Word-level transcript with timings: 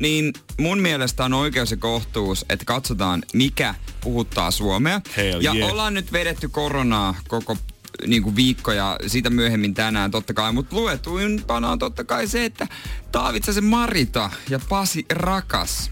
niin 0.00 0.32
mun 0.58 0.78
mielestä 0.78 1.24
on 1.24 1.34
oikeus 1.34 1.70
ja 1.70 1.76
kohtuus, 1.76 2.44
että 2.48 2.64
katsotaan 2.64 3.22
mikä 3.32 3.74
puhuttaa 4.00 4.50
Suomea. 4.50 5.00
Hell 5.16 5.40
ja 5.40 5.54
yeah. 5.54 5.70
ollaan 5.70 5.94
nyt 5.94 6.12
vedetty 6.12 6.48
koronaa 6.48 7.14
koko 7.28 7.56
niin 8.06 8.22
kuin 8.22 8.36
viikkoja, 8.36 8.96
siitä 9.06 9.30
myöhemmin 9.30 9.74
tänään 9.74 10.10
totta 10.10 10.34
kai, 10.34 10.52
mutta 10.52 10.76
luetuimpana 10.76 11.70
on 11.70 11.78
totta 11.78 12.04
kai 12.04 12.26
se, 12.26 12.44
että 12.44 12.68
Taavitsasen 13.12 13.64
Marita 13.64 14.30
ja 14.48 14.60
Pasi 14.68 15.06
Rakas, 15.12 15.90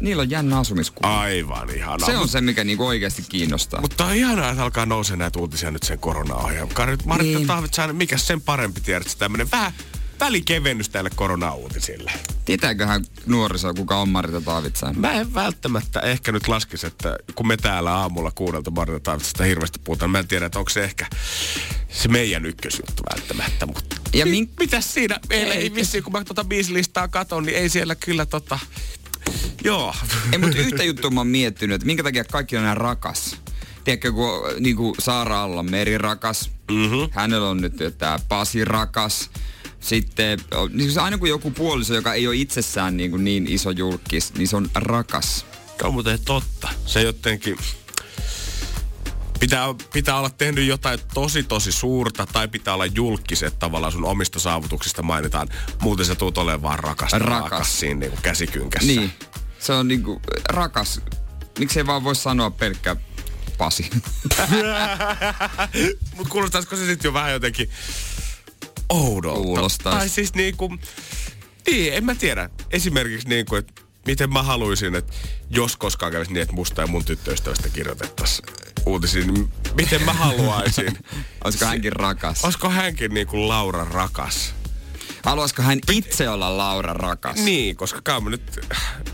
niillä 0.00 0.20
on 0.20 0.30
jännä 0.30 0.58
asumiskuva. 0.58 1.20
Aivan 1.20 1.70
ihana. 1.70 2.06
Se 2.06 2.16
on 2.16 2.28
se, 2.28 2.40
mikä 2.40 2.64
niinku 2.64 2.86
oikeasti 2.86 3.22
kiinnostaa. 3.28 3.80
Mutta 3.80 4.04
on 4.04 4.14
ihanaa, 4.14 4.50
että 4.50 4.62
alkaa 4.62 4.86
nousee 4.86 5.16
näitä 5.16 5.38
uutisia 5.38 5.70
nyt 5.70 5.82
sen 5.82 5.98
korona-ohjelman. 5.98 6.98
Martta 7.04 7.22
Niin. 7.22 7.36
niin. 7.36 7.46
Taavitsainen, 7.46 7.96
mikä 7.96 8.16
sen 8.16 8.40
parempi 8.40 8.80
tiedät, 8.80 9.16
tämmönen 9.18 9.50
vähän 9.50 9.72
välikevennys 10.20 10.88
tälle 10.88 11.10
korona-uutisille. 11.14 12.12
Tietääköhän 12.44 13.04
nuoriso, 13.26 13.74
kuka 13.74 13.96
on 13.96 14.08
Marita 14.08 14.40
Taavitsainen? 14.40 15.00
Mä 15.00 15.12
en 15.12 15.34
välttämättä 15.34 16.00
ehkä 16.00 16.32
nyt 16.32 16.48
laskisi, 16.48 16.86
että 16.86 17.16
kun 17.34 17.46
me 17.46 17.56
täällä 17.56 17.94
aamulla 17.94 18.30
kuudelta 18.30 18.70
Martta 18.70 19.00
Taavitsasta 19.00 19.44
hirveästi 19.44 19.78
puhutaan, 19.84 20.10
mä 20.10 20.18
en 20.18 20.28
tiedä, 20.28 20.46
että 20.46 20.58
onko 20.58 20.70
se 20.70 20.84
ehkä 20.84 21.06
se 21.88 22.08
meidän 22.08 22.46
ykkösjuttu 22.46 23.02
välttämättä. 23.14 23.66
Mutta 23.66 23.96
Ja 24.12 24.26
mi- 24.26 24.30
min- 24.30 24.50
mitäs 24.60 24.94
siinä? 24.94 25.20
Meillä 25.28 25.54
ei, 25.54 25.60
Ei, 25.60 25.64
ei 25.64 25.74
vissiin, 25.74 26.04
kun 26.04 26.12
mä 26.12 26.24
tuota 26.24 26.44
biisilistaa 26.44 27.08
katon, 27.08 27.44
niin 27.44 27.58
ei 27.58 27.68
siellä 27.68 27.94
kyllä 27.94 28.26
tota... 28.26 28.58
Joo. 29.64 29.94
Ei, 30.32 30.38
mutta 30.38 30.58
yhtä 30.58 30.84
juttua 30.84 31.10
mä 31.10 31.20
oon 31.20 31.26
miettinyt, 31.26 31.74
että 31.74 31.86
minkä 31.86 32.02
takia 32.02 32.24
kaikki 32.24 32.56
on 32.56 32.62
näin 32.62 32.76
rakas. 32.76 33.36
Tiedätkö, 33.84 34.12
kun 34.12 34.42
niin 34.60 34.76
kuin 34.76 34.94
Saara 34.98 35.42
Alla 35.42 35.60
on 35.60 35.70
Meri 35.70 35.98
rakas, 35.98 36.50
mm-hmm. 36.70 37.08
hänellä 37.10 37.48
on 37.48 37.60
nyt 37.60 37.74
tämä 37.98 38.18
Pasi 38.28 38.64
rakas. 38.64 39.30
Sitten 39.86 40.38
niin 40.72 40.98
aina 40.98 41.18
kun 41.18 41.28
joku 41.28 41.50
puoliso, 41.50 41.94
joka 41.94 42.14
ei 42.14 42.26
ole 42.26 42.36
itsessään 42.36 42.96
niin, 42.96 43.10
kuin 43.10 43.24
niin 43.24 43.46
iso 43.46 43.70
julkis, 43.70 44.34
niin 44.34 44.48
se 44.48 44.56
on 44.56 44.70
rakas. 44.74 45.46
Se 45.80 45.86
on 45.86 45.92
muuten 45.92 46.18
totta. 46.24 46.68
Se 46.86 47.02
jotenkin... 47.02 47.58
Pitää, 49.40 49.66
pitää 49.92 50.18
olla 50.18 50.30
tehnyt 50.30 50.66
jotain 50.66 50.98
tosi 51.14 51.42
tosi 51.42 51.72
suurta 51.72 52.26
tai 52.26 52.48
pitää 52.48 52.74
olla 52.74 52.86
julkiset 52.86 53.58
tavallaan 53.58 53.92
sun 53.92 54.04
omista 54.04 54.38
saavutuksista 54.38 55.02
mainitaan. 55.02 55.48
Muuten 55.80 56.06
sä 56.06 56.14
tuut 56.14 56.38
olemaan 56.38 56.62
vaan 56.62 56.78
rakas, 56.78 57.12
Rakas. 57.12 57.50
rakas 57.50 57.80
siinä 57.80 58.00
niin 58.00 58.12
käsikynkässä. 58.22 58.86
Niin, 58.86 59.12
se 59.58 59.72
on 59.72 59.88
niin 59.88 60.02
kuin 60.02 60.20
rakas. 60.48 61.00
Miksei 61.58 61.86
vaan 61.86 62.04
voi 62.04 62.16
sanoa 62.16 62.50
pelkkä 62.50 62.96
Pasi. 63.58 63.90
Mutta 66.16 66.30
kuulostaisiko 66.30 66.76
se 66.76 66.86
sitten 66.86 67.08
jo 67.08 67.12
vähän 67.12 67.32
jotenkin 67.32 67.70
oudolta? 68.88 69.42
Kuulostais. 69.42 69.96
Tai 69.96 70.08
siis 70.08 70.34
niinku, 70.34 70.76
niin, 71.66 71.92
en 71.92 72.04
mä 72.04 72.14
tiedä. 72.14 72.50
Esimerkiksi 72.70 73.28
niinku, 73.28 73.56
että 73.56 73.82
miten 74.06 74.32
mä 74.32 74.42
haluaisin, 74.42 74.94
että 74.94 75.12
jos 75.50 75.76
koskaan 75.76 76.12
kävisi 76.12 76.32
niin, 76.32 76.42
että 76.42 76.54
musta 76.54 76.80
ja 76.80 76.86
mun 76.86 77.04
tyttöystävästä 77.04 77.68
kirjoitettaisiin 77.68 78.48
uutisia, 78.86 79.26
niin 79.26 79.48
miten 79.74 80.02
mä 80.02 80.12
haluaisin? 80.12 80.98
Olisiko 81.44 81.64
hänkin 81.64 81.92
rakas? 81.92 82.44
Olisiko 82.44 82.70
hänkin 82.70 83.14
niinku 83.14 83.48
Laura 83.48 83.84
rakas? 83.84 84.54
Haluaisiko 85.26 85.62
hän 85.62 85.78
itse 85.92 86.28
olla 86.28 86.56
Laura 86.56 86.92
rakas? 86.92 87.36
Niin, 87.36 87.76
koska 87.76 88.00
kai 88.04 88.20
me 88.20 88.30
nyt, 88.30 88.42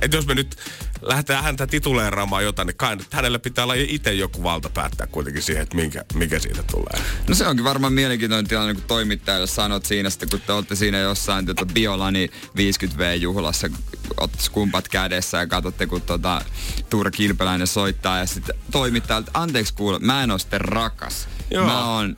että 0.03 0.17
jos 0.17 0.27
me 0.27 0.35
nyt 0.35 0.57
lähdetään 1.03 1.45
häntä 1.45 1.67
tituleeraamaan 1.67 2.45
jotain, 2.45 2.67
niin 2.67 2.77
kai 2.77 2.97
nyt 2.97 3.13
hänellä 3.13 3.39
pitää 3.39 3.65
olla 3.65 3.75
itse 3.75 4.13
joku 4.13 4.43
valta 4.43 4.71
päättää 4.71 5.07
kuitenkin 5.07 5.43
siihen, 5.43 5.63
että 5.63 5.77
minkä, 5.77 6.05
mikä 6.15 6.39
siitä 6.39 6.63
tulee. 6.63 7.03
No 7.29 7.35
se 7.35 7.47
onkin 7.47 7.65
varmaan 7.65 7.93
mielenkiintoinen 7.93 8.49
tilanne, 8.49 8.75
kun 8.75 8.83
toimittajalle 8.83 9.47
sanot 9.47 9.87
siinä 9.87 10.11
sitten, 10.11 10.29
kun 10.31 10.41
te 10.41 10.53
olette 10.53 10.77
siinä 10.77 10.99
jossain 10.99 11.47
tota 11.47 11.67
Biolani 11.67 12.31
50V-juhlassa, 12.47 13.71
ottaisi 14.17 14.51
kumpat 14.51 14.89
kädessä 14.89 15.39
ja 15.39 15.47
katsotte, 15.47 15.87
kun 15.87 16.03
tota 16.03 16.45
Tuura 16.91 17.11
Kilpeläinen 17.11 17.67
soittaa 17.67 18.19
ja 18.19 18.27
sitten 18.27 18.55
toimittajalta, 18.71 19.31
anteeksi 19.35 19.75
kuule, 19.75 19.99
mä 19.99 20.23
en 20.23 20.31
ole 20.31 20.39
sitten 20.39 20.61
rakas. 20.61 21.29
Joo. 21.51 21.67
Mä 21.67 21.95
oon, 21.95 22.17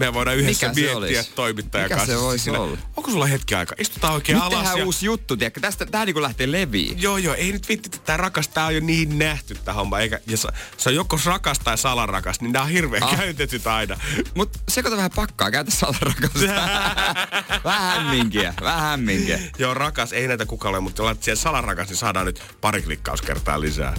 Me 0.00 0.14
voidaan 0.14 0.36
yhdessä 0.36 0.68
Mikä 0.68 0.80
miettiä 0.80 1.24
toimittajan 1.34 1.84
Mikä 1.84 1.96
kanssa. 1.96 2.12
se 2.14 2.20
voisi 2.20 2.44
siinä, 2.44 2.58
olla? 2.60 2.78
Onko 2.96 3.10
sulla 3.10 3.26
hetki 3.26 3.54
aika? 3.54 3.74
Istutaan 3.78 4.14
oikein 4.14 4.36
nyt 4.36 4.44
alas. 4.44 4.58
tehdään 4.58 4.78
ja... 4.78 4.84
uusi 4.84 5.06
juttu, 5.06 5.36
tiedätkö? 5.36 5.60
Tästä, 5.60 5.86
tää 5.86 6.04
niinku 6.04 6.22
lähtee 6.22 6.52
leviin. 6.52 7.02
Joo, 7.02 7.16
joo, 7.16 7.34
ei 7.34 7.52
nyt 7.52 7.68
vitti, 7.68 7.88
tää 8.04 8.16
rakas, 8.16 8.48
tää 8.48 8.66
on 8.66 8.74
jo 8.74 8.80
niin 8.80 9.18
nähty 9.18 9.54
tää 9.64 9.74
homma. 9.74 9.98
Eikä, 9.98 10.20
ja 10.26 10.36
se, 10.36 10.48
se 10.76 10.88
on 10.88 10.94
joko 10.94 11.18
rakas 11.24 11.58
tai 11.58 11.78
salarakas, 11.78 12.40
niin 12.40 12.52
nämä 12.52 12.62
on 12.64 12.70
hirveän 12.70 13.02
Ah. 13.02 13.16
käytetyt 13.18 13.66
aina. 13.66 13.96
Mut 14.34 14.50
sekoita 14.68 14.96
vähän 14.96 15.10
pakkaa, 15.16 15.50
käytä 15.50 15.70
salarakas. 15.70 16.32
vähän 17.64 18.06
minkiä, 18.06 18.54
vähän 18.60 19.00
minkiä. 19.00 19.38
joo, 19.58 19.74
rakas, 19.74 20.12
ei 20.12 20.28
näitä 20.28 20.46
kukaan 20.46 20.70
ole, 20.74 20.80
mutta 20.80 21.04
laitat 21.04 21.22
siellä 21.24 21.40
salarakas, 21.42 21.88
niin 21.88 21.96
saadaan 21.96 22.26
nyt 22.26 22.42
pari 22.60 22.82
klikkauskertaa 22.82 23.60
lisää. 23.60 23.94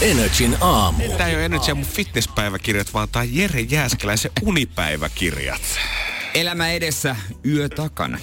Energin 0.00 0.56
aamu. 0.60 1.08
Tää 1.16 1.28
ei 1.28 1.34
ole 1.34 1.44
Energy 1.44 1.74
mun 1.74 1.84
fitnesspäiväkirjat, 1.84 2.94
vaan 2.94 3.08
on 3.16 3.34
Jere 3.34 3.60
Jääskeläisen 3.60 4.30
unipäiväkirjat. 4.42 5.78
Elämä 6.34 6.70
edessä, 6.70 7.16
yö 7.46 7.68
takana. 7.68 8.18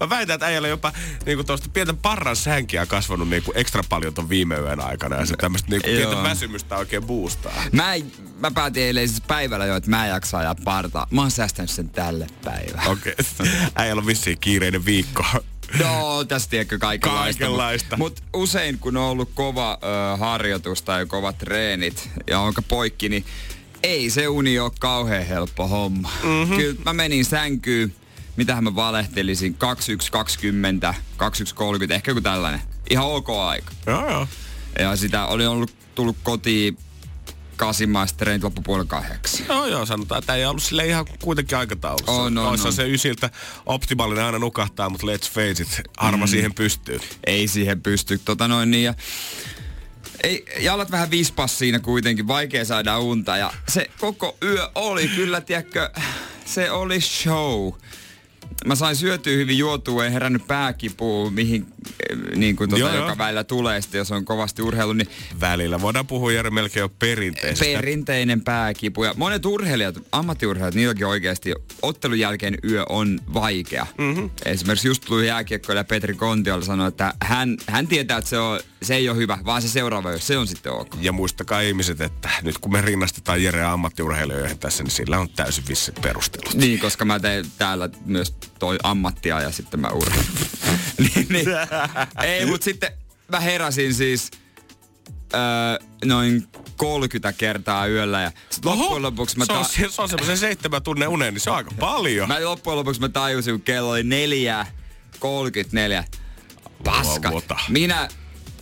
Mä 0.00 0.08
väitän, 0.08 0.34
että 0.34 0.46
äijällä 0.46 0.68
jopa 0.68 0.92
niinku 1.26 1.44
tuosta 1.44 1.68
pientä 1.72 1.94
parran 1.94 2.36
sänkiä 2.36 2.86
kasvanut 2.86 3.28
niinku 3.28 3.52
ekstra 3.54 3.82
paljon 3.88 4.14
ton 4.14 4.28
viime 4.28 4.56
yön 4.56 4.80
aikana. 4.80 5.16
Ja 5.16 5.26
se 5.26 5.36
tämmöstä 5.36 5.70
niinku 5.70 5.86
pientä 5.90 6.22
väsymystä 6.22 6.76
oikein 6.76 7.04
boostaa. 7.04 7.52
Mä, 7.72 7.94
en- 7.94 8.12
mä 8.38 8.50
päätin 8.50 8.82
eilen 8.82 9.08
siis 9.08 9.20
päivällä 9.20 9.66
jo, 9.66 9.76
että 9.76 9.90
mä 9.90 10.04
en 10.04 10.10
jaksa 10.10 10.38
ajaa 10.38 10.54
partaa. 10.64 11.06
Mä 11.10 11.20
oon 11.20 11.30
säästänyt 11.30 11.70
sen 11.70 11.88
tälle 11.88 12.26
päivälle. 12.44 12.90
Okei. 12.90 13.14
Okay. 13.38 13.52
Äijällä 13.74 14.00
on 14.00 14.06
vissiin 14.06 14.38
kiireinen 14.40 14.84
viikko. 14.84 15.24
No, 15.78 16.24
tässä 16.24 16.50
tiedätkö 16.50 16.78
kaikenlaista. 16.78 17.40
Kaikenlaista. 17.40 17.96
Mutta 17.96 18.22
mut 18.22 18.42
usein 18.42 18.78
kun 18.78 18.96
on 18.96 19.02
ollut 19.02 19.30
kova 19.34 19.78
ö, 19.82 20.16
harjoitus 20.16 20.82
tai 20.82 21.06
kovat 21.06 21.38
treenit 21.38 22.10
ja 22.26 22.40
onko 22.40 22.62
poikki, 22.62 23.08
niin 23.08 23.24
ei 23.82 24.10
se 24.10 24.28
uni 24.28 24.58
ole 24.58 24.72
kauhean 24.80 25.26
helppo 25.26 25.68
homma. 25.68 26.10
Mm-hmm. 26.22 26.56
Kyllä 26.56 26.80
mä 26.84 26.92
menin 26.92 27.24
sänkyyn, 27.24 27.94
mitähän 28.36 28.64
mä 28.64 28.74
valehtelisin, 28.74 29.56
21.20, 30.90 30.94
21.30, 31.86 31.92
ehkä 31.92 32.10
joku 32.10 32.20
tällainen. 32.20 32.60
Ihan 32.90 33.06
ok 33.06 33.30
aika. 33.30 33.72
joo, 33.86 34.10
joo. 34.10 34.28
Ja 34.78 34.96
sitä 34.96 35.26
oli 35.26 35.46
ollut 35.46 35.74
tullut 35.94 36.16
kotiin 36.22 36.78
kasimaista 37.60 38.18
treenit 38.18 38.44
loppupuolella 38.44 38.88
kahdeksan. 38.88 39.46
Joo, 39.48 39.66
joo, 39.66 39.86
sanotaan, 39.86 40.18
että 40.18 40.34
ei 40.34 40.44
ollut 40.46 40.62
sille 40.62 40.86
ihan 40.86 41.06
kuitenkin 41.22 41.58
aikataulussa. 41.58 42.12
On, 42.12 42.38
on, 42.38 42.46
Oissa 42.46 42.68
on. 42.68 42.74
se 42.74 42.90
ysiltä 42.90 43.30
optimaalinen 43.66 44.24
aina 44.24 44.38
nukahtaa, 44.38 44.90
mutta 44.90 45.06
let's 45.06 45.30
face 45.32 45.62
it, 45.62 45.80
harva 45.96 46.26
mm. 46.26 46.30
siihen 46.30 46.54
pystyy. 46.54 47.00
ei 47.26 47.48
siihen 47.48 47.82
pysty. 47.82 48.20
Tota 48.24 48.48
noin 48.48 48.70
niin 48.70 48.84
ja 48.84 48.94
ei, 50.22 50.44
jalat 50.58 50.90
vähän 50.90 51.10
vispas 51.10 51.58
siinä 51.58 51.78
kuitenkin, 51.78 52.28
vaikea 52.28 52.64
saada 52.64 52.98
unta. 52.98 53.36
Ja 53.36 53.52
se 53.68 53.90
koko 54.00 54.36
yö 54.42 54.70
oli 54.74 55.08
kyllä, 55.08 55.40
tiedätkö, 55.40 55.90
se 56.44 56.70
oli 56.70 57.00
show. 57.00 57.72
Mä 58.66 58.74
sain 58.74 58.96
syötyä 58.96 59.32
hyvin 59.36 59.58
juotua, 59.58 60.04
ei 60.04 60.12
herännyt 60.12 60.46
pääkipuun, 60.46 61.32
mihin, 61.32 61.66
eh, 62.10 62.16
niin 62.36 62.56
kuin 62.56 62.70
tuota, 62.70 62.80
Joo, 62.80 62.94
joo. 62.94 63.04
joka 63.04 63.18
välillä 63.18 63.44
tulee 63.44 63.80
sitten, 63.82 63.98
jos 63.98 64.10
on 64.12 64.24
kovasti 64.24 64.62
urheilu, 64.62 64.92
niin 64.92 65.08
Välillä 65.40 65.80
voidaan 65.80 66.06
puhua 66.06 66.32
Jere 66.32 66.50
melkein 66.50 66.80
jo 66.80 66.88
perinteisestä. 66.88 67.64
perinteinen 67.64 68.40
pääkipu. 68.40 69.04
Ja 69.04 69.14
monet 69.16 69.46
urheilijat, 69.46 69.94
ammattiurheilijat, 70.12 70.74
niilläkin 70.74 71.06
oikeasti 71.06 71.54
ottelun 71.82 72.18
jälkeen 72.18 72.58
yö 72.70 72.84
on 72.88 73.20
vaikea. 73.34 73.86
Mm-hmm. 73.98 74.30
Esimerkiksi 74.44 74.88
just 74.88 75.04
tuli 75.06 75.26
jääkiekkoilija 75.26 75.84
Petri 75.84 76.14
Kontiolla 76.14 76.64
sanoi, 76.64 76.88
että 76.88 77.14
hän, 77.22 77.56
hän 77.66 77.86
tietää, 77.86 78.18
että 78.18 78.30
se, 78.30 78.38
on, 78.38 78.60
se 78.82 78.94
ei 78.94 79.08
ole 79.08 79.16
hyvä, 79.16 79.38
vaan 79.44 79.62
se 79.62 79.68
seuraava 79.68 80.10
yö, 80.10 80.18
se 80.18 80.38
on 80.38 80.46
sitten 80.46 80.72
ok. 80.72 80.96
Ja 81.00 81.12
muistakaa 81.12 81.60
ihmiset, 81.60 82.00
että 82.00 82.28
nyt 82.42 82.58
kun 82.58 82.72
me 82.72 82.80
rinnastetaan 82.80 83.42
Jere 83.42 83.64
ammattiurheilijoihin 83.64 84.58
tässä, 84.58 84.82
niin 84.82 84.90
sillä 84.90 85.18
on 85.18 85.28
täysin 85.28 85.64
vissit 85.68 85.94
perustelut. 86.02 86.54
Niin, 86.54 86.78
koska 86.80 87.04
mä 87.04 87.20
teen 87.20 87.44
täällä 87.58 87.88
myös 88.06 88.34
toi 88.60 88.78
ammattia 88.82 89.40
ja 89.40 89.50
sitten 89.52 89.80
mä 89.80 89.88
urheilen. 89.88 90.26
niin, 91.14 91.26
niin. 91.30 91.46
Ei, 92.22 92.46
mutta 92.46 92.64
sitten 92.64 92.92
mä 93.28 93.40
heräsin 93.40 93.94
siis 93.94 94.30
öö, 95.34 95.40
noin 96.04 96.46
30 96.76 97.32
kertaa 97.32 97.86
yöllä 97.86 98.20
ja 98.20 98.32
sit 98.50 98.64
loppujen 98.64 99.02
lopuksi 99.02 99.38
mä, 99.38 99.44
se, 99.44 99.52
on, 99.52 99.58
ta- 99.62 99.68
se, 99.68 99.88
on 100.02 100.08
semmoisen 100.08 100.38
seitsemän 100.38 100.82
tunnin 100.82 101.08
unen, 101.08 101.34
niin 101.34 101.40
se 101.40 101.50
on 101.50 101.56
aika 101.56 101.70
paljon. 101.80 102.28
mä 102.28 102.44
loppujen 102.44 102.76
lopuksi 102.78 103.00
mä 103.00 103.08
tajusin, 103.08 103.54
kun 103.54 103.62
kello 103.62 103.90
oli 103.90 104.02
neljä 104.02 104.66
34. 105.18 106.04
Paskat. 106.84 107.44
Minä 107.68 108.08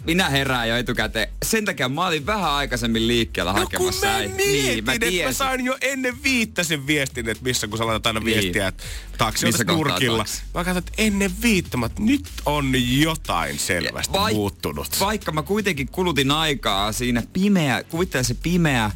minä 0.08 0.28
herään 0.30 0.68
jo 0.68 0.76
etukäteen. 0.76 1.28
Sen 1.42 1.64
takia 1.64 1.88
mä 1.88 2.06
olin 2.06 2.26
vähän 2.26 2.50
aikaisemmin 2.50 3.06
liikkeellä 3.08 3.52
No 3.52 3.54
kun 3.58 3.62
hakemassa 3.64 4.06
mä 4.06 4.14
äiti. 4.14 4.34
mietin, 4.34 4.52
niin, 4.52 4.84
mä 4.84 4.92
että 4.92 5.06
mä 5.24 5.32
sain 5.32 5.64
jo 5.64 5.76
ennen 5.80 6.22
viittä 6.22 6.62
sen 6.64 6.86
viestin, 6.86 7.28
että 7.28 7.44
missä 7.44 7.66
kun 7.68 7.78
sä 7.78 7.86
laitat 7.86 8.06
aina 8.06 8.20
Niin. 8.20 8.26
viestiä, 8.26 8.68
että 8.68 8.84
taksi 9.18 9.46
on 9.46 9.52
nurkilla. 9.76 10.18
taksi? 10.18 10.42
Mä 10.54 10.64
katsoin, 10.64 10.78
että 10.78 10.92
ennen 10.98 11.30
viittä, 11.42 11.76
mä, 11.76 11.86
että 11.86 12.02
nyt 12.02 12.24
on 12.46 12.72
jotain 13.00 13.58
selvästi 13.58 14.12
Vai- 14.12 14.34
muuttunut. 14.34 14.88
Vaikka 15.00 15.32
mä 15.32 15.42
kuitenkin 15.42 15.88
kulutin 15.88 16.30
aikaa 16.30 16.92
siinä 16.92 17.22
pimeä, 17.32 17.82
kuvittele 17.84 18.24
se 18.24 18.34
pimeä 18.42 18.84
ö, 18.84 18.90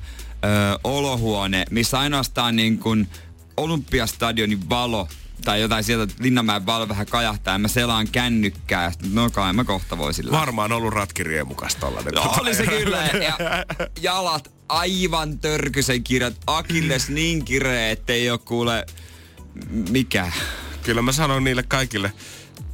olohuone, 0.84 1.64
missä 1.70 1.98
ainoastaan 1.98 2.56
niin 2.56 2.78
kuin 2.78 3.08
Olympiastadionin 3.56 4.68
valo 4.68 5.08
tai 5.44 5.60
jotain 5.60 5.84
sieltä 5.84 6.14
Linnanmäen 6.20 6.66
valo 6.66 6.88
vähän 6.88 7.06
kajahtaa 7.06 7.54
ja 7.54 7.58
mä 7.58 7.68
selaan 7.68 8.08
kännykkää. 8.08 8.84
ja 8.84 8.92
No 9.12 9.30
kai 9.30 9.52
mä 9.52 9.64
kohta 9.64 9.98
voisin. 9.98 10.30
Varmaan 10.30 10.72
ollut 10.72 10.94
ratkiriemukas 10.94 11.76
tollanen. 11.76 12.14
No, 12.14 12.34
oli 12.40 12.54
se 12.54 12.66
kyllä. 12.66 13.06
Ja 13.06 13.38
jalat 14.00 14.52
aivan 14.68 15.38
törkysen 15.38 16.04
kirjat. 16.04 16.34
Akilles 16.46 17.08
niin 17.08 17.44
kireä, 17.44 17.90
ettei 17.90 18.30
oo 18.30 18.38
kuule 18.38 18.86
mikä. 19.90 20.32
Kyllä 20.82 21.02
mä 21.02 21.12
sanon 21.12 21.44
niille 21.44 21.62
kaikille 21.62 22.12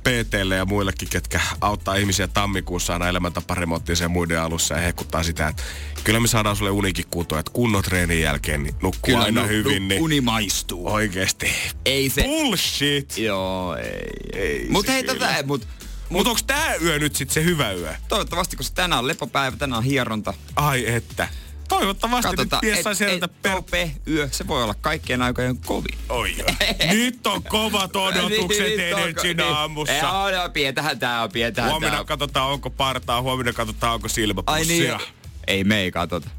PTlle 0.09 0.57
ja 0.57 0.65
muillekin, 0.65 1.09
ketkä 1.09 1.41
auttaa 1.61 1.95
ihmisiä 1.95 2.29
tammikuussa 2.29 2.93
aina 2.93 3.09
elämäntaparemonttiin 3.09 3.97
ja 4.01 4.09
muiden 4.09 4.41
alussa 4.41 4.75
ja 4.75 4.81
hekuttaa 4.81 5.23
sitä, 5.23 5.49
että 5.49 5.63
kyllä 6.05 6.21
me 6.21 6.29
saadaan 6.29 6.57
sulle 6.57 6.71
unikin 6.71 7.05
kuntoon, 7.11 7.39
että 7.39 7.53
kunnon 7.53 7.83
treenin 7.83 8.21
jälkeen 8.21 8.63
niin 8.63 8.75
nukkuu 8.83 9.01
Kyllä 9.03 9.23
aina 9.25 9.43
nu- 9.43 9.49
hyvin. 9.49 9.83
nu- 9.83 9.89
niin 9.89 10.03
uni 10.03 10.21
maistuu. 10.21 10.89
Oikeesti. 10.93 11.51
Ei 11.85 12.11
se... 12.11 12.23
Bullshit! 12.23 13.19
Joo, 13.19 13.77
ei. 13.77 14.41
Ei 14.43 14.67
Mut 14.71 14.87
se 14.87 14.93
hei, 14.93 15.03
kyllä. 15.05 15.27
tätä, 15.27 15.43
mut, 15.47 15.69
Mut 16.11 16.27
onks 16.27 16.43
tää 16.43 16.75
yö 16.75 16.99
nyt 16.99 17.17
sit 17.17 17.31
se 17.31 17.45
hyvä 17.45 17.73
yö? 17.73 17.95
toivottavasti, 18.09 18.57
koska 18.57 18.75
tänään 18.75 18.99
on 18.99 19.09
lepopäivä, 19.09 19.57
tänään 19.57 19.79
on 19.79 19.85
hieronta. 19.85 20.35
Ai 20.57 20.85
että. 20.95 21.29
Toivottavasti 21.69 22.29
Katsotaan, 22.37 22.61
nyt 22.65 22.73
mies 22.73 22.85
sai 22.85 22.95
sieltä 22.97 23.29
per... 23.29 23.53
tope 23.53 23.91
yö, 24.09 24.29
se 24.33 24.47
voi 24.47 24.63
olla 24.63 24.75
kaikkien 24.81 25.23
aikojen 25.23 25.59
kovin. 25.59 25.99
Oi 26.09 26.35
joo. 26.39 26.49
Nyt 26.93 27.27
on 27.27 27.43
kovat 27.43 27.97
odotukset 28.07 28.67
Niin, 28.67 28.81
Energin 28.81 29.37
niin. 29.37 29.41
aamussa. 29.53 29.95
Joo, 29.95 30.29
joo, 30.29 30.49
pietähän 30.49 30.99
tää 30.99 31.23
on, 31.23 31.33
pietähän 31.33 31.71
Huomenna 31.71 31.91
tää 31.93 32.01
on. 32.01 32.07
katsotaan, 32.07 32.51
onko 32.51 32.71
partaa, 32.71 33.23
huomenna 33.23 33.53
katsotaan, 33.53 33.95
onko 33.95 34.05
Ai 34.07 34.11
silmäpussia. 34.11 34.97
niin, 34.97 35.09
ei 35.47 35.65
me 35.65 35.79
ei 35.81 35.91
katsota. 35.91 36.31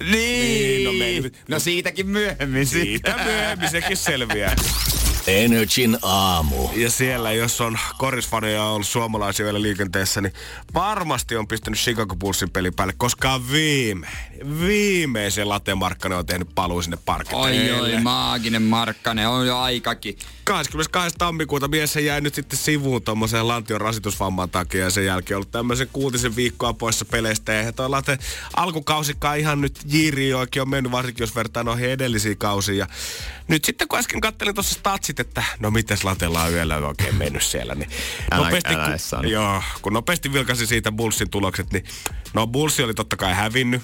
Niin, 0.00 0.10
Niin, 0.12 0.84
no 0.84 0.92
me- 0.92 1.30
no 1.48 1.58
siitäkin 1.58 2.06
myöhemmin 2.06 2.66
Siitä 2.66 3.14
myöhemmin 3.24 3.70
sekin 3.70 3.96
selviää. 3.96 4.56
Energin 5.26 5.98
aamu. 6.02 6.68
Ja 6.76 6.90
siellä, 6.90 7.32
jos 7.32 7.60
on 7.60 7.78
korisfaneja 7.98 8.64
ollut 8.64 8.86
suomalaisia 8.86 9.44
vielä 9.44 9.62
liikenteessä, 9.62 10.20
niin 10.20 10.32
varmasti 10.74 11.36
on 11.36 11.48
pistänyt 11.48 11.80
Chicago 11.80 12.16
Bullsin 12.16 12.50
peli 12.50 12.70
päälle, 12.70 12.94
koska 12.96 13.40
viime, 13.52 14.08
viimeisen 14.60 15.48
Latte 15.48 15.74
Markkanen 15.74 16.18
on 16.18 16.26
tehnyt 16.26 16.48
paluu 16.54 16.82
sinne 16.82 16.96
Oi, 16.96 17.02
parkketeille. 17.04 17.80
oi, 17.80 18.02
maaginen 18.02 18.62
Markkanen, 18.62 19.28
on 19.28 19.46
jo 19.46 19.58
aikakin. 19.58 20.18
22. 20.44 21.14
tammikuuta 21.18 21.68
mies 21.68 21.96
jäi 21.96 22.20
nyt 22.20 22.34
sitten 22.34 22.58
sivuun 22.58 23.02
tuommoiseen 23.02 23.48
lantion 23.48 23.80
rasitusvamman 23.80 24.50
takia 24.50 24.84
ja 24.84 24.90
sen 24.90 25.06
jälkeen 25.06 25.36
ollut 25.36 25.50
tämmöisen 25.50 25.88
kuutisen 25.92 26.36
viikkoa 26.36 26.72
poissa 26.72 27.04
peleistä. 27.04 27.52
Ja 27.52 27.72
toi 27.72 27.88
Late 27.88 28.18
alkukausikaan 28.56 29.38
ihan 29.38 29.60
nyt 29.60 29.80
jiri 29.86 30.34
oikein 30.34 30.62
on 30.62 30.70
mennyt, 30.70 30.92
varsinkin 30.92 31.22
jos 31.22 31.34
vertaa 31.36 31.62
noihin 31.62 31.90
edellisiin 31.90 32.38
kausiin. 32.38 32.78
Ja 32.78 32.86
nyt 33.48 33.64
sitten 33.64 33.88
kun 33.88 33.98
äsken 33.98 34.20
kattelin 34.20 34.54
tuossa 34.54 34.74
statsit, 34.74 35.20
että 35.20 35.42
no 35.58 35.70
mites 35.70 36.04
Latella 36.04 36.42
on 36.42 36.52
yöllä 36.52 36.76
oikein 36.76 37.14
mennyt 37.14 37.42
siellä, 37.42 37.74
niin 37.74 37.90
Älä- 38.30 38.46
älä 38.66 38.88
edes 38.88 39.10
sano. 39.10 39.28
joo, 39.28 39.62
kun 39.82 39.92
nopeasti 39.92 40.32
vilkasin 40.32 40.66
siitä 40.66 40.92
Bullsin 40.92 41.30
tulokset, 41.30 41.72
niin 41.72 41.84
no 42.34 42.46
Bullsi 42.46 42.82
oli 42.82 42.94
totta 42.94 43.16
kai 43.16 43.34
hävinnyt, 43.34 43.82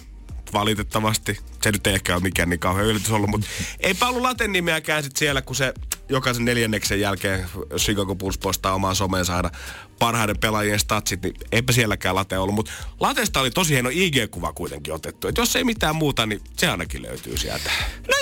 valitettavasti. 0.52 1.38
Se 1.62 1.72
nyt 1.72 1.86
ei 1.86 1.94
ehkä 1.94 2.14
ole 2.14 2.22
mikään 2.22 2.50
niin 2.50 2.60
kauhean 2.60 2.86
yllätys 2.86 3.10
ollut, 3.10 3.30
mutta 3.30 3.46
eipä 3.80 4.08
ollut 4.08 4.22
Laten 4.22 4.52
nimeäkään 4.52 5.02
sit 5.02 5.16
siellä, 5.16 5.42
kun 5.42 5.56
se 5.56 5.74
jokaisen 6.08 6.44
neljänneksen 6.44 7.00
jälkeen 7.00 7.46
Chicago 7.76 8.14
Bulls 8.14 8.38
postaa 8.38 8.74
omaan 8.74 8.96
someensa 8.96 9.36
aina 9.36 9.50
parhaiden 9.98 10.38
pelaajien 10.38 10.80
statsit, 10.80 11.22
niin 11.22 11.34
eipä 11.52 11.72
sielläkään 11.72 12.14
Late 12.14 12.38
ollut. 12.38 12.54
Mutta 12.54 12.72
Latesta 13.00 13.40
oli 13.40 13.50
tosi 13.50 13.74
hieno 13.74 13.88
IG-kuva 13.92 14.52
kuitenkin 14.52 14.94
otettu. 14.94 15.28
Et 15.28 15.36
jos 15.38 15.56
ei 15.56 15.64
mitään 15.64 15.96
muuta, 15.96 16.26
niin 16.26 16.40
se 16.56 16.68
ainakin 16.68 17.02
löytyy 17.02 17.36
sieltä. 17.36 17.70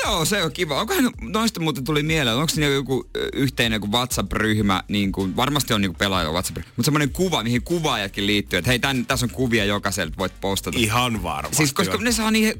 Joo, 0.04 0.24
se 0.24 0.42
on 0.42 0.52
kiva. 0.52 0.80
Onkohan 0.80 1.12
noista 1.20 1.60
muuten 1.60 1.84
tuli 1.84 2.02
mieleen, 2.02 2.36
onko 2.36 2.48
siinä 2.48 2.66
joku 2.66 3.06
yhteinen 3.32 3.76
joku 3.76 3.92
WhatsApp-ryhmä, 3.92 4.82
niin 4.88 5.12
kuin, 5.12 5.36
varmasti 5.36 5.74
on 5.74 5.80
niin 5.80 5.94
pelaaja 5.94 6.30
WhatsApp-ryhmä, 6.30 6.72
mutta 6.76 6.84
semmoinen 6.84 7.10
kuva, 7.10 7.42
mihin 7.42 7.62
kuvaajatkin 7.62 8.26
liittyy, 8.26 8.58
että 8.58 8.70
hei, 8.70 8.78
tän, 8.78 9.06
tässä 9.06 9.26
on 9.26 9.30
kuvia 9.30 9.64
jokaiselta, 9.64 10.14
voit 10.18 10.40
postata. 10.40 10.78
Ihan 10.78 11.22
varmasti. 11.22 11.56
Siis 11.56 11.72
koska 11.72 11.96
on. 11.96 12.04
ne 12.04 12.12
saa 12.12 12.30
niin... 12.30 12.54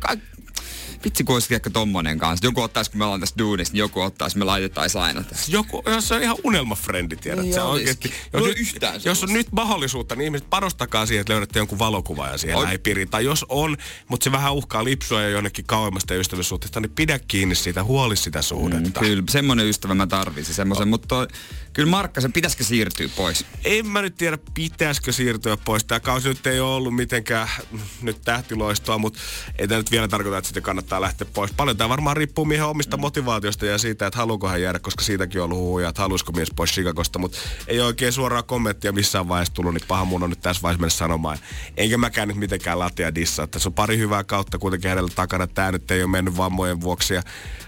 Vitsi 1.05 1.25
kun 1.25 1.37
olisi 1.37 1.55
ehkä 1.55 1.71
tommonen 1.71 2.19
kanssa. 2.19 2.47
Joku 2.47 2.61
ottaisi, 2.63 2.91
kun 2.91 2.99
me 2.99 3.05
ollaan 3.05 3.21
tässä 3.21 3.35
duunissa, 3.39 3.73
niin 3.73 3.79
joku 3.79 4.01
ottaisi, 4.01 4.39
me 4.39 4.45
laitettaisiin 4.45 5.03
aina 5.03 5.23
tässä. 5.23 5.53
Joku, 5.53 5.83
jos 5.87 6.09
se 6.09 6.15
on 6.15 6.23
ihan 6.23 6.37
unelmafrendi, 6.45 7.17
tiedät. 7.17 7.45
Niin 7.45 7.61
oikeasti, 7.61 8.09
Mulla 8.09 8.49
jos, 8.49 8.57
ei 8.57 8.63
nyt, 8.63 8.75
yhtään 8.75 9.01
jos 9.05 9.23
on 9.25 9.33
nyt 9.33 9.53
mahdollisuutta, 9.53 10.17
niin 10.17 10.25
ihmiset 10.25 10.51
panostakaa 10.51 11.07
siihen, 11.07 11.21
että 11.21 11.33
löydätte 11.33 11.59
jonkun 11.59 11.79
valokuvaajan 11.79 12.39
siihen 12.39 12.63
lähipiiriin. 12.63 13.11
Tai 13.11 13.25
jos 13.25 13.47
on, 13.49 13.77
mutta 14.09 14.25
se 14.25 14.33
vähän 14.33 14.55
uhkaa 14.55 14.85
lipsua 14.85 15.23
ja 15.23 15.29
jonnekin 15.29 15.65
kauemmasta 15.65 16.15
ystävyyssuhteesta, 16.15 16.81
niin 16.81 16.93
pidä 16.97 17.19
kiinni 17.19 17.55
siitä, 17.55 17.85
huoli 17.85 18.17
sitä 18.17 18.43
suhdetta. 18.43 19.01
Mm, 19.01 19.07
kyllä, 19.07 19.23
semmonen 19.31 19.67
ystävä 19.67 19.95
mä 19.95 20.07
tarvisin 20.07 20.55
semmoisen, 20.55 20.89
mutta 20.89 21.09
toi- 21.09 21.29
kyllä 21.73 21.91
Markka, 21.91 22.21
se 22.21 22.29
pitäisikö 22.29 22.65
siirtyä 22.65 23.09
pois? 23.17 23.45
En 23.65 23.87
mä 23.87 24.03
nyt 24.03 24.17
tiedä, 24.17 24.39
pitäisikö 24.55 25.13
siirtyä 25.13 25.57
pois. 25.57 25.85
Tämä 25.85 26.01
kausi 26.01 26.29
nyt 26.29 26.47
ei 26.47 26.61
ole 26.61 26.75
ollut 26.75 26.97
mitenkään 26.97 27.49
nyt 28.03 28.21
tähtiloistoa, 28.25 28.99
mutta 28.99 29.19
ei 29.59 29.69
tämä 29.69 29.79
nyt 29.79 29.91
vielä 29.91 30.09
tarkoita, 30.09 30.39
että 30.39 30.49
sitten 30.49 30.63
kannattaa 30.63 30.90
lähteä 30.99 31.29
pois. 31.35 31.53
Paljon 31.57 31.77
tämä 31.77 31.89
varmaan 31.89 32.17
riippuu 32.17 32.45
miehen 32.45 32.67
omista 32.67 32.97
motivaatiosta 32.97 33.67
ja 33.67 33.79
siitä, 33.79 34.07
että 34.07 34.19
haluuko 34.19 34.49
hän 34.49 34.63
jäädä, 34.63 34.79
koska 34.79 35.05
siitäkin 35.05 35.41
on 35.41 35.45
ollut 35.45 35.59
huhuja, 35.59 35.89
että 35.89 36.03
haluaisiko 36.03 36.33
mies 36.33 36.51
pois 36.57 36.73
Chicagosta, 36.73 37.19
mutta 37.19 37.39
ei 37.67 37.81
oikein 37.81 38.13
suoraa 38.13 38.43
kommenttia 38.43 38.93
missään 38.93 39.29
vaiheessa 39.29 39.55
tullut, 39.55 39.75
niin 39.75 39.89
paha 39.89 40.05
mun 40.05 40.23
on 40.23 40.31
nyt 40.31 40.41
tässä 40.41 40.63
vaiheessa 40.63 40.81
mennä 40.81 40.91
sanomaan. 40.91 41.39
Enkä 41.77 41.99
mäkään 41.99 42.29
nyt 42.29 42.37
mitenkään 42.37 42.79
latia 42.79 43.15
dissaa. 43.15 43.47
Tässä 43.47 43.69
on 43.69 43.73
pari 43.73 43.99
hyvää 43.99 44.25
kautta 44.25 44.59
kuitenkin 44.59 44.89
hänellä 44.89 45.11
takana. 45.15 45.47
Tämä 45.47 45.73
nyt 45.73 45.91
ei 45.91 46.03
ole 46.03 46.11
mennyt 46.11 46.37
vammojen 46.37 46.81
vuoksi 46.81 47.15
ja 47.15 47.23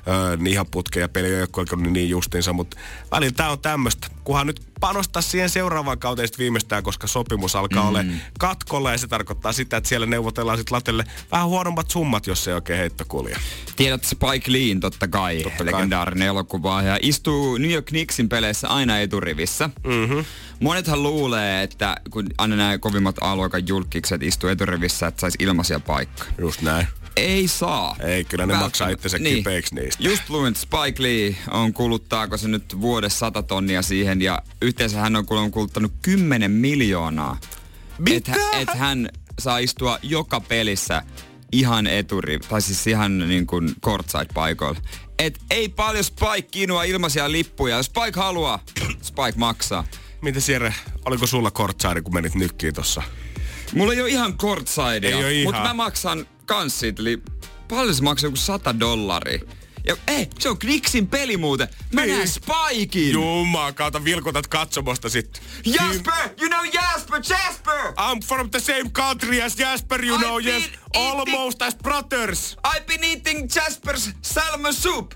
öö, 0.09 0.37
ihan 0.49 0.67
putkeen 0.71 1.03
ja 1.03 1.09
peli 1.09 1.27
ei 1.35 1.43
ole 1.43 1.91
niin 1.91 2.09
justiinsa, 2.09 2.53
mutta 2.53 2.77
välillä 3.11 3.33
tämä 3.33 3.51
on 3.51 3.59
tämmöistä. 3.59 4.09
Kunhan 4.25 4.47
nyt 4.47 4.73
panostaa 4.81 5.23
siihen 5.23 5.51
seuraavaan 5.51 5.99
kauteen 5.99 6.29
sit 6.29 6.39
viimeistään, 6.39 6.83
koska 6.83 7.07
sopimus 7.07 7.57
alkaa 7.57 7.83
mm. 7.83 7.89
olla 7.89 8.05
katkolla 8.39 8.93
ja 8.93 8.99
se 8.99 9.07
tarkoittaa 9.07 9.53
sitä, 9.53 9.77
että 9.77 9.89
siellä 9.89 10.07
neuvotellaan 10.07 10.59
sitten 10.59 10.75
latelle 10.77 11.05
vähän 11.33 11.49
huonommat 11.49 11.91
summat, 11.91 12.27
jos 12.27 12.45
se 12.45 12.51
ei 12.51 12.55
oikein 12.55 12.79
heitto 12.79 13.05
kulje. 13.09 13.37
Tiedät 13.77 14.05
Spike 14.05 14.53
Leen 14.53 14.81
totta 14.81 15.09
kai, 15.09 15.43
Totta 15.43 15.65
kai. 15.65 15.73
legendaarinen 15.75 16.29
elokuva 16.29 16.83
ja 16.83 16.99
istuu 17.03 17.59
New 17.59 17.71
York 17.71 17.87
Knicksin 17.87 18.29
peleissä 18.29 18.69
aina 18.69 18.99
eturivissä. 18.99 19.71
Mm-hmm. 19.85 20.25
Monethan 20.61 21.03
luulee, 21.03 21.63
että 21.63 21.97
kun 22.11 22.27
aina 22.39 22.57
nämä 22.57 22.79
kovimmat 22.79 23.17
aluekan 23.21 23.69
julkikset 23.69 24.23
istuu 24.23 24.51
eturivissä, 24.51 25.07
että 25.07 25.21
saisi 25.21 25.39
ilmaisia 25.41 25.81
paikkoja. 25.81 26.31
Just 26.39 26.63
näin. 26.63 26.87
Ei 27.17 27.49
saa. 27.49 27.97
Ei, 28.01 28.25
kyllä 28.25 28.47
ne 28.47 28.55
maksaa 28.55 28.89
itsensä 28.89 29.19
kipeiksi 29.19 29.75
niistä. 29.75 30.03
Just 30.03 30.31
luin, 30.31 30.49
että 30.49 30.61
Spike 30.61 31.03
Lee 31.03 31.37
on 31.51 31.73
kuluttaako 31.73 32.37
se 32.37 32.49
nyt 32.49 32.81
vuodessa 32.81 33.19
100 33.19 33.43
tonnia 33.43 33.83
siihen 33.83 34.23
ja 34.23 34.43
yhteensä 34.63 35.01
hän 35.01 35.17
on 35.17 35.27
kuluttanut 35.51 35.93
10 36.03 36.51
miljoonaa. 36.51 37.39
Mitä? 37.99 38.33
Että 38.33 38.59
et 38.59 38.79
hän 38.79 39.09
saa 39.41 39.59
istua 39.59 39.99
joka 40.03 40.41
pelissä 40.41 41.03
ihan 41.53 41.87
eturi, 41.87 42.39
tai 42.39 42.63
siis 42.63 42.87
ihan 42.87 43.19
niin 43.19 43.47
kuin 43.47 43.75
courtside-paikoilla. 43.87 44.81
Et 45.19 45.39
ei 45.51 45.69
paljon 45.69 46.05
Spike 46.05 46.49
kinua 46.51 46.85
ilmaisia 46.85 47.33
lippuja. 47.33 47.77
Jos 47.77 47.87
Spike 47.87 48.21
haluaa, 48.21 48.65
Spike 49.03 49.33
maksaa. 49.37 49.85
Miten 50.23 50.43
Jere, 50.49 50.75
oliko 51.05 51.27
sulla 51.27 51.51
kortsaari, 51.51 52.03
kun 52.03 52.15
menit 52.15 52.35
nykkiin 52.35 52.75
tossa? 52.75 53.03
Mulla 53.75 53.93
ei 53.93 54.01
ole 54.01 54.09
ihan 54.09 54.39
courtsidea, 54.39 55.17
mutta 55.45 55.63
mä 55.63 55.75
maksan 55.75 56.27
kans 56.53 56.81
siitä, 56.81 57.03
eli 57.03 57.23
paljon 57.69 57.95
se 57.95 58.03
maksaa 58.03 58.27
joku 58.27 58.37
100 58.37 58.81
dollaria. 58.81 59.39
Ja 59.87 59.97
ei, 60.07 60.29
se 60.39 60.49
on 60.49 60.59
Knicksin 60.59 61.09
peli 61.09 61.37
muuten. 61.37 61.69
Mä 61.93 62.01
Niin. 62.01 62.15
näen 62.17 62.29
Spikein. 62.29 63.13
Jumaa 63.13 63.73
kautta 63.73 64.05
vilkutat 64.05 64.47
katsomosta 64.47 65.09
sit. 65.09 65.43
Jasper! 65.67 66.29
You 66.41 66.49
know 66.51 66.65
Jasper! 66.73 67.23
Jasper! 67.29 67.79
I'm 67.99 68.21
from 68.27 68.51
the 68.51 68.61
same 68.61 68.91
country 68.91 69.43
as 69.43 69.59
Jasper, 69.59 70.05
you 70.05 70.17
I've 70.17 70.25
know, 70.25 70.39
yes. 70.39 70.63
eating- 70.63 70.79
Almost 70.97 71.63
as 71.63 71.75
brothers. 71.77 72.57
I've 72.77 72.87
been 72.87 73.05
eating 73.05 73.49
Jasper's 73.55 74.11
salmon 74.23 74.75
soup. 74.75 75.15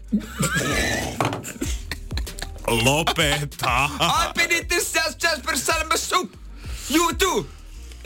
Lopeta. 2.67 3.91
I've 4.01 4.35
been 4.35 4.53
eating 4.53 4.81
Jas- 4.95 5.17
Jasper's 5.23 5.63
salmon 5.67 5.99
soup. 5.99 6.37
You 6.89 7.13
too. 7.19 7.47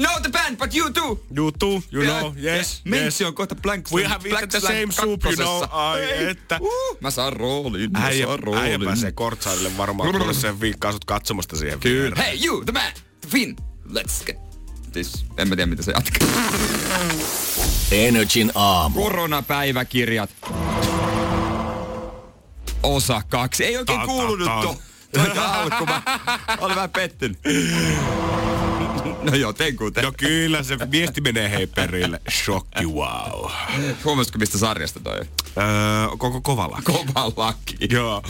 Know 0.00 0.20
the 0.22 0.30
band, 0.30 0.56
but 0.58 0.74
you 0.74 0.90
too. 0.90 1.20
You 1.36 1.52
too, 1.52 1.82
you 1.92 2.04
know, 2.04 2.32
yes, 2.44 2.80
Meitsi 2.84 3.22
yes. 3.24 3.28
on 3.28 3.34
kohta 3.34 3.54
Blank 3.54 3.86
We 3.92 4.04
have 4.04 4.28
eaten 4.30 4.48
the 4.48 4.60
same 4.60 4.92
soup, 4.92 5.24
you 5.24 5.36
know. 5.36 5.64
Ai 5.70 6.28
että. 6.28 6.58
Uh, 6.60 6.98
mä 7.00 7.10
saan 7.10 7.32
roolin, 7.32 7.92
mä 7.92 8.04
Äijä, 8.06 8.26
saan 8.26 8.38
roolin. 8.38 8.62
äijä 8.62 8.78
pääsee 8.84 9.12
kortsaarille 9.12 9.76
varmaan, 9.76 10.12
kun 10.24 10.34
se 10.34 10.60
viikkaa 10.60 10.92
sut 10.92 11.04
katsomasta 11.04 11.56
siihen 11.56 11.80
Kyllä. 11.80 11.94
viereen. 12.16 12.16
Hey 12.26 12.38
you, 12.46 12.64
the 12.64 12.72
man, 12.72 12.92
the 13.20 13.28
Finn. 13.30 13.56
Let's 13.92 14.24
get 14.26 14.36
Siis 14.92 15.24
en 15.38 15.48
mä 15.48 15.56
tiedä, 15.56 15.70
mitä 15.70 15.82
se 15.82 15.92
jatkaa. 15.92 16.28
Energin 17.92 18.52
aamu. 18.54 19.02
Koronapäiväkirjat. 19.02 20.30
Osa 22.82 23.22
kaksi. 23.28 23.64
Ei 23.64 23.76
oikein 23.76 24.00
Ta- 24.00 24.06
ta- 24.06 24.12
kuulunut 24.12 24.46
ta- 24.46 24.62
to. 24.62 24.76
Toika 25.14 25.44
alku. 25.44 25.86
Mä 25.86 26.02
olin 26.60 26.76
vähän 26.76 26.90
pettynyt. 26.90 27.38
No 29.22 29.34
joo, 29.34 29.52
ten 29.52 29.76
kuten. 29.76 30.04
No 30.04 30.12
kyllä, 30.16 30.62
se 30.62 30.78
viesti 30.90 31.20
menee 31.20 31.50
hei 31.50 31.66
perille. 31.66 32.20
Shokki, 32.30 32.86
wow. 32.86 33.50
Huomasitko, 34.04 34.38
mistä 34.38 34.58
sarjasta 34.58 35.00
toi 35.00 35.18
on? 35.18 35.26
Öö, 35.56 36.16
koko 36.18 36.40
kovalla. 36.40 36.78
Kova 36.84 37.32
laki. 37.36 37.76
Joo. 37.94 38.22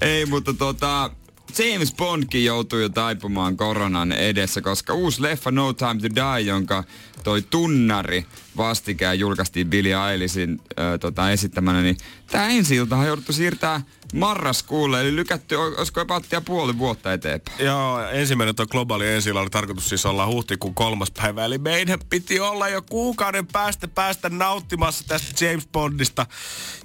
Ei, 0.00 0.26
mutta 0.26 0.54
tota, 0.54 1.10
James 1.58 1.94
Bondkin 1.94 2.44
joutui 2.44 2.82
jo 2.82 2.88
taipumaan 2.88 3.56
koronan 3.56 4.12
edessä, 4.12 4.60
koska 4.60 4.94
uusi 4.94 5.22
leffa 5.22 5.50
No 5.50 5.72
Time 5.72 6.00
to 6.00 6.08
Die, 6.14 6.40
jonka 6.40 6.84
toi 7.24 7.42
tunnari 7.42 8.26
vastikään 8.56 9.18
julkaistiin 9.18 9.70
Billie 9.70 10.10
Eilishin 10.12 10.60
äh, 10.60 10.98
tota, 11.00 11.30
esittämänä, 11.30 11.82
niin 11.82 11.96
tämä 12.26 12.48
ensi 12.48 12.76
iltahan 12.76 13.06
jouduttu 13.06 13.32
siirtää 13.32 13.80
marraskuulle, 14.14 15.00
eli 15.00 15.16
lykätty, 15.16 15.56
olisiko 15.56 16.00
jopa 16.00 16.20
puoli 16.44 16.78
vuotta 16.78 17.12
eteenpäin. 17.12 17.64
Joo, 17.64 18.00
ensimmäinen 18.04 18.56
tuo 18.56 18.66
globaali 18.66 19.08
ensi 19.08 19.30
oli 19.30 19.50
tarkoitus 19.50 19.88
siis 19.88 20.06
olla 20.06 20.26
huhtikuun 20.26 20.74
kolmas 20.74 21.10
päivä. 21.10 21.44
Eli 21.44 21.58
meidän 21.58 21.98
piti 22.10 22.40
olla 22.40 22.68
jo 22.68 22.82
kuukauden 22.82 23.46
päästä 23.46 23.88
päästä 23.88 24.28
nauttimassa 24.28 25.04
tästä 25.08 25.44
James 25.44 25.68
Bondista. 25.72 26.26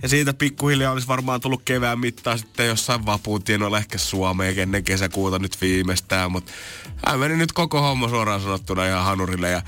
Ja 0.01 0.09
siitä 0.09 0.33
pikkuhiljaa 0.33 0.91
olisi 0.91 1.07
varmaan 1.07 1.41
tullut 1.41 1.61
kevään 1.65 1.99
mittaan 1.99 2.39
sitten 2.39 2.67
jossain 2.67 3.05
vapuun 3.05 3.43
tienoilla 3.43 3.77
ehkä 3.77 3.97
Suomeen 3.97 4.59
ennen 4.59 4.83
kesäkuuta 4.83 5.39
nyt 5.39 5.61
viimeistään. 5.61 6.31
Mutta 6.31 6.51
hän 7.05 7.19
meni 7.19 7.37
nyt 7.37 7.51
koko 7.51 7.81
homma 7.81 8.09
suoraan 8.09 8.41
sanottuna 8.41 8.87
ihan 8.87 9.03
hanurille. 9.03 9.49
Ja 9.49 9.61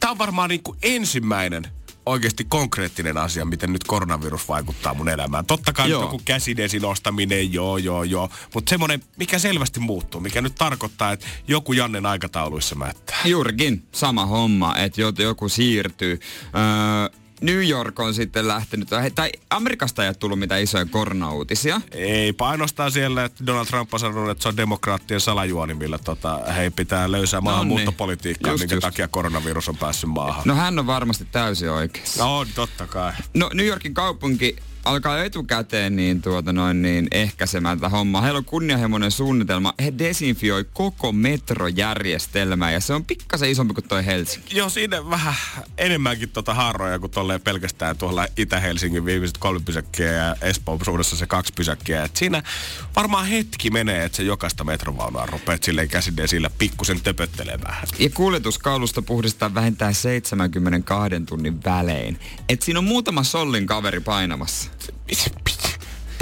tää 0.00 0.10
on 0.10 0.18
varmaan 0.18 0.48
niinku 0.48 0.76
ensimmäinen 0.82 1.66
oikeasti 2.06 2.44
konkreettinen 2.44 3.18
asia, 3.18 3.44
miten 3.44 3.72
nyt 3.72 3.84
koronavirus 3.84 4.48
vaikuttaa 4.48 4.94
mun 4.94 5.08
elämään. 5.08 5.46
Totta 5.46 5.72
kai 5.72 5.90
joku 5.90 6.20
käsidesin 6.24 6.84
ostaminen, 6.84 7.52
joo, 7.52 7.78
joo, 7.78 8.02
joo. 8.02 8.28
Mutta 8.54 8.70
semmoinen, 8.70 9.02
mikä 9.16 9.38
selvästi 9.38 9.80
muuttuu, 9.80 10.20
mikä 10.20 10.40
nyt 10.42 10.54
tarkoittaa, 10.54 11.12
että 11.12 11.26
joku 11.48 11.72
Jannen 11.72 12.06
aikatauluissa 12.06 12.74
mättää. 12.74 13.18
Juurikin 13.24 13.86
sama 13.92 14.26
homma, 14.26 14.76
että 14.76 15.00
jo- 15.00 15.12
joku 15.18 15.48
siirtyy. 15.48 16.20
Öö, 16.44 17.21
New 17.42 17.68
York 17.68 18.00
on 18.00 18.14
sitten 18.14 18.48
lähtenyt, 18.48 18.88
tai 19.14 19.32
Amerikasta 19.50 20.02
ei 20.02 20.08
ole 20.08 20.14
tullut 20.14 20.38
mitään 20.38 20.62
isoja 20.62 20.86
koronauutisia. 20.86 21.80
Ei 21.92 22.32
painostaa 22.32 22.90
siellä, 22.90 23.24
että 23.24 23.46
Donald 23.46 23.66
Trump 23.66 23.94
on 23.94 24.00
sanonut, 24.00 24.30
että 24.30 24.42
se 24.42 24.48
on 24.48 24.56
demokraattien 24.56 25.20
salajuoni, 25.20 25.74
millä 25.74 25.98
tota, 25.98 26.38
hei 26.56 26.70
pitää 26.70 27.10
löysää 27.12 27.40
maahanmuuttopolitiikkaa, 27.40 28.52
Just, 28.52 28.60
minkä 28.62 28.74
just. 28.74 28.82
takia 28.82 29.08
koronavirus 29.08 29.68
on 29.68 29.76
päässyt 29.76 30.10
maahan. 30.10 30.42
No 30.44 30.54
hän 30.54 30.78
on 30.78 30.86
varmasti 30.86 31.26
täysin 31.32 31.70
oikeassa. 31.70 32.24
No, 32.24 32.38
on, 32.38 32.46
totta 32.54 32.86
kai. 32.86 33.12
No 33.34 33.50
New 33.54 33.66
Yorkin 33.66 33.94
kaupunki 33.94 34.56
alkaa 34.84 35.18
jo 35.18 35.24
etukäteen 35.24 35.96
niin, 35.96 36.22
tuota 36.22 36.52
noin, 36.52 36.82
niin 36.82 37.08
ehkäisemään 37.10 37.78
tätä 37.78 37.88
hommaa. 37.88 38.22
Heillä 38.22 38.38
on 38.38 38.44
kunnianhimoinen 38.44 39.10
suunnitelma. 39.10 39.74
He 39.84 39.92
desinfioi 39.98 40.64
koko 40.72 41.12
metrojärjestelmää 41.12 42.70
ja 42.70 42.80
se 42.80 42.94
on 42.94 43.04
pikkasen 43.04 43.50
isompi 43.50 43.74
kuin 43.74 43.88
toi 43.88 44.06
Helsinki. 44.06 44.56
Joo, 44.56 44.68
siinä 44.68 45.10
vähän 45.10 45.34
enemmänkin 45.78 46.28
tota 46.28 46.54
haaroja 46.54 46.98
kuin 46.98 47.10
tolleen 47.10 47.40
pelkästään 47.40 47.96
tuolla 47.96 48.26
Itä-Helsingin 48.36 49.04
viimeiset 49.04 49.38
kolme 49.38 49.60
pysäkkiä 49.64 50.12
ja 50.12 50.36
Espoon 50.40 50.78
suunnassa 50.84 51.16
se 51.16 51.26
kaksi 51.26 51.52
pysäkkiä. 51.52 52.04
Et 52.04 52.16
siinä 52.16 52.42
varmaan 52.96 53.26
hetki 53.26 53.70
menee, 53.70 54.04
että 54.04 54.16
se 54.16 54.22
jokaista 54.22 54.64
metrovaunua 54.64 55.26
rupeat 55.26 55.62
silleen 55.62 55.88
käsineen 55.88 56.28
sillä 56.28 56.50
pikkusen 56.58 57.00
töpöttelemään. 57.00 57.88
Ja 57.98 58.10
kuljetuskalusta 58.10 59.02
puhdistaa 59.02 59.54
vähintään 59.54 59.94
72 59.94 61.20
tunnin 61.26 61.64
välein. 61.64 62.20
Et 62.48 62.62
siinä 62.62 62.78
on 62.78 62.84
muutama 62.84 63.22
sollin 63.22 63.66
kaveri 63.66 64.00
painamassa. 64.00 64.71
it's 65.08 65.28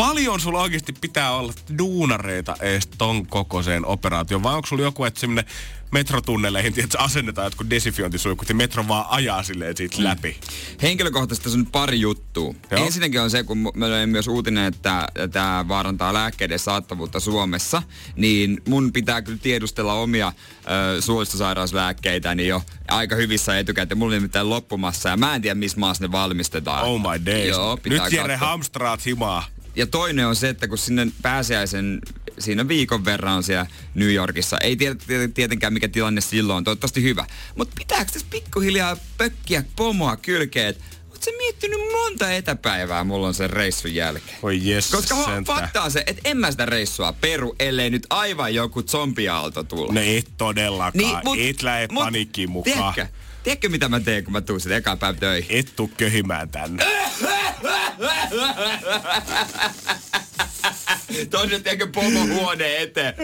Paljon 0.01 0.41
sulla 0.41 0.63
oikeasti 0.63 0.93
pitää 0.93 1.33
olla 1.33 1.53
duunareita 1.79 2.57
ees 2.61 2.89
ton 2.99 3.27
kokoiseen 3.27 3.87
operaatioon, 3.87 4.43
vai 4.43 4.55
onko 4.55 4.67
sulla 4.67 4.83
joku, 4.83 5.05
että 5.05 5.21
semmonen 5.21 5.45
metrotunneleihin, 5.91 6.73
tiedätkö, 6.73 6.99
asennetaan 6.99 7.47
jotkut 7.47 7.71
desinfiointisuihkut 7.71 8.49
ja 8.49 8.55
metro 8.55 8.89
vaan 8.89 9.07
ajaa 9.09 9.43
silleen 9.43 9.77
siitä 9.77 10.05
läpi. 10.05 10.37
Henkilökohtaisesti 10.83 11.45
tässä 11.45 11.57
on 11.57 11.61
nyt 11.61 11.73
pari 11.73 12.01
juttua. 12.01 12.55
Joo. 12.71 12.85
Ensinnäkin 12.85 13.21
on 13.21 13.31
se, 13.31 13.43
kun 13.43 13.71
me 13.75 13.91
löin 13.91 14.09
myös 14.09 14.29
uutinen, 14.29 14.65
että 14.65 15.09
tämä 15.33 15.65
vaarantaa 15.69 16.15
lääkkeiden 16.15 16.59
saattavuutta 16.59 17.21
Suomessa, 17.21 17.83
niin 18.17 18.63
mun 18.69 18.93
pitää 18.93 19.23
kyllä 19.23 19.39
tiedustella 19.43 19.95
omia 19.95 20.33
ö, 20.97 21.01
suolistosairauslääkkeitäni 21.01 22.47
jo 22.47 22.63
aika 22.89 23.17
hyvissä 23.17 23.59
etukäteen. 23.59 23.99
Mulla 23.99 24.15
on 24.15 24.19
nimittäin 24.19 24.51
loppumassa 24.51 25.09
ja 25.09 25.17
mä 25.17 25.35
en 25.35 25.43
tiedä, 25.43 25.55
missä 25.55 25.81
maassa 25.81 26.05
ne 26.05 26.13
valmistetaan. 26.13 26.85
Oh 26.85 27.01
my 27.01 27.27
days. 27.27 27.49
Joo, 27.49 27.77
pitää 27.77 28.05
Nyt 28.05 28.13
Jere 28.13 28.37
hamstraat 28.37 29.07
himaa. 29.07 29.45
Ja 29.77 29.87
toinen 29.87 30.27
on 30.27 30.37
se, 30.37 30.49
että 30.49 30.69
kun 30.69 30.79
sinne 30.79 31.07
pääsiäisen, 31.23 32.01
siinä 32.39 32.69
viikon 32.69 33.05
verran 33.05 33.37
on 33.37 33.43
siellä 33.43 33.67
New 33.95 34.13
Yorkissa. 34.13 34.59
Ei 34.59 34.77
tiedä 34.77 34.95
tiet- 34.95 35.35
tietenkään 35.35 35.73
mikä 35.73 35.89
tilanne 35.89 36.21
silloin 36.21 36.57
on, 36.57 36.65
toivottavasti 36.65 37.03
hyvä. 37.03 37.27
Mutta 37.57 37.75
pitääkö 37.79 38.13
tässä 38.13 38.27
pikkuhiljaa 38.31 38.97
pökkiä 39.19 39.65
pomoa 39.77 40.17
kylkeen, 40.17 40.69
että 40.69 40.85
oot 41.11 41.23
sä 41.23 41.31
miettinyt 41.39 41.79
monta 41.93 42.33
etäpäivää 42.33 43.05
mulla 43.05 43.27
on 43.27 43.35
sen 43.35 43.51
reissun 43.51 43.95
jälkeen? 43.95 44.39
Voi 44.43 44.61
jes 44.63 44.91
Koska 44.91 45.15
on 45.85 45.91
se, 45.91 46.05
että 46.07 46.23
en 46.25 46.37
mä 46.37 46.51
sitä 46.51 46.67
reissua 46.67 47.13
peru, 47.13 47.57
ellei 47.59 47.91
nyt 47.91 48.07
aivan 48.11 48.55
joku 48.55 48.83
zombiaalto 48.83 49.65
tulla. 49.65 49.93
No 49.93 50.01
et 50.05 50.29
todellakaan. 50.39 51.05
Niin, 51.05 51.19
mut, 51.25 51.39
et 51.41 51.63
lähde 51.63 51.89
mut 51.91 52.05
paniikkiin 52.05 52.51
mukaan. 52.51 52.95
Tiedätkö, 52.95 53.07
tiedätkö 53.43 53.69
mitä 53.69 53.89
mä 53.89 54.01
teen, 54.01 54.25
kun 54.25 54.33
mä 54.33 54.41
tuun 54.41 54.61
sitten 54.61 54.79
ekaan 54.79 54.99
päivä 54.99 55.19
töihin? 55.19 55.59
Et 55.59 55.73
tuu 55.77 55.91
köhimään 55.97 56.49
tänne. 56.49 56.85
Tiedätkö 61.63 61.87
pomo 61.95 62.27
huoneen 62.27 62.83
eteen. 62.83 63.15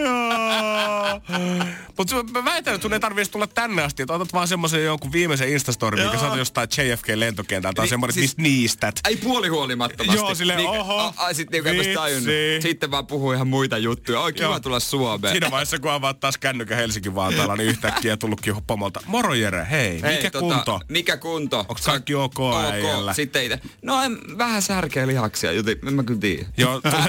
Mutta 1.97 2.15
mä 2.31 2.45
väitän, 2.45 2.75
että 2.75 2.81
sun 2.85 2.93
ei 2.93 2.99
tarvitsisi 2.99 3.31
tulla 3.31 3.47
tänne 3.47 3.83
asti. 3.83 4.03
Että 4.03 4.13
otat 4.13 4.33
vaan 4.33 4.47
semmoisen 4.47 4.83
jonkun 4.85 5.11
viimeisen 5.11 5.49
instastorin, 5.49 6.05
mikä 6.05 6.17
otat 6.25 6.37
jostain 6.37 6.67
JFK-lentokentältä. 6.77 7.75
Tai 7.75 7.83
Niin, 7.85 7.89
semmoinen, 7.89 8.13
siis- 8.13 8.23
mistä 8.37 8.41
niistät. 8.41 8.99
Ai 9.03 9.15
puolihuolimattomasti. 9.15 10.17
Joo, 10.21 10.35
silleen, 10.35 10.57
Niin, 10.57 10.69
oho, 10.69 10.97
a- 10.97 11.13
a- 11.17 11.33
sit 11.33 11.49
niinku 11.49 11.69
tajunnut. 11.95 12.33
Sitten 12.61 12.91
vaan 12.91 13.07
puhuu 13.07 13.31
ihan 13.31 13.47
muita 13.47 13.77
juttuja. 13.77 14.19
Oi, 14.19 14.33
kiva 14.33 14.45
Joo. 14.47 14.59
tulla 14.59 14.79
Suomeen. 14.79 15.31
Siinä 15.33 15.51
vaiheessa, 15.51 15.79
kun 15.79 15.91
avaat 15.91 16.19
taas 16.19 16.37
kännykän 16.37 16.77
Helsinki 16.77 17.15
Vantaalla, 17.15 17.55
niin 17.55 17.69
yhtäkkiä 17.69 18.17
tullutkin 18.17 18.55
pomolta. 18.67 18.99
Moro 19.05 19.33
Jere, 19.33 19.67
hei, 19.71 20.01
Hei, 20.01 20.15
mikä 20.15 20.31
tota, 20.31 20.55
kunto? 20.55 20.79
Mikä 20.89 21.17
kunto? 21.17 21.65
Onks 21.69 21.81
kaikki 21.85 22.15
ok 22.15 22.35
äijällä? 22.71 23.13
Sitten 23.13 23.43
itse. 23.43 23.59
No 23.81 24.01
en, 24.03 24.17
vähän 24.37 24.61
särkeä 24.61 25.07
lihaksia, 25.07 25.51
joten 25.51 25.75
en 25.87 25.93
mä 25.93 26.03
kyllä 26.03 26.19
tiedä. 26.19 26.45
Joo, 26.57 26.81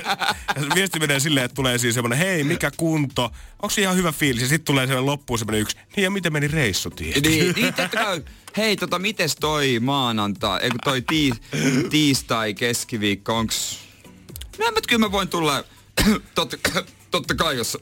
viesti 0.74 0.98
menee 0.98 1.20
silleen, 1.20 1.44
että 1.44 1.54
tulee 1.54 1.78
siis 1.78 1.94
semmoinen, 1.94 2.18
hei, 2.18 2.44
mikä 2.44 2.70
kunto? 2.76 3.32
Onko 3.62 3.74
ihan 3.78 3.96
hyvä 3.96 4.12
fiilis? 4.12 4.42
Ja 4.42 4.48
sitten 4.48 4.64
tulee 4.64 4.86
semmoinen 4.86 5.06
loppuun 5.06 5.38
semmoinen 5.38 5.60
yksi, 5.60 5.76
niin 5.96 6.04
ja 6.04 6.10
miten 6.10 6.32
meni 6.32 6.48
reissu? 6.48 6.92
Niin, 7.00 7.22
niin 7.22 7.74
totta 7.74 7.88
kai. 7.88 8.22
Hei, 8.56 8.76
tota, 8.76 8.98
mites 8.98 9.36
toi 9.36 9.80
maanantai, 9.80 10.60
eikö 10.62 10.76
toi 10.84 11.02
tii, 11.02 11.32
tiistai, 11.90 12.54
keskiviikko, 12.54 13.38
onks... 13.38 13.78
No 14.58 14.70
mä, 14.70 14.80
kyllä 14.88 15.06
mä 15.06 15.12
voin 15.12 15.28
tulla, 15.28 15.64
totta, 16.34 16.56
totta 17.10 17.34
kai 17.34 17.56
jos, 17.56 17.78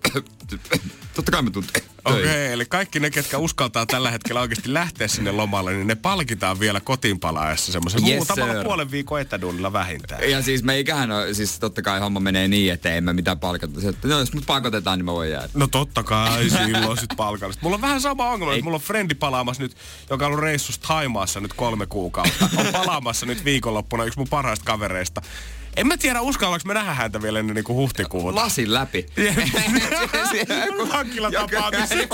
totta 1.17 1.33
kai 1.33 1.51
tuun 1.51 1.65
töihin. 1.73 1.91
Okei, 2.05 2.21
okay, 2.23 2.53
eli 2.53 2.67
kaikki 2.67 3.01
ne, 3.01 3.11
ketkä 3.11 3.39
uskaltaa 3.39 3.87
tällä 3.87 4.11
hetkellä 4.11 4.41
oikeasti 4.41 4.75
lähteä 4.75 5.09
sinne 5.09 5.33
lomalle, 5.33 5.73
niin 5.73 5.87
ne 5.87 5.95
palkitaan 5.95 6.61
vielä 6.61 6.81
kotiin 6.81 7.21
palaessa 7.21 7.73
semmoisen 7.73 8.07
Yes, 8.07 8.17
muutamalla 8.17 8.55
sir. 8.55 8.65
puolen 8.65 8.91
viikon 8.91 9.21
etäduunilla 9.21 9.73
vähintään. 9.73 10.31
Ja 10.31 10.43
siis 10.43 10.63
meikähän 10.63 11.13
on, 11.13 11.35
siis 11.35 11.59
totta 11.59 11.83
kai 11.83 12.01
homma 12.01 12.21
menee 12.21 12.49
niin, 12.49 12.73
että 12.73 12.95
en 12.95 13.05
mä 13.05 13.13
mitään 13.13 13.39
palkata. 13.39 13.89
Että 13.89 14.09
No 14.09 14.19
jos 14.19 14.33
mut 14.33 14.47
pakotetaan, 14.47 14.99
niin 14.99 15.05
mä 15.05 15.13
voin 15.13 15.31
jäädä. 15.31 15.49
No 15.55 15.67
totta 15.67 16.03
kai, 16.03 16.51
silloin 16.51 16.99
sit 16.99 17.11
palkallista. 17.17 17.63
Mulla 17.63 17.75
on 17.75 17.83
vähän 17.83 18.01
sama 18.01 18.31
ongelma, 18.31 18.53
että 18.53 18.65
mulla 18.65 18.77
on 18.77 18.83
frendi 18.83 19.15
palaamassa 19.15 19.63
nyt, 19.63 19.77
joka 20.11 20.27
on 20.27 20.33
ollut 20.33 20.45
reissussa 20.45 20.81
Taimaassa 20.89 21.41
nyt 21.41 21.53
kolme 21.53 21.87
kuukautta. 21.87 22.49
On 22.57 22.67
palaamassa 22.73 23.27
nyt 23.27 23.45
viikonloppuna 23.45 24.05
yksi 24.05 24.19
mun 24.19 24.29
parhaista 24.29 24.65
kavereista. 24.65 25.23
En 25.77 25.87
mä 25.87 25.97
tiedä, 25.97 26.21
uskallaanko 26.21 26.63
me 26.67 26.75
nähdä 26.75 26.95
häntä 26.95 27.23
vielä 27.23 27.39
ennen 27.39 27.55
niinku 27.55 27.75
huhtikuuta. 27.75 28.35
Lasin 28.35 28.75
läpi. 28.75 29.07
Vankilatapaamisia. 30.93 32.09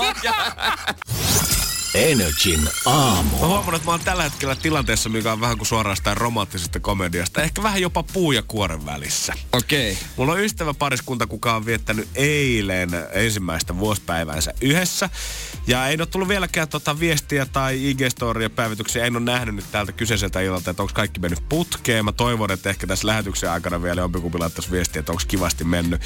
Energin 1.93 2.69
aamu. 2.85 3.37
Mä 3.39 3.47
huomannut, 3.47 3.75
että 3.75 3.85
mä 3.85 3.91
oon 3.91 3.99
tällä 3.99 4.23
hetkellä 4.23 4.55
tilanteessa, 4.55 5.09
mikä 5.09 5.31
on 5.31 5.41
vähän 5.41 5.57
kuin 5.57 5.67
suorastaan 5.67 6.17
romanttisesta 6.17 6.79
komediasta. 6.79 7.41
Ehkä 7.41 7.63
vähän 7.63 7.81
jopa 7.81 8.03
puu 8.03 8.31
ja 8.31 8.41
kuoren 8.41 8.85
välissä. 8.85 9.33
Okei. 9.51 9.97
Mulla 10.17 10.33
on 10.33 10.39
ystävä 10.39 10.73
pariskunta, 10.73 11.27
kuka 11.27 11.55
on 11.55 11.65
viettänyt 11.65 12.07
eilen 12.15 12.89
ensimmäistä 13.11 13.77
vuosipäiväänsä 13.77 14.53
yhdessä. 14.61 15.09
Ja 15.67 15.87
ei 15.87 15.95
ole 15.95 16.05
tullut 16.05 16.27
vieläkään 16.27 16.67
tota 16.67 16.99
viestiä 16.99 17.45
tai 17.45 17.93
IG-storia 17.93 18.49
päivityksiä. 18.49 19.05
En 19.05 19.15
ole 19.15 19.25
nähnyt 19.25 19.55
nyt 19.55 19.71
täältä 19.71 19.91
kyseiseltä 19.91 20.41
illalta, 20.41 20.71
että 20.71 20.83
onko 20.83 20.93
kaikki 20.95 21.19
mennyt 21.19 21.49
putkeen. 21.49 22.05
Mä 22.05 22.11
toivon, 22.11 22.51
että 22.51 22.69
ehkä 22.69 22.87
tässä 22.87 23.07
lähetyksen 23.07 23.51
aikana 23.51 23.81
vielä 23.81 24.01
jompikumpi 24.01 24.39
laittaisi 24.39 24.71
viestiä, 24.71 24.99
että 24.99 25.11
onko 25.11 25.23
kivasti 25.27 25.63
mennyt. 25.63 26.01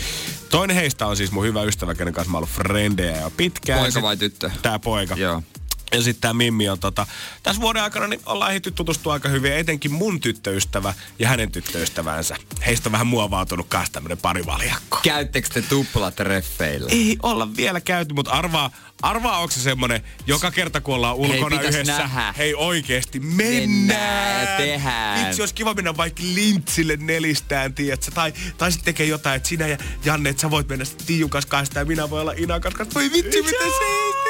Toinen 0.50 0.76
heistä 0.76 1.08
on 1.08 1.18
siis 1.18 1.32
mun 1.32 1.46
hyvä 1.46 1.64
ystävä, 1.64 1.96
kenen 1.96 2.14
kanssa 2.14 2.32
mä 2.32 2.38
oon 2.38 2.44
ollut 2.44 2.56
frendejä 2.56 3.22
jo 3.22 3.32
pitkään. 3.38 3.80
Poika 3.80 4.02
vai 4.02 4.18
tyttö? 4.18 4.52
Tää 4.62 4.80
poika. 4.80 5.16
Joo. 5.16 5.44
Ja 5.92 6.02
sitten 6.02 6.22
tämä 6.22 6.34
Mimmi 6.34 6.70
on 6.70 6.80
tota, 6.80 7.08
tässä 7.44 7.62
vuoden 7.62 7.84
aikana 7.84 8.08
niin 8.08 8.22
ollaan 8.26 8.52
ehditty 8.52 8.72
tutustua 8.72 9.14
aika 9.14 9.30
hyvin, 9.30 9.54
etenkin 9.54 9.92
mun 9.92 10.20
tyttöystävä 10.20 10.94
ja 11.20 11.28
hänen 11.28 11.52
tyttöystävänsä. 11.52 12.36
Heistä 12.66 12.90
on 12.90 12.92
vähän 12.92 13.08
muovautunut 13.08 13.68
kanssa 13.70 13.94
tämmönen 13.94 14.18
parivaljakko. 14.18 15.00
Käyttekö 15.04 15.50
te 15.50 15.62
tuplatreffeillä? 15.62 16.90
Ei 16.92 17.18
olla 17.24 17.56
vielä 17.58 17.82
käyty, 17.82 18.14
mutta 18.14 18.32
arvaa, 18.32 18.72
arvaa 19.02 19.40
onko 19.40 19.52
se 19.52 19.60
semmonen, 19.60 20.02
joka 20.28 20.52
kerta 20.52 20.82
kun 20.82 20.96
ollaan 20.96 21.16
ulkona 21.16 21.58
pitäis 21.58 21.76
yhdessä, 21.76 21.98
nähdä. 21.98 22.34
hei 22.38 22.54
oikeesti 22.56 23.20
mennään. 23.20 23.70
Mennään 23.70 24.42
ja 24.42 24.58
tehdään. 24.58 25.26
Vitsi, 25.26 25.42
olisi 25.42 25.54
kiva 25.54 25.74
mennä 25.74 25.98
vaikka 25.98 26.24
lintsille 26.24 26.98
nelistään, 26.98 27.74
tiedätkö? 27.74 28.12
Tai, 28.12 28.34
tai 28.58 28.72
sitten 28.72 28.86
tekee 28.86 29.06
jotain, 29.06 29.36
että 29.36 29.50
sinä 29.50 29.68
ja 29.68 29.78
Janne, 30.06 30.30
että 30.30 30.42
sä 30.42 30.52
voit 30.52 30.68
mennä 30.68 30.86
sitten 30.86 31.08
Tiiun 31.08 31.30
kanssa 31.30 31.80
ja 31.80 31.86
minä 31.86 32.10
voin 32.10 32.22
olla 32.22 32.34
Inan 32.38 32.62
kanssa. 32.62 32.86
Voi 32.96 33.12
vitsi, 33.12 33.42
mitä 33.42 33.64
siistiä! 33.64 34.27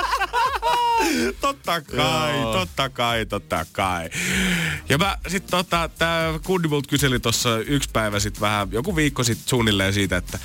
totta 1.40 1.80
kai, 1.80 2.40
Joo. 2.40 2.52
totta 2.52 2.88
kai, 2.88 3.26
totta 3.26 3.66
kai. 3.72 4.10
Ja 4.88 4.98
mä 4.98 5.18
sit 5.28 5.46
tota, 5.46 5.90
tää 5.98 6.38
kundi 6.44 6.68
multa 6.68 6.88
kyseli 6.88 7.20
tossa 7.20 7.58
yksi 7.58 7.90
päivä 7.92 8.20
sit 8.20 8.40
vähän, 8.40 8.68
joku 8.72 8.96
viikko 8.96 9.24
sitten 9.24 9.48
suunnilleen 9.48 9.92
siitä, 9.92 10.16
että 10.16 10.38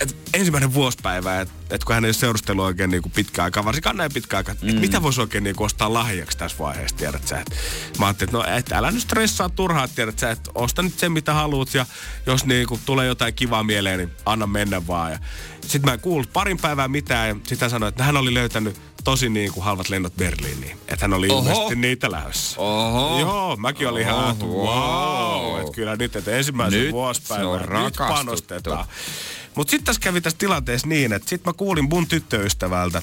et 0.00 0.16
ensimmäinen 0.34 0.74
vuosipäivä, 0.74 1.40
että 1.40 1.54
et 1.70 1.84
kun 1.84 1.94
hän 1.94 2.04
ei 2.04 2.14
seurustellut 2.14 2.64
oikein 2.64 2.90
niinku 2.90 3.08
pitkään 3.08 3.44
aikaa, 3.44 3.64
varsinkaan 3.64 3.96
näin 3.96 4.12
pitkään 4.14 4.38
aikaa, 4.38 4.54
mm. 4.62 4.68
että 4.68 4.80
mitä 4.80 5.02
voisi 5.02 5.20
oikein 5.20 5.44
niinku 5.44 5.64
ostaa 5.64 5.92
lahjaksi 5.92 6.38
tässä 6.38 6.58
vaiheessa, 6.58 6.96
tiedät 6.96 7.28
sä. 7.28 7.40
Et, 7.40 7.58
mä 7.98 8.06
ajattelin, 8.06 8.28
että 8.28 8.50
no 8.50 8.56
et 8.56 8.72
älä 8.72 8.90
nyt 8.90 9.02
stressaa 9.02 9.48
turhaa, 9.48 9.88
tiedät 9.88 10.18
sä, 10.18 10.30
että 10.30 10.50
osta 10.54 10.82
nyt 10.82 10.98
sen 10.98 11.12
mitä 11.12 11.34
haluat 11.34 11.74
ja 11.74 11.86
jos 12.26 12.46
niinku 12.46 12.80
tulee 12.86 13.06
jotain 13.06 13.34
kivaa 13.34 13.62
mieleen, 13.62 13.98
niin 13.98 14.10
anna 14.26 14.46
mennä 14.46 14.86
vaan. 14.86 15.12
Ja 15.12 15.18
sitten 15.62 15.90
mä 15.90 15.94
en 15.94 16.00
kuullut 16.00 16.32
parin 16.32 16.58
päivää 16.58 16.88
mitään 16.88 17.28
ja 17.28 17.34
sitten 17.34 17.60
hän 17.60 17.70
sanoi, 17.70 17.88
että 17.88 18.04
hän 18.04 18.16
oli 18.16 18.34
löytänyt 18.34 18.87
tosi 19.04 19.28
niin 19.28 19.52
kuin 19.52 19.64
halvat 19.64 19.88
lennot 19.88 20.16
Berliiniin. 20.16 20.78
Että 20.88 21.04
hän 21.04 21.12
oli 21.12 21.28
Oho. 21.30 21.38
ilmeisesti 21.38 21.76
niitä 21.76 22.10
lähdössä. 22.10 22.60
Oho. 22.60 23.20
Joo, 23.20 23.56
mäkin 23.56 23.88
olin 23.88 24.02
ihan, 24.02 24.30
että 24.30 24.44
wow. 24.44 25.60
Että 25.60 25.72
kyllä 25.72 25.96
nyt, 25.96 26.16
että 26.16 26.36
ensimmäisen 26.36 26.80
Nyt 26.80 26.92
vuosipäivän, 26.92 27.84
nyt 27.84 27.96
panostetaan. 27.96 28.86
Mutta 29.54 29.70
sitten 29.70 29.84
tässä 29.84 30.00
kävi 30.00 30.20
tässä 30.20 30.38
tilanteessa 30.38 30.86
niin, 30.86 31.12
että 31.12 31.28
sitten 31.28 31.50
mä 31.50 31.56
kuulin 31.56 31.88
mun 31.88 32.06
tyttöystävältä, 32.06 33.02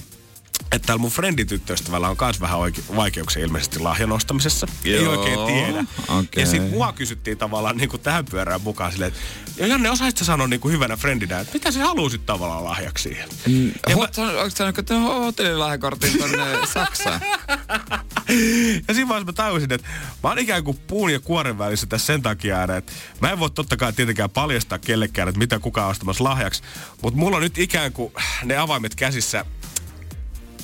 että 0.71 0.85
täällä 0.85 1.01
mun 1.01 1.11
friendin 1.11 1.47
tyttöystävällä 1.47 2.09
on 2.09 2.17
myös 2.21 2.41
vähän 2.41 2.59
oike- 2.59 2.95
vaikeuksia 2.95 3.43
ilmeisesti 3.43 3.79
lahjan 3.79 4.11
ostamisessa. 4.11 4.67
Ei 4.85 4.93
Joo, 5.03 5.13
oikein 5.19 5.39
tiedä. 5.47 5.85
okei. 6.19 6.43
Ja 6.43 6.47
sitten 6.49 6.69
mua 6.69 6.93
kysyttiin 6.93 7.37
tavallaan 7.37 7.77
niin 7.77 7.89
kuin 7.89 8.01
tähän 8.01 8.25
pyörään 8.25 8.61
mukaan 8.61 8.91
silleen, 8.91 9.07
että 9.11 9.19
ja 9.57 9.67
Janne, 9.67 9.89
osaisitko 9.89 10.19
sä 10.19 10.25
sanoa 10.25 10.47
niin 10.47 10.59
kuin 10.59 10.71
hyvänä 10.73 10.97
friendinä, 10.97 11.39
että 11.39 11.53
mitä 11.53 11.71
sä 11.71 11.79
halusit 11.79 12.25
tavallaan 12.25 12.63
lahjaksi 12.63 13.03
siihen? 13.03 13.29
Ja 13.89 13.95
mä- 13.95 14.01
Hot, 14.01 14.17
onko 14.17 14.49
sanonut, 14.49 14.77
että 14.79 14.95
hotellilahjakortin 14.99 16.17
tonne 16.19 16.37
Saksaan? 16.73 17.21
Ja 18.87 18.93
siinä 18.93 19.07
vaiheessa 19.09 19.25
mä 19.25 19.33
tajusin, 19.33 19.71
että 19.73 19.87
mä 20.23 20.29
oon 20.29 20.39
ikään 20.39 20.63
kuin 20.63 20.79
puun 20.87 21.13
ja 21.13 21.19
kuoren 21.19 21.57
välissä 21.57 21.87
tässä 21.87 22.05
sen 22.07 22.21
takia, 22.21 22.63
että 22.63 22.91
mä 23.21 23.31
en 23.31 23.39
voi 23.39 23.49
totta 23.49 23.77
kai 23.77 23.93
tietenkään 23.93 24.29
paljastaa 24.29 24.77
kellekään, 24.77 25.27
että 25.29 25.39
mitä 25.39 25.59
kukaan 25.59 25.85
on 25.85 25.91
ostamassa 25.91 26.23
lahjaksi. 26.23 26.63
Mutta 27.01 27.19
mulla 27.19 27.37
on 27.37 27.43
nyt 27.43 27.57
ikään 27.57 27.91
kuin 27.93 28.13
ne 28.43 28.57
avaimet 28.57 28.95
käsissä, 28.95 29.45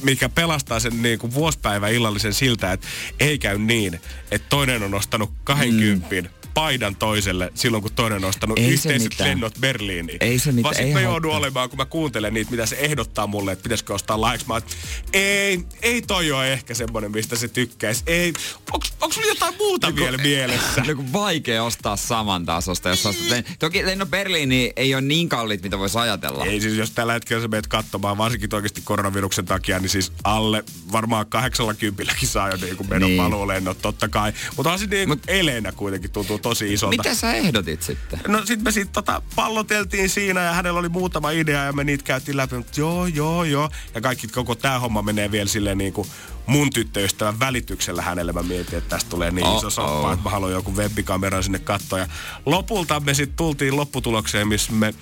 mikä 0.04 0.30
pelastaa 0.30 0.80
sen 0.80 1.02
niin 1.02 1.20
kuin 1.20 1.34
vuosipäivän 1.34 1.94
illallisen 1.94 2.34
siltä, 2.34 2.72
että 2.72 2.88
ei 3.20 3.40
käy 3.40 3.58
niin, 3.58 3.94
että 4.32 4.48
toinen 4.50 4.84
on 4.84 4.94
ostanut 4.94 5.32
20 5.44 6.08
mm. 6.22 6.41
Paidan 6.54 6.96
toiselle 6.96 7.52
silloin, 7.56 7.84
kun 7.84 7.92
toinen 7.96 8.24
on 8.24 8.30
ostanut 8.30 8.60
Ei 8.60 8.66
se 8.66 8.72
yhteiset 8.72 9.20
lennot 9.20 9.54
Berliiniin. 9.60 10.18
Ei 10.22 10.40
se 10.40 10.52
mitään, 10.52 10.64
Vaan 10.64 10.76
sit 10.76 10.86
ei 10.86 10.94
mä 10.94 11.02
joudun 11.02 11.36
olemaan, 11.36 11.70
kun 11.70 11.78
mä 11.78 11.86
kuuntelen 11.86 12.34
niitä, 12.34 12.52
mitä 12.52 12.66
se 12.66 12.76
ehdottaa 12.80 13.28
mulle, 13.28 13.52
että 13.52 13.64
pitäisikö 13.64 13.94
ostaa 13.94 14.22
lahjaksi. 14.22 14.48
Mä 14.48 14.58
että 14.58 14.76
ei, 15.14 15.60
ei 15.82 16.02
toi 16.02 16.32
ole 16.32 16.54
ehkä 16.54 16.74
semmonen, 16.74 17.12
mistä 17.12 17.36
se 17.36 17.48
tykkäisi. 17.48 18.04
Ei, 18.08 18.34
onks, 18.74 18.94
onks 19.02 19.16
sulla 19.16 19.28
jotain 19.28 19.54
muuta 19.58 19.96
vielä 19.96 20.18
mielessä? 20.18 20.82
No 20.88 20.96
kun 20.96 21.14
vaikea 21.14 21.64
ostaa 21.64 21.96
saman 21.96 22.46
tasosta, 22.46 22.90
jos 22.90 23.06
ostat 23.06 23.30
len... 23.30 23.44
Toki 23.60 23.86
lennot 23.86 24.10
Berliini 24.10 24.74
ei 24.76 24.94
ole 24.94 25.02
niin 25.02 25.30
kalliit, 25.30 25.64
mitä 25.64 25.80
voisi 25.80 25.98
ajatella. 25.98 26.46
Ei 26.46 26.62
siis, 26.62 26.78
jos 26.78 26.92
tällä 26.92 27.14
hetkellä 27.14 27.42
sä 27.42 27.48
meet 27.48 27.68
katsomaan, 27.68 28.18
varsinkin 28.18 28.56
oikeasti 28.56 28.82
koronaviruksen 28.84 29.46
takia, 29.46 29.80
niin 29.80 29.90
siis 29.90 30.12
alle 30.24 30.64
varmaan 30.92 31.26
80 31.28 32.14
saa 32.24 32.50
jo 32.50 32.58
niin 32.62 32.78
kuin 32.78 32.90
menon 32.90 33.02
Niin. 33.02 33.18
niin. 33.18 33.32
paluulennot, 33.32 33.82
totta 33.82 34.08
kai. 34.10 34.34
Mutta 34.58 34.72
on 34.72 34.80
se 34.80 34.86
niin 34.86 35.10
Mut- 35.10 35.24
eleenä 35.28 35.72
kuitenkin 35.72 36.12
tuntuu 36.12 36.40
tosi 36.42 36.74
isolta. 36.74 36.98
Mitä 36.98 37.16
sä 37.16 37.34
ehdotit 37.34 37.84
sitten? 37.84 38.20
No 38.28 38.46
sit 38.46 38.62
me 38.62 38.72
sit 38.72 38.92
tota, 38.92 39.22
palloteltiin 39.36 40.10
siinä 40.10 40.42
ja 40.42 40.54
hänellä 40.54 40.80
oli 40.80 40.90
muutama 40.90 41.32
idea 41.32 41.64
ja 41.64 41.74
me 41.74 41.84
niitä 41.84 42.04
käytiin 42.04 42.38
läpi. 42.38 42.56
Mutta 42.56 42.80
joo, 42.80 43.06
joo, 43.06 43.44
joo. 43.44 43.70
Ja 43.96 44.02
kaikki 44.02 44.28
koko 44.28 44.56
tää 44.56 44.80
homma 44.80 45.02
menee 45.02 45.32
vielä 45.32 45.48
silleen 45.48 45.78
niin 45.78 45.94
kuin 45.94 46.08
mun 46.46 46.70
tyttöystävän 46.70 47.40
välityksellä 47.40 48.02
hänelle. 48.02 48.34
Mä 48.34 48.44
mietin, 48.44 48.78
että 48.78 48.90
tästä 48.90 49.10
tulee 49.10 49.32
niin 49.32 49.48
iso 49.48 49.56
Oh-oh. 49.56 49.72
soppa, 49.72 50.14
että 50.14 50.24
mä 50.24 50.30
haluan 50.30 50.52
joku 50.52 50.76
webbikameran 50.76 51.44
sinne 51.44 51.60
katsoa. 51.60 52.00
Ja 52.00 52.08
lopulta 52.46 53.00
me 53.00 53.14
sitten 53.14 53.38
tultiin 53.38 53.76
lopputulokseen, 53.76 54.48
missä 54.48 54.72
me 54.72 54.94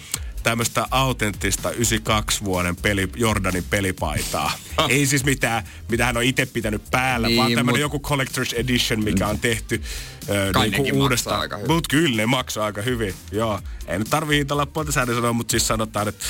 tämmöistä 0.43 0.88
autenttista 0.91 1.71
92 1.71 2.43
vuoden 2.43 2.75
peli, 2.75 3.10
Jordanin 3.15 3.63
pelipaitaa. 3.69 4.52
Ei 4.89 5.06
siis 5.06 5.23
mitään, 5.23 5.63
mitä 5.89 6.06
hän 6.06 6.17
on 6.17 6.23
itse 6.23 6.45
pitänyt 6.45 6.82
päällä, 6.91 7.28
Niin, 7.28 7.38
vaan 7.38 7.52
tämmöinen 7.54 7.75
mut- 7.75 7.93
joku 7.93 8.02
collector's 8.08 8.56
edition, 8.56 9.04
mikä 9.04 9.28
on 9.28 9.39
tehty 9.39 9.82
ö, 10.30 10.52
Kai 10.54 10.69
niinku 10.69 11.02
uudestaan. 11.02 11.41
aika 11.41 11.58
hyvin. 11.58 11.71
Mut 11.71 11.88
kyllä 11.88 12.15
ne 12.15 12.25
maksaa 12.25 12.65
aika 12.65 12.82
hyvin, 12.82 13.13
joo. 13.32 13.60
Ei 13.88 13.99
nyt 13.99 14.10
tarvii 14.10 14.38
hintalappua 14.39 14.86
tässä 14.86 15.06
sanoa, 15.06 15.34
mutta 15.34 15.52
siis 15.52 15.67
sanotaan, 15.67 16.08
että 16.08 16.25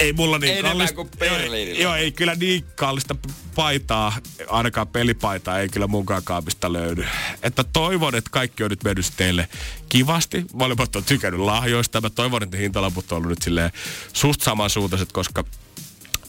ei 0.00 0.12
mulla 0.12 0.38
niin 0.38 0.52
Enemmän 0.52 0.72
kallista, 0.72 0.94
kuin 0.94 1.10
Berliinillä. 1.18 1.82
Joo, 1.82 1.94
ei 1.94 2.12
kyllä 2.12 2.34
niin 2.34 2.64
kallista 2.76 3.16
paitaa, 3.54 4.12
ainakaan 4.48 4.88
pelipaitaa 4.88 5.58
ei 5.58 5.68
kyllä 5.68 5.86
munkaan 5.86 6.22
kaapista 6.24 6.72
löydy. 6.72 7.04
Että 7.42 7.64
toivon, 7.64 8.14
että 8.14 8.30
kaikki 8.30 8.64
on 8.64 8.70
nyt 8.70 8.84
mennyt 8.84 9.12
teille 9.16 9.48
kivasti. 9.88 10.44
Molemmat 10.52 10.96
on 10.96 11.04
tykännyt 11.04 11.40
lahjoista. 11.40 12.00
Mä 12.00 12.10
toivon, 12.10 12.42
että 12.42 12.56
hintalaput 12.56 13.12
on 13.12 13.18
ollut 13.18 13.30
nyt 13.30 13.42
silleen 13.42 13.70
suht 14.12 14.40
samansuuntaiset, 14.40 15.12
koska 15.12 15.44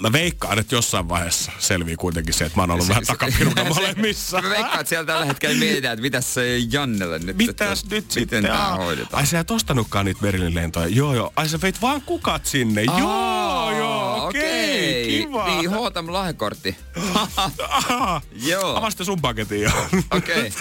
mä 0.02 0.12
veikkaan, 0.12 0.60
että 0.60 0.76
jossain 0.76 1.10
vaiheessa 1.10 1.52
selvii 1.60 1.96
kuitenkin 1.96 2.34
se, 2.34 2.46
että 2.46 2.58
mä 2.58 2.62
oon 2.64 2.72
ollut 2.72 2.88
vähän 2.88 3.06
takapiruna 3.06 3.64
molemmissa. 3.76 4.42
Mä 4.42 4.50
veikkaan, 4.50 4.80
että 4.80 4.90
siellä 4.90 5.06
tällä 5.06 5.26
hetkellä 5.26 5.56
mietitään, 5.56 5.94
että 5.94 6.02
mitäs 6.02 6.34
se 6.34 6.58
Jannelle 6.72 7.20
nyt. 7.20 7.38
Mitäs 7.38 7.84
että 7.84 7.96
nyt 7.96 8.04
Miten 8.06 8.12
sitten? 8.22 8.44
tää 8.44 8.68
Aa, 8.68 8.76
hoidetaan? 8.78 9.20
Ai 9.20 9.26
sä 9.26 9.40
et 9.40 9.52
ostanutkaan 9.52 10.06
niitä 10.06 10.22
Berliinin 10.22 10.56
lentoja. 10.56 10.88
Joo, 10.88 11.16
joo. 11.16 11.34
Ai 11.36 11.50
sä 11.50 11.60
veit 11.62 11.82
vaan 11.82 12.02
kukat 12.02 12.46
sinne. 12.46 12.84
joo, 12.84 13.72
joo, 13.78 14.28
okei. 14.28 15.06
Kiva. 15.26 15.46
Niin, 15.48 15.70
Hotam 15.70 16.14
lahjakortti. 16.14 16.76
Joo. 18.52 18.78
Avasta 18.78 19.04
sun 19.06 19.22
paketin 19.22 19.62
jo. 19.62 19.72
Okei. 20.12 20.54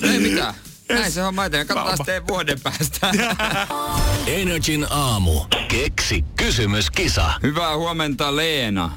No 0.00 0.08
ei 0.08 0.18
mitään. 0.20 0.54
Näin 0.88 1.12
se 1.12 1.20
homma 1.20 1.44
etenee. 1.44 1.64
Katsotaan 1.64 1.96
sitten 1.96 2.26
vuoden 2.28 2.60
päästä. 2.60 3.10
Energin 4.26 4.86
aamu. 4.90 5.40
Keksi 5.68 6.24
kysymyskisa. 6.36 7.32
Hyvää 7.42 7.76
huomenta, 7.76 8.36
Leena. 8.36 8.90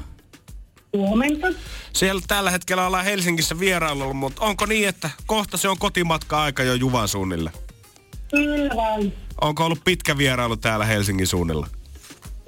Huomenta. 0.96 1.46
Siellä 1.92 2.22
tällä 2.28 2.50
hetkellä 2.50 2.86
ollaan 2.86 3.04
Helsingissä 3.04 3.58
vierailulla, 3.58 4.14
mutta 4.14 4.42
onko 4.42 4.66
niin, 4.66 4.88
että 4.88 5.10
kohta 5.26 5.56
se 5.56 5.68
on 5.68 5.78
kotimatka-aika 5.78 6.62
jo 6.62 6.74
Juvan 6.74 7.08
suunnille? 7.08 7.52
Kyllä 8.30 8.76
vaan. 8.76 9.12
Onko 9.40 9.64
ollut 9.64 9.84
pitkä 9.84 10.18
vierailu 10.18 10.56
täällä 10.56 10.84
Helsingin 10.84 11.26
suunnilla? 11.26 11.66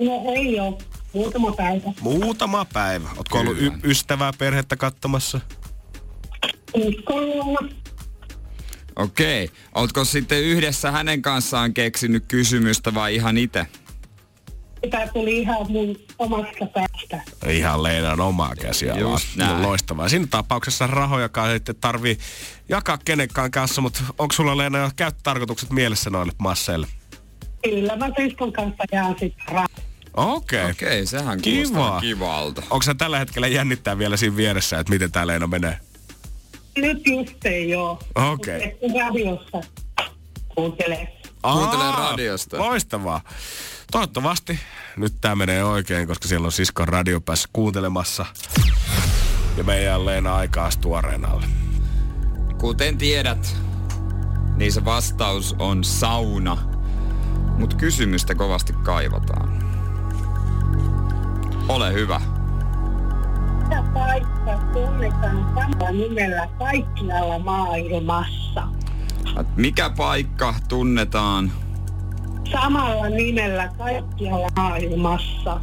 No 0.00 0.32
ei 0.36 0.60
oo. 0.60 0.78
Muutama 1.12 1.52
päivä. 1.52 1.92
Muutama 2.00 2.64
päivä. 2.72 3.08
Ootko 3.16 3.38
ollut 3.38 3.56
y- 3.56 3.70
Kyllä. 3.70 3.78
ystävää, 3.84 4.32
perhettä 4.38 4.76
katsomassa? 4.76 5.40
Uskolla. 6.74 7.68
Okei. 8.96 9.50
Ootko 9.74 10.04
sitten 10.04 10.42
yhdessä 10.42 10.90
hänen 10.90 11.22
kanssaan 11.22 11.74
keksinyt 11.74 12.24
kysymystä 12.28 12.94
vai 12.94 13.14
ihan 13.14 13.38
itse? 13.38 13.66
Tämä 14.90 15.06
tuli 15.06 15.38
ihan 15.38 15.72
mun 15.72 15.96
omasta 16.18 16.66
päästä. 16.66 17.20
Ihan 17.50 17.82
Leenan 17.82 18.20
omaa 18.20 18.54
käsiä 18.60 18.94
Just 18.94 19.36
näin. 19.36 19.62
Loistavaa. 19.62 20.08
Siinä 20.08 20.26
tapauksessa 20.30 20.86
rahojakaan 20.86 21.50
ei 21.50 21.56
sitten 21.56 21.76
tarvii 21.80 22.18
jakaa 22.68 22.98
kenenkään 23.04 23.50
kanssa, 23.50 23.80
mutta 23.80 24.00
onko 24.18 24.32
sulla 24.32 24.56
Leena 24.56 24.78
jo 24.78 24.90
käyttötarkoitukset 24.96 25.70
mielessä 25.70 26.10
noille 26.10 26.32
masseille? 26.38 26.86
Kyllä 27.64 27.96
mä 27.96 28.06
siskon 28.16 28.52
kanssa 28.52 28.84
jään 28.92 29.14
sitten 29.20 29.46
ra- 29.48 29.82
Okei. 30.14 30.60
Okay. 30.60 30.70
Okei, 30.70 31.06
sehän 31.06 31.40
Kiva. 31.40 32.00
kivalta. 32.00 32.62
Onko 32.70 32.82
sä 32.82 32.94
tällä 32.94 33.18
hetkellä 33.18 33.48
jännittää 33.48 33.98
vielä 33.98 34.16
siinä 34.16 34.36
vieressä, 34.36 34.78
että 34.78 34.92
miten 34.92 35.12
tää 35.12 35.26
Leena 35.26 35.46
menee? 35.46 35.78
Nyt 36.76 37.06
just 37.06 37.46
ei 37.46 37.74
oo. 37.74 37.98
Okei. 38.14 38.78
Radiossa 39.00 39.60
kuuntelee. 40.54 41.20
Kuuntelee 41.42 41.86
Aa, 41.86 42.10
radiosta. 42.10 42.58
Loistavaa. 42.58 43.20
Toivottavasti 43.92 44.60
nyt 44.96 45.14
tämä 45.20 45.34
menee 45.34 45.64
oikein, 45.64 46.08
koska 46.08 46.28
siellä 46.28 46.46
on 46.46 46.52
siskon 46.52 46.88
radio 46.88 47.20
päässä 47.20 47.48
kuuntelemassa. 47.52 48.26
Ja 49.56 49.64
meidän 49.64 50.06
Leena 50.06 50.36
aikaa 50.36 50.70
tuoreenalle. 50.80 51.46
Kuten 52.58 52.98
tiedät, 52.98 53.56
niin 54.56 54.72
se 54.72 54.84
vastaus 54.84 55.56
on 55.58 55.84
sauna. 55.84 56.58
Mutta 57.58 57.76
kysymystä 57.76 58.34
kovasti 58.34 58.72
kaivataan. 58.72 59.62
Ole 61.68 61.92
hyvä. 61.92 62.20
Mikä 63.72 63.90
paikka 63.94 64.58
tunnetaan 64.72 65.54
samalla 65.54 65.90
nimellä 65.90 66.48
kaikkialla 66.58 67.38
maailmassa? 67.38 68.68
Mikä 69.56 69.90
paikka 69.90 70.54
tunnetaan? 70.68 71.52
Samalla 72.52 73.08
nimellä 73.08 73.68
kaikkialla 73.78 74.48
maailmassa. 74.56 75.60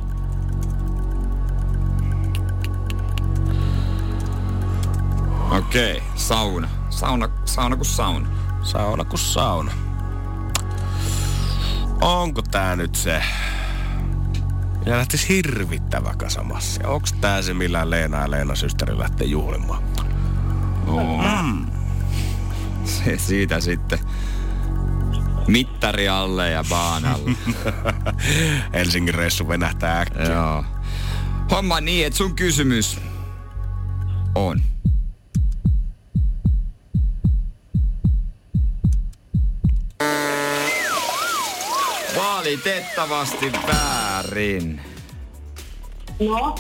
Okei, 5.58 5.98
okay, 5.98 6.08
sauna. 6.16 6.70
Sauna, 6.90 7.30
sauna 7.46 7.76
kuin 7.76 7.86
sauna. 7.86 8.28
Sauna 8.64 9.06
kuin 9.06 9.20
sauna. 9.20 9.72
Onko 12.02 12.42
tää 12.42 12.76
nyt 12.76 12.96
se? 12.96 13.24
Ja 14.90 14.98
lähtis 14.98 15.30
hirvittävä 15.30 16.14
kasamassa. 16.18 16.88
Onks 16.88 17.14
tää 17.14 17.42
se, 17.42 17.54
millä 17.54 17.90
Leena 17.90 18.18
ja 18.18 18.32
Leena 18.32 18.56
systeri 18.56 19.00
lähtee 19.00 19.28
juhlimaan? 19.28 19.84
Mm. 20.86 21.66
Se 22.86 23.18
siitä 23.18 23.60
sitten. 23.60 24.00
Mittari 25.48 26.08
alle 26.08 26.50
ja 26.50 26.64
baanalle. 26.70 27.32
Helsingin 28.74 29.14
reissu 29.14 29.48
venähtää 29.48 30.00
äkkiä. 30.00 30.24
Joo. 30.24 30.66
Homma 31.52 31.82
niin, 31.82 32.08
että 32.08 32.18
sun 32.18 32.36
kysymys 32.36 33.00
on. 34.36 34.62
Valitettavasti 42.16 43.52
väärin. 43.52 44.09
No, 46.20 46.56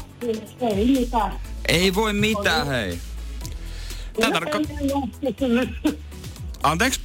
ei 0.61 0.85
mitään. 0.99 1.31
Ei 1.67 1.95
voi 1.95 2.13
mitään, 2.13 2.67
hei. 2.67 2.99
Tää 4.21 4.29
tarko- 4.31 4.59
Anteeksi? 6.63 7.01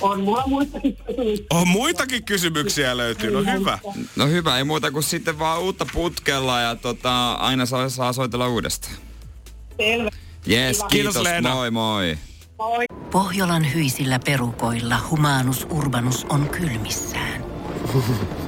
On 0.00 0.20
mulla 0.20 0.42
muitakin 0.46 0.96
kysymyksiä. 0.96 1.46
On 1.50 1.68
muitakin 1.68 2.24
kysymyksiä 2.24 2.96
löytyy, 2.96 3.30
no 3.30 3.52
hyvä. 3.52 3.78
No 4.16 4.26
hyvä, 4.26 4.58
ei 4.58 4.64
muuta 4.64 4.90
kuin 4.90 5.02
sitten 5.02 5.38
vaan 5.38 5.60
uutta 5.60 5.86
putkella 5.92 6.60
ja 6.60 6.76
tota, 6.76 7.32
aina 7.32 7.66
saa, 7.66 7.88
saa 7.88 8.12
soitella 8.12 8.48
uudestaan. 8.48 8.94
Selvä. 9.76 10.10
Yes, 10.50 10.76
kiitos, 10.78 10.88
Kiitos, 10.88 11.22
Leena. 11.22 11.54
moi 11.54 11.70
moi. 11.70 12.18
Moi. 12.58 12.84
Pohjolan 13.10 13.74
hyisillä 13.74 14.18
perukoilla 14.24 14.98
humanus 15.10 15.66
urbanus 15.70 16.26
on 16.28 16.48
kylmissään. 16.48 17.44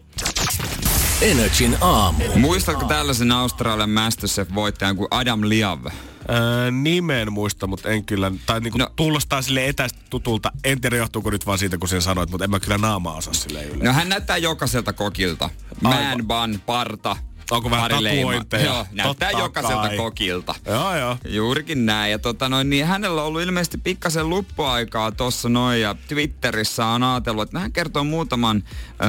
Energin 1.21 1.77
aamu. 1.81 2.23
Muistatko 2.35 2.85
tällaisen 2.85 3.31
Australian 3.31 3.89
Masterchef-voittajan 3.89 4.95
kuin 4.95 5.07
Adam 5.11 5.41
Liav? 5.43 5.85
Öö, 5.85 6.71
nimen 6.71 7.33
muista, 7.33 7.67
mutta 7.67 7.89
en 7.89 8.05
kyllä, 8.05 8.31
tai 8.45 8.59
niinku 8.59 8.77
No. 8.77 8.87
kuulostaa 8.97 9.41
sille 9.41 9.67
etäistä 9.67 9.99
tutulta. 10.09 10.51
En 10.63 10.81
tiedä 10.81 10.95
johtuuko 10.95 11.29
nyt 11.29 11.45
vaan 11.45 11.57
siitä, 11.57 11.77
kun 11.77 11.89
sen 11.89 12.01
sanoit, 12.01 12.29
mutta 12.29 12.43
en 12.43 12.49
mä 12.51 12.59
kyllä 12.59 12.77
naamaa 12.77 13.15
osaa 13.15 13.33
sille 13.33 13.63
yleensä. 13.63 13.83
No 13.85 13.93
hän 13.93 14.09
näyttää 14.09 14.37
jokaiselta 14.37 14.93
kokilta. 14.93 15.49
Man 15.81 16.25
bun, 16.27 16.61
parta, 16.65 17.15
Onko 17.51 17.71
vähän 17.71 17.91
tatuointeja? 17.91 18.65
Joo, 18.65 18.85
näyttää 18.91 19.29
Totta 19.31 19.43
jokaiselta 19.43 19.87
kai. 19.87 19.97
kokilta. 19.97 20.55
Joo, 20.65 20.95
joo. 20.97 21.17
Juurikin 21.27 21.85
näin. 21.85 22.11
Ja 22.11 22.19
tota 22.19 22.49
noin, 22.49 22.69
niin 22.69 22.85
hänellä 22.85 23.21
on 23.21 23.27
ollut 23.27 23.41
ilmeisesti 23.41 23.77
pikkasen 23.77 24.29
luppuaikaa 24.29 25.11
tossa 25.11 25.49
noin 25.49 25.81
ja 25.81 25.95
Twitterissä 26.07 26.85
on 26.85 27.03
ajatellut, 27.03 27.43
että 27.43 27.59
hän 27.59 27.71
kertoo 27.71 28.03
muutaman 28.03 28.63
öö, 29.03 29.07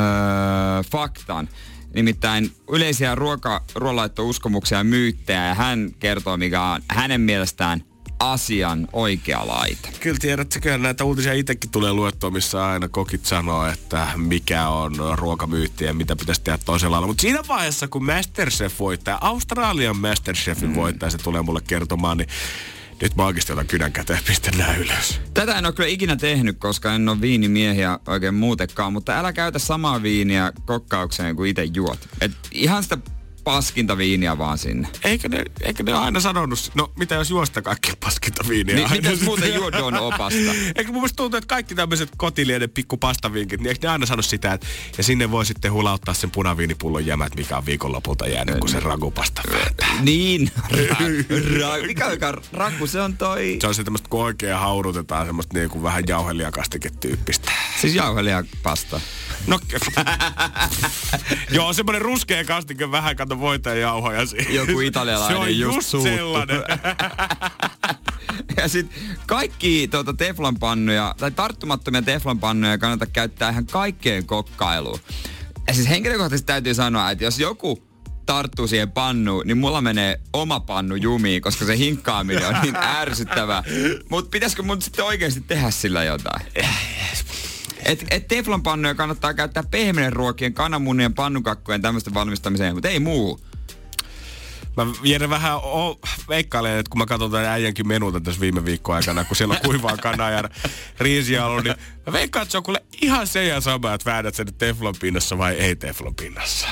faktan. 0.91 1.49
Nimittäin 1.95 2.53
yleisiä 2.71 3.15
ruoka, 3.15 3.65
ruoanlaitto-uskomuksia 3.75 4.79
ja 4.79 4.85
myyttejä 4.85 5.47
ja 5.47 5.55
hän 5.55 5.91
kertoo, 5.99 6.37
mikä 6.37 6.63
on 6.63 6.81
hänen 6.89 7.21
mielestään 7.21 7.85
asian 8.23 8.89
oikea 8.93 9.47
laita. 9.47 9.89
Kyllä 10.01 10.19
tiedät, 10.21 10.59
kyllä 10.63 10.79
näitä 10.79 11.05
uutisia 11.05 11.33
itsekin 11.33 11.71
tulee 11.71 11.93
luettua, 11.93 12.31
missä 12.31 12.67
aina 12.67 12.89
kokit 12.89 13.27
sanoo, 13.27 13.67
että 13.67 14.09
mikä 14.17 14.69
on 14.69 14.95
ruokamyytti 15.15 15.85
ja 15.85 15.95
mitä 15.95 16.17
pitäisi 16.17 16.41
tehdä 16.41 16.59
toisella 16.65 16.93
lailla. 16.93 17.07
Mutta 17.07 17.21
siinä 17.21 17.41
vaiheessa, 17.49 17.89
kun 17.89 18.05
Masterchef 18.05 18.79
voittaa, 18.79 19.19
Australian 19.21 19.97
Masterchefin 19.97 20.69
mm. 20.69 20.75
voittaa, 20.75 21.11
se 21.11 21.19
tulee 21.19 21.43
mulle 21.43 21.61
kertomaan, 21.67 22.19
niin 22.19 22.29
nyt 23.03 23.17
mä 23.17 23.27
oikeasti 23.27 23.53
otan 23.53 23.67
kynän 23.67 23.93
käteen 23.93 24.17
ja 24.17 24.23
pistän 24.27 24.77
ylös. 24.79 25.21
Tätä 25.35 25.59
en 25.59 25.67
ole 25.67 25.73
kyllä 25.73 25.89
ikinä 25.89 26.17
tehnyt, 26.17 26.59
koska 26.59 26.95
en 26.95 27.09
ole 27.09 27.21
viinimiehiä 27.21 27.99
oikein 28.07 28.35
muutenkaan, 28.35 28.93
mutta 28.93 29.19
älä 29.19 29.33
käytä 29.33 29.59
samaa 29.59 30.03
viiniä 30.03 30.53
kokkaukseen 30.65 31.37
kuin 31.37 31.51
itse 31.51 31.65
juot. 31.65 32.09
Et 32.21 32.33
ihan 32.53 32.83
sitä 32.83 32.99
paskinta 33.45 33.99
viiniä 33.99 34.39
vaan 34.39 34.59
sinne. 34.59 34.89
Eikö 35.05 35.29
ne, 35.29 35.45
eikö 35.61 35.83
ne 35.83 35.93
aina 35.93 36.21
sanonut, 36.21 36.71
no 36.75 36.93
mitä 36.97 37.15
jos 37.15 37.31
juosta 37.31 37.63
kaikki 37.63 37.93
paskinta 38.01 38.45
viiniä? 38.49 38.75
Niin, 38.75 38.89
sitten? 38.89 39.25
muuten 39.25 39.55
juodon 39.55 39.95
opasta? 39.95 40.41
Eikö 40.77 40.93
mun 40.93 40.95
mielestä 40.95 41.17
tuntuu, 41.17 41.39
että 41.39 41.49
kaikki 41.49 41.75
tämmöiset 41.75 42.09
kotilieden 42.17 42.71
pikku 42.71 42.97
pastavinkit, 42.97 43.61
niin 43.61 43.69
eikö 43.69 43.87
ne 43.87 43.93
aina 43.93 44.07
sano 44.07 44.23
sitä, 44.23 44.53
että 44.53 44.67
ja 44.99 45.05
sinne 45.05 45.31
voi 45.31 45.47
sitten 45.47 45.73
hulauttaa 45.73 46.15
sen 46.15 46.31
punaviinipullon 46.31 47.07
jämät, 47.07 47.37
mikä 47.37 47.57
on 47.57 47.67
viikonlopulta 47.67 48.27
jäänyt, 48.27 48.59
kun 48.59 48.69
se 48.69 48.81
ragupasta 48.81 49.43
vääntää. 49.53 49.93
Niin, 50.03 50.51
ra, 50.71 50.97
ra, 51.61 51.87
mikä 51.87 52.07
on 52.07 52.43
raku? 52.53 52.87
Se 52.87 53.01
on 53.01 53.17
toi... 53.17 53.59
Se 53.61 53.67
on 53.67 53.75
se 53.75 53.85
tämmöistä, 53.85 54.09
kun 54.09 54.23
oikein 54.23 54.57
haudutetaan 54.57 55.27
semmoista 55.27 55.59
niinku 55.59 55.83
vähän 55.83 56.05
jauhelijakastiketyyppistä. 56.09 57.53
Siis 57.81 57.95
jauhelijapasta. 57.95 59.01
No, 59.47 59.59
joo, 61.51 61.73
semmoinen 61.73 62.03
ruskea 62.03 62.45
kastike 62.45 62.91
vähän, 62.91 63.17
kato 63.17 63.32
voita 63.41 63.71
ja 63.71 63.77
jauhoja 63.77 64.27
siihen. 64.27 64.55
Joku 64.55 64.81
italialainen 64.81 65.37
Se 65.37 65.43
on 65.43 65.59
just 65.59 65.77
just 65.77 65.89
suuttu. 65.89 66.09
sellainen. 66.09 66.63
Ja 68.57 68.69
sit 68.69 68.87
kaikki 69.27 69.89
tuota 69.91 70.15
teflonpannuja, 70.15 71.15
tai 71.19 71.31
tarttumattomia 71.31 72.03
teflonpannuja 72.03 72.79
kannattaa 72.79 73.09
käyttää 73.13 73.51
ihan 73.51 73.67
kaikkeen 73.67 74.27
kokkailuun. 74.27 74.99
Ja 75.67 75.75
siis 75.75 75.89
henkilökohtaisesti 75.89 76.47
täytyy 76.47 76.75
sanoa, 76.75 77.11
että 77.11 77.25
jos 77.25 77.39
joku 77.39 77.83
tarttuu 78.27 78.67
siihen 78.67 78.91
pannuun, 78.93 79.47
niin 79.47 79.59
mulla 79.59 79.81
menee 79.81 80.21
oma 80.33 80.61
pannu 80.61 80.95
jumiin, 80.95 81.43
koska 81.43 81.65
se 81.65 81.77
hinkkaaminen 81.79 82.47
on 82.49 82.55
niin 82.63 82.77
ärsyttävää. 83.01 83.63
Mutta 84.09 84.31
pitäisikö 84.31 84.63
mun 84.63 84.83
sitten 84.83 85.05
oikeasti 85.05 85.41
tehdä 85.41 85.71
sillä 85.71 86.05
jotain? 86.05 86.47
Et, 87.93 88.07
et 88.11 88.29
teflonpannuja 88.29 88.95
kannattaa 88.95 89.35
käyttää 89.35 89.63
pehmeiden 89.71 90.13
ruokien, 90.13 90.55
kananmunien, 90.55 91.15
pannukakkujen 91.15 91.83
tämmöisten 91.83 92.15
valmistamiseen, 92.15 92.75
mutta 92.75 92.89
ei 92.89 93.01
muu. 93.01 93.41
Mä 94.77 94.87
Jere 95.03 95.31
vähän 95.31 95.57
o, 95.57 96.01
veikkailen, 96.29 96.79
että 96.79 96.91
kun 96.91 96.99
mä 96.99 97.07
katson 97.07 97.31
tämän 97.31 97.47
äijänkin 97.47 97.89
menuta 97.89 98.21
tässä 98.21 98.41
viime 98.41 98.65
viikon 98.65 98.97
aikana, 98.97 99.25
kun 99.25 99.37
siellä 99.37 99.55
on 99.55 99.61
kuivaa 99.65 99.97
kanaa 99.97 100.31
ja 100.31 100.49
riisiä 100.99 101.47
ollut, 101.47 101.65
niin 101.65 101.77
mä 102.07 102.13
veikkaan, 102.13 102.43
että 102.43 102.53
se 102.53 102.59
on 102.59 102.65
kuule 102.65 102.83
ihan 103.03 103.27
se 103.27 103.45
ja 103.45 103.61
sama, 103.61 103.95
että 103.95 104.11
väännät 104.11 104.35
sen 104.35 104.55
teflon 104.55 104.95
pinnassa 105.01 105.39
vai 105.39 105.55
ei 105.55 105.77
teflon 105.77 106.15
pinnassa. 106.15 106.69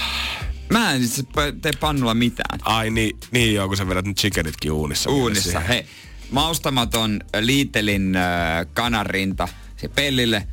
Mä 0.69 0.93
en 0.93 1.03
itse 1.03 1.23
tee 1.63 1.73
pannulla 1.81 2.15
mitään. 2.15 2.61
Ai 2.63 2.91
niin, 2.91 3.19
niin 3.31 3.55
joo, 3.55 3.69
kun 3.69 3.77
sä 3.77 3.89
vedät 3.89 4.05
nyt 4.05 4.17
chickenitkin 4.17 4.73
uunissa. 4.73 5.11
Uunissa. 5.11 5.61
Hei, 5.61 5.87
maustamaton 6.31 7.21
Liitelin 7.41 8.17
äh, 8.17 8.67
kanarinta. 8.75 9.49
Se 9.77 9.89
pellille, 9.89 10.47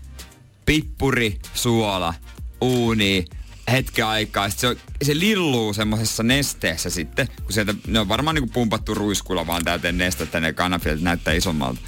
pippuri, 0.67 1.39
suola, 1.53 2.13
uuni, 2.61 3.25
hetken 3.71 4.05
aikaa. 4.05 4.49
Sitten 4.49 4.61
se, 4.61 4.67
on, 4.67 4.75
se 5.03 5.19
lilluu 5.19 5.73
semmoisessa 5.73 6.23
nesteessä 6.23 6.89
sitten, 6.89 7.27
kun 7.43 7.53
sieltä, 7.53 7.73
ne 7.87 7.99
on 7.99 8.07
varmaan 8.09 8.35
niinku 8.35 8.49
pumpattu 8.53 8.93
ruiskulla 8.93 9.47
vaan 9.47 9.63
täyteen 9.63 9.97
nestettä, 9.97 10.39
ne 10.39 10.53
kanafilet 10.53 11.01
näyttää 11.01 11.33
isommalta. 11.33 11.79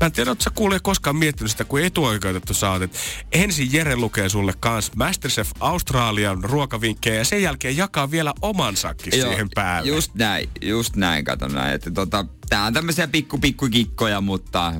Mä 0.00 0.06
en 0.06 0.12
tiedä, 0.12 0.30
ootko 0.30 0.42
sä 0.42 0.50
kuulee 0.54 0.78
koskaan 0.82 1.16
miettinyt 1.16 1.50
sitä, 1.50 1.64
kun 1.64 1.80
etuoikeutettu 1.80 2.54
sä 2.54 2.70
oot, 2.70 2.82
että 2.82 2.98
ensin 3.32 3.72
Jere 3.72 3.96
lukee 3.96 4.28
sulle 4.28 4.52
kans 4.60 4.90
Masterchef 4.96 5.50
Australian 5.60 6.44
ruokavinkkejä 6.44 7.16
ja 7.16 7.24
sen 7.24 7.42
jälkeen 7.42 7.76
jakaa 7.76 8.10
vielä 8.10 8.32
oman 8.42 8.76
sakki 8.76 9.10
siihen 9.10 9.48
päälle. 9.54 9.88
Just 9.88 10.14
näin, 10.14 10.48
just 10.62 10.96
näin, 10.96 11.24
kato 11.24 11.48
näin. 11.48 11.74
Että 11.74 11.90
tota, 11.90 12.26
tää 12.48 12.64
on 12.64 12.72
tämmöisiä 12.72 13.08
pikku 13.08 13.38
pikku 13.38 13.68
kikkoja, 13.68 14.20
mutta 14.20 14.72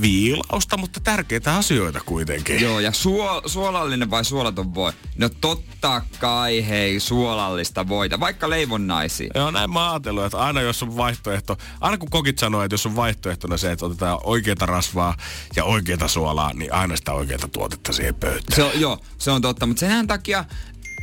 viilausta, 0.00 0.76
mutta 0.76 1.00
tärkeitä 1.00 1.56
asioita 1.56 2.00
kuitenkin. 2.06 2.60
Joo, 2.60 2.80
ja 2.80 2.92
suo, 2.92 3.42
suolallinen 3.46 4.10
vai 4.10 4.24
suolaton 4.24 4.74
voi? 4.74 4.92
No 5.18 5.28
totta 5.28 6.02
kai, 6.18 6.68
hei, 6.68 7.00
suolallista 7.00 7.88
voita, 7.88 8.20
vaikka 8.20 8.50
leivonnaisia. 8.50 9.30
Joo, 9.34 9.50
näin 9.50 9.70
mä 9.70 9.90
ajatellut, 9.90 10.24
että 10.24 10.38
aina 10.38 10.60
jos 10.60 10.82
on 10.82 10.96
vaihtoehto, 10.96 11.56
aina 11.80 11.98
kun 11.98 12.10
kokit 12.10 12.38
sanoo, 12.38 12.62
että 12.62 12.74
jos 12.74 12.86
on 12.86 12.96
vaihtoehtona 12.96 13.56
se, 13.56 13.72
että 13.72 13.86
otetaan 13.86 14.18
oikeita 14.24 14.66
rasvaa 14.66 15.16
ja 15.56 15.64
oikeita 15.64 16.08
suolaa, 16.08 16.52
niin 16.52 16.72
aina 16.72 16.96
sitä 16.96 17.12
oikeita 17.12 17.48
tuotetta 17.48 17.92
siihen 17.92 18.14
pöytään. 18.14 18.56
Se 18.56 18.62
on, 18.62 18.80
joo, 18.80 18.98
se 19.18 19.30
on 19.30 19.42
totta, 19.42 19.66
mutta 19.66 19.80
sen 19.80 20.06
takia 20.06 20.44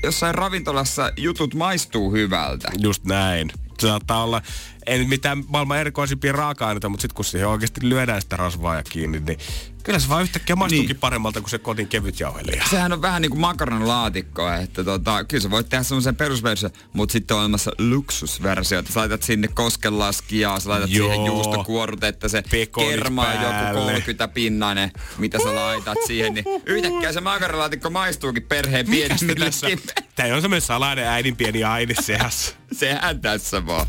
jossain 0.04 0.36
ravintolassa 0.36 1.12
jutut 1.18 1.54
maistuu 1.54 2.12
hyvältä. 2.12 2.72
Just 2.78 3.06
näin. 3.06 3.52
Se 3.80 3.88
saattaa 3.88 4.24
olla, 4.24 4.42
ei 4.86 4.98
nyt 5.00 5.08
mitään 5.08 5.44
maailman 5.48 5.78
erikoisimpia 5.78 6.32
raaka-aineita, 6.32 6.90
mutta 6.90 7.02
sitten 7.02 7.16
kun 7.16 7.26
siihen 7.26 7.48
oikeasti 7.48 7.82
lyödään 7.84 8.22
sitä 8.22 8.38
rasvaa 8.38 8.76
ja 8.76 8.84
kiinni, 8.84 9.20
niin 9.20 9.38
kyllä 9.84 10.00
se 10.00 10.10
vaan 10.10 10.24
yhtäkkiä 10.24 10.56
maistuukin 10.56 10.88
niin. 10.88 11.00
paremmalta 11.00 11.42
kuin 11.42 11.50
se 11.50 11.58
kodin 11.58 11.88
kevyt 11.88 12.20
jauheliha. 12.20 12.70
Sehän 12.70 12.94
on 12.94 13.02
vähän 13.02 13.22
niin 13.22 13.30
kuin 13.30 13.42
makaronilaatikko, 13.42 14.50
että 14.50 14.84
tota, 14.84 15.24
kyllä 15.24 15.42
sä 15.42 15.52
voit 15.52 15.70
tehdä 15.70 15.84
semmoisen 15.84 16.16
perusversio, 16.16 16.70
mutta 16.94 17.14
sitten 17.14 17.38
on 17.38 17.42
olemassa 17.42 17.72
luksusversio, 17.80 18.80
että 18.80 18.94
sä 18.94 19.00
laitat 19.00 19.24
sinne 19.24 19.48
koskenlaskijaa, 19.48 20.60
sä 20.60 20.70
laitat 20.70 20.90
Joo. 20.90 21.08
siihen 21.08 21.26
juustokuorutetta, 21.26 22.30
se 22.30 22.44
Pekonit 22.52 22.90
kermaa 22.90 23.26
päälle. 23.26 23.68
joku 23.68 23.80
30 23.80 24.28
pinnainen, 24.28 24.92
mitä 25.18 25.40
sä 25.40 25.56
laitat 25.56 25.98
siihen, 26.08 26.34
niin 26.34 26.46
yhtäkkiä 26.66 27.14
se 27.14 27.22
makaronilaatikko 27.22 27.90
maistuukin 27.90 28.44
perheen 28.44 28.86
tässä? 29.40 29.68
Tämä 30.16 30.36
on 30.36 30.42
semmoinen 30.42 30.62
salainen 30.62 31.08
äidin 31.08 31.36
pieni 31.36 31.64
aine 31.64 31.94
seas. 32.02 32.56
Sehän 32.72 33.22
tässä 33.22 33.66
vaan. 33.66 33.86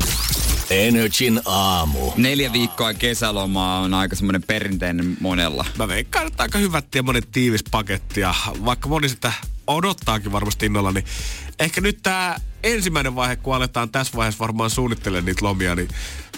Energin 0.69 1.41
aamu. 1.45 2.11
Neljä 2.17 2.53
viikkoa 2.53 2.93
kesälomaa 2.93 3.79
on 3.79 3.93
aika 3.93 4.15
semmoinen 4.15 4.43
perinteinen 4.43 5.17
monella. 5.19 5.65
Mä 5.77 5.87
veikkaan, 5.87 6.27
että 6.27 6.43
aika 6.43 6.57
hyvät 6.57 6.95
ja 6.95 7.03
monen 7.03 7.23
tiivis 7.31 7.63
paketti 7.71 8.21
ja 8.21 8.35
vaikka 8.65 8.89
moni 8.89 9.09
sitä 9.09 9.33
odottaakin 9.67 10.31
varmasti 10.31 10.65
innolla, 10.65 10.91
niin 10.91 11.05
ehkä 11.59 11.81
nyt 11.81 11.99
tämä 12.03 12.35
ensimmäinen 12.63 13.15
vaihe, 13.15 13.35
kun 13.35 13.55
aletaan 13.55 13.89
tässä 13.89 14.17
vaiheessa 14.17 14.39
varmaan 14.39 14.69
suunnittelemaan 14.69 15.25
niitä 15.25 15.45
lomia, 15.45 15.75
niin 15.75 15.87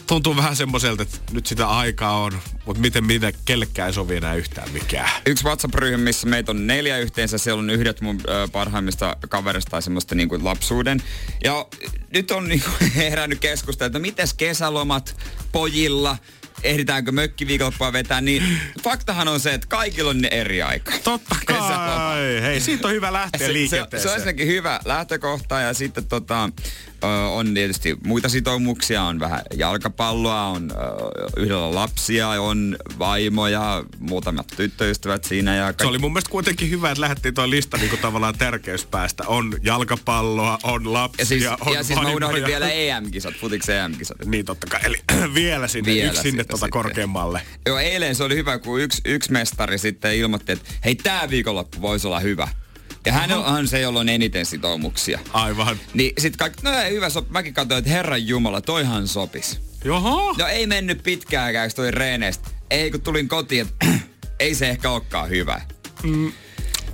tuntuu 0.07 0.35
vähän 0.35 0.55
semmoiselta, 0.55 1.03
että 1.03 1.17
nyt 1.31 1.45
sitä 1.45 1.67
aikaa 1.69 2.19
on, 2.23 2.39
mutta 2.65 2.81
miten, 2.81 3.05
miten 3.05 3.33
kellekään 3.45 3.87
ei 3.87 3.93
sovi 3.93 4.15
enää 4.15 4.35
yhtään 4.35 4.71
mikään. 4.71 5.09
Yksi 5.25 5.43
WhatsApp-ryhmä, 5.43 5.97
missä 5.97 6.27
meitä 6.27 6.51
on 6.51 6.67
neljä 6.67 6.97
yhteensä. 6.97 7.37
Siellä 7.37 7.59
on 7.59 7.69
yhdet 7.69 8.01
mun 8.01 8.21
ö, 8.27 8.47
parhaimmista 8.51 9.15
kaverista 9.29 9.71
tai 9.71 9.81
semmoista 9.81 10.15
niinku 10.15 10.39
lapsuuden. 10.43 11.03
Ja 11.43 11.67
nyt 12.13 12.31
on 12.31 12.47
niinku 12.47 12.69
herännyt 12.95 13.39
keskustelu, 13.39 13.87
että 13.87 13.99
mites 13.99 14.33
kesälomat 14.33 15.17
pojilla, 15.51 16.17
ehditäänkö 16.63 17.11
mökkiviikonloppua 17.11 17.93
vetää, 17.93 18.21
niin 18.21 18.43
faktahan 18.83 19.27
on 19.27 19.39
se, 19.39 19.53
että 19.53 19.67
kaikilla 19.67 20.09
on 20.09 20.21
ne 20.21 20.27
eri 20.31 20.61
aika. 20.61 20.91
Totta 21.03 21.35
Kesäloma. 21.47 21.95
kai. 21.95 22.41
Hei, 22.41 22.59
siitä 22.59 22.87
on 22.87 22.93
hyvä 22.93 23.13
lähteä 23.13 23.39
Se, 23.39 23.43
se, 23.43 23.47
se 23.47 23.53
liikenteeseen. 23.53 24.09
on 24.09 24.15
ensinnäkin 24.15 24.47
hyvä 24.47 24.79
lähtökohta 24.85 25.59
ja 25.59 25.73
sitten 25.73 26.05
tota, 26.05 26.49
on 27.31 27.53
tietysti 27.53 27.97
muita 28.05 28.29
sitoumuksia, 28.29 29.03
on 29.03 29.19
vähän 29.19 29.41
jalkapalloa, 29.55 30.43
on 30.43 30.71
yhdellä 31.37 31.75
lapsia, 31.75 32.29
on 32.29 32.77
vaimoja, 32.99 33.83
muutamat 33.99 34.47
tyttöystävät 34.57 35.23
siinä 35.23 35.55
ja 35.55 35.73
Se 35.81 35.87
oli 35.87 35.97
mun 35.97 36.11
mielestä 36.13 36.29
kuitenkin 36.29 36.69
hyvä, 36.69 36.91
että 36.91 37.01
lähdettiin 37.01 37.33
tuo 37.33 37.49
lista 37.49 37.77
niin 37.77 37.89
kuin 37.89 38.01
tavallaan 38.01 38.37
tärkeyspäästä. 38.37 39.23
On 39.27 39.53
jalkapalloa, 39.63 40.59
on 40.63 40.93
lapsia, 40.93 41.21
ja 41.21 41.25
siis, 41.25 41.45
on 41.65 41.73
ja 41.73 41.83
siis 41.83 41.99
mä 41.99 42.09
unohdin 42.09 42.45
vielä 42.45 42.69
EM-kisat, 42.69 43.33
futiksen 43.35 43.75
EM-kisat. 43.75 44.25
Niin 44.25 44.45
totta 44.45 44.67
kai. 44.67 44.79
Eli 44.83 44.97
vielä 45.33 45.67
sinne, 45.67 45.93
Vielä 45.93 46.09
yksi 46.09 46.21
sinne 46.21 46.43
tuota 46.43 46.69
korkeammalle. 46.69 47.41
Joo, 47.65 47.77
eilen 47.79 48.15
se 48.15 48.23
oli 48.23 48.35
hyvä, 48.35 48.59
kun 48.59 48.81
yksi, 48.81 49.01
yksi 49.05 49.31
mestari 49.31 49.77
sitten 49.77 50.15
ilmoitti, 50.15 50.51
että 50.51 50.65
hei, 50.85 50.95
tää 50.95 51.29
viikonloppu 51.29 51.81
voisi 51.81 52.07
olla 52.07 52.19
hyvä. 52.19 52.47
Ja 53.07 53.13
hän 53.13 53.31
on 53.31 53.67
se, 53.67 53.79
jolla 53.79 53.99
on 53.99 54.09
eniten 54.09 54.45
sitoumuksia. 54.45 55.19
Aivan. 55.33 55.79
Niin 55.93 56.11
sit 56.17 56.37
kaikki, 56.37 56.63
no 56.63 56.71
ei 56.71 56.91
hyvä 56.91 57.09
sop. 57.09 57.29
Mäkin 57.29 57.53
katsoin, 57.53 57.79
että 57.79 57.89
herran 57.89 58.27
jumala, 58.27 58.61
toihan 58.61 59.07
sopis. 59.07 59.59
Joho. 59.85 60.35
No 60.37 60.47
ei 60.47 60.67
mennyt 60.67 61.03
pitkäänkään, 61.03 61.69
kun 61.69 61.75
tuli 61.75 61.91
reeneistä. 61.91 62.49
Ei 62.69 62.91
kun 62.91 63.01
tulin 63.01 63.27
kotiin, 63.27 63.67
että 63.67 63.85
ei 64.39 64.55
se 64.55 64.69
ehkä 64.69 64.89
olekaan 64.89 65.29
hyvä. 65.29 65.61
Mm. 66.03 66.31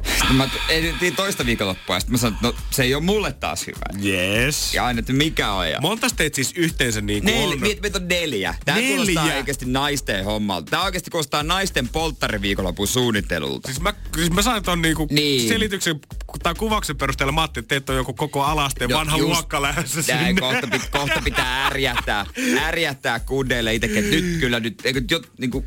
Sitten 0.09 0.35
mä 0.35 0.49
ehdittiin 0.69 1.15
toista 1.15 1.45
viikonloppua 1.45 1.95
ja 1.95 1.99
sitten 1.99 2.13
mä 2.13 2.17
sanoin, 2.17 2.35
että 2.35 2.47
no 2.47 2.53
se 2.71 2.83
ei 2.83 2.95
ole 2.95 3.03
mulle 3.03 3.33
taas 3.33 3.67
hyvä. 3.67 4.05
Yes. 4.09 4.73
Ja 4.73 4.85
aina, 4.85 4.99
että 4.99 5.13
mikä 5.13 5.51
on. 5.51 5.69
Ja 5.69 5.81
Monta 5.81 6.07
teet 6.15 6.33
siis 6.35 6.51
yhteensä 6.55 7.01
niin 7.01 7.23
kuin 7.23 7.35
Nel, 7.35 7.49
on? 7.49 7.59
meitä, 7.81 7.97
on 7.97 8.07
neljä. 8.07 8.55
Tää 8.65 8.75
Neljä? 8.75 8.95
kuulostaa 8.95 9.25
oikeasti 9.37 9.65
naisten 9.65 10.25
hommalta. 10.25 10.69
Tää 10.71 10.83
oikeasti 10.83 11.11
kuulostaa 11.11 11.43
naisten 11.43 11.89
polttariviikonlopun 11.89 12.87
suunnittelulta. 12.87 13.67
Siis 13.67 13.81
mä, 13.81 13.93
siis 14.15 14.31
mä 14.31 14.41
sain 14.41 14.63
ton 14.63 14.81
niinku 14.81 15.07
Niin. 15.11 15.49
selityksen 15.49 15.99
tai 16.43 16.55
kuvauksen 16.55 16.95
perusteella. 16.97 17.31
Mä 17.31 17.41
ajattelin, 17.41 17.63
että 17.63 17.75
teet 17.75 17.89
on 17.89 17.95
joku 17.95 18.13
koko 18.13 18.43
alasteen 18.43 18.89
Joo, 18.89 18.99
vanha 18.99 19.17
just 19.17 19.29
luokka 19.29 19.61
lähdössä 19.61 20.13
Näin, 20.13 20.25
sinne. 20.25 20.41
kohta, 20.41 20.67
pit, 20.67 20.89
kohta 20.89 21.21
pitää 21.23 21.65
ärjättää, 21.65 22.25
ärjättää 22.67 23.19
kundeille 23.19 23.73
itsekin, 23.73 24.11
nyt 24.11 24.39
kyllä 24.39 24.59
nyt, 24.59 24.81
eikö, 24.85 25.01
jo, 25.11 25.21
niinku, 25.37 25.65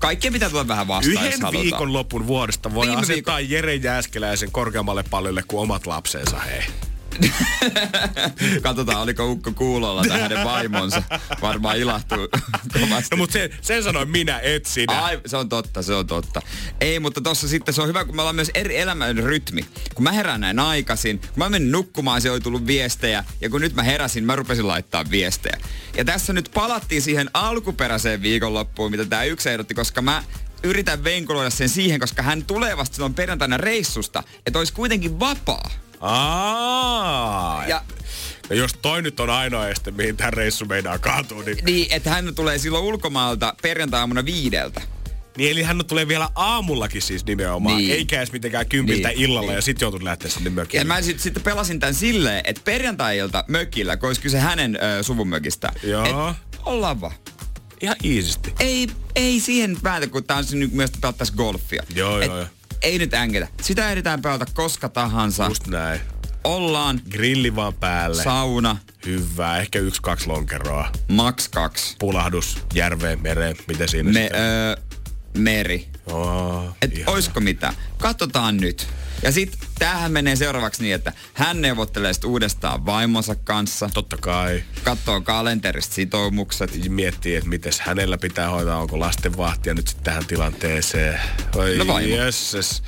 kaikkien 0.00 0.32
pitää 0.32 0.50
tulla 0.50 0.68
vähän 0.68 0.88
vastaan, 0.88 1.26
Yhden 1.26 1.40
viikon 1.52 1.92
lopun 1.92 2.26
vuodesta 2.26 2.74
voi 2.74 2.86
Viime 2.86 3.02
asettaa 3.02 3.40
Jere 3.40 3.74
Jääskeläisen 3.74 4.50
korkeammalle 4.50 5.04
pallille 5.10 5.42
kuin 5.48 5.60
omat 5.60 5.86
lapsensa, 5.86 6.38
hei. 6.38 6.62
Katsotaan, 8.62 9.02
oliko 9.02 9.30
Ukko 9.30 9.52
kuulolla 9.52 10.02
tai 10.02 10.20
hänen 10.20 10.44
vaimonsa. 10.44 11.02
Varmaan 11.42 11.78
ilahtuu 11.78 12.28
kovasti. 12.80 13.08
No 13.10 13.16
mutta 13.16 13.32
sen, 13.32 13.50
sen 13.60 13.82
sanoin 13.82 14.10
minä, 14.10 14.40
et 14.40 14.66
sinä. 14.66 15.04
Ai, 15.04 15.20
se 15.26 15.36
on 15.36 15.48
totta, 15.48 15.82
se 15.82 15.94
on 15.94 16.06
totta. 16.06 16.42
Ei, 16.80 17.00
mutta 17.00 17.20
tossa 17.20 17.48
sitten 17.48 17.74
se 17.74 17.82
on 17.82 17.88
hyvä, 17.88 18.04
kun 18.04 18.16
me 18.16 18.22
ollaan 18.22 18.36
myös 18.36 18.50
eri 18.54 18.78
elämän 18.78 19.16
rytmi. 19.16 19.66
Kun 19.94 20.04
mä 20.04 20.12
herään 20.12 20.40
näin 20.40 20.58
aikaisin, 20.58 21.18
kun 21.18 21.28
mä 21.36 21.48
menin 21.48 21.72
nukkumaan, 21.72 22.20
se 22.20 22.30
oli 22.30 22.40
tullut 22.40 22.66
viestejä, 22.66 23.24
ja 23.40 23.50
kun 23.50 23.60
nyt 23.60 23.74
mä 23.74 23.82
heräsin, 23.82 24.24
mä 24.24 24.36
rupesin 24.36 24.68
laittaa 24.68 25.10
viestejä. 25.10 25.60
Ja 25.96 26.04
tässä 26.04 26.32
nyt 26.32 26.50
palattiin 26.54 27.02
siihen 27.02 27.30
alkuperäiseen 27.34 28.22
viikonloppuun, 28.22 28.90
mitä 28.90 29.04
tää 29.04 29.24
yksi 29.24 29.50
ehdotti, 29.50 29.74
koska 29.74 30.02
mä 30.02 30.24
yritän 30.62 31.04
venkuloida 31.04 31.50
sen 31.50 31.68
siihen, 31.68 32.00
koska 32.00 32.22
hän 32.22 32.44
tulee 32.44 32.76
vasta 32.76 32.94
silloin 32.94 33.14
perjantaina 33.14 33.56
reissusta, 33.56 34.22
että 34.46 34.58
olisi 34.58 34.72
kuitenkin 34.72 35.20
vapaa. 35.20 35.70
Aa, 36.00 37.64
Ja 37.66 37.82
ja, 38.50 38.56
jos 38.56 38.72
toi 38.82 39.02
nyt 39.02 39.20
on 39.20 39.30
ainoa 39.30 39.68
este, 39.68 39.90
mihin 39.90 40.16
tämä 40.16 40.30
reissu 40.30 40.64
meinaa 40.64 40.98
kaatua, 40.98 41.42
niin, 41.42 41.58
niin, 41.64 41.86
että 41.90 42.10
hän 42.10 42.34
tulee 42.34 42.58
silloin 42.58 42.84
ulkomaalta 42.84 43.54
perjantai-aamuna 43.62 44.24
viideltä. 44.24 44.80
niin 45.36 45.50
eli 45.50 45.62
hän 45.62 45.84
tulee 45.86 46.08
vielä 46.08 46.28
aamullakin 46.34 47.02
siis 47.02 47.26
nimenomaan, 47.26 47.76
Niin. 47.76 47.92
eikä 47.92 48.16
edes 48.18 48.32
mitenkään 48.32 48.66
kympiltä 48.68 49.08
Niin, 49.08 49.20
illalla 49.20 49.50
niin. 49.50 49.56
ja 49.56 49.62
sitten 49.62 49.84
joutunut 49.86 50.02
lähteä 50.04 50.30
sinne 50.30 50.50
mökille. 50.50 50.80
Ja 50.82 50.84
mä 50.86 51.02
sit, 51.02 51.20
sitten 51.20 51.42
pelasin 51.42 51.80
tämän 51.80 51.94
silleen, 51.94 52.40
että 52.44 52.62
perjantai-ilta 52.64 53.44
mökillä, 53.48 53.96
kun 53.96 54.06
olisi 54.08 54.20
kyse 54.20 54.38
hänen 54.38 54.76
ö, 54.76 55.02
suvun 55.02 55.28
mökistä. 55.28 55.72
Joo. 55.82 56.06
Et 56.06 56.58
ollaan 56.64 57.00
vaan. 57.00 57.14
Ihan 57.80 57.96
iisisti. 58.04 58.52
Ei, 58.60 58.86
ei 59.16 59.40
siihen 59.40 59.76
päätä, 59.82 60.06
kun 60.06 60.24
tää 60.24 60.36
on 60.36 60.44
se 60.44 60.56
nyt 60.56 60.72
myös 60.72 60.90
pelattaisi 61.00 61.32
golfia. 61.36 61.82
Joo, 61.94 62.22
joo, 62.22 62.36
joo. 62.36 62.46
Ei 62.82 62.98
nyt 62.98 63.14
änketä. 63.14 63.48
Sitä 63.62 63.90
ehditään 63.90 64.22
pelata 64.22 64.46
koska 64.54 64.88
tahansa. 64.88 65.44
Just 65.46 65.66
näin. 65.66 66.00
Ollaan 66.44 67.00
Grilli 67.10 67.56
vaan 67.56 67.74
päälle. 67.74 68.22
sauna, 68.22 68.76
Hyvä. 69.06 69.58
Ehkä 69.58 69.78
yksi, 69.78 70.02
kaksi 70.02 70.26
lonkeroa. 70.26 70.90
max 71.08 71.48
kaksi. 71.48 71.96
Pulahdus 71.98 72.58
järveen, 72.74 73.22
mereen. 73.22 73.56
Miten 73.68 73.88
siinä 73.88 74.10
Me, 74.12 74.20
sitten? 74.22 74.40
ö, 74.40 74.76
meri. 75.38 75.88
Oh, 76.06 76.64
Et 76.82 76.98
ihana. 76.98 77.12
oisko 77.12 77.40
mitä? 77.40 77.72
Katsotaan 77.98 78.56
nyt. 78.56 78.88
Ja 79.22 79.32
sit 79.32 79.58
tämähän 79.78 80.12
menee 80.12 80.36
seuraavaksi 80.36 80.82
niin, 80.82 80.94
että 80.94 81.12
hän 81.34 81.60
neuvottelee 81.60 82.12
sit 82.12 82.24
uudestaan 82.24 82.86
vaimonsa 82.86 83.34
kanssa. 83.34 83.90
Totta 83.94 84.16
kai. 84.16 84.64
Katsoo 84.84 85.20
kalenterista 85.20 85.94
sitoumukset. 85.94 86.88
Miettii, 86.88 87.36
että 87.36 87.48
miten 87.48 87.72
hänellä 87.80 88.18
pitää 88.18 88.50
hoitaa, 88.50 88.80
onko 88.80 89.00
lastenvahtia 89.00 89.74
nyt 89.74 89.88
sitten 89.88 90.04
tähän 90.04 90.26
tilanteeseen. 90.26 91.20
Oi 91.56 91.76
No 91.76 91.86
vaimo. 91.86 92.16
jösses. 92.16 92.82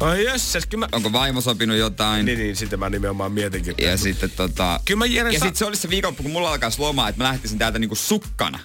Oi 0.00 0.24
jösses, 0.24 0.66
kyllä 0.66 0.86
mä... 0.86 0.88
Onko 0.92 1.12
vaimo 1.12 1.40
sopinut 1.40 1.76
jotain? 1.76 2.26
Niin, 2.26 2.38
niin, 2.38 2.56
sitä 2.56 2.76
mä 2.76 2.90
nimenomaan 2.90 3.32
mietinkin. 3.32 3.74
Ja 3.78 3.96
sitten 3.96 4.30
tota... 4.30 4.80
Kyllä 4.84 4.98
mä 4.98 5.06
Jere 5.06 5.30
Ja 5.32 5.40
sitten 5.40 5.56
se 5.56 5.64
olisi 5.64 5.82
se 5.82 5.90
viikonloppu, 5.90 6.22
kun 6.22 6.32
mulla 6.32 6.50
alkaisi 6.52 6.78
lomaa, 6.78 7.08
että 7.08 7.24
mä 7.24 7.28
lähtisin 7.28 7.58
täältä 7.58 7.78
niinku 7.78 7.94
sukkana. 7.94 8.58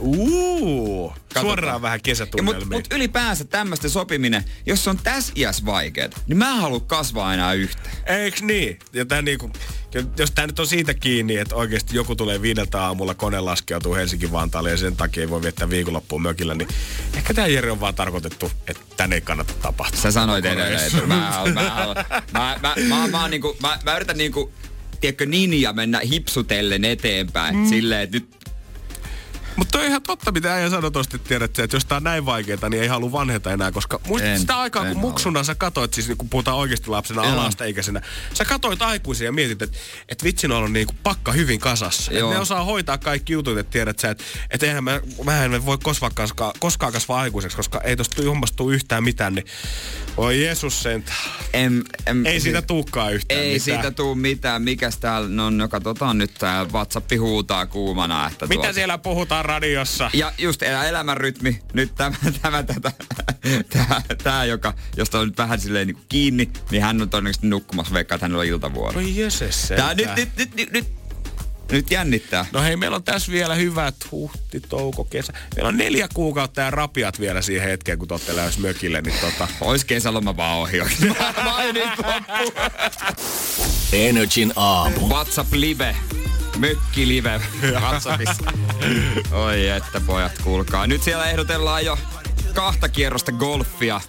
Uuu, 0.00 1.08
Katsotaan. 1.08 1.46
suoraan 1.46 1.82
vähän 1.82 2.00
kesätunnelmiin. 2.00 2.68
mut, 2.68 2.76
mut 2.76 2.92
ylipäänsä 2.92 3.44
tämmöistä 3.44 3.88
sopiminen, 3.88 4.44
jos 4.66 4.84
se 4.84 4.90
on 4.90 4.98
tässä 4.98 5.32
iässä 5.36 5.66
vaikeet, 5.66 6.16
niin 6.26 6.36
mä 6.36 6.50
en 6.50 6.56
halua 6.56 6.80
kasvaa 6.80 7.34
enää 7.34 7.52
yhtä. 7.52 7.90
Eiks 8.06 8.42
niin? 8.42 8.78
Ja 8.92 9.04
tää 9.04 9.22
niinku, 9.22 9.50
jos 10.18 10.30
tää 10.30 10.46
nyt 10.46 10.58
on 10.58 10.66
siitä 10.66 10.94
kiinni, 10.94 11.36
että 11.36 11.54
oikeasti 11.54 11.96
joku 11.96 12.16
tulee 12.16 12.42
viideltä 12.42 12.82
aamulla, 12.82 13.14
kone 13.14 13.40
laskeutuu 13.40 13.94
Helsinki-Vantaalle 13.94 14.70
ja 14.70 14.76
sen 14.76 14.96
takia 14.96 15.22
ei 15.22 15.30
voi 15.30 15.42
viettää 15.42 15.70
viikonloppuun 15.70 16.22
mökillä, 16.22 16.54
niin 16.54 16.68
ehkä 17.16 17.34
tää 17.34 17.46
Jere 17.46 17.70
on 17.70 17.80
vaan 17.80 17.94
tarkoitettu, 17.94 18.52
että 18.68 18.82
tän 18.96 19.12
ei 19.12 19.20
kannata 19.20 19.52
tapahtua. 19.62 20.00
Sä 20.00 20.10
sanoit 20.10 20.44
edelleen, 20.44 20.86
että 20.86 21.06
mä, 21.06 21.42
mä, 21.54 21.62
mä, 22.32 22.56
mä, 22.62 22.74
mä, 22.88 23.08
mä, 23.08 23.28
niinku, 23.28 23.56
mä, 23.62 23.78
mä 23.84 23.96
yritän 23.96 24.18
niinku, 24.18 24.52
tiedätkö, 25.00 25.26
ninja 25.26 25.72
mennä 25.72 26.00
hipsutellen 26.10 26.84
eteenpäin. 26.84 27.56
Mm. 27.56 27.68
Silleen, 27.68 28.02
että 28.02 28.16
nyt 28.16 28.36
Mutta 29.56 29.78
on 29.78 29.84
ihan 29.84 30.02
totta, 30.02 30.32
mitä 30.32 30.54
äijä 30.54 30.70
sanoi 30.70 30.90
tosta, 30.90 31.16
että 31.16 31.28
tiedät, 31.28 31.58
että 31.58 31.76
jos 31.76 31.84
tää 31.84 31.96
on 31.96 32.04
näin 32.04 32.26
vaikeeta, 32.26 32.68
niin 32.68 32.82
ei 32.82 32.88
halua 32.88 33.12
vanheta 33.12 33.52
enää, 33.52 33.72
koska 33.72 34.00
muistat 34.06 34.30
En, 34.32 34.40
sitä 34.40 34.58
aikaa, 34.58 34.86
en 34.86 34.92
kun 34.92 35.00
muksuna 35.00 35.44
sä 35.44 35.54
katoit, 35.54 35.94
siis 35.94 36.12
kun 36.18 36.28
puhutaan 36.28 36.56
oikeasti 36.56 36.88
lapsena, 36.90 37.24
Joo. 37.24 37.32
alasta 37.32 37.64
ikäisenä, 37.64 38.02
sä 38.34 38.44
katoit 38.44 38.82
aikuisia 38.82 39.24
ja 39.24 39.32
mietit, 39.32 39.62
että, 39.62 39.78
että 40.08 40.24
vitsi, 40.24 40.48
ne 40.48 40.54
on 40.54 40.72
niinku 40.72 40.94
pakka 41.02 41.32
hyvin 41.32 41.60
kasassa. 41.60 42.02
Että 42.12 42.18
Joo. 42.20 42.32
ne 42.32 42.38
osaa 42.38 42.64
hoitaa 42.64 42.98
kaikki 42.98 43.32
jutut, 43.32 43.58
että 43.58 43.72
tiedät 43.72 43.98
sä, 43.98 44.10
että, 44.10 44.24
että 44.50 44.66
eihän 44.66 44.84
mä, 44.84 45.00
mä 45.24 45.44
en 45.44 45.66
voi 45.66 45.78
koskaan, 45.82 46.12
kasvaa, 46.14 46.52
koskaan 46.58 46.92
kasvaa 46.92 47.20
aikuiseksi, 47.20 47.56
koska 47.56 47.80
ei 47.80 47.96
tosta 47.96 48.22
hommasta 48.22 48.56
tuu 48.56 48.70
yhtään 48.70 49.04
mitään, 49.04 49.34
niin 49.34 49.46
voi 50.16 50.42
Jeesus 50.42 50.82
sen. 50.82 51.04
Em, 51.52 51.82
em, 52.06 52.26
Ei 52.26 52.40
siitä 52.40 52.58
siis- 52.58 52.66
tuukkaa 52.66 53.10
yhtään 53.10 53.40
Ei 53.40 53.46
mitään. 53.52 53.60
siitä 53.60 53.90
tuu 53.90 54.14
mitään. 54.14 54.62
Mikäs 54.62 54.98
täällä, 54.98 55.28
no, 55.28 55.50
no 55.50 55.68
katsotaan 55.68 56.18
nyt 56.18 56.34
tää 56.34 56.64
WhatsApp 56.64 57.10
huutaa 57.20 57.66
kuumana. 57.66 58.26
Että 58.32 58.46
Mitä 58.46 58.54
tuota- 58.54 58.72
siellä 58.72 58.98
puhutaan 58.98 59.44
radiossa? 59.46 60.10
Ja 60.12 60.32
just 60.38 60.62
elä 60.62 60.84
elämänrytmi, 60.84 61.60
nyt 61.72 61.94
tämä, 61.94 62.16
tämä, 62.42 62.62
tämä, 62.62 62.92
tämä, 63.68 64.02
tämä 64.22 64.44
joka, 64.44 64.74
josta 64.96 65.18
on 65.18 65.28
nyt 65.28 65.38
vähän 65.38 65.60
silleen 65.60 65.86
niin 65.86 65.98
kiinni, 66.08 66.50
niin 66.70 66.82
hän 66.82 67.02
on 67.02 67.10
todennäköisesti 67.10 67.46
nukkumassa, 67.46 67.94
veikkaa, 67.94 68.16
että 68.16 68.24
hänellä 68.24 68.40
on 68.40 68.46
iltavuoro. 68.46 68.94
Voi 68.94 69.16
jöses 69.16 69.72
Tää 69.76 69.94
nyt, 69.94 70.08
nyt, 70.16 70.36
nyt, 70.36 70.54
nyt, 70.54 70.72
nyt, 70.72 70.86
nyt 71.72 71.90
jännittää. 71.90 72.46
No 72.52 72.62
hei, 72.62 72.76
meillä 72.76 72.94
on 72.94 73.02
tässä 73.02 73.32
vielä 73.32 73.54
hyvät 73.54 73.94
huhti, 74.10 74.60
touko, 74.60 75.04
kesä. 75.04 75.32
Meillä 75.56 75.68
on 75.68 75.76
neljä 75.76 76.08
kuukautta 76.14 76.60
ja 76.60 76.70
rapiat 76.70 77.20
vielä 77.20 77.42
siihen 77.42 77.68
hetkeen, 77.68 77.98
kun 77.98 78.08
te 78.08 78.14
olette 78.14 78.36
lähes 78.36 78.58
mökille, 78.58 79.02
niin 79.02 79.20
tota... 79.20 79.48
Ois 79.60 79.84
kesäloma 79.84 80.36
vaan 80.36 80.58
ohi. 80.58 80.78
Mainit 81.44 81.98
loppu. 81.98 82.60
Energin 83.92 84.52
aamu. 84.56 85.08
WhatsApp 85.08 85.52
live. 85.52 85.96
Mökki 86.58 87.08
live 87.08 87.40
WhatsAppissa. 87.80 88.52
Oi 89.46 89.68
että 89.68 90.00
pojat, 90.00 90.38
kuulkaa. 90.44 90.86
Nyt 90.86 91.02
siellä 91.02 91.30
ehdotellaan 91.30 91.84
jo 91.84 91.98
kahta 92.54 92.88
kierrosta 92.88 93.32
golfia 93.32 94.00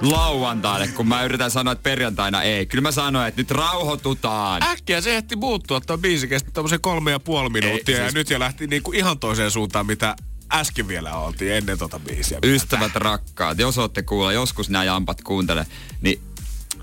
lauantaille, 0.00 0.88
kun 0.88 1.08
mä 1.08 1.24
yritän 1.24 1.50
sanoa, 1.50 1.72
että 1.72 1.82
perjantaina 1.82 2.42
ei. 2.42 2.66
Kyllä 2.66 2.82
mä 2.82 2.92
sanoin, 2.92 3.28
että 3.28 3.40
nyt 3.40 3.50
rauhoitutaan. 3.50 4.62
Äkkiä 4.62 5.00
se 5.00 5.16
ehti 5.16 5.36
muuttua, 5.36 5.80
tuo 5.80 5.98
biisi 5.98 6.28
kesti 6.28 6.50
tämmöisen 6.52 6.80
kolme 6.80 7.10
ja 7.10 7.20
puoli 7.20 7.48
minuuttia 7.48 7.94
Ei, 7.96 8.00
ja 8.00 8.06
siis- 8.06 8.14
nyt 8.14 8.30
jo 8.30 8.38
lähti 8.38 8.66
niinku 8.66 8.92
ihan 8.92 9.18
toiseen 9.18 9.50
suuntaan, 9.50 9.86
mitä 9.86 10.16
äsken 10.52 10.88
vielä 10.88 11.16
oltiin 11.16 11.52
ennen 11.52 11.78
tota 11.78 11.98
biisiä. 11.98 12.38
Ystävät 12.44 12.96
rakkaat, 12.96 13.58
jos 13.58 13.78
ootte 13.78 14.02
kuulla, 14.02 14.32
joskus 14.32 14.70
nämä 14.70 14.84
jampat 14.84 15.22
kuuntele, 15.22 15.66
niin 16.00 16.20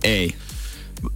ei. 0.04 0.36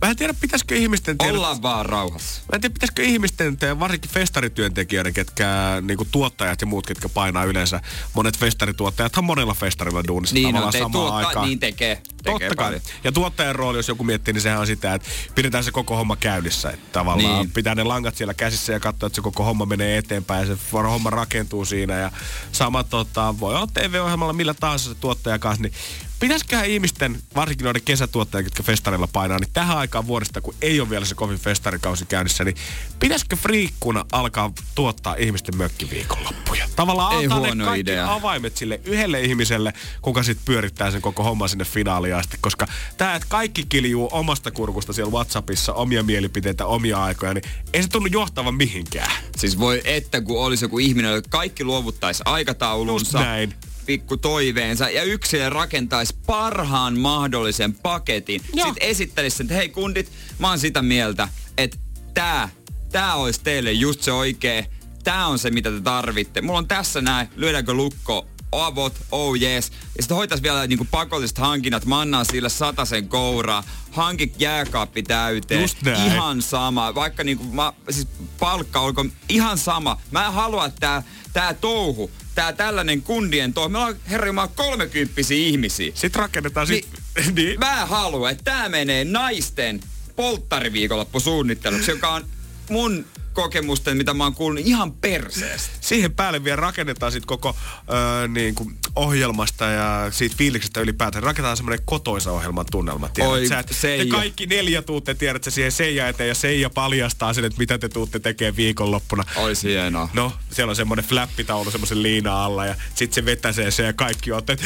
Mä 0.01 0.09
en 0.09 0.15
tiedä, 0.15 0.33
pitäisikö 0.41 0.75
ihmisten 0.75 1.17
tehdä... 1.17 1.33
Ollaan 1.33 1.61
vaan 1.61 1.85
rauhassa. 1.85 2.41
Mä 2.41 2.55
en 2.55 2.61
tiedä, 2.61 2.73
pitäisikö 2.73 3.03
ihmisten, 3.03 3.57
te- 3.57 3.79
varsinkin 3.79 4.11
festarityöntekijöiden, 4.11 5.13
ketkä 5.13 5.47
niinku 5.81 6.07
tuottajat 6.11 6.61
ja 6.61 6.67
muut, 6.67 6.87
ketkä 6.87 7.09
painaa 7.09 7.43
yleensä, 7.43 7.81
monet 8.13 8.37
festarituottajathan 8.37 9.23
monella 9.23 9.53
festarilla 9.53 10.03
duunissa 10.07 10.33
Niin, 10.33 10.45
tavallaan 10.45 10.67
on, 10.67 10.71
te, 10.71 10.77
samaan 10.77 10.91
tuotta, 10.91 11.27
aikaan. 11.27 11.47
niin 11.47 11.59
tekee. 11.59 12.01
tekee 12.23 12.49
Totta 12.49 12.55
kai. 12.55 12.81
Ja 13.03 13.11
tuottajan 13.11 13.55
rooli, 13.55 13.77
jos 13.77 13.87
joku 13.87 14.03
miettii, 14.03 14.33
niin 14.33 14.41
sehän 14.41 14.59
on 14.59 14.67
sitä, 14.67 14.93
että 14.93 15.09
pidetään 15.35 15.63
se 15.63 15.71
koko 15.71 15.95
homma 15.95 16.15
käynnissä. 16.15 16.69
Että 16.69 16.87
tavallaan 16.91 17.39
niin. 17.39 17.51
pitää 17.51 17.75
ne 17.75 17.83
langat 17.83 18.15
siellä 18.15 18.33
käsissä 18.33 18.73
ja 18.73 18.79
katsoa, 18.79 19.07
että 19.07 19.15
se 19.15 19.21
koko 19.21 19.43
homma 19.43 19.65
menee 19.65 19.97
eteenpäin 19.97 20.49
ja 20.49 20.55
se 20.55 20.61
homma 20.71 21.09
rakentuu 21.09 21.65
siinä. 21.65 21.93
Ja 21.99 22.11
sama 22.51 22.83
tota, 22.83 23.35
voi 23.39 23.55
olla 23.55 23.67
TV-ohjelmalla 23.73 24.33
millä 24.33 24.53
tahansa 24.53 24.89
se 24.89 24.95
tuottaja 24.95 25.39
kanssa, 25.39 25.61
niin 25.63 25.73
Pitäisiköhän 26.19 26.65
ihmisten, 26.65 27.19
varsinkin 27.35 27.65
noiden 27.65 27.81
kesätuottajien, 27.81 28.45
jotka 28.45 28.63
festarilla 28.63 29.07
painaa, 29.13 29.39
niin 29.39 29.49
tähän 29.53 29.77
aikaan 29.77 30.07
vuodesta, 30.07 30.41
kun 30.41 30.55
ei 30.61 30.79
ole 30.79 30.89
vielä 30.89 31.05
se 31.05 31.15
kovin 31.15 31.39
festarikausi 31.39 32.05
käynnissä, 32.05 32.43
niin 32.43 32.55
pitäisikö 32.99 33.35
friikkuna 33.35 34.05
alkaa 34.11 34.51
tuottaa 34.75 35.15
ihmisten 35.15 35.57
mökkiviikonloppuja? 35.57 36.69
Tavallaan 36.75 37.19
Ei 37.19 37.23
antaa 37.23 37.55
ne 37.55 37.63
kaikki 37.65 37.79
idea. 37.79 38.13
avaimet 38.13 38.57
sille 38.57 38.81
yhdelle 38.85 39.21
ihmiselle, 39.21 39.73
kuka 40.01 40.23
sitten 40.23 40.45
pyörittää 40.45 40.91
sen 40.91 41.01
koko 41.01 41.23
homman 41.23 41.49
sinne 41.49 41.65
finaaliin 41.65 42.15
asti. 42.15 42.37
Koska 42.41 42.67
tämä, 42.97 43.15
että 43.15 43.27
kaikki 43.29 43.65
kiljuu 43.69 44.09
omasta 44.11 44.51
kurkusta 44.51 44.93
siellä 44.93 45.11
Whatsappissa, 45.11 45.73
omia 45.73 46.03
mielipiteitä, 46.03 46.65
omia 46.65 47.03
aikoja, 47.03 47.33
niin 47.33 47.43
ei 47.73 47.83
se 47.83 47.89
tunnu 47.89 48.07
johtavan 48.11 48.55
mihinkään. 48.55 49.11
Siis 49.37 49.59
voi 49.59 49.81
että 49.85 50.21
kun 50.21 50.43
olisi 50.45 50.65
joku 50.65 50.79
ihminen, 50.79 51.11
joka 51.11 51.29
kaikki 51.29 51.63
luovuttaisi 51.63 52.23
aikataulunsa, 52.25 53.17
Just 53.17 53.25
näin. 53.27 53.53
Pikku 53.87 54.17
toiveensa 54.17 54.89
ja 54.89 55.03
yksilö 55.03 55.49
rakentaisi 55.49 56.15
parhaan 56.25 56.99
mahdollisen 56.99 57.73
paketin. 57.73 58.41
Joo. 58.53 58.67
Sitten 58.67 58.89
esittelisi 58.89 59.37
sen, 59.37 59.45
että 59.45 59.55
hei 59.55 59.69
kundit, 59.69 60.11
mä 60.39 60.49
oon 60.49 60.59
sitä 60.59 60.81
mieltä, 60.81 61.29
että 61.57 61.77
tää, 62.13 62.49
tää 62.91 63.15
olisi 63.15 63.41
teille 63.43 63.71
just 63.71 64.01
se 64.01 64.11
oikee, 64.11 64.67
tää 65.03 65.27
on 65.27 65.39
se 65.39 65.49
mitä 65.49 65.71
te 65.71 65.81
tarvitte. 65.81 66.41
Mulla 66.41 66.59
on 66.59 66.67
tässä 66.67 67.01
näin, 67.01 67.27
lyödäänkö 67.35 67.73
lukko, 67.73 68.25
avot, 68.51 68.93
oh 69.11 69.41
yes. 69.41 69.71
Ja 69.95 70.03
sitten 70.03 70.17
hoitaisi 70.17 70.43
vielä 70.43 70.67
niinku 70.67 70.87
pakolliset 70.91 71.37
hankinnat, 71.37 71.85
mannaa 71.85 72.23
sille 72.23 72.49
sen 72.83 73.07
kouraa, 73.07 73.63
hanki 73.91 74.33
jääkaappi 74.39 75.03
täyteen. 75.03 75.61
Just 75.61 75.81
näin. 75.81 76.11
Ihan 76.11 76.41
sama, 76.41 76.95
vaikka 76.95 77.23
niinku, 77.23 77.43
mä, 77.43 77.73
siis 77.89 78.07
palkka 78.39 78.79
olkoon 78.79 79.11
ihan 79.29 79.57
sama. 79.57 80.01
Mä 80.11 80.25
en 80.25 80.33
halua, 80.33 80.65
että 80.65 80.79
tää, 80.79 81.03
tää 81.33 81.53
touhu, 81.53 82.11
tää 82.35 82.53
tällainen 82.53 83.01
kundien 83.01 83.53
touhu, 83.53 83.69
me 83.69 83.77
ollaan 83.77 83.95
herra 84.09 84.27
Jumala 84.27 84.47
kolmekymppisiä 84.47 85.37
ihmisiä. 85.37 85.91
Sitten 85.95 86.19
rakennetaan 86.19 86.67
sit... 86.67 86.87
Niin. 87.15 87.35
niin. 87.35 87.59
Mä 87.59 87.81
en 87.81 87.87
halua, 87.87 88.29
että 88.29 88.43
tää 88.43 88.69
menee 88.69 89.05
naisten 89.05 89.79
polttariviikonloppusuunnitteluksi, 90.15 91.91
joka 91.91 92.09
on 92.13 92.25
mun 92.69 93.05
kokemusten, 93.41 93.97
mitä 93.97 94.13
mä 94.13 94.23
oon 94.23 94.33
kuullut, 94.35 94.61
ihan 94.65 94.91
perseestä. 94.91 95.69
Siihen 95.81 96.13
päälle 96.13 96.43
vielä 96.43 96.55
rakennetaan 96.55 97.11
sit 97.11 97.25
koko 97.25 97.55
öö, 97.93 98.27
niin 98.27 98.55
kuin 98.55 98.75
ohjelmasta 98.95 99.65
ja 99.65 100.07
siitä 100.11 100.35
fiiliksestä 100.37 100.81
ylipäätään. 100.81 101.23
Rakennetaan 101.23 101.57
semmoinen 101.57 101.85
kotoisa 101.85 102.31
ohjelman 102.31 102.65
tunnelma. 102.71 103.09
Tiedät, 103.09 103.31
Oi, 103.31 103.47
sä, 103.47 103.59
että 103.59 103.73
te 103.73 103.79
Seija. 103.79 104.05
kaikki 104.11 104.45
neljä 104.45 104.81
tuutte, 104.81 105.13
tiedät 105.13 105.43
sä 105.43 105.51
siihen 105.51 105.71
Seija 105.71 106.07
eteen 106.07 106.27
ja 106.27 106.35
Seija 106.35 106.69
paljastaa 106.69 107.33
sen, 107.33 107.45
että 107.45 107.59
mitä 107.59 107.77
te 107.77 107.89
tuutte 107.89 108.19
tekemään 108.19 108.55
viikonloppuna. 108.55 109.23
Ois 109.35 109.63
hienoa. 109.63 110.09
No, 110.13 110.33
siellä 110.51 110.69
on 110.69 110.75
semmoinen 110.75 111.05
flappitaulu 111.05 111.71
semmoisen 111.71 112.03
liina 112.03 112.45
alla 112.45 112.65
ja 112.65 112.75
sit 112.95 113.13
se 113.13 113.25
vetäsee 113.25 113.71
se 113.71 113.83
ja 113.83 113.93
kaikki 113.93 114.31
on, 114.31 114.39
että 114.39 114.57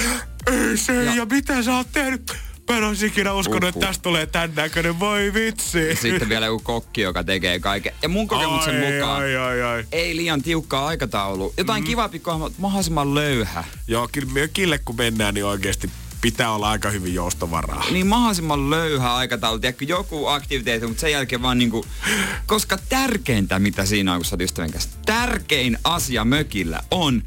ei 0.48 0.78
Seija, 0.78 1.16
Ja- 1.16 1.26
mitä 1.26 1.64
sä 1.64 1.76
oot 1.76 1.88
tehnyt? 1.92 2.34
Mä 2.72 2.78
en 2.78 2.84
olisi 2.84 3.06
ikinä 3.06 3.34
uskonut, 3.34 3.64
että 3.64 3.78
Uhu. 3.78 3.86
tästä 3.86 4.02
tulee 4.02 4.26
tän 4.26 4.52
näköinen, 4.56 5.00
voi 5.00 5.34
vitsi. 5.34 5.96
Sitten 5.96 6.30
vielä 6.30 6.46
joku 6.46 6.62
kokki, 6.64 7.02
joka 7.02 7.24
tekee 7.24 7.60
kaiken. 7.60 7.94
Ja 8.02 8.10
mun 8.10 8.28
kokemuksen 8.28 8.76
ai, 8.76 8.92
mukaan 8.92 9.22
Ai, 9.22 9.36
ai, 9.36 9.62
ai. 9.62 9.86
ei 9.92 10.16
liian 10.16 10.42
tiukkaa 10.42 10.88
aikataulu. 10.88 11.54
Jotain 11.58 11.84
mm. 11.84 11.86
kivaa 11.86 12.10
pikkua, 12.10 12.38
mutta 12.38 12.62
mahdollisimman 12.62 13.16
löyhä. 13.16 13.64
Joo, 13.88 14.10
kyllä 14.12 14.32
mökille 14.34 14.78
kun 14.86 14.96
mennään, 14.96 15.34
niin 15.34 15.46
oikeasti 15.46 15.90
pitää 16.22 16.52
olla 16.52 16.70
aika 16.70 16.90
hyvin 16.90 17.14
joustovaraa. 17.14 17.86
Niin 17.92 18.08
mahdollisimman 18.08 18.70
löyhä 18.70 19.16
aikataulu. 19.16 19.60
Tiedätkö, 19.60 19.86
joku 19.86 20.28
aktiviteetti, 20.28 20.88
mutta 20.88 21.02
sen 21.02 21.12
jälkeen 21.12 21.42
vaan 21.42 21.58
niinku... 21.58 21.86
Koska 22.46 22.78
tärkeintä, 22.90 23.60
mitä 23.60 23.86
siinä 23.86 24.14
on, 24.14 24.20
kun 24.20 24.26
sä 24.26 24.36
oot 24.36 24.42
ystävän 24.42 24.72
kanssa, 24.72 24.90
tärkein 25.06 25.78
asia 25.84 26.26
mökillä 26.26 26.82
on 26.92 27.24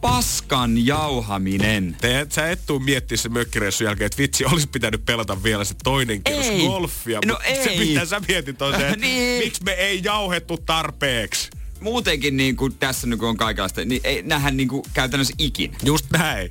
paskan 0.00 0.86
jauhaminen. 0.86 1.96
Te, 2.00 2.26
sä 2.30 2.50
et 2.50 2.60
tuu 2.66 2.78
miettiä 2.78 3.16
se 3.16 3.28
mökkireissun 3.28 3.84
jälkeen, 3.84 4.06
että 4.06 4.18
vitsi, 4.18 4.44
olisi 4.44 4.66
pitänyt 4.68 5.04
pelata 5.06 5.42
vielä 5.42 5.64
se 5.64 5.74
toinen 5.84 6.22
kierros 6.24 6.46
Ei. 6.46 6.66
golfia. 6.66 7.18
No 7.26 7.34
mutta 7.34 7.64
Se, 7.64 7.70
ei. 7.70 7.78
mitä 7.78 8.04
sä 8.04 8.20
mietit 8.28 8.62
on 8.62 8.74
se, 8.74 8.80
että 8.88 9.00
Niin. 9.00 9.44
miksi 9.44 9.62
me 9.64 9.72
ei 9.72 10.00
jauhettu 10.04 10.56
tarpeeksi. 10.66 11.50
Muutenkin 11.80 12.36
niin 12.36 12.56
kuin 12.56 12.74
tässä 12.74 13.06
kuin 13.18 13.28
on 13.28 13.36
kaikenlaista, 13.36 13.84
niin 13.84 14.00
ei 14.04 14.22
nähdä 14.22 14.50
niin 14.50 14.68
kuin 14.68 14.82
käytännössä 14.94 15.34
ikinä. 15.38 15.76
Just 15.84 16.06
näin. 16.10 16.50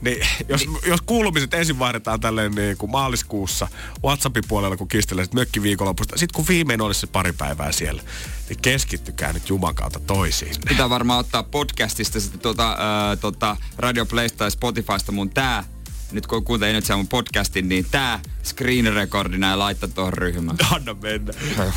Niin, 0.00 0.26
jos, 0.48 0.66
niin. 0.66 0.78
jos 0.86 1.00
kuulumiset 1.00 1.54
ensin 1.54 1.78
vaihdetaan 1.78 2.20
tälleen 2.20 2.52
niin 2.52 2.76
kuin 2.76 2.90
maaliskuussa 2.90 3.68
WhatsAppin 4.04 4.44
puolella, 4.48 4.76
kun 4.76 4.88
kistellään 4.88 5.26
sit 5.26 5.34
mökkiviikonlopusta, 5.34 6.18
sitten 6.18 6.36
kun 6.36 6.48
viimein 6.48 6.80
olisi 6.80 7.00
se 7.00 7.06
pari 7.06 7.32
päivää 7.32 7.72
siellä, 7.72 8.02
niin 8.48 8.58
keskittykää 8.62 9.32
nyt 9.32 9.48
Juman 9.48 9.74
kautta 9.74 10.00
toisiin. 10.00 10.54
Pitää 10.68 10.90
varmaan 10.90 11.18
ottaa 11.18 11.42
podcastista 11.42 12.20
sitten 12.20 12.40
tuota, 12.40 12.76
ää, 12.78 13.16
tota 13.16 13.56
Radio 13.78 14.06
Playsta 14.06 14.38
tai 14.38 14.50
Spotifysta 14.50 15.12
mun 15.12 15.30
tää, 15.30 15.64
nyt 16.12 16.26
kun 16.26 16.44
kuuntelee 16.44 16.72
nyt 16.72 16.84
mun 16.96 17.08
podcastin, 17.08 17.68
niin 17.68 17.86
tää 17.90 18.20
screen 18.44 18.94
recordi 18.94 19.38
näin 19.38 19.58
laittaa 19.58 19.88
tuohon 19.88 20.12
ryhmään. 20.12 20.56
Anna 20.70 20.94
mennä. 20.94 21.32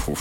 Huh. 0.07 0.19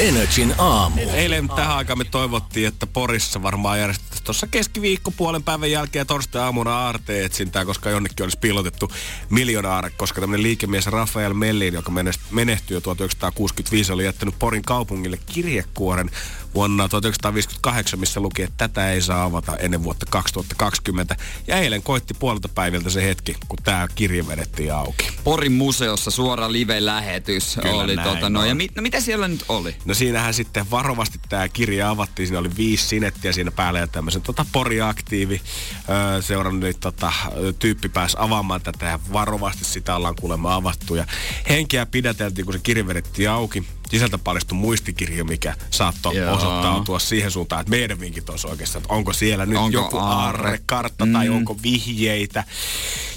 Energin 0.00 0.54
aamu. 0.58 1.00
Eilen 1.12 1.48
tähän 1.48 1.76
aikaan 1.76 1.98
me 1.98 2.04
toivottiin, 2.04 2.68
että 2.68 2.86
Porissa 2.86 3.42
varmaan 3.42 3.80
järjestetään 3.80 4.16
sitten 4.16 4.26
tuossa 4.26 4.46
keskiviikko 4.46 5.10
puolen 5.10 5.42
päivän 5.42 5.70
jälkeen 5.70 6.06
torstai-aamuna 6.06 6.78
aarteen 6.78 7.24
etsintää, 7.24 7.64
koska 7.64 7.90
jonnekin 7.90 8.24
olisi 8.24 8.38
piilotettu 8.38 8.92
miljonaaret, 9.30 9.94
koska 9.96 10.20
tämmöinen 10.20 10.42
liikemies 10.42 10.86
Rafael 10.86 11.34
Mellin, 11.34 11.74
joka 11.74 11.92
menehtyi 12.30 12.74
jo 12.74 12.80
1965, 12.80 13.92
oli 13.92 14.04
jättänyt 14.04 14.38
Porin 14.38 14.62
kaupungille 14.62 15.18
kirjekuoren 15.26 16.10
vuonna 16.54 16.88
1958, 16.88 18.00
missä 18.00 18.20
luki, 18.20 18.42
että 18.42 18.68
tätä 18.68 18.92
ei 18.92 19.02
saa 19.02 19.24
avata 19.24 19.56
ennen 19.56 19.82
vuotta 19.82 20.06
2020. 20.10 21.16
Ja 21.46 21.56
eilen 21.56 21.82
koitti 21.82 22.14
puolelta 22.14 22.48
päiviltä 22.48 22.90
se 22.90 23.04
hetki, 23.04 23.36
kun 23.48 23.58
tämä 23.64 23.88
kirja 23.94 24.26
vedettiin 24.26 24.74
auki. 24.74 25.08
Porin 25.24 25.52
museossa 25.52 26.10
suora 26.10 26.52
live-lähetys 26.52 27.58
Kyllä 27.62 27.74
oli. 27.74 27.96
näin 27.96 28.08
Tota, 28.08 28.30
no, 28.30 28.44
ja 28.44 28.54
mit, 28.54 28.76
no, 28.76 28.82
mitä 28.82 29.00
siellä 29.00 29.28
nyt 29.28 29.44
oli? 29.48 29.76
No 29.84 29.94
siinähän 29.94 30.34
sitten 30.34 30.70
varovasti 30.70 31.20
tämä 31.28 31.48
kirja 31.48 31.90
avattiin. 31.90 32.26
Siinä 32.26 32.38
oli 32.38 32.50
viisi 32.56 32.86
sinettiä 32.86 33.32
siinä 33.32 33.50
päällä 33.50 33.80
ja 33.80 33.86
tämmöisen 33.86 34.22
tota, 34.22 34.46
poriaktiivi 34.52 35.40
öö, 35.88 36.22
seurannut 36.22 36.62
niin, 36.62 36.80
tota, 36.80 37.12
tyyppi 37.58 37.88
pääsi 37.88 38.16
avaamaan 38.20 38.60
tätä 38.60 38.86
ja 38.86 38.98
varovasti 39.12 39.64
sitä 39.64 39.96
ollaan 39.96 40.14
kuulemma 40.20 40.54
avattu. 40.54 40.94
Ja 40.94 41.06
henkeä 41.48 41.86
pidäteltiin, 41.86 42.44
kun 42.44 42.54
se 42.54 42.60
kirja 42.62 42.86
vedettiin 42.86 43.30
auki. 43.30 43.64
Sisältä 43.90 44.18
paljastui 44.18 44.58
muistikirja, 44.58 45.24
mikä 45.24 45.54
saattoi 45.70 46.16
Joo. 46.16 46.34
osoittautua 46.34 46.98
siihen 46.98 47.30
suuntaan, 47.30 47.60
että 47.60 47.70
meidän 47.70 48.00
vinkit 48.00 48.30
olisi 48.30 48.46
oikeastaan, 48.46 48.82
että 48.82 48.94
onko 48.94 49.12
siellä 49.12 49.46
nyt 49.46 49.58
Onko 49.58 49.78
joku 49.78 49.98
aarre? 49.98 50.46
aarrekartta 50.46 51.06
tai 51.12 51.28
onko 51.28 51.56
vihjeitä. 51.62 52.44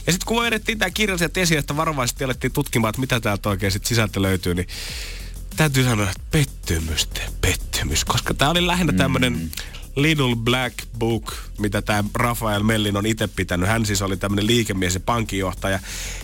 Ja 0.08 0.14
sitten 0.14 0.26
kun 0.26 0.44
vedettiin 0.44 0.80
tämä 0.80 0.90
kirja 0.90 1.18
sieltä 1.18 1.40
esiin, 1.40 1.60
että 1.60 1.78
varovaisesti 1.78 2.24
alettiin 2.24 2.54
tutkimaan, 2.54 2.90
että 2.90 3.02
mitä 3.02 3.20
täältä 3.20 3.50
oikein 3.50 3.72
sit 3.72 3.86
sisältö 3.86 4.22
löytyy, 4.22 4.56
niin 4.56 4.68
täytyy 5.56 5.84
sanoa, 5.84 6.10
että 6.10 6.22
pettymystä, 6.32 7.22
pettymys, 7.42 8.06
koska 8.06 8.34
tämä 8.34 8.52
oli 8.52 8.68
lähinnä 8.68 8.94
tämmöinen 8.94 9.52
Little 9.96 10.36
Black 10.36 10.74
Book, 11.00 11.34
mitä 11.60 11.82
tämä 11.82 12.04
Rafael 12.16 12.64
Mellin 12.64 12.98
on 12.98 13.06
itse 13.06 13.28
pitänyt. 13.28 13.70
Hän 13.70 13.86
siis 13.86 14.02
oli 14.02 14.18
tämmöinen 14.18 14.48
liikemies 14.48 14.94
ja 14.94 15.00
pankinjohtaja. 15.00 15.80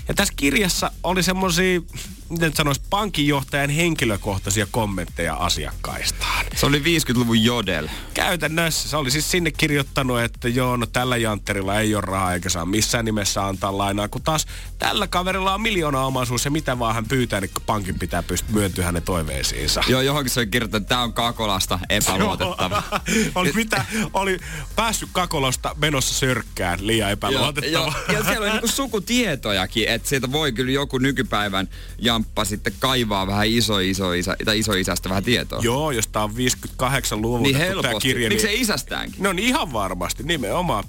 Ja 0.09 0.15
tässä 0.15 0.33
kirjassa 0.37 0.91
oli 1.03 1.23
semmoisia, 1.23 1.81
miten 2.29 2.47
nyt 2.47 2.55
sanoisi, 2.55 2.81
pankinjohtajan 2.89 3.69
henkilökohtaisia 3.69 4.67
kommentteja 4.71 5.35
asiakkaistaan. 5.35 6.45
Se 6.55 6.65
oli 6.65 6.79
50-luvun 6.79 7.43
jodel. 7.43 7.87
Käytännössä 8.13 8.89
se 8.89 8.97
oli 8.97 9.11
siis 9.11 9.31
sinne 9.31 9.51
kirjoittanut, 9.51 10.21
että 10.21 10.47
joo, 10.47 10.77
no 10.77 10.85
tällä 10.85 11.17
jantterilla 11.17 11.79
ei 11.79 11.95
ole 11.95 12.01
rahaa 12.01 12.33
eikä 12.33 12.49
saa 12.49 12.65
missään 12.65 13.05
nimessä 13.05 13.45
antaa 13.45 13.77
lainaa, 13.77 14.07
kun 14.07 14.21
taas 14.21 14.47
tällä 14.79 15.07
kaverilla 15.07 15.53
on 15.53 15.61
miljoona 15.61 16.05
omaisuus 16.05 16.45
ja 16.45 16.51
mitä 16.51 16.79
vaan 16.79 16.95
hän 16.95 17.05
pyytää, 17.05 17.41
niin 17.41 17.51
pankin 17.65 17.99
pitää 17.99 18.23
pystyä 18.23 18.53
myöntyä 18.53 18.85
hänen 18.85 19.03
toiveisiinsa. 19.03 19.83
Joo, 19.87 20.01
johonkin 20.01 20.31
se 20.31 20.39
on 20.39 20.49
kirjoittanut, 20.49 20.83
että 20.83 20.89
tämä 20.89 21.03
on 21.03 21.13
Kakolasta 21.13 21.79
epäluotettava. 21.89 22.83
oli 23.35 23.51
mitä, 23.51 23.85
oli 24.13 24.39
päässyt 24.75 25.09
kakolosta 25.11 25.75
menossa 25.79 26.15
sörkkään, 26.15 26.87
liian 26.87 27.11
epäluotettava. 27.11 27.71
joo, 27.71 27.93
ja 28.13 28.23
siellä 28.23 28.45
on 28.45 28.51
niinku 28.51 28.67
sukutietojakin, 28.67 29.89
että 29.99 30.09
sieltä 30.09 30.31
voi 30.31 30.51
kyllä 30.51 30.71
joku 30.71 30.97
nykypäivän 30.97 31.69
jamppa 31.97 32.45
sitten 32.45 32.73
kaivaa 32.79 33.27
vähän 33.27 33.47
iso, 33.47 33.79
iso, 33.79 34.13
isä, 34.13 34.35
tai 34.45 34.59
iso 34.59 34.73
isästä 34.73 35.09
vähän 35.09 35.23
tietoa. 35.23 35.59
Joo, 35.63 35.91
jos 35.91 36.07
tää 36.07 36.23
on 36.23 36.35
58 36.35 37.21
luvulta 37.21 37.43
Niin 37.43 37.55
helposti. 37.55 37.99
kirja, 38.07 38.29
Miksi 38.29 38.47
niin, 38.47 38.57
se 38.57 38.61
isästäänkin? 38.61 39.23
No 39.23 39.33
niin 39.33 39.47
ihan 39.47 39.73
varmasti, 39.73 40.23
nimenomaan. 40.23 40.83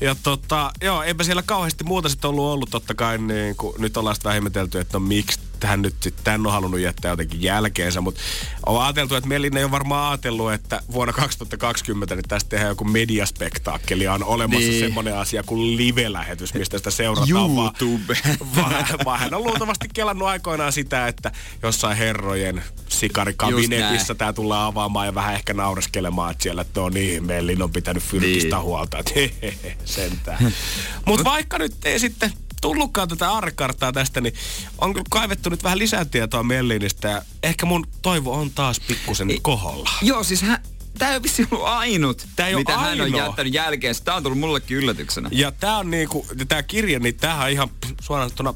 Ja 0.00 0.16
tota, 0.22 0.72
joo, 0.82 1.02
eipä 1.02 1.24
siellä 1.24 1.42
kauheasti 1.46 1.84
muuta 1.84 2.08
sitten 2.08 2.30
ollut 2.30 2.44
ollut 2.44 2.70
totta 2.70 2.94
kai, 2.94 3.18
niin 3.18 3.56
kuin, 3.56 3.74
nyt 3.78 3.96
ollaan 3.96 4.16
sitä 4.16 4.24
vähän 4.28 4.38
ihmetelty, 4.38 4.78
että 4.80 4.98
no 4.98 5.00
miksi 5.00 5.40
tähän 5.60 5.82
nyt 5.82 5.94
sitten 6.00 6.24
tän 6.24 6.46
on 6.46 6.52
halunnut 6.52 6.80
jättää 6.80 7.10
jotenkin 7.10 7.42
jälkeensä, 7.42 8.00
mutta 8.00 8.20
on 8.66 8.82
ajateltu, 8.82 9.14
että 9.14 9.28
Mellin 9.28 9.56
ei 9.56 9.64
ole 9.64 9.70
varmaan 9.70 10.08
ajatellut, 10.10 10.52
että 10.52 10.82
vuonna 10.92 11.12
2020 11.12 12.14
niin 12.14 12.24
tästä 12.28 12.48
tehdään 12.48 12.68
joku 12.70 12.84
mediaspektaakkeli 12.84 14.08
on 14.08 14.24
olemassa 14.24 14.58
Niin. 14.60 14.70
niin. 14.70 14.84
semmoinen 14.84 15.16
asia 15.16 15.42
kuin 15.42 15.76
live-lähetys, 15.76 16.54
mistä 16.54 16.78
sitä 16.78 16.90
seurataan 16.90 17.54
vaan- 17.56 17.74
YouTube. 17.80 18.18
vaan, 18.56 18.84
vaan 19.04 19.20
hän 19.20 19.34
on 19.34 19.44
luultavasti 19.44 19.88
kelannut 19.94 20.28
aikoinaan 20.28 20.72
sitä, 20.72 21.08
että 21.08 21.32
jossain 21.62 21.96
herrojen 21.96 22.62
sikarikabinetissa 22.88 24.14
tämä 24.14 24.32
tullaan 24.32 24.66
avaamaan 24.66 25.06
ja 25.06 25.14
vähän 25.14 25.34
ehkä 25.34 25.54
naureskelemaan, 25.54 26.30
että 26.30 26.42
siellä, 26.42 26.62
että 26.62 26.80
no 26.80 26.88
niin, 26.88 27.24
Mellin 27.24 27.62
on 27.62 27.70
pitänyt 27.72 28.02
fyrkistä 28.02 28.56
Niin. 28.56 28.62
huolta, 28.64 28.98
että 28.98 29.12
sentään. 29.84 30.38
Mutta 31.06 31.24
vaikka 31.24 31.58
nyt 31.58 31.74
ei 31.84 31.98
sitten 32.00 32.32
tullutkaan 32.60 33.08
tätä 33.08 33.32
arkartaa 33.32 33.92
tästä, 33.92 34.20
niin 34.20 34.34
on 34.78 34.92
kyllä 34.92 35.06
kaivettu 35.10 35.50
nyt 35.50 35.64
vähän 35.64 35.78
lisää 35.78 36.04
tietoa 36.04 36.42
Mellinistä 36.42 37.08
ja 37.08 37.22
ehkä 37.42 37.66
mun 37.66 37.86
toivo 38.02 38.34
on 38.34 38.50
taas 38.50 38.80
pikkusen 38.80 39.28
koholla. 39.42 39.90
Joo, 40.02 40.24
siis 40.24 40.42
hän, 40.42 40.62
Tämä 40.98 41.10
ei 41.10 41.16
ole 41.16 41.22
vissi 41.22 41.48
ollut 41.50 41.66
ainut, 41.66 42.26
Tää 42.36 42.48
ei 42.48 42.54
mitä 42.54 42.78
hän 42.78 42.92
on 42.92 43.00
ainoa. 43.00 43.20
jättänyt 43.26 43.54
jälkeen. 43.54 43.94
Tämä 44.04 44.16
on 44.16 44.22
tullut 44.22 44.38
mullekin 44.38 44.76
yllätyksenä. 44.76 45.28
Ja 45.32 45.52
tää 45.52 45.76
on 45.76 45.90
niinku, 45.90 46.26
tää 46.48 46.62
kirja, 46.62 46.98
niin 46.98 47.14
tämähän 47.16 47.44
on 47.44 47.50
ihan 47.50 47.68
suoraan 48.00 48.30
sanottuna 48.30 48.54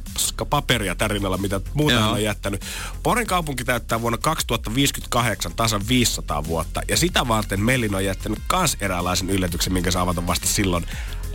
paperia 0.50 0.94
tärinällä, 0.94 1.36
mitä 1.36 1.60
muuta 1.74 2.00
hän 2.00 2.10
on 2.10 2.22
jättänyt. 2.22 2.64
Porin 3.02 3.26
kaupunki 3.26 3.64
täyttää 3.64 4.00
vuonna 4.00 4.18
2058 4.18 5.52
tasan 5.56 5.88
500 5.88 6.44
vuotta. 6.44 6.82
Ja 6.88 6.96
sitä 6.96 7.28
varten 7.28 7.60
Mellin 7.60 7.94
on 7.94 8.04
jättänyt 8.04 8.38
kans 8.46 8.76
eräänlaisen 8.80 9.30
yllätyksen, 9.30 9.72
minkä 9.72 9.90
saa 9.90 10.02
avata 10.02 10.26
vasta 10.26 10.46
silloin 10.46 10.86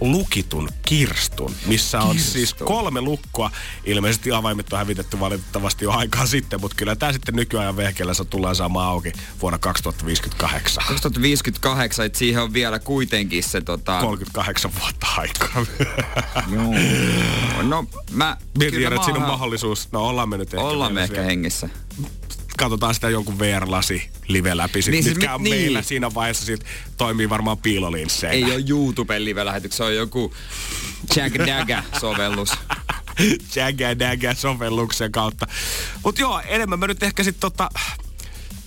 lukitun 0.02 0.70
kirstun, 0.86 1.56
missä 1.66 2.00
on 2.00 2.12
Kirstu. 2.12 2.32
siis 2.32 2.54
kolme 2.54 3.02
lukkoa. 3.02 3.52
Ilmeisesti 3.84 4.32
avaimet 4.32 4.74
on 4.74 4.80
hävitetty 4.80 5.20
valitettavasti 5.20 5.86
jo 5.86 5.92
aikaa 5.92 6.26
sitten, 6.36 6.62
mutta 6.62 6.78
kyllä 6.78 6.96
tämä 6.96 7.14
sitten 7.14 7.36
nykyajan 7.36 7.78
vehkeellä 7.78 8.14
tullaan 8.30 8.56
saamaan 8.56 8.90
auki 8.90 9.14
vuonna 9.42 9.58
2058. 9.58 10.84
2058, 10.88 12.06
että 12.06 12.20
siihen 12.20 12.44
on 12.44 12.54
vielä 12.54 12.80
kuitenkin 12.80 13.44
se 13.44 13.62
tota... 13.62 14.00
38 14.02 14.72
vuotta 14.82 15.08
aikaa. 15.18 15.66
Joo. 16.54 16.74
No 17.64 17.86
mä... 18.12 18.38
Mietin, 18.58 18.88
että 18.88 19.04
siinä 19.06 19.20
on 19.20 19.28
mahdollisuus. 19.28 19.92
No 19.92 20.08
ollaan 20.08 20.30
me 20.30 20.38
nyt 20.38 20.54
ehkä. 20.54 20.66
Ollaan 20.66 20.94
me 20.94 21.04
ehkä 21.04 21.22
hengissä. 21.22 21.70
Katsotaan 22.58 22.96
sitä 22.96 23.10
jonkun 23.10 23.40
VR-lasi 23.40 24.10
live 24.28 24.58
läpi. 24.58 24.82
Sit, 24.82 24.92
Niin, 24.92 25.04
siis 25.04 25.16
mitkä 25.16 25.30
mi- 25.30 25.36
on 25.36 25.44
niin. 25.44 25.56
meillä 25.56 25.82
siinä 25.82 26.14
vaiheessa. 26.14 26.46
Siitä 26.46 26.66
toimii 26.98 27.30
varmaan 27.30 27.58
piilolinsseinä. 27.58 28.48
Ei 28.48 28.56
ole 28.56 28.64
YouTuben 28.70 29.26
live-lähetys, 29.26 29.78
se 29.78 29.84
on 29.84 29.96
joku 29.96 30.34
Jack 31.16 31.36
Daga-sovellus. 31.36 32.50
Jagga 33.56 34.00
Dagga 34.00 34.34
sovelluksen 34.34 35.12
kautta. 35.12 35.48
Mutta 36.04 36.22
joo, 36.22 36.42
enemmän 36.46 36.80
mä 36.80 36.88
nyt 36.88 37.04
ehkä 37.04 37.24
sitten 37.24 37.42
tota, 37.42 37.70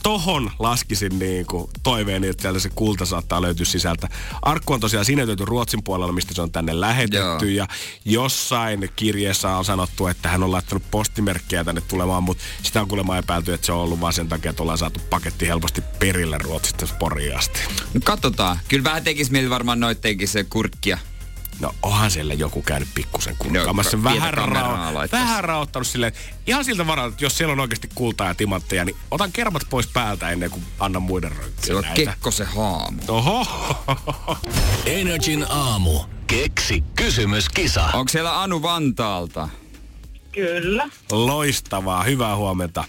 tohon 0.03 0.51
laskisin 0.59 1.19
niinku 1.19 1.71
toiveeni, 1.83 2.29
että 2.29 2.43
sieltä 2.43 2.59
se 2.59 2.71
kulta 2.75 3.07
saattaa 3.07 3.43
löytyä 3.43 3.67
sisältä. 3.67 4.09
Arkku 4.43 4.73
on 4.73 4.81
tosiaan 4.81 5.05
sinetöity 5.05 5.45
Ruotsin 5.45 5.83
puolella, 5.83 6.13
mistä 6.13 6.35
se 6.35 6.43
on 6.43 6.53
tänne 6.53 6.81
lähetetty. 6.81 7.53
Joo. 7.53 7.57
Ja 7.57 7.69
jossain 8.05 8.89
kirjeessä 8.97 9.57
on 9.57 9.65
sanottu, 9.65 10.07
että 10.07 10.29
hän 10.29 10.43
on 10.43 10.53
laittanut 10.53 10.83
postimerkkejä 10.91 11.65
tänne 11.65 11.81
tulemaan, 11.81 12.23
mutta 12.23 12.45
sitä 12.63 12.81
on 12.81 12.89
kuulemma 12.89 13.17
epäilty, 13.17 13.53
että 13.53 13.67
se 13.67 13.73
on 13.73 13.79
ollut 13.79 14.01
vaan 14.01 14.13
sen 14.13 14.29
takia, 14.29 14.51
että 14.51 14.63
ollaan 14.63 14.79
saatu 14.79 15.01
paketti 15.11 15.49
helposti 15.49 15.81
perille 15.99 16.39
Ruotsista 16.39 16.87
Poriin 16.99 17.37
asti. 17.37 17.61
No 17.95 18.01
katsotaan. 18.05 18.59
Kyllä 18.69 18.85
vähän 18.85 19.05
tekis 19.05 19.31
mieli 19.31 19.51
varmaan 19.51 19.81
noittenkin 19.81 20.29
se 20.29 20.45
kurkkia. 20.45 20.99
No 21.61 21.75
onhan 21.83 22.11
siellä 22.11 22.35
joku 22.35 22.63
käynyt 22.63 22.89
pikkusen 22.95 23.37
kurkkaamassa. 23.39 23.97
No, 23.97 24.05
vähän, 24.05 24.35
laittaisi. 24.95 25.25
vähän 25.27 25.45
raottanut 25.45 25.87
silleen, 25.87 26.13
ihan 26.47 26.65
siltä 26.65 26.87
varalta, 26.87 27.13
että 27.15 27.25
jos 27.25 27.39
siellä 27.39 27.53
on 27.53 27.61
oikeasti 27.61 27.89
kultaa 27.95 28.29
ja 28.29 28.35
timantteja, 28.35 28.85
niin 28.85 28.97
otan 29.11 29.33
kermat 29.33 29.63
pois 29.71 29.87
päältä 29.87 30.31
ennen 30.31 30.51
kuin 30.51 30.65
annan 30.79 31.03
muiden 31.03 31.33
rönkkiä 31.33 31.67
Se 31.67 31.75
on 31.75 31.83
näitä. 31.83 31.97
Kekkosen 32.11 32.47
haamu. 32.47 33.03
Oho. 33.09 33.47
Energin 34.87 35.47
aamu. 35.49 36.01
Keksi 36.27 36.85
kysymyskisa. 36.97 37.85
Onko 37.85 38.09
siellä 38.09 38.43
Anu 38.43 38.63
Vantaalta? 38.63 39.49
Kyllä. 40.33 40.89
Loistavaa, 41.13 42.03
hyvää 42.03 42.37
huomenta. 42.37 42.85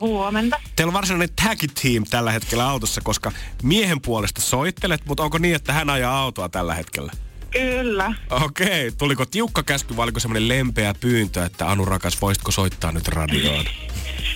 Huomenta. 0.00 0.60
Teillä 0.76 0.90
on 0.90 0.94
varsinainen 0.94 1.28
tag 1.44 1.58
team 1.82 2.04
tällä 2.10 2.32
hetkellä 2.32 2.68
autossa, 2.68 3.00
koska 3.00 3.32
miehen 3.62 4.00
puolesta 4.00 4.40
soittelet, 4.40 5.00
mutta 5.06 5.22
onko 5.22 5.38
niin, 5.38 5.54
että 5.54 5.72
hän 5.72 5.90
ajaa 5.90 6.18
autoa 6.20 6.48
tällä 6.48 6.74
hetkellä? 6.74 7.12
Kyllä. 7.50 8.14
Okei, 8.30 8.92
tuliko 8.98 9.26
tiukka 9.26 9.62
käsky 9.62 9.96
vai 9.96 10.04
oliko 10.04 10.20
semmoinen 10.20 10.48
lempeä 10.48 10.94
pyyntö, 11.00 11.44
että 11.44 11.70
Anu 11.70 11.84
rakas, 11.84 12.20
voisitko 12.20 12.50
soittaa 12.50 12.92
nyt 12.92 13.08
radioon? 13.08 13.64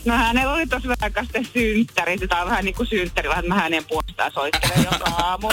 No 0.04 0.14
hänellä 0.16 0.52
oli 0.52 0.66
tossa 0.66 0.88
vähän 0.88 1.24
sitten 1.24 1.44
synttäri. 1.52 2.18
Sitä 2.18 2.36
on 2.36 2.48
vähän 2.48 2.64
niin 2.64 2.74
kuin 2.74 2.86
synttäri, 2.86 3.28
vähän 3.28 3.46
mä 3.48 3.54
hänen 3.54 3.84
puolestaan 3.84 4.32
soittelen 4.32 4.84
joka 4.92 5.10
aamu. 5.24 5.48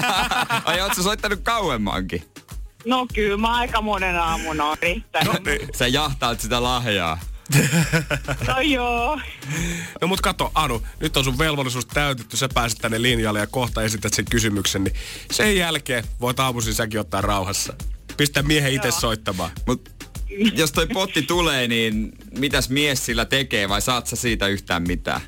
Ai 0.64 0.80
ootko 0.80 0.94
sä 0.94 1.02
soittanut 1.02 1.40
kauemmankin? 1.42 2.22
No 2.86 3.06
kyllä 3.14 3.36
mä 3.36 3.54
aika 3.54 3.80
monen 3.80 4.16
aamun 4.20 4.60
on 4.60 4.76
riittänyt. 4.82 5.32
No 5.32 5.38
niin. 5.46 5.68
Sä 5.76 5.86
jahtaat 5.86 6.40
sitä 6.40 6.62
lahjaa. 6.62 7.18
No 8.48 8.60
joo. 8.60 9.20
No 10.00 10.08
mut 10.08 10.20
kato, 10.20 10.50
Anu, 10.54 10.82
nyt 11.00 11.16
on 11.16 11.24
sun 11.24 11.38
velvollisuus 11.38 11.86
täytetty, 11.86 12.36
sä 12.36 12.48
pääset 12.54 12.78
tänne 12.78 13.02
linjalle 13.02 13.38
ja 13.38 13.46
kohta 13.46 13.82
esität 13.82 14.14
sen 14.14 14.24
kysymyksen, 14.24 14.84
niin 14.84 14.94
sen 15.30 15.56
jälkeen 15.56 16.04
voit 16.20 16.40
aamuisin 16.40 16.74
säkin 16.74 17.00
ottaa 17.00 17.20
rauhassa. 17.20 17.74
Pistä 18.16 18.42
miehen 18.42 18.72
itse 18.72 18.90
soittamaan. 18.90 19.50
Mut 19.66 19.90
jos 20.54 20.72
toi 20.72 20.86
potti 20.86 21.22
tulee, 21.22 21.68
niin 21.68 22.12
mitäs 22.38 22.68
mies 22.68 23.06
sillä 23.06 23.24
tekee 23.24 23.68
vai 23.68 23.82
saat 23.82 24.06
sä 24.06 24.16
siitä 24.16 24.46
yhtään 24.46 24.82
mitään? 24.82 25.20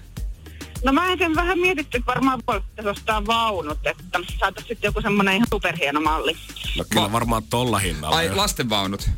No 0.85 0.93
mä 0.93 1.13
ensin 1.13 1.35
vähän 1.35 1.59
mietitty, 1.59 1.99
että 1.99 2.07
varmaan 2.07 2.43
voisi 2.47 2.89
ostaa 2.91 3.27
vaunut, 3.27 3.79
että 3.87 4.19
saataisiin 4.39 4.69
sitten 4.69 4.89
joku 4.89 5.01
semmoinen 5.01 5.35
ihan 5.35 5.47
superhieno 5.51 6.01
malli. 6.01 6.37
No 6.79 6.85
kyllä 6.91 7.13
varmaan 7.13 7.43
tolla 7.43 7.79
hinnalla. 7.79 8.17
Ai, 8.17 8.35
lastenvaunut. 8.35 9.11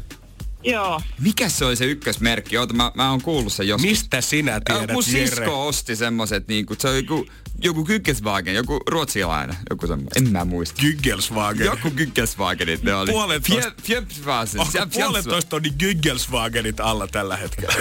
Joo. 0.64 1.00
Mikä 1.20 1.48
se 1.48 1.64
oli 1.64 1.76
se 1.76 1.84
ykkösmerkki? 1.84 2.58
Oota, 2.58 2.74
mä, 2.74 2.92
mä 2.94 3.10
oon 3.10 3.22
kuullut 3.22 3.52
sen 3.52 3.68
joskus. 3.68 3.90
Mistä 3.90 4.20
sinä 4.20 4.54
Äh, 4.54 4.60
tiedät, 4.64 4.92
Mun 4.92 5.04
Jere? 5.12 5.26
sisko 5.26 5.66
osti 5.66 5.96
semmoset 5.96 6.48
niinku, 6.48 6.74
se 6.78 6.88
on 6.88 6.96
joku, 6.96 7.26
joku 7.62 7.84
Kykkeswagen, 7.84 8.54
joku 8.54 8.80
ruotsialainen, 8.88 9.56
joku 9.70 9.86
semmoinen, 9.86 10.26
en 10.26 10.32
mä 10.32 10.44
muista. 10.44 10.80
Gyggelswagen. 10.80 11.66
Joku 11.66 11.90
Kykkeswagenit 11.90 12.82
ne 12.82 12.94
oli. 12.94 13.10
Puolentoista- 13.10 13.72
Fjäpsvasen. 13.82 14.60
puolentoista 14.94 15.48
tonni 15.50 15.70
Gyggelswagenit 15.78 16.80
alla 16.80 17.06
tällä 17.08 17.36
hetkellä? 17.36 17.74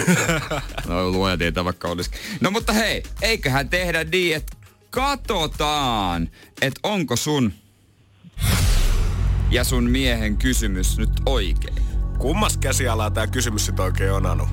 No 0.88 1.10
luoja 1.10 1.36
tietää 1.36 1.64
vaikka 1.64 1.88
olisi. 1.88 2.10
No 2.40 2.50
mutta 2.50 2.72
hei, 2.72 3.02
eiköhän 3.22 3.68
tehdä 3.68 4.04
niin, 4.04 4.36
että 4.36 4.56
katsotaan, 4.90 6.30
että 6.62 6.80
onko 6.82 7.16
sun 7.16 7.52
ja 9.50 9.64
sun 9.64 9.90
miehen 9.90 10.36
kysymys 10.36 10.98
nyt 10.98 11.10
oikein. 11.26 11.83
Kummas 12.18 12.56
käsialaa 12.56 13.10
tää 13.10 13.26
kysymys 13.26 13.66
sit 13.66 13.80
oikein 13.80 14.12
on, 14.12 14.26
Anu? 14.26 14.48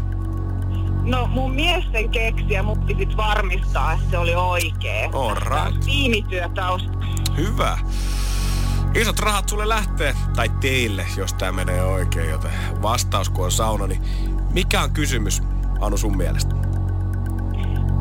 No 1.03 1.27
mun 1.27 1.55
mies 1.55 1.85
sen 1.91 2.09
keksi 2.09 2.53
ja 2.53 2.63
mun 2.63 2.79
piti 2.79 3.05
sit 3.05 3.17
varmistaa, 3.17 3.93
että 3.93 4.05
se 4.11 4.17
oli 4.17 4.35
oikee. 4.35 5.09
All 5.13 5.29
on 5.29 5.37
right. 5.37 5.85
tiimityö. 5.85 6.49
Hyvä. 7.37 7.77
Isot 8.95 9.19
rahat 9.19 9.49
sulle 9.49 9.69
lähtee, 9.69 10.15
tai 10.35 10.49
teille, 10.49 11.05
jos 11.17 11.33
tää 11.33 11.51
menee 11.51 11.83
oikein, 11.83 12.29
joten 12.29 12.51
vastaus 12.81 13.29
kun 13.29 13.45
on 13.45 13.51
sauna, 13.51 13.87
niin 13.87 14.01
mikä 14.53 14.81
on 14.81 14.91
kysymys, 14.91 15.41
Anu 15.79 15.97
sun 15.97 16.17
mielestä? 16.17 16.55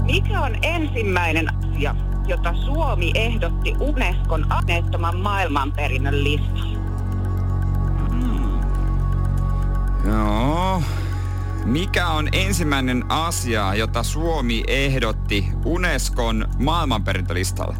Mikä 0.02 0.40
on 0.40 0.58
ensimmäinen 0.62 1.46
asia, 1.54 1.94
jota 2.26 2.54
Suomi 2.54 3.12
ehdotti 3.14 3.74
Unescon 3.80 4.52
aineettoman 4.52 5.20
maailmanperinnön 5.20 6.24
listalle? 6.24 6.79
Joo. 10.04 10.82
Mikä 11.64 12.08
on 12.08 12.28
ensimmäinen 12.32 13.04
asia, 13.08 13.74
jota 13.74 14.02
Suomi 14.02 14.64
ehdotti 14.66 15.48
Unescon 15.64 16.48
maailmanperintölistalle? 16.58 17.76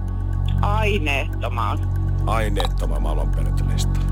Aineettomaan. 0.63 1.79
Aineettoman 2.27 3.03
maailmanperintölistalla. 3.03 4.11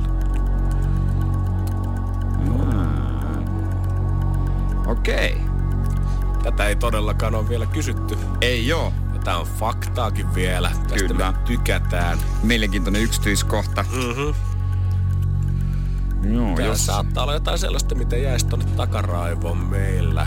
Okei. 4.87 5.33
Okay. 5.33 5.49
Tätä 6.43 6.67
ei 6.67 6.77
todellakaan 6.77 7.35
ole 7.35 7.49
vielä 7.49 7.67
kysytty. 7.67 8.19
Ei 8.41 8.67
joo. 8.67 8.93
Tää 9.25 9.39
on 9.39 9.47
faktaakin 9.47 10.35
vielä. 10.35 10.71
Tästä 10.89 11.09
Kyllä. 11.09 11.33
me 11.33 11.39
tykätään. 11.45 12.19
Mielenkiintoinen 12.43 13.03
yksityiskohta. 13.03 13.83
Mm-hmm. 13.83 14.48
Joo, 16.23 16.57
Tää 16.57 16.67
jos... 16.67 16.87
saattaa 16.87 17.23
olla 17.23 17.35
jotain 17.35 17.59
sellaista, 17.59 17.95
mitä 17.95 18.17
jäisi 18.17 18.47
tonne 18.47 18.65
takaraivoon 18.77 19.59
meillä. 19.59 20.27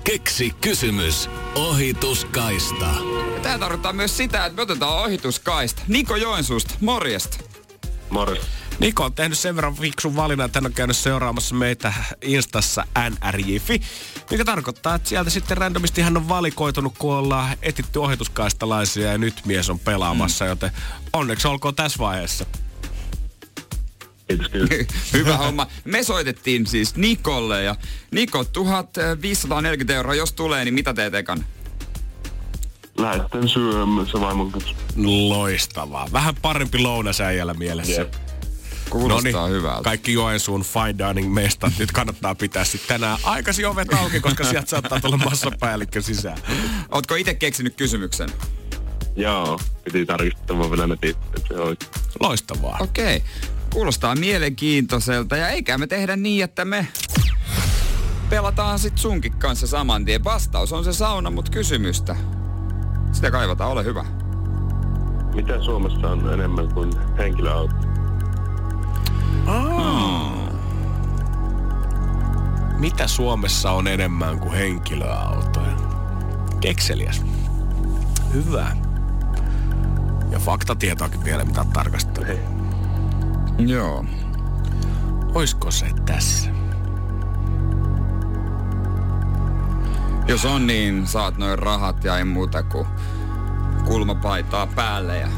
Keksi 0.05 0.55
kysymys. 0.61 1.31
Ohituskaista. 1.55 2.87
Tämä 3.43 3.59
tarkoittaa 3.59 3.93
myös 3.93 4.17
sitä, 4.17 4.47
että 4.47 4.57
me 4.57 4.63
otetaan 4.63 5.05
ohituskaista. 5.05 5.83
Niko 5.89 6.17
Joensuusta, 6.17 6.75
morjesta. 6.81 7.39
Morjes. 8.11 8.43
Niko 8.79 9.05
on 9.05 9.15
tehnyt 9.15 9.39
sen 9.39 9.57
verran 9.57 9.75
fiksun 9.75 10.17
valinnan, 10.17 10.47
että 10.47 10.57
hän 10.57 10.67
on 10.67 10.73
käynyt 10.73 10.97
seuraamassa 10.97 11.55
meitä 11.55 11.93
Instassa 12.23 12.85
nrj.fi, 13.11 13.81
mikä 14.31 14.45
tarkoittaa, 14.45 14.95
että 14.95 15.09
sieltä 15.09 15.31
sitten 15.31 15.57
randomisti 15.57 16.03
hän 16.03 16.17
on 16.17 16.29
valikoitunut, 16.29 16.95
kun 16.99 17.15
ollaan 17.15 17.57
etitty 17.63 17.99
ohituskaistalaisia 17.99 19.13
ja 19.13 19.19
nyt 19.19 19.35
mies 19.45 19.71
on 19.71 19.79
pelaamassa, 19.79 20.45
joten 20.45 20.71
onneksi 21.13 21.49
olkoon 21.49 21.75
tässä 21.75 21.99
vaiheessa. 21.99 22.47
Kiitos, 24.39 24.69
kiitos. 24.69 25.13
Hyvä 25.13 25.37
homma. 25.37 25.67
Me 25.85 26.03
soitettiin 26.03 26.67
siis 26.67 26.97
Nikolle 26.97 27.63
ja 27.63 27.77
Niko, 28.11 28.45
1540 28.45 29.95
euroa, 29.95 30.15
jos 30.15 30.33
tulee, 30.33 30.65
niin 30.65 30.75
mitä 30.75 30.95
teet 30.95 31.15
ekana? 31.15 31.45
Lähetten 32.99 33.49
syömässä 33.49 34.21
vaimon 34.21 34.53
kanssa. 34.53 34.75
Loistavaa. 35.29 36.09
Vähän 36.13 36.35
parempi 36.43 36.79
lounasäijällä 36.79 37.55
mielessä. 37.55 37.93
Jep. 37.93 38.15
Kuulostaa 38.91 39.33
Noniin, 39.33 39.57
hyvältä. 39.57 39.83
kaikki 39.83 40.13
Joensuun 40.13 40.63
fine 40.63 41.09
dining 41.09 41.35
mestat 41.35 41.73
nyt 41.79 41.93
kannattaa 41.93 42.35
pitää 42.35 42.65
sitten 42.65 42.89
tänään 42.89 43.19
aikaisin 43.23 43.67
ovet 43.67 43.95
auki, 43.95 44.21
koska 44.21 44.45
sieltä 44.45 44.71
saattaa 44.71 45.01
tulla 45.01 45.17
massapäällikkö 45.17 46.03
sisään. 46.03 46.39
Ootko 46.91 47.15
itse 47.15 47.35
keksinyt 47.35 47.75
kysymyksen? 47.77 48.29
Joo, 49.17 49.61
piti 49.85 50.07
tarkistaa 50.07 50.71
vielä 50.71 50.87
netin, 50.87 51.11
että 51.11 51.49
se 51.49 51.55
oikein. 51.55 51.91
Loistavaa. 52.21 52.79
Okei. 52.81 53.17
Okay. 53.17 53.29
Kuulostaa 53.73 54.15
mielenkiintoiselta 54.15 55.37
ja 55.37 55.49
eikä 55.49 55.79
me 55.79 55.87
tehdä 55.87 56.17
niin, 56.17 56.45
että 56.45 56.65
me 56.65 56.87
pelataan 58.31 58.79
sit 58.79 58.99
sunkin 58.99 59.33
kanssa 59.33 59.67
saman 59.67 60.05
tien. 60.05 60.25
Vastaus 60.25 60.73
on 60.73 60.85
se 60.85 60.93
sauna, 60.93 61.31
mutta 61.31 61.51
kysymystä. 61.51 62.17
Sitä 63.13 63.31
kaivataan, 63.31 63.71
ole 63.71 63.85
hyvä. 63.85 64.05
Mitä 65.35 65.63
Suomessa 65.63 66.11
on 66.11 66.33
enemmän 66.33 66.75
kuin 66.75 66.93
henkilöauto? 67.19 67.75
Mitä 72.79 73.07
Suomessa 73.07 73.71
on 73.71 73.87
enemmän 73.87 74.41
kuin 74.41 74.53
henkilöautoja? 74.53 75.77
Kekseliäs. 76.61 77.23
Hyvä. 78.33 78.77
Ja 80.31 80.39
faktatietoakin 80.39 81.25
vielä, 81.25 81.45
mitä 81.45 81.65
tarkastaa. 81.73 82.25
Joo. 83.67 84.05
Oisko 85.35 85.71
se 85.71 85.87
tässä? 86.07 86.51
Jos 90.29 90.45
on 90.45 90.67
niin, 90.67 91.07
saat 91.07 91.39
noin 91.39 91.59
rahat 91.59 92.05
ja 92.05 92.19
ei 92.19 92.25
muuta 92.25 92.63
kuin 92.63 92.87
kulmapaitaa 93.85 94.67
päälle 94.67 95.19
ja 95.19 95.29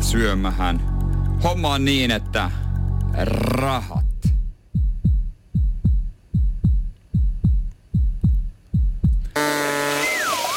syömähän. 0.00 0.80
Homma 1.42 1.68
on 1.74 1.84
niin, 1.84 2.10
että 2.10 2.50
rahat. 3.14 4.06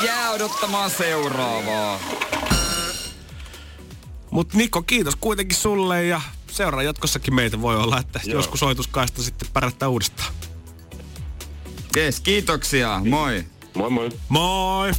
Jää 0.06 0.30
odottamaan 0.32 0.90
seuraavaa. 0.90 2.00
Mut 4.34 4.54
Niko, 4.54 4.82
kiitos 4.82 5.16
kuitenkin 5.16 5.58
sulle 5.58 6.06
ja 6.06 6.22
seuraa 6.52 6.84
jatkossakin 6.84 7.36
meitä. 7.36 7.62
Voi 7.62 7.78
olla, 7.78 8.00
että 8.00 8.20
Joo. 8.26 8.40
joskus 8.40 8.60
soituskaista 8.60 9.24
sitten 9.24 9.48
pärättää 9.54 9.90
uudestaan. 9.90 10.34
Yes, 11.98 12.20
kiitoksia. 12.20 13.02
Moi. 13.10 13.44
Moi 13.76 13.90
moi. 13.90 14.10
Moi! 14.30 14.92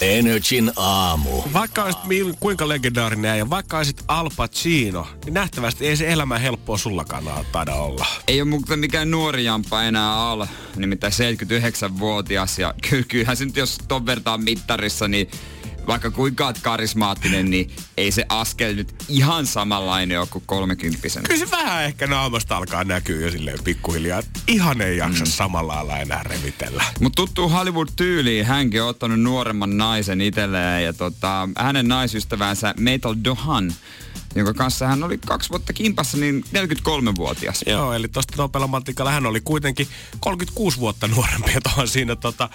Energin 0.00 0.72
aamu. 0.76 1.42
Vaikka 1.52 1.84
olisit 1.84 2.36
kuinka 2.40 2.68
legendaarinen 2.68 3.38
ja 3.38 3.50
vaikka 3.50 3.78
olisit 3.78 4.04
Al 4.08 4.30
Pacino, 4.36 5.06
niin 5.24 5.34
nähtävästi 5.34 5.88
ei 5.88 5.96
se 5.96 6.12
elämä 6.12 6.38
helppoa 6.38 6.78
sullakaan 6.78 7.24
taida 7.52 7.74
olla. 7.74 8.06
Ei 8.26 8.40
ole 8.40 8.48
muuten 8.50 8.78
mikään 8.78 9.10
nuori 9.10 9.44
jampa 9.44 9.82
enää 9.82 10.30
al, 10.30 10.46
nimittäin 10.76 11.12
79-vuotias. 11.12 12.58
Ja 12.58 12.74
ky- 12.90 13.04
kyllähän 13.04 13.36
se 13.36 13.44
nyt 13.44 13.56
jos 13.56 13.78
ton 13.88 14.06
vertaan 14.06 14.44
mittarissa, 14.44 15.08
niin 15.08 15.30
vaikka 15.86 16.10
kuinka 16.10 16.46
oot 16.46 16.58
karismaattinen, 16.58 17.50
niin 17.50 17.70
ei 17.96 18.12
se 18.12 18.26
askel 18.28 18.74
nyt 18.74 18.94
ihan 19.08 19.46
samanlainen 19.46 20.20
ole 20.20 20.28
kuin 20.30 20.44
kolmekymppisenä. 20.46 21.28
Kyllä 21.28 21.46
se 21.46 21.50
vähän 21.50 21.84
ehkä 21.84 22.06
naamasta 22.06 22.56
alkaa 22.56 22.84
näkyä 22.84 23.20
jo 23.20 23.30
silleen 23.30 23.58
pikkuhiljaa. 23.64 24.22
Ihan 24.46 24.80
ei 24.80 24.96
jaksa 24.96 25.24
mm. 25.24 25.30
samalla 25.30 25.72
lailla 25.72 25.98
enää 25.98 26.22
revitellä. 26.22 26.84
Mutta 27.00 27.16
tuttuu 27.16 27.48
Hollywood-tyyliin, 27.48 28.46
hänkin 28.46 28.82
on 28.82 28.88
ottanut 28.88 29.20
nuoremman 29.20 29.76
naisen 29.76 30.20
itselleen 30.20 30.84
ja 30.84 30.92
tota, 30.92 31.48
hänen 31.58 31.88
naisystävänsä 31.88 32.74
Metal 32.78 33.14
Dohan 33.24 33.74
jonka 34.34 34.54
kanssa 34.54 34.86
hän 34.86 35.04
oli 35.04 35.18
kaksi 35.18 35.50
vuotta 35.50 35.72
kimpassa, 35.72 36.16
niin 36.16 36.44
43-vuotias. 36.48 37.64
Joo, 37.66 37.92
eli 37.92 38.08
tuosta 38.08 38.34
nopealla 38.36 39.10
hän 39.10 39.26
oli 39.26 39.40
kuitenkin 39.40 39.88
36 40.20 40.78
vuotta 40.78 41.08
nuorempi, 41.08 41.50
että 41.56 41.70
siinä 41.86 42.16
tota, 42.16 42.48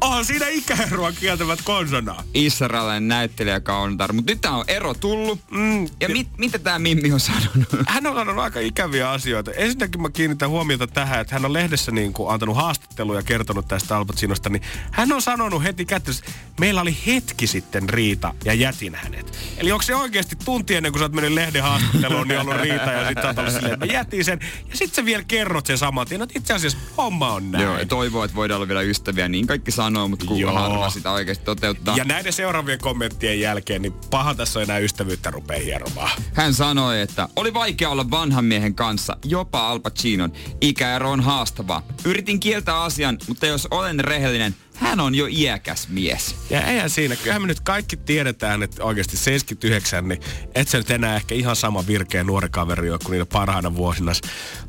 on 0.00 0.24
siinä 0.24 0.48
ikäeroa 0.48 1.12
kieltävät 1.12 1.58
konsonaa. 1.64 2.22
Israelin 2.34 3.08
näyttelijä 3.08 3.60
Kauntar. 3.60 4.12
Mutta 4.12 4.32
nyt 4.32 4.40
tää 4.40 4.52
on 4.52 4.64
ero 4.68 4.94
tullut. 4.94 5.40
Mm, 5.50 5.88
ja 6.00 6.08
mit, 6.08 6.28
mitä 6.38 6.58
tämä 6.58 6.78
Mimmi 6.78 7.12
on 7.12 7.20
sanonut? 7.20 7.68
Hän 7.88 8.06
on 8.06 8.14
sanonut 8.14 8.44
aika 8.44 8.60
ikäviä 8.60 9.10
asioita. 9.10 9.52
Ensinnäkin 9.52 10.02
mä 10.02 10.10
kiinnitän 10.10 10.50
huomiota 10.50 10.86
tähän, 10.86 11.20
että 11.20 11.34
hän 11.34 11.44
on 11.44 11.52
lehdessä 11.52 11.92
niin 11.92 12.12
kuin 12.12 12.32
antanut 12.32 12.56
haastatteluja 12.56 13.18
ja 13.18 13.22
kertonut 13.22 13.68
tästä 13.68 13.96
Al 13.96 14.04
Pacinosta, 14.04 14.50
niin 14.50 14.62
hän 14.90 15.12
on 15.12 15.22
sanonut 15.22 15.62
heti 15.62 15.84
kättelyssä, 15.84 16.24
meillä 16.60 16.80
oli 16.80 16.96
hetki 17.06 17.46
sitten 17.46 17.88
riita 17.88 18.34
ja 18.44 18.54
jätin 18.54 18.94
hänet. 18.94 19.38
Eli 19.58 19.72
onko 19.72 19.82
se 19.82 19.96
oikeasti 19.96 20.36
tunti 20.44 20.74
ennen 20.74 20.92
kuin 20.92 21.00
sä 21.00 21.04
oot 21.04 21.12
mennyt 21.12 21.32
lehden 21.32 21.62
haastatteluun, 21.62 22.28
niin 22.28 22.40
ollut 22.40 22.56
riita 22.56 22.92
ja 22.92 23.08
sitten 23.08 23.34
sä 23.34 23.42
oot 23.42 23.52
silleen, 23.52 23.72
että 23.74 23.86
mä 23.86 23.92
jätin 23.92 24.24
sen. 24.24 24.38
Ja 24.70 24.76
sitten 24.76 24.96
sä 24.96 25.04
vielä 25.04 25.22
kerrot 25.28 25.66
sen 25.66 25.78
saman 25.78 26.06
tien, 26.06 26.22
että 26.22 26.38
itse 26.38 26.54
asiassa 26.54 26.78
homma 26.96 27.32
on 27.32 27.50
näin. 27.50 27.64
Joo, 27.64 27.78
ja 27.78 27.86
toivoo, 27.86 28.24
että 28.24 28.34
voidaan 28.34 28.56
olla 28.56 28.68
vielä 28.68 28.80
ystäviä, 28.80 29.28
niin 29.28 29.46
kaikki 29.46 29.70
saa 29.70 29.87
sanoo, 29.88 30.08
mutta 30.08 30.26
kuinka 30.26 30.52
harva 30.52 30.90
sitä 30.90 31.10
oikeasti 31.10 31.44
toteuttaa. 31.44 31.96
Ja 31.96 32.04
näiden 32.04 32.32
seuraavien 32.32 32.78
kommenttien 32.78 33.40
jälkeen, 33.40 33.82
niin 33.82 33.92
paha 34.10 34.34
tässä 34.34 34.58
on 34.58 34.62
enää 34.62 34.78
ystävyyttä 34.78 35.30
rupeaa 35.30 35.60
hieromaan. 35.60 36.10
Hän 36.32 36.54
sanoi, 36.54 37.00
että 37.00 37.28
oli 37.36 37.54
vaikea 37.54 37.90
olla 37.90 38.10
vanhan 38.10 38.44
miehen 38.44 38.74
kanssa, 38.74 39.16
jopa 39.24 39.68
Al 39.68 39.80
Pacinon. 39.80 40.32
Ikäero 40.60 41.10
on 41.10 41.20
haastavaa. 41.20 41.82
Yritin 42.04 42.40
kieltää 42.40 42.82
asian, 42.82 43.18
mutta 43.28 43.46
jos 43.46 43.68
olen 43.70 44.00
rehellinen, 44.00 44.56
hän 44.80 45.00
on 45.00 45.14
jo 45.14 45.26
iäkäs 45.30 45.88
mies. 45.88 46.36
Ja 46.50 46.66
eihän 46.66 46.90
siinä. 46.90 47.16
Kyllähän 47.16 47.42
me 47.42 47.48
nyt 47.48 47.60
kaikki 47.60 47.96
tiedetään, 47.96 48.62
että 48.62 48.84
oikeasti 48.84 49.16
79, 49.16 50.08
niin 50.08 50.20
et 50.54 50.68
sä 50.68 50.78
nyt 50.78 50.90
enää 50.90 51.16
ehkä 51.16 51.34
ihan 51.34 51.56
sama 51.56 51.86
virkeä 51.86 52.24
nuori 52.24 52.48
kaveri 52.48 52.88
kuin 53.04 53.12
niitä 53.12 53.26
parhaina 53.32 53.74
vuosina. 53.74 54.12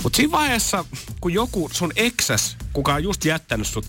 Mutta 0.04 0.18
siinä 0.18 0.32
vaiheessa, 0.32 0.86
kun 1.22 1.34
joku 1.34 1.70
sun 1.74 1.92
eksäs, 1.96 2.58
kuka 2.74 2.94
on 2.94 3.04
just 3.04 3.26
jättänyt 3.26 3.68
sut, 3.68 3.86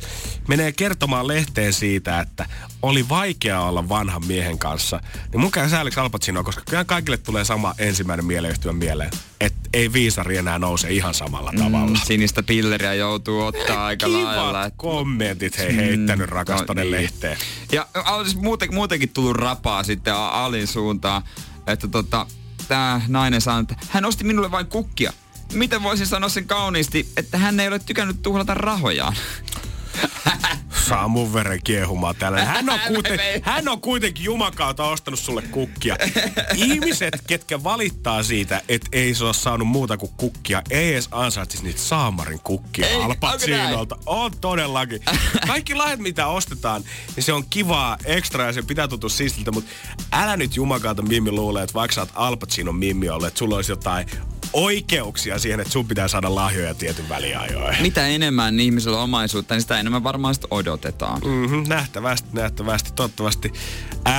menee 0.48 0.72
kertomaan 0.72 1.28
lehteen 1.28 1.72
siitä, 1.72 2.20
että 2.20 2.46
oli 2.82 3.08
vaikea 3.08 3.60
olla 3.60 3.88
vanhan 3.88 4.26
miehen 4.26 4.58
kanssa, 4.58 5.00
niin 5.32 5.40
mun 5.40 5.50
käy 5.50 5.68
sääliksi 5.68 6.00
Al 6.00 6.10
koska 6.44 6.62
kyllä 6.70 6.84
kaikille 6.84 7.16
tulee 7.16 7.44
sama 7.44 7.74
ensimmäinen 7.78 8.24
mieleyhtymä 8.24 8.72
mieleen, 8.72 9.10
että 9.40 9.60
ei 9.72 9.92
viisari 9.92 10.36
enää 10.36 10.58
nouse 10.58 10.90
ihan 10.90 11.14
samalla 11.14 11.52
tavalla. 11.58 11.90
Mm, 11.90 12.00
sinistä 12.06 12.42
pilleriä 12.42 12.94
joutuu 12.94 13.40
ottaa 13.40 13.86
aika 13.86 14.06
Kivat 14.06 14.22
lailla. 14.22 14.70
kommentit 14.76 15.58
hei 15.58 15.76
heittänyt 15.76 16.26
mm, 16.30 16.32
rakastanen 16.32 16.86
no, 16.86 16.90
niin. 16.90 17.02
lehteen. 17.02 17.38
Ja 17.72 17.86
olisi 18.06 18.36
muuten, 18.36 18.74
muutenkin 18.74 19.08
tullut 19.08 19.36
rapaa 19.36 19.82
sitten 19.82 20.14
Alin 20.14 20.66
suuntaan, 20.66 21.22
että 21.66 21.88
tota, 21.88 22.26
tämä 22.68 23.00
nainen 23.08 23.40
sanoi, 23.40 23.62
että 23.62 23.76
hän 23.88 24.04
osti 24.04 24.24
minulle 24.24 24.50
vain 24.50 24.66
kukkia. 24.66 25.12
Miten 25.52 25.82
voisin 25.82 26.06
sanoa 26.06 26.28
sen 26.28 26.46
kauniisti, 26.46 27.08
että 27.16 27.38
hän 27.38 27.60
ei 27.60 27.68
ole 27.68 27.78
tykännyt 27.78 28.22
tuhlata 28.22 28.54
rahojaan? 28.54 29.16
saa 30.88 31.08
mun 31.08 31.34
veren 31.34 31.60
kiehumaan 31.64 32.16
täällä. 32.16 32.44
Hän 32.44 32.70
on, 32.70 32.80
kuiten, 32.88 33.20
hän 33.42 33.68
on 33.68 33.80
kuitenkin 33.80 34.24
Jumakaalta 34.24 34.84
ostanut 34.84 35.20
sulle 35.20 35.42
kukkia. 35.42 35.96
Ihmiset, 36.54 37.22
ketkä 37.26 37.64
valittaa 37.64 38.22
siitä, 38.22 38.62
että 38.68 38.88
ei 38.92 39.14
se 39.14 39.24
ole 39.24 39.34
saanut 39.34 39.68
muuta 39.68 39.96
kuin 39.96 40.12
kukkia, 40.16 40.62
ei 40.70 40.92
edes 40.92 41.08
ansaitsisi 41.10 41.64
niitä 41.64 41.80
saamarin 41.80 42.40
kukkia 42.40 42.86
Alpacinolta. 43.04 43.98
On 44.06 44.30
todellakin. 44.40 45.00
Kaikki 45.46 45.74
lahjat, 45.74 46.00
mitä 46.00 46.26
ostetaan, 46.26 46.84
niin 47.16 47.24
se 47.24 47.32
on 47.32 47.44
kivaa, 47.50 47.96
ekstra 48.04 48.44
ja 48.44 48.52
se 48.52 48.62
pitää 48.62 48.88
tuntua 48.88 49.10
siistiltä, 49.10 49.50
mutta 49.50 49.70
älä 50.12 50.36
nyt 50.36 50.56
Jumakaalta 50.56 51.02
Mimmi 51.02 51.32
luulee, 51.32 51.62
että 51.62 51.74
vaikka 51.74 51.94
sä 51.94 52.00
oot 52.00 52.10
Al 52.14 52.36
Pacinon 52.36 52.74
Mimmi 52.74 53.08
ollut, 53.08 53.28
että 53.28 53.38
sulla 53.38 53.56
olisi 53.56 53.72
jotain 53.72 54.06
oikeuksia 54.52 55.38
siihen, 55.38 55.60
että 55.60 55.72
sun 55.72 55.88
pitää 55.88 56.08
saada 56.08 56.34
lahjoja 56.34 56.74
tietyn 56.74 57.08
väliajoin. 57.08 57.76
Mitä 57.82 58.06
enemmän 58.06 58.60
ihmisellä 58.60 58.96
on 58.96 59.04
omaisuutta, 59.04 59.54
niin 59.54 59.62
sitä 59.62 59.80
enemmän 59.80 60.04
varmaan 60.04 60.34
sitä 60.34 60.46
odotetaan. 60.50 61.20
Mm-hmm, 61.24 61.64
nähtävästi, 61.68 62.28
nähtävästi. 62.32 62.92
Toivottavasti 62.92 63.52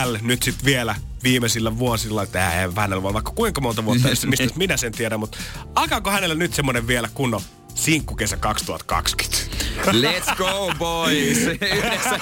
L 0.05 0.15
nyt 0.21 0.43
sitten 0.43 0.65
vielä 0.65 0.95
viimeisillä 1.23 1.77
vuosilla, 1.77 2.23
että 2.23 2.61
ei 2.61 2.69
hänellä 2.75 3.03
voi 3.03 3.13
vaikka 3.13 3.31
kuinka 3.35 3.61
monta 3.61 3.85
vuotta, 3.85 4.07
mistä 4.29 4.49
minä 4.55 4.77
sen 4.77 4.91
tiedän, 4.91 5.19
mutta 5.19 5.37
alkaako 5.75 6.11
hänellä 6.11 6.35
nyt 6.35 6.53
semmoinen 6.53 6.87
vielä 6.87 7.09
kunnon 7.13 7.41
sinkkukesä 7.75 8.37
2020? 8.37 9.37
Let's 9.85 10.35
go 10.37 10.73
boys! 10.77 11.37
Yhdessä 11.77 12.19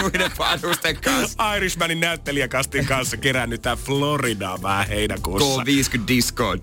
muiden 0.00 0.30
panusten 0.38 0.96
kanssa. 0.96 1.54
Irishmanin 1.56 2.00
näyttelijäkastin 2.00 2.86
kanssa 2.86 3.16
kerännyt 3.16 3.62
tää 3.62 3.76
Floridaa 3.76 4.62
vähän 4.62 4.88
heinäkuussa. 4.88 5.62
K50 5.62 6.00
Discord. 6.08 6.60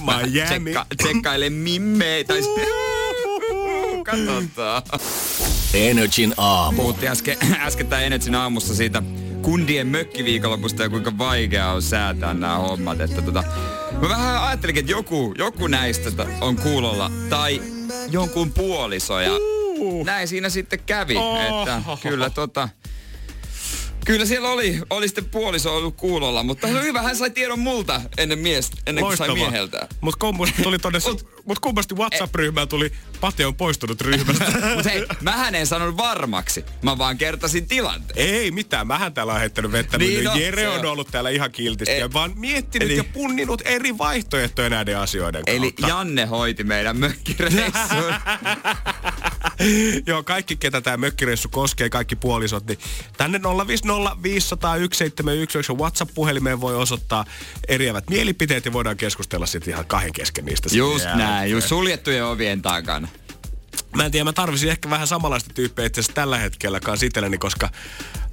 Miami. 0.00 0.46
Tsekka, 0.46 0.86
tsekkaile 0.96 1.50
mimmeitä. 1.50 2.34
Katsotaan. 4.04 4.82
Energin 5.74 6.34
aamu. 6.36 6.76
Puhuttiin 6.76 7.12
äsken, 7.12 7.36
äsken 7.60 7.86
tämän 7.86 8.04
Energin 8.04 8.34
aamussa 8.34 8.74
siitä 8.74 9.02
kundien 9.42 9.86
mökkiviikonlopusta 9.86 10.82
ja 10.82 10.88
kuinka 10.88 11.18
vaikea 11.18 11.72
on 11.72 11.82
säätää 11.82 12.34
nämä 12.34 12.56
hommat. 12.56 13.00
Että 13.00 13.22
tota, 13.22 13.44
mä 14.00 14.08
vähän 14.08 14.42
ajattelin, 14.42 14.78
että 14.78 14.92
joku, 14.92 15.34
joku 15.38 15.66
näistä 15.66 16.10
on 16.40 16.56
kuulolla 16.56 17.10
tai 17.30 17.62
jonkun 18.10 18.52
puoliso 18.52 19.20
ja 19.20 19.32
näin 20.04 20.28
siinä 20.28 20.48
sitten 20.48 20.80
kävi. 20.86 21.16
Että 21.16 21.82
kyllä 22.02 22.30
tota, 22.30 22.68
Kyllä 24.08 24.26
siellä 24.26 24.48
oli, 24.48 24.80
oli 24.90 25.08
sitten 25.08 25.24
puoliso 25.24 25.76
ollut 25.76 25.96
kuulolla, 25.96 26.42
mutta 26.42 26.66
hyvä, 26.66 27.02
hän 27.02 27.16
sai 27.16 27.30
tiedon 27.30 27.58
multa 27.58 28.00
ennen, 28.18 28.38
mies, 28.38 28.70
ennen 28.86 29.04
kuin 29.04 29.16
sai 29.16 29.34
mieheltä. 29.34 29.88
Mutta 30.00 30.18
kummasti 30.18 30.62
tuli 30.62 30.78
tonne, 30.78 30.98
mut 31.44 31.58
kummasti 31.58 31.94
WhatsApp-ryhmään 31.94 32.68
tuli, 32.68 32.92
Pate 33.20 33.46
on 33.46 33.54
poistunut 33.54 34.00
ryhmästä. 34.00 34.44
mutta 34.74 34.90
hei, 34.90 35.06
mähän 35.20 35.54
en 35.54 35.66
sanonut 35.66 35.96
varmaksi, 35.96 36.64
mä 36.82 36.98
vaan 36.98 37.18
kertasin 37.18 37.68
tilanteen. 37.68 38.28
Ei 38.34 38.50
mitään, 38.50 38.86
mähän 38.86 39.14
täällä 39.14 39.32
on 39.32 39.40
heittänyt 39.40 39.72
vettä, 39.72 39.98
niin 39.98 40.24
no, 40.24 40.34
Jere 40.34 40.68
on 40.68 40.86
ollut 40.86 41.08
täällä 41.10 41.30
ihan 41.30 41.52
kiltisti 41.52 41.94
e- 41.94 42.12
vaan 42.12 42.32
miettinyt 42.36 42.88
eli, 42.88 42.96
ja 42.96 43.04
punninut 43.04 43.62
eri 43.64 43.98
vaihtoehtoja 43.98 44.70
näiden 44.70 44.98
asioiden 44.98 45.44
kautta. 45.44 45.66
Eli 45.66 45.74
Janne 45.88 46.24
hoiti 46.24 46.64
meidän 46.64 46.96
mökkireissun. 46.96 47.72
Joo, 50.06 50.22
kaikki 50.22 50.56
ketä 50.56 50.80
tämä 50.80 50.96
mökkireissu 50.96 51.48
koskee, 51.48 51.90
kaikki 51.90 52.16
puolisot, 52.16 52.66
niin 52.66 52.78
tänne 53.16 53.38
050501711 53.38 53.42
WhatsApp-puhelimeen 55.78 56.60
voi 56.60 56.76
osoittaa 56.76 57.24
eriävät 57.68 58.10
mielipiteet 58.10 58.64
ja 58.64 58.72
voidaan 58.72 58.96
keskustella 58.96 59.46
sitten 59.46 59.74
ihan 59.74 59.86
kahden 59.86 60.12
kesken 60.12 60.44
niistä. 60.44 60.68
Just 60.72 61.04
näin, 61.14 61.50
just 61.50 61.68
suljettujen 61.68 62.24
ovien 62.24 62.62
takana. 62.62 63.08
Mä 63.96 64.04
en 64.04 64.12
tiedä, 64.12 64.24
mä 64.24 64.32
tarvisin 64.32 64.70
ehkä 64.70 64.90
vähän 64.90 65.06
samanlaista 65.06 65.54
tyyppiä 65.54 65.86
itse 65.86 66.00
asiassa 66.00 66.14
tällä 66.14 66.38
hetkellä 66.38 66.80
kanssa 66.80 67.06
itselleni, 67.06 67.38
koska 67.38 67.68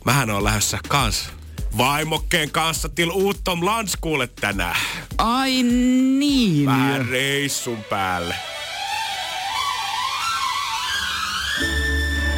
mähän 0.05 0.29
on 0.29 0.43
lähdössä 0.43 0.79
kans 0.87 1.29
vaimokkeen 1.77 2.51
kanssa 2.51 2.89
til 2.89 3.09
uuttom 3.09 3.65
lanskuulle 3.65 4.27
tänään. 4.27 4.77
Ai 5.17 5.63
niin. 5.63 6.65
Vähän 6.65 7.09
reissun 7.09 7.83
päälle. 7.83 8.35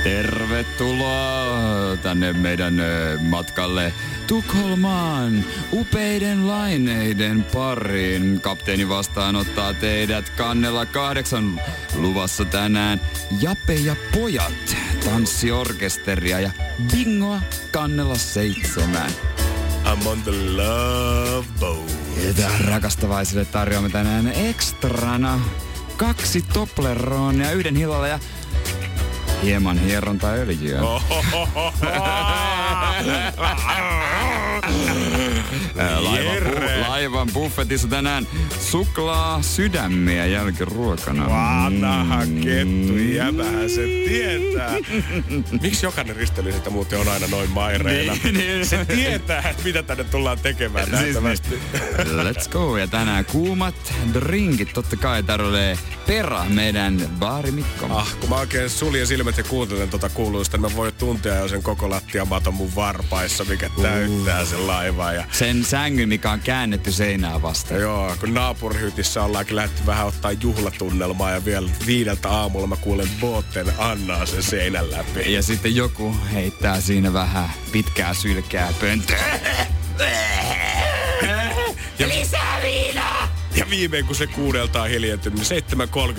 Tervetuloa 0.03 1.97
tänne 2.01 2.33
meidän 2.33 2.81
matkalle 3.21 3.93
Tukholmaan 4.27 5.45
upeiden 5.71 6.47
laineiden 6.47 7.43
pariin. 7.43 8.41
Kapteeni 8.41 8.89
vastaanottaa 8.89 9.73
teidät 9.73 10.29
kannella 10.29 10.85
kahdeksan 10.85 11.61
luvassa 11.95 12.45
tänään. 12.45 13.01
Jape 13.41 13.73
ja 13.73 13.95
pojat, 14.13 14.77
tanssiorkesteria 15.05 16.39
ja 16.39 16.51
bingoa 16.91 17.41
kannella 17.71 18.15
seitsemän. 18.15 19.11
I'm 19.85 20.07
on 20.07 20.21
the 20.21 20.31
love 20.31 21.47
boat. 21.59 21.91
Ja 22.37 22.49
rakastavaisille 22.65 23.45
tarjoamme 23.45 23.89
tänään 23.89 24.27
ekstrana 24.27 25.39
kaksi 25.97 26.41
Tobleronia 26.53 27.51
yhden 27.51 27.75
hilalla 27.75 28.07
ja 28.07 28.19
hieman 29.43 29.77
hierontaöljyä. 29.79 30.79
Laivan, 35.99 36.37
bu- 36.53 36.87
laivan 36.89 37.29
buffetissa 37.33 37.87
tänään 37.87 38.27
suklaa 38.61 39.41
sydämiä 39.41 40.25
jälkiruokana. 40.25 41.29
Vanha 41.29 42.25
Mm. 42.25 42.41
kettu, 42.41 42.97
jäbähän 42.97 43.69
se 43.69 43.81
tietää. 44.07 44.71
Miksi 45.61 45.85
jokainen 45.85 46.15
ristely 46.15 46.51
sitä 46.51 46.69
muuten 46.69 46.99
on 46.99 47.07
aina 47.07 47.27
noin 47.27 47.49
maireena? 47.49 48.13
Niin, 48.23 48.37
niin. 48.37 48.65
Se 48.65 48.85
tietää, 48.85 49.49
että 49.49 49.63
mitä 49.63 49.83
tänne 49.83 50.03
tullaan 50.03 50.39
tekemään 50.39 50.85
Siis 50.85 51.01
nähtävästi. 51.01 51.59
Let's 52.23 52.49
go. 52.49 52.77
Ja 52.77 52.87
tänään 52.87 53.25
kuumat 53.25 53.93
drinkit. 54.13 54.73
Totta 54.73 54.95
kai 54.95 55.23
tarvitsee 55.23 55.77
perä 56.07 56.43
meidän 56.49 57.01
baarimikko. 57.19 57.85
Ah, 57.89 58.15
kun 58.19 58.29
mä 58.29 58.35
oikein 58.35 58.69
suljen 58.69 59.07
silmät 59.07 59.26
ja 59.37 59.43
kuuntelen 59.43 59.89
tota 59.89 60.09
kuuluista, 60.09 60.57
niin 60.57 60.71
mä 60.71 60.77
voin 60.77 60.93
tuntea 60.93 61.35
jo 61.35 61.47
sen 61.47 61.63
koko 61.63 61.89
lattiamaton 61.89 62.53
mun 62.53 62.75
varpaissa, 62.75 63.45
mikä 63.45 63.69
täyttää 63.81 64.45
sen 64.45 64.67
laivan. 64.67 65.15
Ja 65.15 65.23
Sen 65.31 65.65
sängyn, 65.65 66.09
mikä 66.09 66.31
on 66.31 66.39
käännetty 66.39 66.91
seinää 66.91 67.41
vasten. 67.41 67.81
Joo, 67.81 68.15
kun 68.19 68.33
naapurihytissä 68.33 69.23
ollaankin 69.23 69.55
lähdetty 69.55 69.85
vähän 69.85 70.07
ottaa 70.07 70.31
juhlatunnelmaa 70.31 71.31
ja 71.31 71.45
vielä 71.45 71.69
viideltä 71.85 72.29
aamulla 72.29 72.67
mä 72.67 72.75
kuulen 72.75 73.09
Booten 73.19 73.73
Annaa 73.77 74.25
sen 74.25 74.43
seinän 74.43 74.91
läpi. 74.91 75.33
Ja 75.33 75.43
sitten 75.43 75.75
joku 75.75 76.15
heittää 76.33 76.81
siinä 76.81 77.13
vähän 77.13 77.49
pitkää 77.71 78.13
sylkää 78.13 78.73
pönttöä. 78.79 79.39
Ja 81.99 82.07
viimein 83.69 84.05
kun 84.05 84.15
se 84.15 84.27
kuudelta 84.27 84.81
on 84.81 84.89
hiljentynyt, 84.89 85.49
niin 85.49 85.63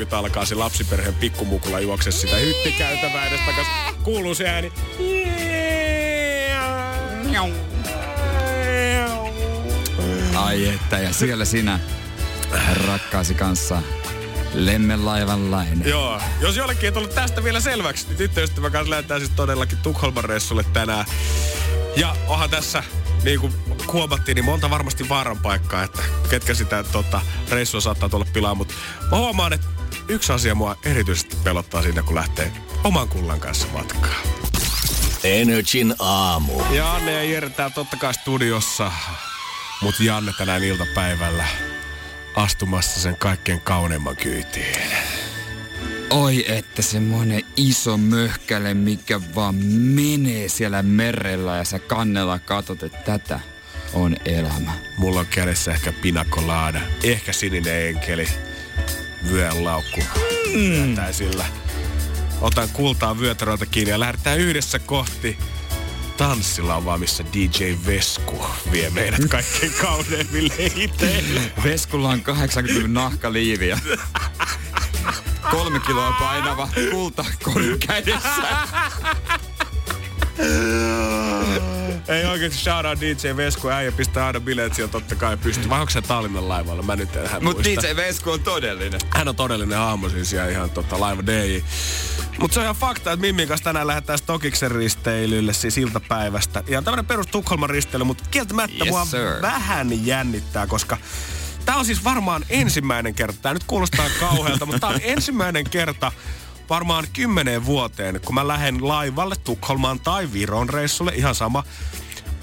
7.30 0.06 0.14
alkaa 0.14 0.44
se 0.44 0.54
lapsiperheen 0.54 1.14
pikkumukula 1.14 1.80
juokse 1.80 2.10
sitä 2.10 2.36
hyttikäytävää 2.36 3.26
edes 3.26 3.40
takas. 3.40 3.66
Kuuluu 4.02 4.34
se 4.34 4.48
ääni. 4.48 4.72
Ai 10.34 10.68
että, 10.68 10.98
ja 10.98 11.12
siellä 11.12 11.44
sinä 11.44 11.80
rakkaasi 12.86 13.34
kanssa 13.34 13.82
lemmenlaivan 14.54 15.50
lainen. 15.50 15.88
Joo, 15.88 16.20
jos 16.40 16.56
jollekin 16.56 16.84
ei 16.84 16.92
tullut 16.92 17.14
tästä 17.14 17.44
vielä 17.44 17.60
selväksi, 17.60 18.06
niin 18.06 18.16
tyttöystävän 18.16 18.72
kanssa 18.72 18.90
lähdetään 18.90 19.20
siis 19.20 19.32
todellakin 19.36 19.78
Tukholman 19.78 20.24
reissulle 20.24 20.64
tänään. 20.72 21.06
Ja 21.96 22.16
onhan 22.26 22.50
tässä, 22.50 22.82
niin 23.28 23.40
kuin 23.40 23.52
huomattiin, 23.92 24.34
niin 24.34 24.44
monta 24.44 24.70
varmasti 24.70 25.08
vaaran 25.08 25.38
paikkaa, 25.38 25.82
että 25.82 26.02
ketkä 26.30 26.54
sitä 26.54 26.84
tota, 26.84 27.20
reissua 27.50 27.80
saattaa 27.80 28.08
tulla 28.08 28.26
pilaa. 28.32 28.54
Mutta 28.54 28.74
mä 29.10 29.16
huomaan, 29.16 29.52
että 29.52 29.66
yksi 30.08 30.32
asia 30.32 30.54
mua 30.54 30.76
erityisesti 30.84 31.36
pelottaa 31.44 31.82
siinä, 31.82 32.02
kun 32.02 32.14
lähtee 32.14 32.52
oman 32.84 33.08
kullan 33.08 33.40
kanssa 33.40 33.66
matkaan. 33.72 34.22
Energin 35.24 35.94
aamu. 35.98 36.62
Ja 36.70 36.94
Anne 36.94 37.12
ja 37.12 37.22
Jere 37.22 37.50
täällä 37.50 37.74
totta 37.74 37.96
kai 37.96 38.14
studiossa. 38.14 38.92
Mutta 39.82 40.02
Janne 40.02 40.32
tänään 40.38 40.64
iltapäivällä 40.64 41.44
astumassa 42.36 43.00
sen 43.00 43.16
kaikkein 43.16 43.60
kauneimman 43.60 44.16
kyytiin. 44.16 44.76
Oi 46.10 46.44
että 46.48 46.82
semmoinen 46.82 47.42
iso 47.56 47.96
möhkäle, 47.96 48.74
mikä 48.74 49.20
vaan 49.34 49.54
menee 49.94 50.48
siellä 50.48 50.82
merellä 50.82 51.56
ja 51.56 51.64
sä 51.64 51.78
kannella 51.78 52.38
katot, 52.38 52.82
että 52.82 52.98
tätä 52.98 53.40
on 53.92 54.16
elämä. 54.24 54.72
Mulla 54.96 55.20
on 55.20 55.26
kädessä 55.26 55.72
ehkä 55.72 55.92
pinakolada, 55.92 56.80
ehkä 57.02 57.32
sininen 57.32 57.86
enkeli, 57.86 58.28
vyön 59.30 59.64
laukku. 59.64 60.00
Mm. 60.54 60.96
sillä. 61.12 61.46
Otan 62.40 62.68
kultaa 62.68 63.20
vyötäröltä 63.20 63.66
kiinni 63.66 63.90
ja 63.90 64.00
lähdetään 64.00 64.38
yhdessä 64.38 64.78
kohti 64.78 65.38
tanssilavaa, 66.16 66.98
missä 66.98 67.24
DJ 67.32 67.74
Vesku 67.86 68.46
vie 68.72 68.90
meidät 68.90 69.24
kaikkein 69.28 69.72
kauneimmille 69.80 70.54
iteille. 70.76 71.40
Veskulla 71.64 72.08
on 72.08 72.22
80 72.22 72.88
nahkaliiviä. 72.88 73.78
Kolme 75.50 75.80
kiloa 75.80 76.12
painava 76.12 76.68
kultakorju 76.90 77.76
kädessä. 77.86 78.42
Ei 82.08 82.24
oikeesti 82.26 82.58
shout 82.58 82.86
out 82.86 83.00
DJ 83.00 83.36
Vesku, 83.36 83.68
äijä 83.68 83.92
pistää 83.92 84.26
aina 84.26 84.40
bileet 84.40 84.74
siellä 84.74 84.92
totta 84.92 85.14
kai 85.14 85.36
pysty. 85.36 85.68
Vai 85.68 85.80
onko 85.80 85.90
se 85.90 86.02
Tallinnan 86.02 86.48
laivalla? 86.48 86.82
Mä 86.82 86.96
nyt 86.96 87.16
en 87.16 87.28
hän 87.28 87.44
Mut 87.44 87.56
muista. 87.56 87.82
DJ 87.82 87.96
Vesku 87.96 88.30
on 88.30 88.40
todellinen. 88.40 89.00
Hän 89.10 89.28
on 89.28 89.36
todellinen 89.36 89.78
hahmo 89.78 90.08
siis 90.08 90.32
ja 90.32 90.48
ihan 90.48 90.70
tota, 90.70 91.00
laiva 91.00 91.26
DJ. 91.26 91.58
Mutta 92.40 92.54
se 92.54 92.60
on 92.60 92.64
ihan 92.64 92.76
fakta, 92.76 93.12
että 93.12 93.20
Mimmin 93.26 93.48
kanssa 93.48 93.64
tänään 93.64 93.86
lähdetään 93.86 94.18
Stokiksen 94.18 94.70
risteilylle 94.70 95.52
siis 95.52 95.78
iltapäivästä. 95.78 96.62
Ja 96.68 96.82
tämmönen 96.82 97.06
perus 97.06 97.26
Tukholman 97.26 97.70
risteily, 97.70 98.04
mutta 98.04 98.24
kieltämättä 98.30 98.76
Yes, 98.84 98.88
mua 98.88 99.04
sir. 99.04 99.42
vähän 99.42 100.06
jännittää, 100.06 100.66
koska 100.66 100.96
tää 101.68 101.76
on 101.76 101.84
siis 101.84 102.04
varmaan 102.04 102.44
ensimmäinen 102.50 103.14
kerta. 103.14 103.38
Tää 103.42 103.54
nyt 103.54 103.64
kuulostaa 103.64 104.06
kauhealta, 104.20 104.66
mutta 104.66 104.80
tää 104.80 104.90
on 104.90 105.00
ensimmäinen 105.02 105.64
kerta 105.70 106.12
varmaan 106.70 107.04
kymmeneen 107.12 107.66
vuoteen, 107.66 108.20
kun 108.24 108.34
mä 108.34 108.48
lähden 108.48 108.88
laivalle 108.88 109.36
Tukholmaan 109.44 110.00
tai 110.00 110.32
Viron 110.32 110.68
reissulle, 110.68 111.12
ihan 111.14 111.34
sama 111.34 111.64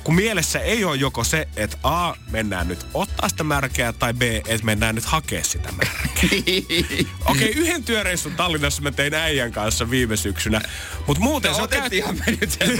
kun 0.05 0.15
mielessä 0.15 0.59
ei 0.59 0.83
ole 0.83 0.95
joko 0.95 1.23
se, 1.23 1.47
että 1.55 1.77
A, 1.83 2.13
mennään 2.31 2.67
nyt 2.67 2.85
ottaa 2.93 3.29
sitä 3.29 3.43
märkää, 3.43 3.93
tai 3.93 4.13
B, 4.13 4.21
että 4.21 4.63
mennään 4.63 4.95
nyt 4.95 5.05
hakea 5.05 5.43
sitä 5.43 5.71
märkää. 5.71 6.01
Okei, 6.29 7.13
okay, 7.25 7.47
yhden 7.47 7.83
työreissun 7.83 8.35
Tallinnassa 8.35 8.81
mä 8.81 8.91
tein 8.91 9.13
äijän 9.13 9.51
kanssa 9.51 9.89
viime 9.89 10.17
syksynä, 10.17 10.61
mutta 11.07 11.23
muuten 11.23 11.51
No, 11.51 11.55
se 11.55 11.61
on 11.61 11.65
otettiinhan 11.65 12.15
me 12.15 12.23
nyt 12.41 12.51
sen 12.51 12.79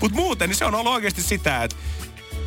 Mut 0.00 0.12
muuten 0.12 0.48
niin 0.48 0.56
se 0.56 0.64
on 0.64 0.74
ollut 0.74 0.92
oikeasti 0.92 1.22
sitä, 1.22 1.64
että 1.64 1.76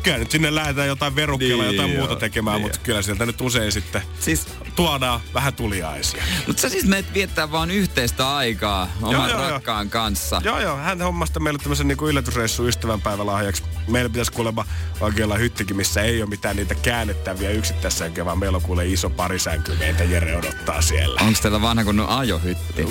kyllä 0.02 0.18
nyt 0.18 0.30
sinne 0.30 0.54
lähdetään 0.54 0.88
jotain 0.88 1.16
verukkeella 1.16 1.64
Niin 1.64 1.76
jotain 1.76 1.92
joo, 1.92 1.98
muuta 1.98 2.20
tekemään, 2.20 2.54
niin 2.56 2.62
mutta 2.62 2.78
kyllä 2.78 3.02
sieltä 3.02 3.26
nyt 3.26 3.40
usein 3.40 3.72
sitten 3.72 4.02
Siis, 4.20 4.46
tuodaan 4.76 5.20
vähän 5.34 5.54
tuliaisia. 5.54 6.22
mut 6.46 6.58
sä 6.58 6.68
siis 6.68 6.84
meet 6.84 7.14
viettää 7.14 7.52
vaan 7.52 7.70
yhteistä 7.70 8.36
aikaa 8.36 8.88
oman 9.02 9.30
joo, 9.30 9.40
joo. 9.40 9.50
rakkaan 9.50 9.90
kanssa. 9.90 10.40
Joo, 10.44 10.60
joo. 10.60 10.76
Hän 10.76 11.02
hommasta 11.02 11.40
meille 11.40 11.58
tämmöisen 11.58 11.88
niin 11.88 11.98
yllätysreissun 12.02 12.68
ystävänpäivälahjaksi. 12.68 13.62
Meillä 13.88 14.08
pitäisi 14.10 14.32
kuulemma 14.32 14.64
oikein 15.00 15.24
olla 15.24 15.36
hyttikin, 15.36 15.76
missä 15.76 16.02
ei 16.02 16.22
ole 16.22 16.30
mitään 16.30 16.56
niitä 16.56 16.74
käännettäviä 16.74 17.50
yksittäissänkyjä, 17.50 18.24
vaan 18.24 18.38
meillä 18.38 18.56
on 18.56 18.62
kuule 18.62 18.86
iso 18.86 19.10
parisänky, 19.10 19.76
meitä 19.78 20.04
Jere 20.04 20.36
odottaa 20.36 20.82
siellä. 20.82 21.20
Onks 21.20 21.40
teillä 21.40 21.62
vanha 21.62 21.84
kunnon 21.84 22.08
ajohytti? 22.08 22.86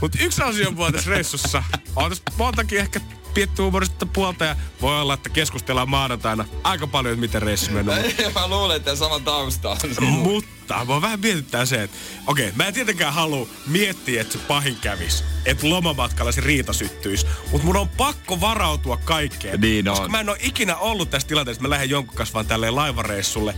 Mutta 0.00 0.18
yksi 0.20 0.42
asia 0.42 0.68
on 0.76 0.92
tässä 0.92 1.10
reissussa. 1.10 1.62
On 1.96 2.08
tässä 2.10 2.24
montakin 2.38 2.78
ehkä 2.78 3.00
pietty 3.34 3.62
humorista 3.62 4.06
puolta 4.06 4.44
ja 4.44 4.56
voi 4.80 5.00
olla, 5.00 5.14
että 5.14 5.28
keskustellaan 5.28 5.88
maanantaina 5.88 6.44
aika 6.64 6.86
paljon, 6.86 7.12
että 7.14 7.20
miten 7.20 7.42
reissu 7.42 7.72
mennyt. 7.72 7.94
Mä 8.34 8.48
luulen, 8.48 8.76
että 8.76 8.96
sama 8.96 9.20
tausta 9.20 9.70
on. 9.70 9.78
Mutta 10.12 10.84
mua 10.84 11.02
vähän 11.02 11.20
mietittää 11.20 11.66
se, 11.66 11.82
että 11.82 11.96
okei, 12.26 12.52
mä 12.56 12.66
en 12.66 12.74
tietenkään 12.74 13.14
halua 13.14 13.46
miettiä, 13.66 14.20
että 14.20 14.32
se 14.32 14.38
pahin 14.38 14.76
kävis. 14.76 15.24
Että 15.44 15.68
lomamatkalla 15.68 16.32
se 16.32 16.40
riita 16.40 16.72
syttyisi. 16.72 17.26
Mutta 17.50 17.66
mun 17.66 17.76
on 17.76 17.88
pakko 17.88 18.40
varautua 18.40 18.96
kaikkeen. 18.96 19.60
Niin 19.60 19.88
on. 19.88 19.96
koska 19.96 20.08
mä 20.08 20.20
en 20.20 20.28
ole 20.28 20.38
ikinä 20.40 20.76
ollut 20.76 21.10
tässä 21.10 21.28
tilanteessa, 21.28 21.58
että 21.58 21.68
mä 21.68 21.70
lähden 21.70 21.90
jonkun 21.90 22.16
kanssa 22.16 22.34
vaan 22.34 22.46
tälleen 22.46 22.76
laivareissulle. 22.76 23.54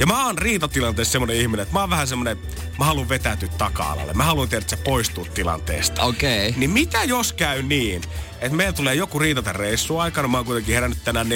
Ja 0.00 0.06
mä 0.06 0.26
oon 0.26 0.38
riitatilanteessa 0.38 1.12
semmonen 1.12 1.36
ihminen, 1.36 1.62
että 1.62 1.72
mä 1.72 1.80
oon 1.80 1.90
vähän 1.90 2.06
semmonen, 2.06 2.38
mä 2.78 2.84
haluan 2.84 3.08
vetäytyä 3.08 3.48
taka-alalle. 3.48 4.14
Mä 4.14 4.24
haluan 4.24 4.48
tiedä, 4.48 4.62
että 4.62 4.76
sä 4.76 4.82
poistuu 4.84 5.24
tilanteesta. 5.24 6.02
Okei. 6.02 6.54
Niin 6.56 6.70
mitä 6.70 7.04
jos 7.04 7.32
käy 7.32 7.62
niin, 7.62 8.02
että 8.40 8.56
meillä 8.56 8.72
tulee 8.72 8.94
joku 8.94 9.18
riita 9.18 9.42
tämän 9.42 9.56
reissun 9.56 10.02
aikana. 10.02 10.28
Mä 10.28 10.36
oon 10.36 10.46
kuitenkin 10.46 10.74
herännyt 10.74 11.04
tänään 11.04 11.26
4.30, 11.26 11.32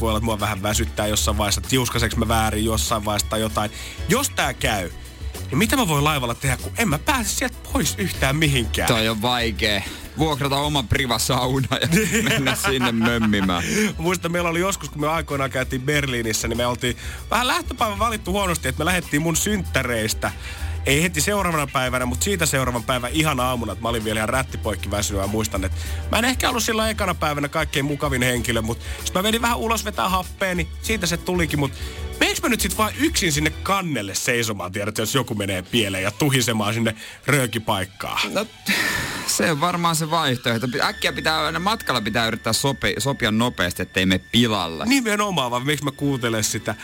voi 0.00 0.08
olla, 0.08 0.18
että 0.18 0.24
mua 0.24 0.40
vähän 0.40 0.62
väsyttää 0.62 1.06
jossain 1.06 1.38
vaiheessa, 1.38 1.60
tiuskaseks 1.60 2.16
mä 2.16 2.28
väärin 2.28 2.64
jossain 2.64 3.04
vaiheessa 3.04 3.30
tai 3.30 3.40
jotain. 3.40 3.70
Jos 4.08 4.30
tää 4.30 4.54
käy, 4.54 4.90
niin 5.50 5.58
mitä 5.58 5.76
mä 5.76 5.88
voin 5.88 6.04
laivalla 6.04 6.34
tehdä, 6.34 6.56
kun 6.56 6.72
en 6.78 6.88
mä 6.88 6.98
pääse 6.98 7.30
sieltä 7.30 7.56
pois 7.72 7.94
yhtään 7.98 8.36
mihinkään. 8.36 8.88
Toi 8.88 9.08
on 9.08 9.22
vaikee. 9.22 9.84
Vuokrata 10.18 10.56
oma 10.56 10.82
privasauna 10.82 11.68
ja 11.80 11.88
mennä 12.22 12.54
sinne 12.54 12.92
mömmimään. 12.92 13.64
Mä 13.64 13.92
muistan, 13.98 14.32
meillä 14.32 14.50
oli 14.50 14.60
joskus, 14.60 14.88
kun 14.88 15.00
me 15.00 15.08
aikoinaan 15.08 15.50
käytiin 15.50 15.82
Berliinissä, 15.82 16.48
niin 16.48 16.56
me 16.56 16.66
oltiin 16.66 16.96
vähän 17.30 17.46
lähtöpäivän 17.46 17.98
valittu 17.98 18.32
huonosti, 18.32 18.68
että 18.68 18.78
me 18.78 18.84
lähdettiin 18.84 19.22
mun 19.22 19.36
synttäreistä 19.36 20.32
ei 20.86 21.02
heti 21.02 21.20
seuraavana 21.20 21.66
päivänä, 21.66 22.06
mutta 22.06 22.24
siitä 22.24 22.46
seuraavan 22.46 22.82
päivän 22.82 23.10
ihan 23.12 23.40
aamuna, 23.40 23.72
että 23.72 23.82
mä 23.82 23.88
olin 23.88 24.04
vielä 24.04 24.18
ihan 24.18 24.28
rättipoikki 24.28 24.90
väsynyt 24.90 25.22
ja 25.22 25.28
muistan, 25.28 25.64
että 25.64 25.78
mä 26.12 26.18
en 26.18 26.24
ehkä 26.24 26.48
ollut 26.48 26.62
silloin 26.62 26.90
ekana 26.90 27.14
päivänä 27.14 27.48
kaikkein 27.48 27.84
mukavin 27.84 28.22
henkilö, 28.22 28.62
mutta 28.62 28.84
sitten 29.04 29.22
mä 29.22 29.22
vedin 29.22 29.42
vähän 29.42 29.58
ulos 29.58 29.84
vetää 29.84 30.08
happea, 30.08 30.54
niin 30.54 30.68
siitä 30.82 31.06
se 31.06 31.16
tulikin, 31.16 31.58
mutta 31.58 31.78
Meekö 32.20 32.40
mä 32.42 32.48
nyt 32.48 32.60
sit 32.60 32.78
vaan 32.78 32.92
yksin 32.98 33.32
sinne 33.32 33.50
kannelle 33.50 34.14
seisomaan, 34.14 34.72
tiedät, 34.72 34.98
jos 34.98 35.14
joku 35.14 35.34
menee 35.34 35.62
pieleen 35.62 36.02
ja 36.02 36.10
tuhisemaan 36.10 36.74
sinne 36.74 36.94
röökipaikkaan? 37.26 38.34
No, 38.34 38.46
se 39.26 39.50
on 39.50 39.60
varmaan 39.60 39.96
se 39.96 40.10
vaihtoehto. 40.10 40.66
Äkkiä 40.82 41.12
pitää, 41.12 41.44
aina 41.44 41.58
matkalla 41.58 42.00
pitää 42.00 42.26
yrittää 42.26 42.52
sopi, 42.52 42.94
sopia 42.98 43.30
nopeasti, 43.30 43.82
ettei 43.82 44.06
mene 44.06 44.24
pilalle. 44.32 44.84
Nimenomaan, 44.86 45.50
vaan 45.50 45.66
miksi 45.66 45.84
mä 45.84 45.90
kuuntelen 45.90 46.44
sitä 46.44 46.74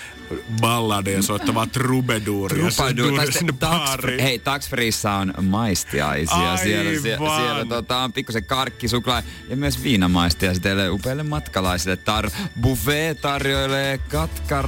balladeja 0.60 1.22
soittavaa 1.22 1.66
trubeduuria 1.66 2.70
Trubadur, 2.70 3.16
tai 3.16 3.32
sinne 3.32 3.52
baariin? 3.52 4.20
hei, 4.20 4.38
Tax 4.38 4.68
Freessa 4.68 5.12
on 5.12 5.32
maistiaisia. 5.42 6.56
Siellä, 6.56 7.00
siellä, 7.00 7.24
Aivan. 7.24 7.40
siellä 7.40 7.64
tota, 7.64 7.98
on 7.98 8.12
pikkusen 8.12 8.44
karkki, 8.44 8.88
suklaa 8.88 9.22
ja 9.48 9.56
myös 9.56 9.82
viinamaistia 9.82 10.52
teille 10.54 10.90
upeille 10.90 11.22
matkalaisille. 11.22 11.96
Tar 11.96 12.30
buffet 12.60 13.20
tarjoilee 13.20 13.98
katka, 13.98 14.62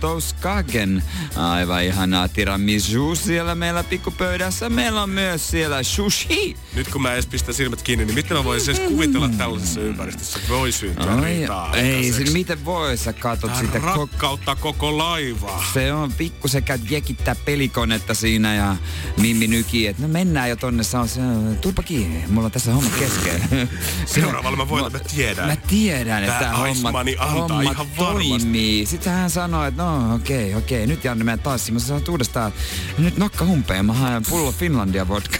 touskagen. 0.00 1.02
Aivan 1.36 1.82
ihanaa 1.84 2.28
tiramisu 2.28 3.14
siellä 3.14 3.54
meillä 3.54 3.84
pikkupöydässä. 3.84 4.68
Meillä 4.68 5.02
on 5.02 5.10
myös 5.10 5.50
siellä 5.50 5.82
sushi. 5.82 6.56
Nyt 6.74 6.88
kun 6.88 7.02
mä 7.02 7.12
edes 7.12 7.26
pistän 7.26 7.54
silmät 7.54 7.82
kiinni, 7.82 8.04
niin 8.04 8.14
miten 8.14 8.36
mä 8.36 8.44
voisin 8.44 8.76
edes 8.76 8.88
kuvitella 8.88 9.28
tällaisessa 9.28 9.80
ympäristössä 9.80 10.38
voi 10.48 10.72
syntyä 10.72 11.14
Ai, 11.14 11.24
riitaa 11.24 11.76
ei, 11.76 12.12
se, 12.12 12.24
miten 12.32 12.64
voi, 12.64 12.96
sä 12.96 13.12
katot 13.12 13.50
Tää 13.52 13.60
sitä 13.60 13.80
koko 13.80 13.96
rakkautta 13.96 14.56
koko 14.56 14.98
laivaa. 14.98 15.64
Se 15.74 15.92
on 15.92 16.12
pikkusen 16.12 16.62
käyt 16.62 16.90
jekittää 16.90 17.34
pelikonetta 17.44 18.14
siinä 18.14 18.54
ja 18.54 18.76
Mimmi 19.16 19.46
nyki, 19.46 19.86
että 19.86 20.02
no 20.02 20.08
mennään 20.08 20.50
jo 20.50 20.56
tonne. 20.56 20.82
Se 20.82 20.96
on 20.98 21.08
se, 21.08 21.20
turpa 21.60 21.82
kiinni, 21.82 22.24
mulla 22.28 22.46
on 22.46 22.50
tässä 22.52 22.72
homma 22.72 22.90
kesken. 22.98 23.68
Seuraavalla 24.06 24.56
mä 24.56 24.68
voin, 24.68 24.86
että 24.86 24.98
mä 24.98 25.04
tiedän. 25.16 25.46
Mä 25.46 25.56
tiedän, 25.56 26.24
että 26.24 26.38
tämä 26.38 26.56
homma, 26.56 26.72
Icemanni 26.72 27.16
antaa 27.18 27.32
homma 27.32 27.62
ihan 27.62 27.86
varmasti. 27.98 28.28
toimii. 28.28 28.86
Sitten 28.86 29.12
hän 29.12 29.30
sanoi, 29.30 29.68
että 29.68 29.82
no 29.82 29.83
okei, 30.14 30.14
okay, 30.14 30.58
okei, 30.58 30.78
okay, 30.78 30.86
nyt 30.86 31.04
Janne 31.04 31.24
meidän 31.24 31.38
tanssi. 31.38 31.72
Mä 31.72 31.78
sanoin 31.78 32.10
uudestaan, 32.10 32.52
nyt 32.98 33.16
nokka 33.16 33.44
humpeen, 33.44 33.86
mä 33.86 33.92
haen 33.92 34.22
pullo 34.30 34.52
Finlandia 34.52 35.08
vodka. 35.08 35.38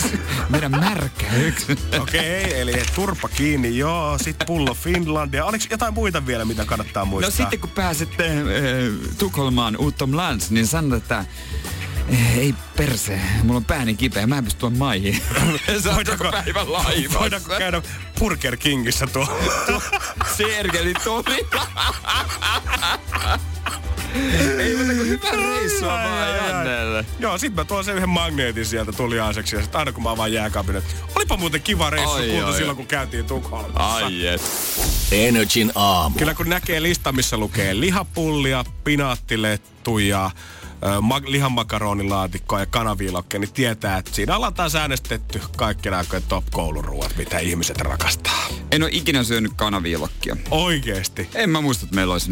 Meidän 0.50 0.70
märkä 0.70 1.26
yksi. 1.36 1.72
Okei, 2.00 2.44
okay, 2.44 2.60
eli 2.60 2.82
turpa 2.94 3.28
kiinni, 3.28 3.78
joo, 3.78 4.18
sit 4.18 4.36
pullo 4.46 4.74
Finlandia. 4.74 5.44
Oliko 5.44 5.64
jotain 5.70 5.94
muita 5.94 6.26
vielä, 6.26 6.44
mitä 6.44 6.64
kannattaa 6.64 7.04
muistaa? 7.04 7.30
No 7.30 7.36
sitten 7.36 7.60
kun 7.60 7.70
pääsette 7.70 8.26
äh, 8.26 8.44
Tukholmaan 9.18 9.76
utomlands, 9.80 10.50
niin 10.50 10.66
sanot, 10.66 11.02
että 11.02 11.24
eh, 12.08 12.38
ei 12.38 12.54
perse, 12.76 13.20
mulla 13.42 13.56
on 13.56 13.64
pääni 13.64 13.94
kipeä, 13.94 14.26
mä 14.26 14.38
en 14.38 14.44
pysty 14.44 14.60
tuon 14.60 14.78
maihin. 14.78 15.22
Voidaanko- 15.96 16.30
päivän 16.30 16.72
laivassa. 16.72 17.18
Voidaanko 17.18 17.54
käydä 17.58 17.82
Burger 18.18 18.56
Kingissä 18.56 19.06
tuo? 19.06 19.38
Sergeli 20.36 20.94
tori. 21.04 21.46
Ei 24.58 24.76
muuta 24.76 24.92
kuin 24.94 25.08
hyvää 25.08 25.32
reissua 25.32 25.94
Ai, 25.94 26.10
vaan. 26.10 26.36
Jannelle. 26.36 27.06
Joo, 27.18 27.38
sit 27.38 27.54
mä 27.54 27.64
tuon 27.64 27.84
sen 27.84 27.96
yhden 27.96 28.08
magneetin 28.08 28.66
sieltä 28.66 28.92
tuliaiseksi 28.92 29.56
ja 29.56 29.62
sit 29.62 29.76
aina 29.76 29.92
kun 29.92 30.02
mä 30.02 30.10
avaan 30.10 30.32
jääkaapin, 30.32 30.76
että 30.76 30.94
olipa 31.14 31.36
muuten 31.36 31.62
kiva 31.62 31.90
reissu 31.90 32.14
Ai, 32.16 32.28
kuultu 32.28 32.46
ai, 32.46 32.56
silloin 32.56 32.76
kun 32.76 32.86
käytiin 32.86 33.24
Tukholmassa. 33.24 34.06
Ai 34.06 34.22
jes. 34.24 34.40
Energin 35.12 35.72
aamu. 35.74 36.18
Kyllä 36.18 36.34
kun 36.34 36.48
näkee 36.48 36.82
lista, 36.82 37.12
missä 37.12 37.36
lukee 37.36 37.80
lihapullia, 37.80 38.64
pinaattilettuja, 38.84 40.30
ma- 41.00 41.20
lihanmakaronilaatikkoa 41.26 42.60
ja 42.60 42.66
kanaviilokkeja, 42.66 43.40
niin 43.40 43.52
tietää, 43.52 43.98
että 43.98 44.14
siinä 44.14 44.36
ollaan 44.36 44.54
taas 44.54 44.74
äänestetty 44.74 45.40
kaikki 45.56 45.90
nämä 45.90 46.04
top-kouluruuat, 46.28 47.16
mitä 47.16 47.38
ihmiset 47.38 47.80
rakastaa. 47.80 48.46
En 48.70 48.82
ole 48.82 48.90
ikinä 48.92 49.24
syönyt 49.24 49.52
kanaviilokkia. 49.56 50.36
Oikeesti. 50.50 51.28
En 51.34 51.50
mä 51.50 51.60
muista, 51.60 51.84
että 51.84 51.94
meillä 51.96 52.12
olisi 52.12 52.30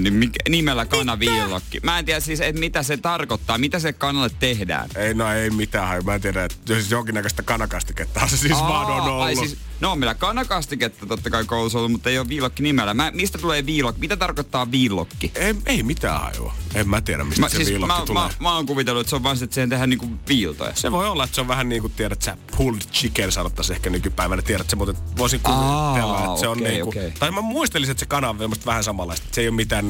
nimellä 0.48 0.86
kanaviilokki. 0.86 1.80
Mä 1.82 1.98
en 1.98 2.04
tiedä 2.04 2.20
siis, 2.20 2.40
että 2.40 2.60
mitä 2.60 2.82
se 2.82 2.96
tarkoittaa, 2.96 3.58
mitä 3.58 3.78
se 3.78 3.92
kanalle 3.92 4.30
tehdään. 4.38 4.88
Ei, 4.96 5.14
no 5.14 5.32
ei 5.32 5.50
mitään, 5.50 6.04
mä 6.04 6.14
en 6.14 6.20
tiedä, 6.20 6.44
että 6.44 6.72
jos 6.72 6.90
jonkinnäköistä 6.90 7.42
kanakastiketta 7.42 8.28
se 8.28 8.36
siis 8.36 8.52
Aa, 8.52 8.68
vaan 8.68 8.86
on 8.86 9.00
ollut. 9.02 9.22
Ai 9.22 9.36
siis, 9.36 9.56
no 9.84 9.92
on 9.92 9.98
meillä 9.98 10.14
kanakastiketta 10.14 11.06
totta 11.06 11.30
kai 11.30 11.44
koulussa 11.44 11.78
ollut, 11.78 11.92
mutta 11.92 12.10
ei 12.10 12.18
ole 12.18 12.28
viilokki 12.28 12.62
nimellä. 12.62 12.94
Mä, 12.94 13.10
mistä 13.14 13.38
tulee 13.38 13.66
viilokki? 13.66 14.00
Mitä 14.00 14.16
tarkoittaa 14.16 14.70
viilokki? 14.70 15.32
ei, 15.34 15.54
ei 15.66 15.82
mitään 15.82 16.20
hajua. 16.20 16.54
En 16.74 16.88
mä 16.88 17.00
tiedä, 17.00 17.24
mistä 17.24 17.40
Mä, 17.40 17.48
se 17.48 17.56
siis, 17.56 17.68
viilokki 17.68 18.00
mä, 18.00 18.06
tulee. 18.06 18.22
mä, 18.22 18.30
mä, 18.40 18.54
oon 18.54 18.66
kuvitellut, 18.66 19.00
että 19.00 19.10
se 19.10 19.16
on 19.16 19.22
vain 19.22 19.36
se, 19.36 19.44
että 19.44 19.54
siihen 19.54 19.70
tehdään 19.70 19.90
niinku 19.90 20.08
viiltoja. 20.28 20.72
Se 20.74 20.92
voi 20.92 21.08
olla, 21.08 21.24
että 21.24 21.34
se 21.34 21.40
on 21.40 21.48
vähän 21.48 21.68
niin 21.68 21.82
kuin 21.82 21.92
tiedät 21.92 22.22
sä, 22.22 22.36
pulled 22.56 22.80
chicken 22.92 23.32
sanottaisiin 23.32 23.76
ehkä 23.76 23.90
nykypäivänä. 23.90 24.42
Tiedät 24.42 24.70
sä, 24.70 24.76
mutta 24.76 24.94
voisin 25.18 25.40
kuvitella, 25.40 26.24
että 26.24 26.40
se 26.40 26.48
on 26.48 26.58
okei, 26.58 26.68
niin 26.68 26.84
kuin, 26.84 26.98
okei. 26.98 27.12
tai 27.18 27.30
mä 27.30 27.40
muistelisin, 27.40 27.90
että 27.90 28.00
se 28.00 28.06
kana 28.06 28.28
on 28.28 28.38
vähän 28.66 28.84
samanlaista. 28.84 29.26
Se 29.32 29.40
ei 29.40 29.48
ole 29.48 29.56
mitään 29.56 29.88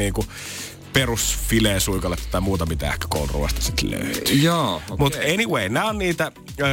kuin 0.94 1.00
perusfileesuikaletta 1.02 2.28
tai 2.30 2.40
muuta, 2.40 2.66
mitä 2.66 2.88
ehkä 2.92 3.06
kouluruoasta 3.08 3.60
sitten 3.60 3.90
löytyy. 3.90 4.36
Joo, 4.36 4.76
okei. 4.76 4.96
Mutta 4.98 5.18
anyway, 5.18 5.68
nämä 5.68 5.86
on 5.88 5.98
niitä, 5.98 6.32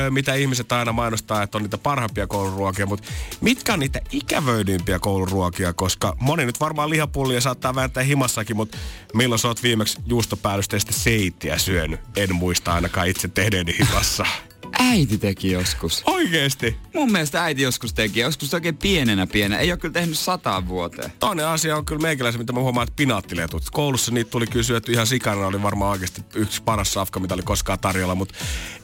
mitä 0.10 0.34
ihmiset 0.34 0.72
aina 0.72 0.92
mainostaa, 0.92 1.44
että 1.44 1.58
on 1.58 1.62
niitä 1.62 1.78
parhaimpia 1.78 2.28
kouluruokia, 2.28 2.86
mutta 2.86 3.08
mitkä 3.42 3.74
on 3.74 3.80
niitä 3.80 4.02
ikävöidympiä 4.12 5.00
kouluruokia, 5.00 5.74
koska 5.74 6.16
moni 6.20 6.46
nyt 6.46 6.60
varmaan 6.60 6.90
lihapullia 6.90 7.42
saattaa 7.42 7.76
vääntää 7.76 8.04
himassakin, 8.04 8.56
mutta 8.56 8.78
milloin 9.14 9.40
sä 9.40 9.48
oot 9.48 9.64
viimeksi 9.64 10.00
juustopäällysteistä 10.06 10.92
seittiä 10.94 11.58
syönyt? 11.58 12.00
En 12.16 12.36
muista 12.36 12.74
ainakaan 12.74 13.08
itse 13.08 13.28
tehneeni 13.28 13.76
himassa. 13.80 14.26
Äiti 14.80 15.18
teki 15.18 15.52
joskus. 15.52 16.02
Oikeesti? 16.06 16.78
Mun 16.94 17.12
mielestä 17.12 17.44
äiti 17.44 17.62
joskus 17.62 17.94
teki, 17.94 18.20
joskus 18.20 18.54
oikein 18.54 18.78
pienenä 18.78 19.28
pienenä. 19.28 19.62
Ei 19.62 19.72
ole 19.72 19.80
kyllä 19.80 19.94
tehnyt 19.94 20.20
sataan 20.20 20.68
vuoteen. 20.68 21.12
Toinen 21.20 21.48
asia 21.48 21.78
on 21.78 21.86
kyllä 21.86 22.02
meikäläisen, 22.02 22.42
mitä 22.42 22.54
mä 22.54 22.60
huomaan, 22.60 22.88
että 22.88 22.96
pinaattiletut. 22.96 23.64
Koulussa 23.72 24.12
niitä 24.12 24.32
tuli 24.32 24.48
kyllä 24.48 24.64
syöty 24.64 24.92
ihan 24.92 25.08
sikana, 25.08 25.48
oli 25.48 25.64
varmaan 25.64 25.92
oikeasti 25.92 26.22
yksi 26.36 26.64
paras 26.64 26.94
safka, 26.94 27.20
mitä 27.20 27.34
oli 27.34 27.44
koskaan 27.44 27.80
tarjolla, 27.80 28.16
mutta 28.16 28.36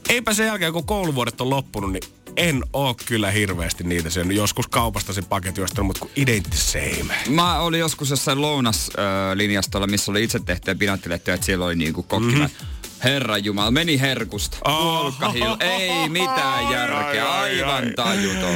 eipä 0.09 0.33
sen 0.33 0.47
jälkeen, 0.47 0.73
kun 0.73 0.85
kouluvuodet 0.85 1.41
on 1.41 1.49
loppunut, 1.49 1.91
niin 1.91 2.03
en 2.37 2.63
oo 2.73 2.95
kyllä 3.05 3.31
hirveästi 3.31 3.83
niitä 3.83 4.09
syönyt. 4.09 4.37
Joskus 4.37 4.67
kaupasta 4.67 5.13
sen 5.13 5.25
paketin 5.25 5.63
ostanut, 5.63 5.87
mutta 5.87 5.99
kun 5.99 6.09
the 6.15 6.57
same. 6.57 7.15
Mä 7.29 7.59
olin 7.59 7.79
joskus 7.79 8.09
jossain 8.09 8.41
lounaslinjastolla, 8.41 9.87
missä 9.87 10.11
oli 10.11 10.23
itse 10.23 10.39
tehtyjä 10.39 10.75
pinaattilettyjä, 10.75 11.35
että 11.35 11.45
siellä 11.45 11.65
oli 11.65 11.75
niinku 11.75 12.03
kokkina. 12.03 12.47
Mm-hmm. 12.47 12.67
Herra 13.03 13.37
Jumala, 13.37 13.71
meni 13.71 13.99
herkusta. 13.99 14.57
Oh. 14.65 15.13
Ei 15.59 16.09
mitään 16.09 16.71
järkeä, 16.71 17.29
aivan 17.29 17.83
tajuton. 17.95 18.55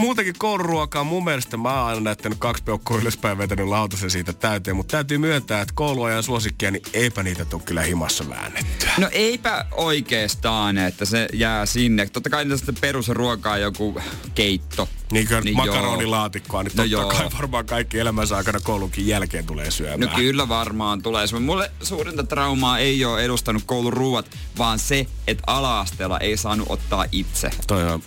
Muutenkin 0.00 0.34
kouluruokaa 0.38 1.04
mun 1.04 1.24
mielestä 1.24 1.56
mä 1.56 1.78
oon 1.80 1.88
aina 1.88 2.00
näyttänyt 2.00 2.38
kaksi 2.38 2.62
peukkua 2.62 2.98
ylöspäin 2.98 3.38
vetänyt 3.38 3.66
lautasen 3.68 4.10
siitä 4.10 4.32
täyteen, 4.32 4.76
mutta 4.76 4.92
täytyy 4.92 5.18
myöntää, 5.18 5.60
että 5.60 5.74
kouluajan 5.76 6.22
suosikkia, 6.22 6.70
niin 6.70 6.82
eipä 6.92 7.22
niitä 7.22 7.44
tule 7.44 7.62
kyllä 7.64 7.82
himassa 7.82 8.28
väännettyä. 8.30 8.90
No 8.98 9.08
eipä 9.12 9.64
oikeastaan, 9.72 10.78
että 10.78 11.04
se 11.04 11.28
jää 11.32 11.66
sinne. 11.66 12.06
Totta 12.08 12.30
kai 12.30 12.46
tästä 12.46 12.72
perusruokaa 12.80 13.58
joku 13.58 14.00
keitto. 14.34 14.88
Niin 15.12 15.28
niin 15.44 15.56
joo. 15.56 15.66
makaronilaatikkoa, 15.66 16.62
niin 16.62 16.72
No 16.76 16.82
totta 16.82 16.90
joo. 16.92 17.08
kai 17.08 17.28
varmaan 17.36 17.66
kaikki 17.66 17.98
elämänsä 17.98 18.36
aikana 18.36 18.60
koulunkin 18.60 19.06
jälkeen 19.06 19.46
tulee 19.46 19.70
syömään. 19.70 20.00
No 20.00 20.16
kyllä 20.16 20.48
varmaan 20.48 21.02
tulee. 21.02 21.26
Se- 21.26 21.38
Mulle 21.38 21.70
suurinta 21.82 22.24
traumaa 22.24 22.78
ei 22.78 23.04
ole 23.04 23.24
edustanut 23.24 23.62
koulun 23.66 23.92
ruuat, 23.92 24.30
vaan 24.58 24.78
se, 24.78 25.06
että 25.26 25.42
ala-asteella 25.46 26.18
ei 26.18 26.36
saanut 26.36 26.66
ottaa 26.70 27.04
itse. 27.12 27.50
Toi 27.66 27.92
on, 27.92 28.02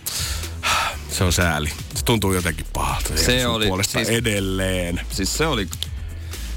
se 1.16 1.24
on 1.24 1.34
sääli. 1.34 1.70
Se 1.96 2.06
tuntuu 2.06 2.34
jotenkin 2.34 2.66
pahalta. 2.74 3.10
Se 3.18 3.48
oli, 3.48 3.68
Puolesta 3.68 3.92
siis- 4.00 4.10
edelleen. 4.10 5.02
Siis 5.12 5.38
se 5.38 5.46
oli... 5.48 5.68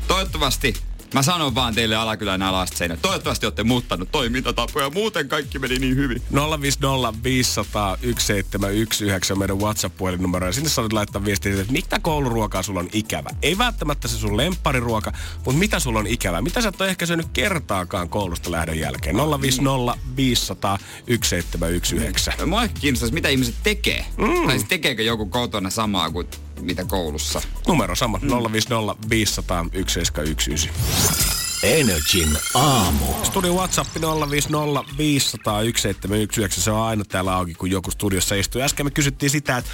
Toivottavasti, 0.08 0.74
mä 1.14 1.22
sanon 1.22 1.54
vaan 1.54 1.74
teille 1.74 1.96
Alakylän 1.96 2.42
alastseinä, 2.42 2.96
toivottavasti 2.96 3.46
olette 3.46 3.64
muuttanut 3.64 4.12
toimintatapoja, 4.12 4.90
muuten 4.90 5.28
kaikki 5.28 5.58
meni 5.58 5.78
niin 5.78 5.96
hyvin. 5.96 6.22
050 6.60 7.22
500 7.24 7.96
1719 7.96 9.34
on 9.34 9.38
meidän 9.38 9.58
WhatsApp-puhelinnumero. 9.58 10.46
Ja 10.46 10.52
sinne 10.52 10.68
saatat 10.68 10.92
laittaa 10.92 11.24
viestiä, 11.24 11.60
että 11.60 11.72
mitä 11.72 11.98
kouluruokaa 11.98 12.62
sulla 12.62 12.80
on 12.80 12.88
ikävä. 12.92 13.30
Ei 13.42 13.58
välttämättä 13.58 14.08
se 14.08 14.16
sun 14.16 14.36
lemppariruoka, 14.36 15.12
mutta 15.44 15.58
mitä 15.58 15.80
sulla 15.80 15.98
on 15.98 16.06
ikävä. 16.06 16.42
Mitä 16.42 16.60
sä 16.60 16.68
et 16.68 16.80
ole 16.80 16.90
ehkä 16.90 17.06
syönyt 17.06 17.26
kertaakaan 17.32 18.08
koulusta 18.08 18.50
lähdön 18.50 18.78
jälkeen. 18.78 19.16
050 19.16 19.98
500 20.16 20.78
1719. 21.06 22.46
Mua 22.46 22.62
ehkä 22.62 22.80
kiinnostaisi, 22.80 23.14
mitä 23.14 23.28
ihmiset 23.28 23.54
tekee. 23.62 24.06
Mm. 24.16 24.46
Tai 24.46 24.58
siis 24.58 24.68
tekeekö 24.68 25.02
joku 25.02 25.26
kotona 25.26 25.70
samaa 25.70 26.10
kuin 26.10 26.26
mitä 26.60 26.84
koulussa. 26.84 27.42
Numero 27.68 27.94
sama, 27.94 28.20
050 28.52 29.08
500 29.10 29.64
1719. 29.64 30.68
Energin 31.62 32.38
aamu. 32.54 33.04
Studio 33.22 33.54
WhatsApp 33.54 33.90
050 34.30 34.96
500 34.98 35.54
1719. 35.54 36.60
Se 36.60 36.70
on 36.70 36.82
aina 36.82 37.04
täällä 37.04 37.34
auki, 37.34 37.54
kun 37.54 37.70
joku 37.70 37.90
studiossa 37.90 38.34
istuu. 38.34 38.62
Äsken 38.62 38.86
me 38.86 38.90
kysyttiin 38.90 39.30
sitä, 39.30 39.56
että 39.56 39.70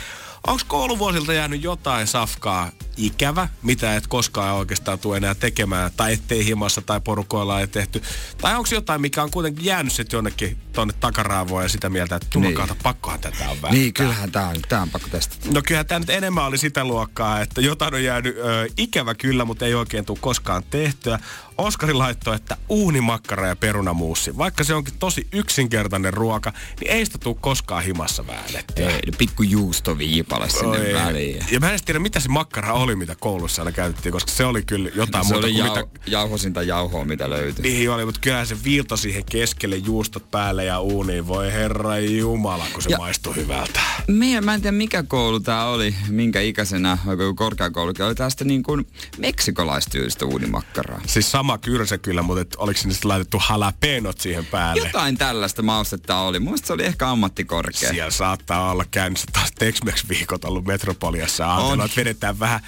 onko 0.46 0.62
kouluvuosilta 0.68 1.32
jäänyt 1.32 1.62
jotain 1.62 2.06
safkaa 2.06 2.70
ikävä, 2.96 3.48
mitä 3.62 3.96
et 3.96 4.06
koskaan 4.06 4.54
oikeastaan 4.54 4.98
tule 4.98 5.16
enää 5.16 5.34
tekemään, 5.34 5.90
tai 5.96 6.12
ettei 6.12 6.44
himassa 6.44 6.82
tai 6.82 7.00
porukoilla 7.00 7.60
ei 7.60 7.66
tehty. 7.66 8.02
Tai 8.40 8.56
onko 8.56 8.68
jotain, 8.72 9.00
mikä 9.00 9.22
on 9.22 9.30
kuitenkin 9.30 9.64
jäänyt 9.64 9.92
sitten 9.92 10.16
jonnekin 10.16 10.58
tuonne 10.72 10.94
takaraavoon 11.00 11.62
ja 11.62 11.68
sitä 11.68 11.90
mieltä, 11.90 12.16
että 12.16 12.28
jumakaata, 12.34 12.72
niin. 12.72 12.82
pakkohan 12.82 13.20
tätä 13.20 13.50
on 13.50 13.62
vähän. 13.62 13.78
Niin, 13.78 13.94
kyllähän 13.94 14.32
tää 14.32 14.48
on, 14.48 14.56
tää 14.68 14.82
on 14.82 14.90
pakko 14.90 15.08
testata. 15.08 15.48
No 15.52 15.62
kyllähän 15.66 15.86
tämä 15.86 15.98
nyt 15.98 16.10
enemmän 16.10 16.44
oli 16.44 16.58
sitä 16.58 16.84
luokkaa, 16.84 17.40
että 17.40 17.60
jotain 17.60 17.94
on 17.94 18.04
jäänyt 18.04 18.36
ö, 18.36 18.68
ikävä 18.76 19.14
kyllä, 19.14 19.44
mutta 19.44 19.66
ei 19.66 19.74
oikein 19.74 20.04
tule 20.04 20.18
koskaan 20.20 20.62
tehtyä. 20.70 21.18
Oskari 21.58 21.92
laittoi, 21.92 22.36
että 22.36 22.56
uunimakkara 22.68 23.48
ja 23.48 23.56
perunamuussi. 23.56 24.38
Vaikka 24.38 24.64
se 24.64 24.74
onkin 24.74 24.94
tosi 24.98 25.26
yksinkertainen 25.32 26.14
ruoka, 26.14 26.52
niin 26.80 26.90
ei 26.90 27.06
sitä 27.06 27.18
tule 27.18 27.36
koskaan 27.40 27.84
himassa 27.84 28.26
väännettyä. 28.26 28.90
Ei, 28.90 29.00
pikku 29.18 29.42
juustoviipale 29.42 30.50
sinne 30.50 30.78
Oi. 30.78 30.94
väliin. 30.94 31.46
Ja 31.50 31.60
mä 31.60 31.72
en 31.72 31.78
tiedä, 31.84 31.98
mitä 31.98 32.20
se 32.20 32.28
makkara 32.28 32.72
oli, 32.84 32.96
mitä 32.96 33.16
koulussa 33.20 33.62
aina 33.62 33.72
käytettiin, 33.72 34.12
koska 34.12 34.30
se 34.32 34.44
oli 34.44 34.62
kyllä 34.62 34.90
jotain 34.94 35.24
Se 35.24 35.32
muuta 35.32 35.46
oli 35.46 35.54
kuin 35.54 35.64
jau, 35.66 35.76
mitä... 35.76 36.00
jauhosinta 36.06 36.62
jauhoa, 36.62 37.04
mitä 37.04 37.30
löytyi. 37.30 37.62
Niin 37.62 37.90
oli, 37.90 38.04
mutta 38.04 38.20
kyllähän 38.20 38.46
se 38.46 38.64
viilto 38.64 38.96
siihen 38.96 39.24
keskelle 39.24 39.76
juustot 39.76 40.30
päälle 40.30 40.64
ja 40.64 40.80
uuniin. 40.80 41.26
Voi 41.26 41.52
herra 41.52 41.98
jumala, 41.98 42.66
kun 42.72 42.82
se 42.82 42.90
Ja- 42.90 42.98
maistuu 42.98 43.32
hyvältä. 43.32 43.80
Meidän, 44.08 44.44
mä 44.44 44.54
en 44.54 44.62
tiedä 44.62 44.76
mikä 44.76 45.02
koulu 45.02 45.40
tää 45.40 45.66
oli, 45.66 45.94
minkä 46.08 46.40
ikäisenä, 46.40 46.98
joku 47.06 47.34
korkeakoulukin, 47.34 48.04
oli 48.04 48.14
tästä 48.14 48.44
niin 48.44 48.62
kuin 48.62 48.86
meksikolaistyylistä 49.18 50.24
uunimakkaraa. 50.26 51.00
Siis 51.06 51.30
sama 51.30 51.58
kyrsä 51.58 51.98
kyllä, 51.98 52.22
mutta 52.22 52.40
et 52.40 52.54
oliko 52.58 52.80
sinne 52.80 52.94
sitten 52.94 53.08
laitettu 53.08 53.36
halapenot 53.40 54.20
siihen 54.20 54.46
päälle? 54.46 54.86
Jotain 54.86 55.18
tällaista 55.18 55.62
maustetta 55.62 56.16
oli. 56.18 56.38
Mun 56.38 56.58
se 56.58 56.72
oli 56.72 56.84
ehkä 56.84 57.10
ammattikorkea. 57.10 57.90
Siellä 57.90 58.10
saattaa 58.10 58.70
olla 58.70 58.84
käynnissä 58.90 59.26
taas 59.32 59.52
Tex-Mex-viikot 59.58 60.44
ollut 60.44 60.64
Metropoliassa. 60.64 61.56
Ajatellaan, 61.56 61.86
että 61.88 62.00
vedetään 62.00 62.38
vähän 62.38 62.60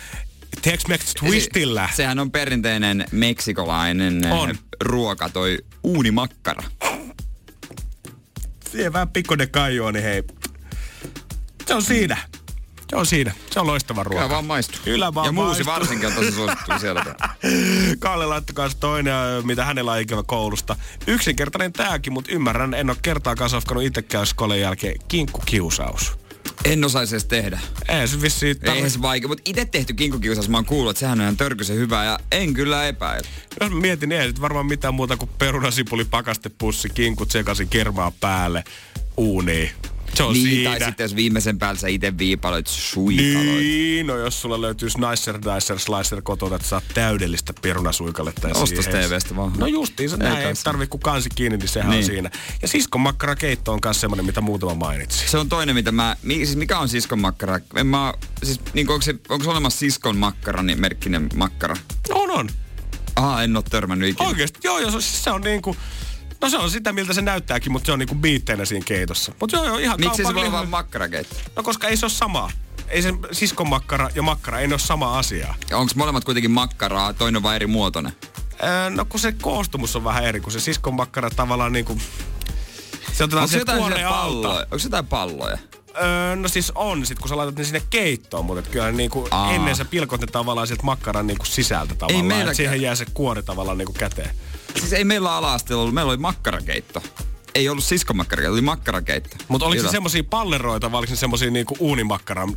Tex-Mex 0.63 1.15
twistillä. 1.21 1.89
Sehän 1.93 2.19
on 2.19 2.31
perinteinen 2.31 3.05
meksikolainen 3.13 4.23
On. 4.33 4.55
ruoka, 4.81 5.29
toi 5.29 5.59
uunimakkara. 5.83 6.63
Siihen 8.73 8.93
vähän 8.93 9.09
pikkuinen 9.09 9.51
kaijua, 9.51 9.93
niin 9.93 10.03
hei. 10.03 10.23
Se 11.67 11.75
on 11.75 11.83
siinä. 11.83 12.17
Se 12.91 12.97
on 12.97 13.07
siinä. 13.07 13.33
Se 13.51 13.61
on 13.61 13.67
loistava 13.67 14.03
ruoka. 14.03 14.23
Kyllä 14.23 14.31
vaan 14.35 14.45
maistuu. 14.45 14.81
Kyllä 14.85 15.15
vaan 15.15 15.27
ja 15.27 15.33
muusi 15.33 15.49
maistuu. 15.49 15.73
varsinkin 15.73 16.09
on 16.09 16.13
tosi 16.15 16.33
suosittu 16.33 16.73
siellä. 16.81 17.05
Kalle 17.99 18.27
laittoi 18.27 18.55
kanssa 18.55 18.81
toinen, 18.81 19.15
ö, 19.15 19.43
mitä 19.43 19.65
hänellä 19.65 19.93
on 19.93 20.01
ikävä 20.01 20.23
koulusta. 20.23 20.77
Yksinkertainen 21.07 21.73
tääkin, 21.73 22.13
mutta 22.13 22.33
ymmärrän, 22.33 22.75
en 22.75 22.91
ole 22.91 22.97
kertaakaan 23.03 23.51
safkanut 23.51 23.85
itsekään 23.85 24.27
skolen 24.27 24.61
jälkeen. 24.61 24.97
Kinkkukiusaus. 25.09 26.13
En 26.65 26.85
osaisi 26.85 27.15
edes 27.15 27.25
tehdä. 27.25 27.61
Ei 27.89 28.09
se 28.09 28.23
vissiin 28.23 28.57
Eihän 28.63 28.91
se 28.91 29.03
vaikea, 29.03 29.29
mutta 29.29 29.43
itse 29.45 29.65
tehty 29.65 29.95
kinkkukiusaus, 29.95 30.49
mä 30.49 30.57
oon 30.57 30.65
kuullut, 30.65 30.91
että 30.91 31.01
sehän 31.01 31.19
on 31.19 31.23
ihan 31.23 31.37
törkysen 31.37 31.77
hyvä 31.77 32.05
ja 32.05 32.19
en 32.33 32.55
kyllä 32.55 32.89
epäile. 32.89 33.29
Jos 33.61 33.71
mä 33.71 33.81
mietin, 33.81 34.09
niin 34.09 34.21
ei 34.21 34.29
sit 34.29 34.41
varmaan 34.41 34.67
mitään 34.67 34.95
muuta 34.95 35.17
kuin 35.17 35.31
perunasipuli, 35.39 36.05
pakastepussi, 36.05 36.89
kinkut 36.89 37.31
sekaisin, 37.31 37.69
kermaa 37.69 38.13
päälle, 38.21 38.65
uuniin. 39.17 39.71
Se 40.17 40.23
on 40.23 40.33
niin, 40.33 40.49
siinä. 40.49 40.71
tai 40.71 40.81
sitten 40.89 41.05
jos 41.05 41.17
viimeisen 41.17 41.59
päällä 41.59 41.81
sä 41.81 41.89
itse 41.89 42.19
viipaloit 42.19 42.67
suikaloit. 42.67 43.47
Niin, 43.47 44.07
no 44.07 44.17
jos 44.17 44.43
sulla 44.43 44.61
löytyy 44.61 44.91
Slicer, 44.91 45.39
Dicer, 45.43 45.79
Slicer 45.79 46.23
kotona, 46.23 46.57
että 46.57 46.69
saat 46.69 46.85
täydellistä 46.95 47.53
perunasuikaletta. 47.63 48.49
Ostos 48.49 48.85
siihen- 48.85 49.11
TVstä 49.11 49.37
vaan. 49.37 49.53
No 49.59 49.67
justiin 49.67 50.11
se 50.11 50.17
näin, 50.17 50.47
ei 50.47 50.55
tarvi 50.65 50.87
kun 50.87 51.01
kansi 51.01 51.29
kiinni, 51.35 51.59
niin 51.59 51.69
sehän 51.69 51.91
niin. 51.91 51.99
on 51.99 52.05
siinä. 52.07 52.31
Ja 52.63 52.69
siskon 52.69 53.01
makkarakeitto 53.01 53.73
on 53.73 53.79
myös 53.85 54.01
semmoinen, 54.01 54.27
mitä 54.27 54.41
muutama 54.41 54.75
mainitsi. 54.75 55.29
Se 55.29 55.39
on 55.39 55.49
toinen, 55.49 55.75
mitä 55.75 55.93
mä... 55.93 56.17
Mi, 56.23 56.35
siis 56.35 56.57
mikä 56.57 56.79
on 56.79 56.89
siskon 56.89 57.19
makkara? 57.21 57.61
En 57.77 57.87
mä, 57.87 58.15
siis, 58.45 58.61
niin 58.75 58.91
onko, 58.91 59.03
se, 59.03 59.15
onko 59.29 59.45
se 59.45 59.51
olemassa 59.51 59.79
siskon 59.79 60.17
makkara, 60.17 60.63
niin 60.63 60.81
merkkinen 60.81 61.29
makkara? 61.35 61.77
On, 62.11 62.31
on. 62.31 62.49
Aha, 63.17 63.43
en 63.43 63.57
oo 63.57 63.63
törmännyt 63.63 64.09
ikinä. 64.11 64.29
Oikeesti, 64.29 64.61
joo, 64.65 64.79
joo, 64.79 64.91
se- 64.91 65.01
se 65.01 65.31
on 65.31 65.41
niinku... 65.41 65.77
No 66.41 66.49
se 66.51 66.59
on 66.59 66.71
sitä, 66.71 66.93
miltä 66.93 67.13
se 67.13 67.23
näyttääkin, 67.23 67.73
mutta 67.73 67.87
se 67.87 67.93
on 67.93 67.99
niinku 67.99 68.15
biitteinä 68.15 68.65
siinä 68.65 68.85
keitossa. 68.85 69.33
Mutta 69.41 69.57
joo, 69.57 69.65
joo, 69.65 69.79
ihan 69.79 70.01
Miksi 70.01 70.17
se 70.25 70.35
voi 70.35 70.43
olla 70.43 70.53
vaan 70.53 70.69
makkarakeitto? 70.69 71.37
No 71.57 71.63
koska 71.63 71.89
ei 71.89 71.97
se 71.97 72.07
ole 72.07 72.11
samaa. 72.13 72.51
Ei 72.89 73.03
se 73.03 73.13
siskon 73.33 73.69
makkara 73.69 74.11
ja 74.15 74.23
makkara, 74.23 74.61
ei 74.61 74.67
ne 74.69 74.75
ole 74.75 74.79
sama 74.81 75.19
asia. 75.19 75.55
Onko 75.73 75.93
molemmat 75.97 76.25
kuitenkin 76.25 76.51
makkaraa, 76.51 77.13
toinen 77.13 77.37
on 77.37 77.43
vaan 77.43 77.57
eri 77.57 77.67
muotoinen? 77.67 78.13
Öö, 78.63 78.91
no 78.91 79.05
kun 79.05 79.21
se 79.21 79.33
koostumus 79.33 79.97
on 79.97 80.05
vähän 80.05 80.25
eri, 80.25 80.41
kun 80.41 80.53
se 80.53 80.61
siskon 80.61 80.95
makkara 80.95 81.31
tavallaan 81.31 81.73
niinku... 81.73 81.99
Se 83.13 83.25
otetaan 83.25 83.43
Onko 83.43 83.53
se 83.53 83.59
jotain 83.59 83.79
kuoreen 83.79 84.09
alta. 84.09 84.23
palloja? 84.23 84.61
Onko 84.63 84.79
se 84.79 84.87
jotain 84.87 85.07
palloja? 85.07 85.59
Öö, 86.03 86.37
no 86.37 86.49
siis 86.49 86.73
on, 86.75 87.07
sit 87.07 87.19
kun 87.19 87.29
sä 87.29 87.37
laitat 87.37 87.57
ne 87.57 87.65
sinne 87.65 87.83
keittoon, 87.91 88.45
mutta 88.45 88.71
kyllä 88.71 88.93
niinku 88.93 89.29
Aa. 89.31 89.53
ennen 89.53 89.77
sä 89.77 89.85
pilkot 89.85 90.21
ne 90.21 90.27
tavallaan 90.27 90.67
sieltä 90.67 90.83
makkaran 90.83 91.27
niinku 91.27 91.45
sisältä 91.45 91.95
tavallaan. 91.95 92.25
et 92.25 92.29
meilläkään. 92.29 92.57
siihen 92.57 92.83
jää 92.83 92.95
se 92.95 93.07
kuori 93.15 93.43
tavallaan 93.43 93.79
niinku 93.79 93.93
käteen. 93.93 94.31
Siis 94.79 94.93
ei 94.93 95.05
meillä 95.05 95.37
ala-asteella 95.37 95.83
ollut, 95.83 95.95
meillä 95.95 96.11
oli 96.11 96.17
makkarakeitto. 96.17 97.03
Ei 97.55 97.69
ollut 97.69 97.85
siskon 97.85 98.17
makkarakeitto, 98.17 98.53
oli 98.53 98.61
makkarakeitto. 98.61 99.37
Mutta 99.49 99.67
oliko 99.67 99.81
se 99.81 99.85
Ylä- 99.85 99.93
semmosia 99.93 100.25
palleroita 100.25 100.93
vai 100.93 100.99
oliko 100.99 101.11
se 101.15 101.17
semmosia 101.17 101.51
niinku 101.51 101.77
uunimakkaran, 101.79 102.57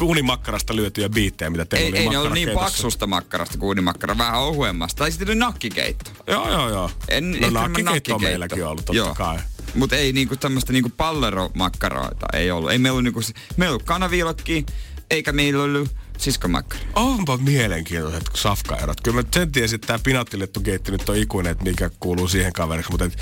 uunimakkarasta 0.00 0.76
lyötyjä 0.76 1.08
biittejä, 1.08 1.50
mitä 1.50 1.64
teillä 1.64 1.86
Ei, 1.86 1.92
oli 1.92 1.98
ei 2.00 2.08
ne 2.08 2.18
ollut 2.18 2.32
niin 2.32 2.50
paksusta 2.50 3.06
makkarasta 3.06 3.58
kuin 3.58 3.66
uunimakkara, 3.66 4.18
vähän 4.18 4.40
ohuemmasta. 4.40 4.98
Tai 4.98 5.10
sitten 5.10 5.28
oli 5.28 5.34
nakkikeitto. 5.34 6.10
Joo, 6.26 6.50
joo, 6.50 6.68
joo. 6.68 6.90
En, 7.08 7.30
no 7.30 7.36
ehkä 7.36 7.50
nakkikeitto 7.50 8.14
on 8.14 8.22
meilläkin 8.22 8.64
ollut, 8.64 8.84
totta 8.84 8.96
Joo. 8.96 9.14
kai. 9.14 9.38
Mutta 9.74 9.96
ei 9.96 10.12
niinku 10.12 10.36
tämmöistä 10.36 10.72
niinku 10.72 10.90
palleromakkaroita 10.96 12.26
ei 12.32 12.50
ollut. 12.50 12.70
Ei 12.70 12.78
meillä 12.78 12.94
ollut 12.98 13.04
niinku, 13.04 13.20
meillä 13.56 13.72
ollut 13.72 13.86
kanaviilokki, 13.86 14.66
eikä 15.10 15.32
meillä 15.32 15.62
ollut 15.62 15.90
siskomakkara. 16.18 16.82
Onpa 16.94 17.36
mielenkiintoiset 17.36 18.30
safkaerot. 18.34 19.00
Kyllä 19.00 19.22
mä 19.22 19.28
sen 19.34 19.52
tiesin, 19.52 19.74
että 19.74 19.86
tämä 19.86 19.98
pinattilettugeitti 19.98 20.92
nyt 20.92 21.08
on 21.08 21.16
ikuinen, 21.16 21.52
että 21.52 21.64
mikä 21.64 21.90
kuuluu 22.00 22.28
siihen 22.28 22.52
kaveriksi, 22.52 22.90
mutta 22.90 23.04
et 23.04 23.18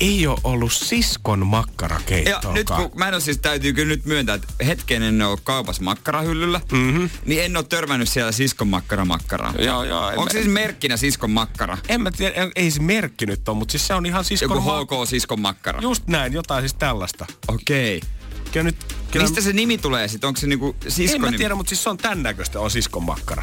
ei 0.00 0.26
ole 0.26 0.38
ollut 0.44 0.72
siskon 0.72 1.38
Ja 1.40 1.44
makkarakeittoa. 1.44 2.52
nyt 2.52 2.66
kun 2.70 2.90
mä 2.94 3.08
en 3.08 3.14
ole 3.14 3.20
siis, 3.20 3.38
täytyy 3.38 3.72
kyllä 3.72 3.88
nyt 3.88 4.04
myöntää, 4.04 4.34
että 4.34 4.48
hetken 4.66 5.02
en 5.02 5.22
ole 5.22 5.38
kaupassa 5.44 5.82
makkarahyllyllä, 5.82 6.60
mm-hmm. 6.72 7.10
niin 7.26 7.42
en 7.44 7.56
ole 7.56 7.64
törmännyt 7.68 8.08
siellä 8.08 8.32
siskon 8.32 8.68
makkara 8.68 9.04
makkaraa. 9.04 9.54
Joo, 9.58 9.84
joo, 9.84 10.06
Onko 10.06 10.24
mä- 10.24 10.30
se 10.30 10.38
siis 10.42 10.52
merkkinä 10.52 10.96
siskon 10.96 11.30
makkara? 11.30 11.78
En 11.88 12.00
mä 12.00 12.10
tiedä, 12.10 12.50
ei- 12.56 12.70
se 12.70 12.82
merkki 12.82 13.26
nyt 13.26 13.48
ole, 13.48 13.56
mutta 13.58 13.72
siis 13.72 13.86
se 13.86 13.94
on 13.94 14.06
ihan 14.06 14.24
siskon 14.24 14.56
Joku 14.56 14.70
HK 14.70 15.08
siskon 15.08 15.40
makkara. 15.40 15.80
Just 15.82 16.06
näin, 16.06 16.32
jotain 16.32 16.62
siis 16.62 16.74
tällaista. 16.74 17.26
Okei. 17.48 18.00
Kyllä 18.54 18.64
nyt, 18.64 18.96
kyllä 19.10 19.24
Mistä 19.26 19.40
se 19.40 19.52
nimi 19.52 19.78
tulee 19.78 20.08
sitten? 20.08 20.28
Onko 20.28 20.40
se 20.40 20.46
niinku 20.46 20.76
En 20.84 20.90
siskon 20.90 21.20
mä 21.20 21.26
nimi? 21.26 21.38
tiedä, 21.38 21.54
mutta 21.54 21.68
siis 21.68 21.82
se 21.82 21.90
on 21.90 21.96
tän 21.96 22.22
näköistä, 22.22 22.60
on 22.60 22.70
siskon 22.70 23.02
makkara. 23.02 23.42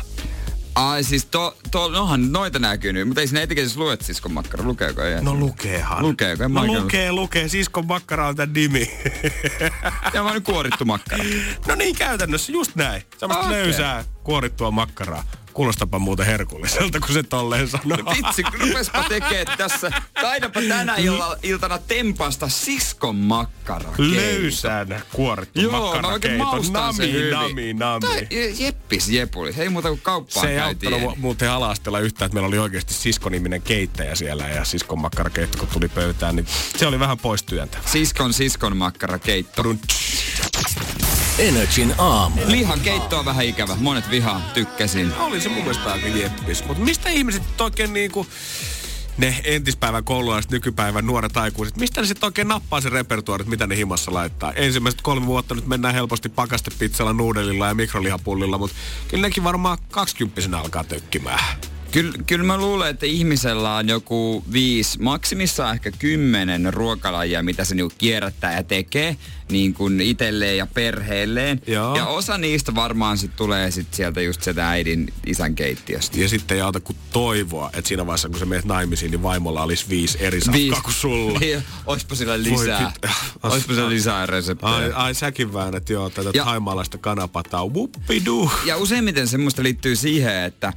Ai 0.76 1.04
siis 1.04 1.26
to, 1.26 1.58
to, 1.72 1.90
nohan 1.90 2.32
noita 2.32 2.60
näkyy 2.60 2.94
nyt, 2.94 3.08
mutta 3.08 3.22
ei 3.22 3.28
siinä 3.28 3.42
etiketissä 3.42 3.80
lue, 3.80 3.94
että 3.94 4.06
siskon 4.06 4.32
makkara. 4.32 4.64
Lukeeko 4.64 5.02
ei? 5.02 5.22
No 5.22 5.34
lukeehan. 5.36 6.02
Lukeeko? 6.02 6.44
En 6.44 6.54
No 6.54 6.54
mä 6.54 6.62
oikein- 6.62 6.84
lukee, 6.84 7.12
lukee. 7.12 7.48
Siskon 7.48 7.86
makkara 7.88 8.28
on 8.28 8.36
tän 8.36 8.54
nimi. 8.54 8.92
Ja 10.14 10.24
mä 10.24 10.34
nyt 10.34 10.44
kuorittu 10.44 10.86
makkara. 10.86 11.24
no 11.68 11.76
niin, 11.76 11.96
käytännössä 11.96 12.52
just 12.52 12.76
näin. 12.76 13.02
Semmoista 13.18 13.46
Okei. 13.48 13.58
löysää 13.62 14.04
kuorittua 14.24 14.72
makkaraa. 14.72 15.24
Kuulostapa 15.54 16.00
muuten 16.00 16.26
herkulliselta, 16.26 17.00
kun 17.00 17.14
se 17.14 17.24
tolleen 17.24 17.68
sanoo. 17.68 17.98
No 17.98 18.12
vitsi, 18.12 18.44
rupespa 18.60 19.04
tekee 19.10 19.46
tässä. 19.58 19.92
Taidapa 20.22 20.62
tänä 20.70 20.96
illa, 20.96 21.38
iltana 21.44 21.78
tempasta 21.78 22.50
siskon 22.50 23.16
makkara. 23.16 23.90
Löysän 23.98 25.04
kuorittu 25.14 25.62
Joo, 25.62 26.02
mä 26.02 26.08
oikein 26.08 26.38
maustan 26.38 26.94
sen 26.94 27.10
Nami, 27.12 27.32
nami, 27.32 27.74
nami. 27.74 28.00
Tai 28.08 28.28
jeppis 28.60 29.10
jepulis, 29.10 29.60
ei 29.60 29.70
muuta 29.70 29.88
kuin 29.88 30.02
kauppaan 30.02 30.46
Se 30.48 30.52
ei 30.52 30.60
auttanut 30.60 31.02
mu- 31.02 31.18
muuten 31.18 31.52
alastella 31.52 32.00
yhtään, 32.00 32.26
että 32.26 32.34
meillä 32.34 32.48
oli 32.48 32.58
oikeasti 32.58 32.94
siskoniminen 32.94 33.62
keittäjä 33.62 34.16
siellä 34.16 34.48
ja 34.48 34.66
siskon 34.66 35.00
makkarakeitto, 35.00 35.58
kun 35.58 35.68
tuli 35.68 35.90
pöytään, 35.90 36.36
niin 36.36 36.46
se 36.78 36.88
oli 36.88 37.00
vähän 37.00 37.18
pois 37.18 37.44
työntävä. 37.44 37.84
Siskon 37.86 38.34
siskon 38.34 38.78
makkara 38.78 39.20
keitto. 39.20 39.64
Energin 41.42 41.94
aamu. 41.98 42.42
Lihan 42.46 42.80
keitto 42.80 43.20
on 43.20 43.26
vähän 43.26 43.46
ikävä. 43.46 43.76
Monet 43.76 44.10
vihaa, 44.10 44.42
tykkäsin. 44.54 45.14
Oli 45.20 45.42
se 45.42 45.50
mun 45.50 45.58
mielestä 45.58 45.92
aika 45.92 46.08
jeppis. 46.08 46.66
Mutta 46.66 46.84
mistä 46.84 47.10
ihmiset 47.10 47.62
oikein 47.62 47.94
niinku, 47.94 48.28
ne 49.18 49.42
entispäivän 49.44 50.04
koululaiset, 50.04 50.52
nykypäivän 50.52 51.06
nuoret 51.06 51.38
aikuiset, 51.38 51.78
mistä 51.78 52.02
ne 52.02 52.08
sitten 52.08 52.28
oikein 52.28 52.48
nappaa 52.48 52.82
sen 52.82 52.92
repertuaarit, 52.92 53.48
mitä 53.48 53.68
ne 53.68 53.78
himassa 53.78 54.14
laittaa? 54.14 54.54
Ensimmäiset 54.54 55.02
kolme 55.02 55.26
vuotta 55.26 55.56
nyt 55.56 55.68
mennään 55.68 55.94
helposti 55.94 56.30
pakastepizzalla, 56.30 57.14
nuudelilla 57.14 57.68
ja 57.68 57.74
mikrolihapullilla, 57.74 58.58
mutta 58.58 58.76
kyllä 59.08 59.22
nekin 59.22 59.44
varmaan 59.44 59.78
kaksikymppisenä 59.92 60.60
alkaa 60.60 60.84
tökkimään. 60.84 61.58
Kyllä, 61.92 62.14
kyllä 62.28 62.44
mä 62.46 62.58
luulen, 62.58 62.90
että 62.90 63.06
ihmisellä 63.06 63.76
on 63.76 63.90
joku 63.90 64.44
viisi, 64.54 65.02
maksimissaan 65.02 65.74
ehkä 65.74 65.92
kymmenen 65.92 66.74
ruokalajia, 66.74 67.44
mitä 67.44 67.66
se 67.66 67.76
niinku 67.76 67.94
kierrättää 67.98 68.56
ja 68.56 68.64
tekee 68.64 69.18
niin 69.52 69.74
kuin 69.74 70.02
itselleen 70.02 70.58
ja 70.58 70.68
perheelleen. 70.68 71.62
Joo. 71.68 71.96
Ja 71.96 72.06
osa 72.08 72.38
niistä 72.38 72.76
varmaan 72.76 73.18
sit 73.18 73.36
tulee 73.36 73.72
sit 73.72 73.94
sieltä 73.94 74.22
just 74.22 74.44
sieltä 74.44 74.70
äidin 74.70 75.14
isän 75.26 75.56
keittiöstä. 75.56 76.20
Ja 76.20 76.30
sitten 76.30 76.56
ei 76.56 76.62
auta 76.62 76.80
kuin 76.80 76.98
toivoa, 77.14 77.70
että 77.74 77.88
siinä 77.88 78.06
vaiheessa 78.06 78.30
kun 78.30 78.40
sä 78.40 78.46
menet 78.46 78.66
naimisiin, 78.66 79.12
niin 79.12 79.24
vaimolla 79.24 79.64
olisi 79.64 79.86
viisi 79.90 80.18
eri 80.22 80.40
safkaa 80.42 80.54
Viisi. 80.54 80.82
kuin 80.82 80.94
sulla. 80.94 81.40
Niin, 81.42 81.64
Oispa 81.86 82.16
sillä 82.16 82.44
lisää. 82.44 82.82
Voi 82.82 83.10
pit- 83.12 83.12
Oispa 83.52 83.74
sillä 83.74 83.90
lisää 83.90 84.26
reseptejä. 84.26 84.74
Ai, 84.74 84.92
ai 84.92 85.14
säkin 85.14 85.54
väännät 85.54 85.90
joo 85.90 86.10
tätä 86.10 86.30
ja. 86.34 86.44
taimaalaista 86.44 86.98
kanapataa. 86.98 87.66
Wuppidu. 87.68 88.52
Ja 88.66 88.78
useimmiten 88.78 89.28
semmoista 89.28 89.64
liittyy 89.64 89.96
siihen, 89.96 90.36
että 90.36 90.74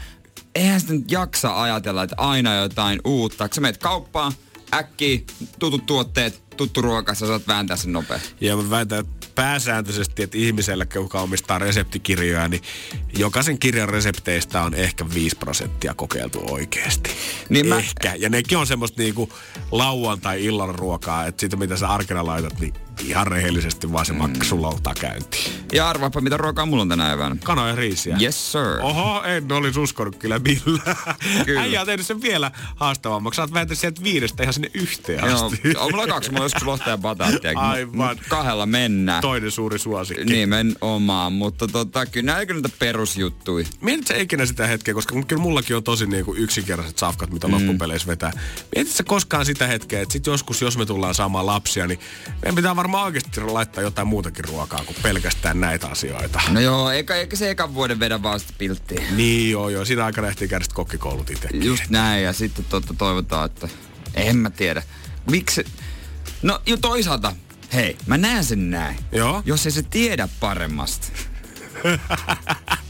eihän 0.55 0.81
sitä 0.81 0.93
nyt 0.93 1.11
jaksa 1.11 1.63
ajatella, 1.63 2.03
että 2.03 2.17
aina 2.19 2.55
jotain 2.55 3.01
uutta. 3.05 3.49
Kun 3.49 3.55
sä 3.55 3.61
menet 3.61 3.77
kauppaan, 3.79 4.33
äkkiä, 4.75 5.19
tutut 5.59 5.87
tuotteet, 5.87 6.43
tuttu 6.57 6.83
ruoka, 6.83 7.15
sä 7.15 7.27
saat 7.27 7.49
vääntää 7.49 7.77
sen 7.77 7.93
nopeasti. 7.93 8.35
Ja 8.41 8.57
mä 8.57 8.71
väitän, 8.71 9.05
pääsääntöisesti, 9.35 10.23
että 10.23 10.39
ihmisellä, 10.39 10.87
joka 10.95 11.21
omistaa 11.21 11.59
reseptikirjoja, 11.59 12.49
niin 12.49 12.63
jokaisen 13.19 13.59
kirjan 13.59 13.89
resepteistä 13.89 14.63
on 14.63 14.75
ehkä 14.75 15.05
5 15.15 15.37
prosenttia 15.37 15.95
kokeiltu 15.95 16.43
oikeasti. 16.51 17.11
Niin 17.49 17.67
mä- 17.67 17.79
ehkä. 17.79 18.15
Ja 18.19 18.29
nekin 18.29 18.59
on 18.59 18.67
semmoista 18.67 19.03
niinku 19.03 19.33
lauantai-illan 19.71 20.75
ruokaa, 20.75 21.27
että 21.27 21.41
siitä 21.41 21.57
mitä 21.57 21.77
sä 21.77 21.89
arkena 21.89 22.27
laitat, 22.27 22.61
niin 22.61 22.75
ihan 23.01 23.27
rehellisesti 23.27 23.93
vaan 23.93 24.07
se 24.07 24.13
mm. 24.13 24.19
maksulauta 24.19 24.95
käyntiin. 25.01 25.53
Ja 25.73 25.89
arvaapa, 25.89 26.21
mitä 26.21 26.37
ruokaa 26.37 26.67
mulla 26.67 26.83
on 26.83 26.89
tänä 26.89 27.05
päivänä. 27.05 27.37
Kana 27.45 27.69
ja 27.69 27.77
riisiä. 27.77 28.17
Yes, 28.21 28.53
sir. 28.53 28.81
Oho, 28.83 29.23
en 29.25 29.53
olisi 29.53 29.81
uskonut 29.81 30.17
kyllä 30.17 30.39
millään. 30.39 30.97
Kyllä. 31.47 31.61
Äijä 31.61 31.81
on 31.81 31.87
tehnyt 31.87 32.07
sen 32.07 32.23
vielä 32.23 32.51
haastavammaksi. 32.77 33.37
Sä 33.37 33.43
oot 33.43 33.69
sieltä 33.73 34.03
viidestä 34.05 34.43
ihan 34.43 34.53
sinne 34.53 34.71
yhteen 34.75 35.25
Joo, 35.27 35.47
asti. 35.47 35.61
on 35.77 35.91
mulla 35.93 36.07
kaksi, 36.07 36.31
mulla 36.31 36.43
on 36.43 36.45
joskus 36.45 36.63
lohta 36.63 36.91
ja 36.91 36.99
bataattia. 36.99 37.53
Aivan. 37.57 38.21
Kahdella 38.29 38.67
mennään. 38.67 39.21
Toinen 39.21 39.51
suuri 39.51 39.79
suosikki. 39.79 40.25
Nimenomaan, 40.25 41.33
mutta 41.33 41.69
tota, 41.69 42.07
kyllä 42.07 42.33
näitä 42.33 42.55
näitä 42.55 42.69
perusjuttui. 42.79 43.65
Mietit 43.81 44.07
sä 44.07 44.17
ikinä 44.17 44.47
sitä 44.47 44.67
hetkeä, 44.67 44.95
koska 44.95 45.23
kyllä 45.23 45.43
mullakin 45.43 45.77
on 45.77 45.83
tosi 45.83 46.07
niinku 46.07 46.35
yksinkertaiset 46.35 46.99
safkat, 46.99 47.31
mitä 47.31 47.49
mm. 47.49 47.55
loppupeleissä 47.55 48.07
vetää. 48.07 48.33
Mietit 48.77 48.93
sä 48.93 49.03
koskaan 49.03 49.47
sitä 49.47 49.67
hetkeä, 49.67 50.03
että 50.03 50.13
sit 50.13 50.27
joskus, 50.27 50.63
jos 50.63 50.79
me 50.79 50.87
tullaan 50.87 51.15
saamaan 51.15 51.47
lapsia, 51.47 51.87
niin 51.87 52.01
meidän 52.43 52.55
pitää 52.55 52.77
varmaan 52.85 53.05
oikeasti 53.05 53.41
laittaa 53.41 53.82
jotain 53.82 54.09
muutakin 54.09 54.45
ruokaa 54.45 54.80
kuin 54.87 54.97
pelkästään 55.03 55.61
näitä 55.61 55.87
asioita. 55.87 56.41
No 56.51 56.61
joo, 56.61 56.91
eikä, 56.91 57.14
eikä 57.14 57.37
se 57.37 57.51
ekan 57.51 57.74
vuoden 57.74 58.01
vedä 58.01 58.22
vaan 58.22 58.41
sitä 58.41 58.53
pilttiin. 58.59 59.16
Niin 59.16 59.51
joo, 59.51 59.68
joo. 59.68 59.85
Siinä 59.85 60.05
aikana 60.05 60.28
ehtii 60.28 60.49
käydä 60.49 60.64
kokkikoulut 60.74 61.30
itsekin. 61.30 61.64
Just 61.64 61.85
näin, 61.89 62.24
ja 62.24 62.32
sitten 62.32 62.64
totta 62.64 62.95
toivotaan, 62.99 63.47
että 63.47 63.68
en 64.14 64.37
mä 64.37 64.51
tiedä. 64.51 64.82
Miksi? 65.30 65.64
No 66.43 66.61
jo 66.66 66.76
toisaalta, 66.76 67.32
hei, 67.74 67.97
mä 68.07 68.18
näen 68.18 68.45
sen 68.45 68.70
näin. 68.70 68.97
Joo. 69.12 69.43
Jos 69.47 69.66
ei 69.66 69.72
se 69.72 69.82
tiedä 69.82 70.28
paremmasta. 70.41 71.07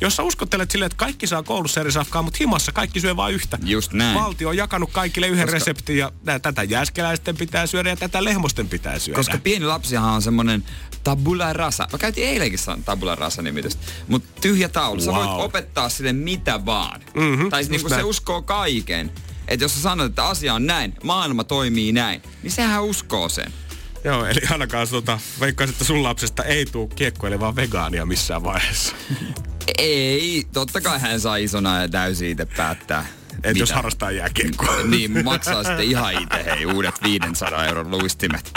Jos 0.00 0.16
sä 0.16 0.22
uskottelet 0.22 0.70
silleen, 0.70 0.86
että 0.86 0.96
kaikki 0.96 1.26
saa 1.26 1.42
koulussa 1.42 1.80
eri 1.80 1.92
safkaa, 1.92 2.22
mutta 2.22 2.36
himassa 2.40 2.72
kaikki 2.72 3.00
syö 3.00 3.16
vain 3.16 3.34
yhtä. 3.34 3.58
Just 3.64 3.92
näin. 3.92 4.18
Valtio 4.18 4.48
on 4.48 4.56
jakanut 4.56 4.90
kaikille 4.92 5.26
yhden 5.28 5.46
Koska- 5.46 5.52
reseptin 5.54 5.96
ja 5.98 6.12
tätä 6.42 6.62
jääskeläisten 6.62 7.36
pitää 7.36 7.66
syödä 7.66 7.88
ja 7.90 7.96
tätä 7.96 8.24
lehmosten 8.24 8.68
pitää 8.68 8.98
syödä. 8.98 9.16
Koska 9.16 9.38
pieni 9.38 9.64
lapsihan 9.64 10.12
on 10.14 10.22
semmonen 10.22 10.64
tabula 11.04 11.52
rasa. 11.52 11.88
Mä 11.92 11.98
käytin 11.98 12.24
eilenkin 12.24 12.58
sanon 12.58 12.84
tabula 12.84 13.14
rasa 13.14 13.42
nimitystä. 13.42 13.82
Mutta 14.08 14.40
tyhjä 14.40 14.68
taulu. 14.68 15.00
Sä 15.00 15.12
voit 15.12 15.28
Wow. 15.30 15.40
opettaa 15.40 15.88
sille 15.88 16.12
mitä 16.12 16.66
vaan. 16.66 17.00
Mhm, 17.14 17.48
tai 17.48 17.60
just 17.60 17.70
niinku 17.70 17.88
se 17.88 18.02
uskoo 18.02 18.42
kaiken. 18.42 19.12
Että 19.48 19.64
jos 19.64 19.74
sä 19.74 19.80
sanot, 19.80 20.06
että 20.06 20.24
asia 20.26 20.54
on 20.54 20.66
näin, 20.66 20.94
maailma 21.04 21.44
toimii 21.44 21.92
näin, 21.92 22.22
niin 22.42 22.50
sehän 22.50 22.84
uskoo 22.84 23.28
sen. 23.28 23.52
Joo, 24.04 24.26
eli 24.26 24.40
ainakaan 24.50 24.88
tota, 24.88 25.18
veikkaisin, 25.40 25.72
että 25.74 25.84
sun 25.84 26.02
lapsesta 26.02 26.44
ei 26.44 26.66
tuu 26.66 26.88
kiekkoilevaa 26.88 27.56
vegaania 27.56 28.06
missään 28.06 28.44
vaiheessa. 28.44 28.94
Ei, 29.78 30.46
totta 30.52 30.80
kai 30.80 31.00
hän 31.00 31.20
saa 31.20 31.36
isona 31.36 31.80
ja 31.80 31.88
täysin 31.88 32.28
itse 32.28 32.46
päättää. 32.46 33.06
Et 33.44 33.56
jos 33.56 33.68
mitä. 33.68 33.76
harrastaa 33.76 34.10
jääkiekkoa. 34.10 34.82
Niin, 34.82 35.24
maksaa 35.24 35.64
sitten 35.64 35.84
ihan 35.84 36.22
itse 36.22 36.44
hei 36.44 36.66
uudet 36.66 36.94
500 37.02 37.66
euron 37.66 37.90
luistimet. 37.90 38.52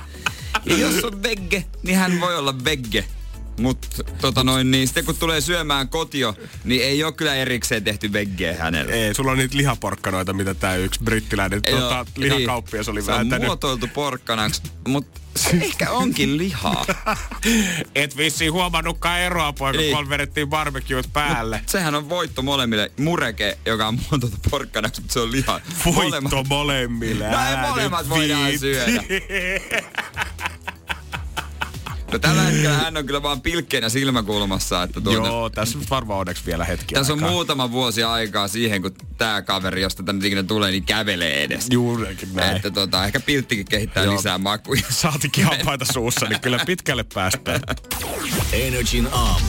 Ja 0.65 0.77
jos 0.77 1.03
on 1.03 1.23
vegge, 1.23 1.65
niin 1.83 1.97
hän 1.97 2.21
voi 2.21 2.35
olla 2.35 2.63
vegge. 2.63 3.05
Mutta 3.59 3.87
tota 4.21 4.43
noin, 4.43 4.71
niin 4.71 4.87
sitten 4.87 5.05
kun 5.05 5.17
tulee 5.17 5.41
syömään 5.41 5.89
kotio, 5.89 6.35
niin 6.63 6.83
ei 6.83 7.03
ole 7.03 7.13
kyllä 7.13 7.35
erikseen 7.35 7.83
tehty 7.83 8.13
veggeä 8.13 8.55
hänelle. 8.57 8.93
Ei, 8.93 9.13
sulla 9.13 9.31
on 9.31 9.37
niitä 9.37 9.57
lihaporkkanoita, 9.57 10.33
mitä 10.33 10.53
tää 10.53 10.75
yksi 10.75 10.99
brittiläinen 11.03 11.61
tota, 11.61 12.05
lihakauppias 12.15 12.89
oli 12.89 12.99
niin. 12.99 13.05
se 13.05 13.11
on 13.11 13.41
muotoiltu 13.45 13.87
porkkanaksi, 13.93 14.61
mutta 14.87 15.21
se 15.35 15.49
ehkä 15.61 15.91
onkin 15.91 16.37
lihaa. 16.37 16.85
Et 17.95 18.17
vissiin 18.17 18.53
huomannutkaan 18.53 19.19
eroa, 19.19 19.53
poika, 19.53 19.77
Niin. 19.79 19.95
kun 19.97 20.09
vedettiin 20.09 20.49
barbecuet 20.49 21.09
päälle. 21.13 21.61
Sehän 21.65 21.95
on 21.95 22.09
voitto 22.09 22.41
molemmille. 22.41 22.91
Mureke, 22.99 23.57
joka 23.65 23.87
on 23.87 23.99
muotoiltu 24.11 24.37
porkkanaksi, 24.49 25.01
mutta 25.01 25.13
se 25.13 25.19
on 25.19 25.31
liha. 25.31 25.61
Voitto 25.85 26.43
molemmille. 26.43 27.29
No 27.29 27.37
ei 27.49 27.69
molemmat 27.69 28.09
voidaan 28.09 28.59
syödä. 28.59 29.03
No 32.13 32.19
tällä 32.19 32.41
hetkellä 32.41 32.77
hän 32.77 32.97
on 32.97 33.05
kyllä 33.05 33.23
vaan 33.23 33.41
pilkkeinä 33.41 33.89
silmäkulmassa, 33.89 34.83
että 34.83 35.01
tuonne, 35.01 35.29
Joo, 35.29 35.49
tässä 35.49 35.77
nyt 35.79 35.89
varmaan 35.89 36.19
onneksi 36.19 36.45
vielä 36.45 36.65
hetki 36.65 36.95
Tässä 36.95 37.13
on 37.13 37.19
aikaa. 37.19 37.31
muutama 37.31 37.71
vuosi 37.71 38.03
aikaa 38.03 38.47
siihen, 38.47 38.81
kun 38.81 38.95
tää 39.17 39.41
kaveri, 39.41 39.81
josta 39.81 40.03
tänne 40.03 40.27
ikinä 40.27 40.43
tulee, 40.43 40.71
niin 40.71 40.85
kävelee 40.85 41.43
edes. 41.43 41.67
Juurikin 41.71 42.29
näin. 42.35 42.55
Että 42.55 42.71
tota, 42.71 43.05
ehkä 43.05 43.19
pilttikin 43.19 43.65
kehittää 43.65 44.03
Joo. 44.03 44.15
lisää 44.15 44.37
makuja. 44.37 44.81
Saatikin 45.01 45.45
hampaita 45.45 45.85
suussa, 45.93 46.25
niin 46.25 46.41
kyllä 46.41 46.59
pitkälle 46.65 47.05
päästään. 47.13 47.61
Energin 48.53 49.07
aamu. 49.11 49.45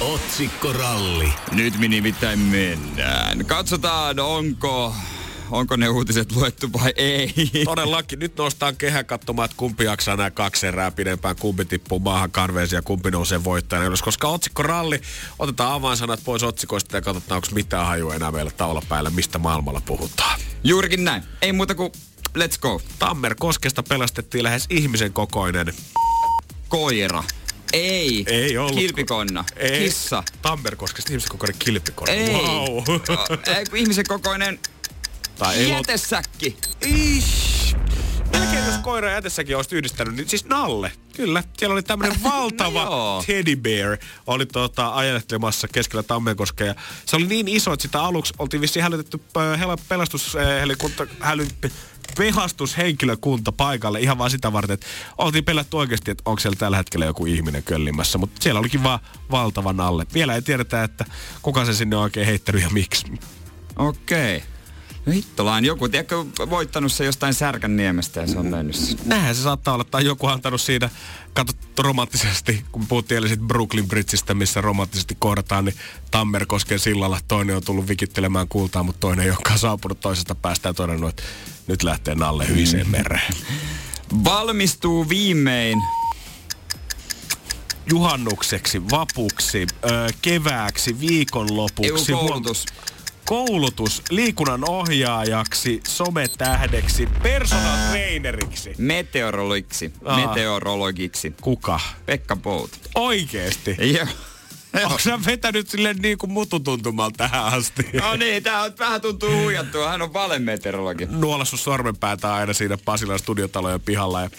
Otsikkoralli. 0.00 1.32
Nyt 1.52 1.78
me 1.78 1.88
nimittäin 1.88 2.38
mennään. 2.38 3.46
Katsotaan, 3.46 4.20
onko, 4.20 4.94
onko 5.50 5.76
ne 5.76 5.88
uutiset 5.88 6.32
luettu 6.32 6.72
vai 6.72 6.92
ei. 6.96 7.34
Todellakin, 7.64 8.18
nyt 8.18 8.36
nostaan 8.36 8.76
kehä 8.76 9.04
katsomaan, 9.04 9.44
että 9.44 9.56
kumpi 9.56 9.84
jaksaa 9.84 10.16
nämä 10.16 10.30
kaksi 10.30 10.66
erää 10.66 10.90
pidempään, 10.90 11.36
kumpi 11.36 11.64
tippuu 11.64 11.98
maahan 11.98 12.30
karveeseen 12.30 12.78
ja 12.78 12.82
kumpi 12.82 13.10
nousee 13.10 13.44
voittajana. 13.44 13.86
ylös. 13.86 14.02
Koska 14.02 14.28
otsikkoralli, 14.28 15.00
otetaan 15.38 15.72
avainsanat 15.72 16.20
pois 16.24 16.42
otsikoista 16.42 16.96
ja 16.96 17.00
katsotaan, 17.00 17.36
onko 17.36 17.48
mitään 17.54 17.86
hajua 17.86 18.14
enää 18.14 18.30
meillä 18.30 18.50
taula 18.50 18.82
päällä, 18.88 19.10
mistä 19.10 19.38
maailmalla 19.38 19.82
puhutaan. 19.86 20.40
Juurikin 20.64 21.04
näin. 21.04 21.22
Ei 21.42 21.52
muuta 21.52 21.74
kuin 21.74 21.92
let's 22.38 22.58
go. 22.60 22.82
Tammer 22.98 23.34
Koskesta 23.38 23.82
pelastettiin 23.82 24.44
lähes 24.44 24.66
ihmisen 24.70 25.12
kokoinen. 25.12 25.74
Koira. 26.68 27.24
Ei. 27.72 28.24
Ei 28.26 28.58
ollut. 28.58 28.74
Kilpikonna. 28.74 29.44
Ei. 29.56 29.80
Kissa. 29.80 30.22
Tammer 30.42 30.76
Koskesta 30.76 31.12
ihmisen 31.12 31.30
kokoinen 31.30 31.56
kilpikone. 31.58 32.12
Ei. 32.12 32.32
Wow. 32.32 32.82
Ihmisen 33.74 34.04
kokoinen 34.08 34.58
tai 35.40 35.56
ei 35.56 35.66
ollut 35.66 35.88
jätesäkki. 35.88 36.56
Ish. 36.86 37.76
Melkein 38.32 38.66
jos 38.66 38.78
koira 38.78 39.08
ja 39.08 39.14
jätessäkin 39.14 39.56
olisi 39.56 39.76
yhdistänyt, 39.76 40.14
niin 40.14 40.28
siis 40.28 40.44
Nalle. 40.44 40.92
Kyllä. 41.16 41.42
Siellä 41.58 41.72
oli 41.72 41.82
tämmöinen 41.82 42.22
valtava 42.32 42.84
No 42.84 43.22
teddy 43.26 43.56
bear. 43.56 43.96
Oli 44.26 44.46
tota, 44.46 44.88
ajelettelemassa 44.94 45.68
keskellä 45.68 46.02
Tammenkoskea. 46.02 46.66
Ja 46.66 46.74
se 47.06 47.16
oli 47.16 47.26
niin 47.26 47.48
iso, 47.48 47.72
että 47.72 47.82
sitä 47.82 48.02
aluksi 48.02 48.34
oltiin 48.38 48.60
vissiin 48.60 48.82
hälytetty 48.82 49.20
pelastus, 49.88 50.36
helikunta, 50.60 51.06
häly, 51.20 51.46
pehastushenkilökunta 52.16 53.52
paikalle 53.52 54.00
ihan 54.00 54.18
vaan 54.18 54.30
sitä 54.30 54.52
varten, 54.52 54.74
että 54.74 54.86
oltiin 55.18 55.44
pelätty 55.44 55.76
oikeasti, 55.76 56.10
että 56.10 56.22
onko 56.26 56.40
siellä 56.40 56.56
tällä 56.56 56.76
hetkellä 56.76 57.06
joku 57.06 57.26
ihminen 57.26 57.62
köllimässä. 57.62 58.18
Mutta 58.18 58.42
siellä 58.42 58.60
olikin 58.60 58.82
vaan 58.82 59.00
valtava 59.30 59.72
nalle. 59.72 60.06
Vielä 60.14 60.34
ei 60.34 60.42
tiedetä, 60.42 60.84
että 60.84 61.04
kuka 61.42 61.64
se 61.64 61.74
sinne 61.74 61.96
on 61.96 62.02
oikein 62.02 62.26
heittänyt 62.26 62.62
ja 62.62 62.70
miksi. 62.70 63.06
Okei. 63.76 64.42
No 65.06 65.12
hittolain 65.12 65.64
joku, 65.64 65.88
tiedätkö, 65.88 66.16
voittanut 66.50 66.92
se 66.92 67.04
jostain 67.04 67.34
Särkänniemestä 67.34 68.20
ja 68.20 68.26
se 68.26 68.38
on 68.38 68.46
mennyt. 68.46 68.76
Näinhän 69.04 69.34
se 69.34 69.42
saattaa 69.42 69.74
olla, 69.74 69.84
tai 69.84 70.04
joku 70.04 70.26
antanut 70.26 70.60
siinä, 70.60 70.90
katsottu 71.32 71.82
romanttisesti, 71.82 72.64
kun 72.72 72.86
puhuttiin 72.86 73.16
eilen 73.16 73.28
siitä 73.28 73.44
Brooklyn 73.44 73.88
Bridgeistä, 73.88 74.34
missä 74.34 74.60
romanttisesti 74.60 75.16
kohdataan, 75.18 75.64
niin 75.64 75.74
Tammerkosken 76.10 76.78
sillalla 76.78 77.20
toinen 77.28 77.56
on 77.56 77.64
tullut 77.64 77.88
vikittelemään 77.88 78.48
kultaa, 78.48 78.82
mutta 78.82 79.00
toinen 79.00 79.24
ei 79.24 79.30
olekaan 79.30 79.58
saapunut 79.58 80.00
toisesta 80.00 80.34
päästä 80.34 80.68
ja 80.68 80.74
todennut, 80.74 81.10
että 81.10 81.22
nyt 81.66 81.82
lähtee 81.82 82.14
Nalle 82.14 82.48
hyiseen 82.48 82.90
mereen. 82.90 83.34
Valmistuu 84.24 85.08
viimein. 85.08 85.78
Juhannukseksi, 87.90 88.90
vapuksi, 88.90 89.66
ö, 89.84 90.12
kevääksi, 90.22 90.90
Ei 90.90 91.00
viikonlopuksi. 91.00 92.12
kun 92.12 92.18
koulutus. 92.28 92.66
Koulutus 93.30 94.02
liikunnan 94.10 94.68
ohjaajaksi, 94.68 95.80
sometähdeksi, 95.88 97.08
personal 97.22 97.78
traineriksi. 97.90 98.74
Meteorologiksi. 98.78 99.92
Aa. 100.04 100.26
Meteorologiksi. 100.26 101.34
Kuka? 101.40 101.80
Pekka 102.06 102.36
Pout. 102.36 102.70
Oikeesti? 102.94 103.76
Joo. 103.96 104.06
Onko 104.84 104.98
sä 104.98 105.18
vetänyt 105.26 105.68
silleen 105.68 105.96
niin 105.96 106.18
kuin 106.18 106.32
mututuntumalta 106.32 107.16
tähän 107.18 107.44
asti? 107.44 107.82
No 108.00 108.16
niin, 108.16 108.42
tää 108.42 108.62
on, 108.62 108.72
vähän 108.78 109.00
tuntuu 109.00 109.42
huijattua. 109.42 109.88
Hän 109.88 110.02
on 110.02 110.12
valemeteorologi. 110.12 111.06
Nuolassu 111.10 111.56
sormenpäätä 111.56 112.34
aina 112.34 112.52
siinä 112.52 112.78
Pasilan 112.84 113.18
studiotalojen 113.18 113.80
pihalla 113.80 114.20
ja 114.20 114.30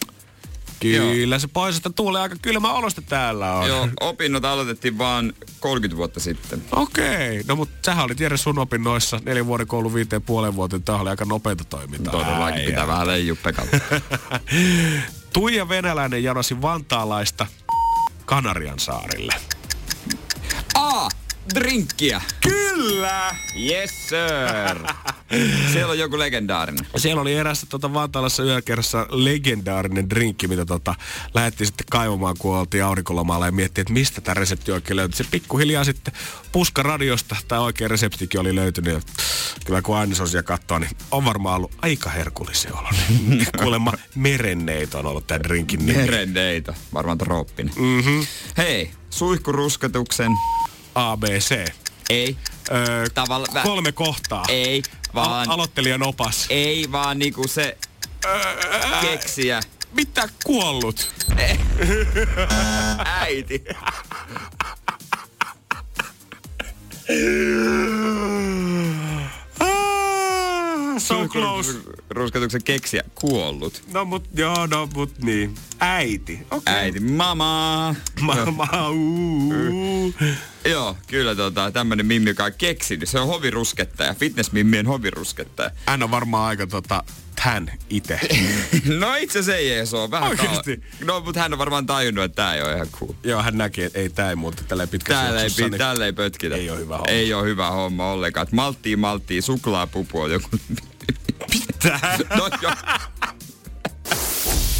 Kyllä 0.82 1.40
se 1.40 1.48
pois, 1.48 1.78
että 1.78 1.90
tuulee 1.90 2.22
aika 2.22 2.36
kylmä 2.42 2.74
olosta 2.74 3.02
täällä 3.02 3.54
on. 3.54 3.68
Joo, 3.68 3.88
opinnot 4.00 4.46
aloitettiin 4.46 4.98
vaan 4.98 5.34
30 5.60 5.98
vuotta 5.98 6.20
sitten. 6.20 6.64
Okei, 6.72 7.06
okay. 7.06 7.44
no 7.48 7.56
mutta 7.56 7.76
sähän 7.86 8.06
olit 8.06 8.20
Jere 8.20 8.38
sun 8.38 8.60
opinnoissa 8.60 9.20
neljän 9.26 9.46
vuoden 9.46 9.68
koulu 9.68 9.94
viiteen 9.94 10.22
puolen 10.22 10.56
vuoteen. 10.56 10.84
Tämä 10.84 11.02
oli 11.02 11.10
aika 11.10 11.26
nopeita 11.26 11.64
toimintaa. 11.64 12.12
Todellakin 12.12 12.58
Äijä. 12.58 12.70
pitää 12.70 12.88
vähän 12.88 13.08
leijua 13.08 13.38
pekalta. 13.44 13.78
Tuija 15.34 15.70
Venäläinen 15.70 16.24
janosi 16.24 16.62
vantaalaista 16.62 17.48
Kanarian 18.26 18.80
saarille. 18.80 19.34
A. 20.76 21.10
Drinkkiä. 21.56 22.22
Kyllä! 22.42 23.36
Yes 23.70 24.10
sir. 24.10 24.94
Siellä 25.74 25.92
on 25.92 26.00
joku 26.00 26.20
legendaarinen. 26.20 26.86
Siellä 26.98 27.22
oli 27.22 27.34
erässä 27.34 27.68
tota, 27.70 27.94
Vantaalassa 27.94 28.44
yökerrassa 28.44 29.08
legendaarinen 29.10 30.10
drinkki, 30.10 30.48
mitä 30.48 30.66
tota, 30.66 30.96
lähdettiin 31.34 31.68
sitten 31.68 31.86
kaivamaan, 31.90 32.36
kun 32.40 32.58
oltiin 32.58 32.84
aurinkolomalla 32.84 33.46
ja 33.46 33.52
miettii, 33.52 33.82
että 33.82 33.94
mistä 33.94 34.22
tämä 34.22 34.34
resepti 34.34 34.72
oikein 34.72 34.98
löytyi. 34.98 35.18
Se 35.18 35.26
pikkuhiljaa 35.32 35.84
sitten 35.84 36.14
puska 36.52 36.84
radiosta 36.84 37.36
tämä 37.48 37.62
oikea 37.62 37.88
reseptikin 37.88 38.40
oli 38.40 38.56
löytynyt. 38.56 38.94
Ja 38.94 39.02
kyllä 39.66 39.82
kun 39.82 39.98
ainesosia 39.98 40.44
katsoo, 40.44 40.80
niin 40.80 40.92
on 41.12 41.26
varmaan 41.26 41.56
ollut 41.56 41.76
aika 41.82 42.10
herkullisen 42.10 42.74
oloinen. 42.78 43.48
Kuulemma 43.62 43.94
merenneito 44.16 45.00
on 45.00 45.06
ollut 45.06 45.28
tämä 45.28 45.44
drinkin 45.44 45.86
nimi. 45.86 45.98
Merendeita. 45.98 46.74
Varmaan 46.94 47.18
trooppinen. 47.18 47.74
Mm-hmm. 47.78 48.26
Hei, 48.58 48.92
suihkurusketuksen. 49.10 50.32
ABC. 50.96 51.66
Ei. 52.10 52.38
Öö, 52.72 53.10
Tavalla, 53.14 53.48
kolme 53.64 53.92
kohtaa. 53.92 54.46
Ei, 54.48 54.84
vaan... 55.16 55.50
Al- 55.50 55.54
aloittelijan 55.54 56.04
opas. 56.04 56.46
ei, 56.50 56.92
vaan 56.92 57.20
niinku 57.20 57.48
se 57.48 57.78
keksiä. 59.02 59.62
Mitä 59.92 60.30
kuollut? 60.44 61.14
Äiti. 63.22 63.64
Ah, 69.60 71.00
so 71.00 71.28
close. 71.28 71.74
Rusketuksen 72.10 72.64
keksiä. 72.64 73.04
Kuollut. 73.16 73.84
No 73.94 74.06
mut, 74.06 74.24
joo, 74.34 74.68
no 74.68 74.90
mut 74.94 75.20
niin. 75.24 75.56
Äiti. 75.80 76.40
Okei. 76.52 76.74
Äiti. 76.76 77.00
Mama. 77.00 77.96
Mama, 78.22 78.90
uu. 78.90 80.14
Joo, 80.66 80.98
kyllä 81.08 81.36
tota, 81.36 81.72
tämmönen 81.72 82.06
mimmi, 82.06 82.30
joka 82.30 82.44
on 82.46 82.52
keksinyt. 82.58 83.10
Se 83.10 83.20
on 83.20 83.28
hoviruskettaja, 83.28 84.14
fitnessmimmien 84.14 84.88
hoviruskettaja. 84.88 85.70
Hän 85.86 86.04
on 86.04 86.12
varmaan 86.12 86.48
aika 86.48 86.68
tota, 86.68 87.04
hän 87.40 87.72
itse. 87.90 88.20
no 89.00 89.16
itse 89.16 89.44
se 89.44 89.56
ei 89.56 89.86
se 89.86 89.98
on 89.98 90.12
vähän 90.12 90.30
Oikeesti? 90.30 90.78
kala- 90.78 91.06
No, 91.06 91.20
mutta 91.22 91.40
hän 91.42 91.54
on 91.54 91.60
varmaan 91.60 91.86
tajunnut, 91.86 92.24
että 92.24 92.36
tää 92.36 92.56
ei 92.56 92.62
ole 92.62 92.74
ihan 92.76 92.88
cool. 92.90 93.14
joo, 93.24 93.42
hän 93.44 93.58
näki, 93.58 93.84
että 93.84 94.00
ei 94.00 94.10
tää 94.10 94.30
ei 94.30 94.36
muuta 94.36 94.64
tällä 94.68 94.88
pitkä 94.88 95.14
Täällä 95.14 95.42
ei, 95.44 95.50
pi- 95.50 95.78
täällä 95.78 96.06
ei 96.06 96.14
pötkitä. 96.14 96.56
Ei 96.56 96.70
oo 96.70 96.78
hyvä 96.78 96.98
homma. 96.98 97.12
Ei 97.12 97.34
ole 97.34 97.44
hyvä 97.48 97.72
homma 97.72 98.12
ollenkaan. 98.12 98.48
Et 98.48 98.54
Malttia, 98.54 98.98
malttia, 98.98 99.42
suklaapupu 99.42 100.22
on 100.22 100.32
joku... 100.32 100.50
Mitä? 101.50 102.00
no 102.38 102.50
joo. 102.62 102.72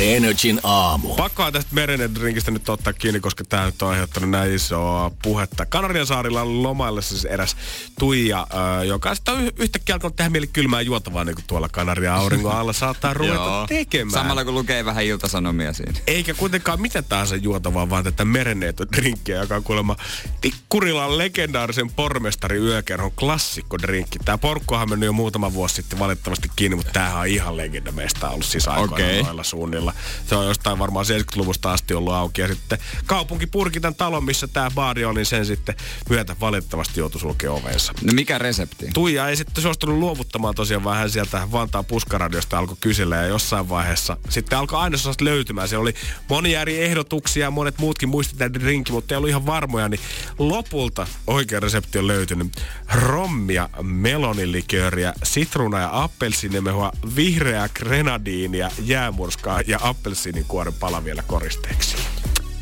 Energin 0.02 0.60
aamu. 0.64 1.16
Pakkoa 1.16 1.52
tästä 1.52 1.76
merenneiden 1.76 2.16
drinkistä 2.16 2.52
nyt 2.52 2.70
ottaa 2.70 2.94
kiinni, 2.94 3.20
koska 3.20 3.44
tämä 3.50 3.66
nyt 3.66 3.82
on 3.82 3.90
aiheuttanut 3.90 4.30
näin 4.30 4.54
isoa 4.54 5.12
puhetta. 5.24 5.66
Kanarian 5.66 6.06
saarilla 6.08 6.42
on 6.42 6.64
lomailla 6.64 7.02
siis 7.02 7.26
eräs 7.26 7.58
Tuija, 8.00 8.48
äh, 8.54 8.86
joka 8.86 9.16
sitten 9.16 9.34
on 9.34 9.42
y- 9.42 9.52
yhtäkkiä 9.60 9.96
alkanut 9.96 10.16
tehdä 10.16 10.30
mieli 10.30 10.48
kylmää 10.48 10.82
juotavaa, 10.82 11.24
niin 11.24 11.36
kuin 11.36 11.46
tuolla 11.48 11.70
Kanarian 11.70 12.16
auringon 12.16 12.52
alla 12.60 12.74
saattaa 12.74 13.14
ruveta 13.14 13.66
tekemään. 13.68 14.12
Samalla 14.12 14.46
kun 14.46 14.54
lukee 14.54 14.86
vähän 14.86 15.04
iltasanomia 15.04 15.74
siinä. 15.74 15.94
Eikä 16.08 16.34
kuitenkaan 16.34 16.82
mitä 16.82 17.02
tahansa 17.02 17.36
juotavaa, 17.36 17.90
vaan 17.90 18.04
tätä 18.04 18.26
merenneito 18.26 18.86
drinkkiä, 18.92 19.42
joka 19.42 19.56
on 19.56 19.64
kuulemma 19.64 19.96
Tikkurilan 20.42 21.18
legendaarisen 21.18 21.90
pormestari 21.90 22.58
yökerhon 22.58 23.12
klassikkodrinkki. 23.12 24.20
Tämä 24.26 24.38
porkkohan 24.38 24.84
on 24.84 24.90
mennyt 24.90 25.08
jo 25.08 25.14
muutama 25.14 25.54
vuosi 25.54 25.76
sitten 25.76 26.00
valitettavasti 26.00 26.50
kiinni, 26.56 26.76
mutta 26.76 26.92
tämähän 26.92 27.20
on 27.20 27.28
ihan 27.28 27.58
legenda 27.58 27.92
meistä 27.92 28.30
ollut 28.30 28.46
siis 28.46 28.68
aikoina 28.68 28.94
Okei. 28.94 29.24
noilla 29.24 29.44
suunnilla. 29.92 30.30
Se 30.30 30.36
on 30.36 30.48
jostain 30.48 30.80
varmaan 30.80 31.06
70-luvusta 31.06 31.72
asti 31.72 31.94
ollut 31.94 32.14
auki. 32.14 32.42
Ja 32.42 32.48
sitten 32.48 32.80
kaupunki 33.06 33.48
purki 33.48 33.80
tämän 33.80 33.96
talon, 33.96 34.24
missä 34.24 34.48
tämä 34.48 34.72
baari 34.72 35.06
on, 35.06 35.16
niin 35.16 35.26
sen 35.26 35.46
sitten 35.46 35.76
myötä 36.10 36.36
valitettavasti 36.42 37.00
joutui 37.00 37.22
sulkea 37.22 37.52
ovensa. 37.52 37.94
No 38.02 38.14
mikä 38.14 38.38
resepti? 38.38 38.88
Tuija 38.94 39.30
ei 39.30 39.36
sitten 39.36 39.62
suostunut 39.62 39.98
luovuttamaan 39.98 40.56
tosiaan, 40.56 40.84
vaan 40.84 40.98
hän 40.98 41.10
sieltä 41.10 41.48
Vantaan 41.52 41.86
puskaradiosta 41.86 42.58
alkoi 42.58 42.78
kysellä 42.80 43.16
ja 43.16 43.26
jossain 43.26 43.70
vaiheessa 43.70 44.18
sitten 44.30 44.60
alkoi 44.60 44.98
sellaista 44.98 45.26
löytymään. 45.26 45.68
Se 45.68 45.78
oli 45.78 45.94
monia 46.30 46.62
eri 46.62 46.84
ehdotuksia 46.84 47.46
ja 47.46 47.52
monet 47.52 47.78
muutkin 47.78 48.10
muisti 48.10 48.38
tämän 48.38 48.54
drinkin, 48.54 48.94
mutta 48.94 49.14
ei 49.14 49.18
ollut 49.18 49.30
ihan 49.30 49.46
varmoja, 49.46 49.90
niin 49.90 50.00
lopulta 50.40 51.08
oikea 51.28 51.60
resepti 51.60 52.00
on 52.00 52.08
löytynyt. 52.08 52.62
Rommia, 52.94 53.70
melonilikööriä, 53.82 55.14
sitruuna 55.24 55.80
ja 55.80 55.90
appelsiinimehua, 56.04 56.92
vihreää 57.16 57.70
grenadiinia, 57.70 58.72
jäämurskaa 58.84 59.62
ja 59.72 59.80
appelsiinikuoren 59.82 60.74
pala 60.74 61.04
vielä 61.04 61.24
koristeeksi. 61.28 61.98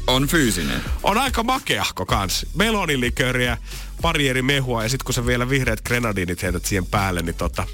On 0.08 0.28
fyysinen. 0.28 0.82
On 1.04 1.18
aika 1.18 1.44
makeahko 1.44 2.06
kans. 2.06 2.46
Melonilikööriä, 2.56 3.58
pari 4.02 4.30
eri 4.30 4.42
mehua 4.42 4.84
ja 4.84 4.90
sitten 4.90 5.06
kun 5.06 5.14
sä 5.14 5.26
vielä 5.26 5.50
vihreät 5.50 5.82
grenadiinit 5.82 6.44
heität 6.44 6.66
siihen 6.66 6.86
päälle, 6.86 7.22
niin 7.22 7.36
tota... 7.36 7.68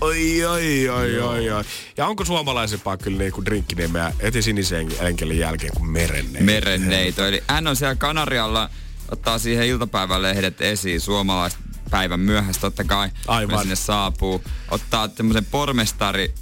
Oi, 0.00 0.44
oi, 0.44 0.88
oi, 0.88 1.20
oi, 1.20 1.50
oi. 1.50 1.64
Ja 1.96 2.06
onko 2.06 2.24
suomalaisempaa 2.24 2.96
kyllä 2.96 3.18
niinku 3.18 3.44
drinkkiniemeä 3.44 4.12
heti 4.22 4.42
sinisen 4.42 4.88
enkelin 5.00 5.38
jälkeen 5.38 5.72
kuin 5.76 5.90
merenneito? 5.90 6.44
Merenneito. 6.44 7.26
Eli 7.26 7.44
hän 7.48 7.66
on 7.66 7.76
siellä 7.76 7.94
Kanarialla, 7.94 8.70
ottaa 9.10 9.38
siihen 9.38 9.66
iltapäivälehdet 9.66 10.60
esiin, 10.60 11.00
suomalaiset 11.00 11.58
päivän 11.90 12.20
myöhässä 12.20 12.60
totta 12.60 12.84
kai, 12.84 13.10
Aivan. 13.26 13.60
sinne 13.60 13.76
saapuu. 13.76 14.44
Ottaa 14.70 15.08
tämmöisen 15.08 15.44
pormestari 15.44 16.34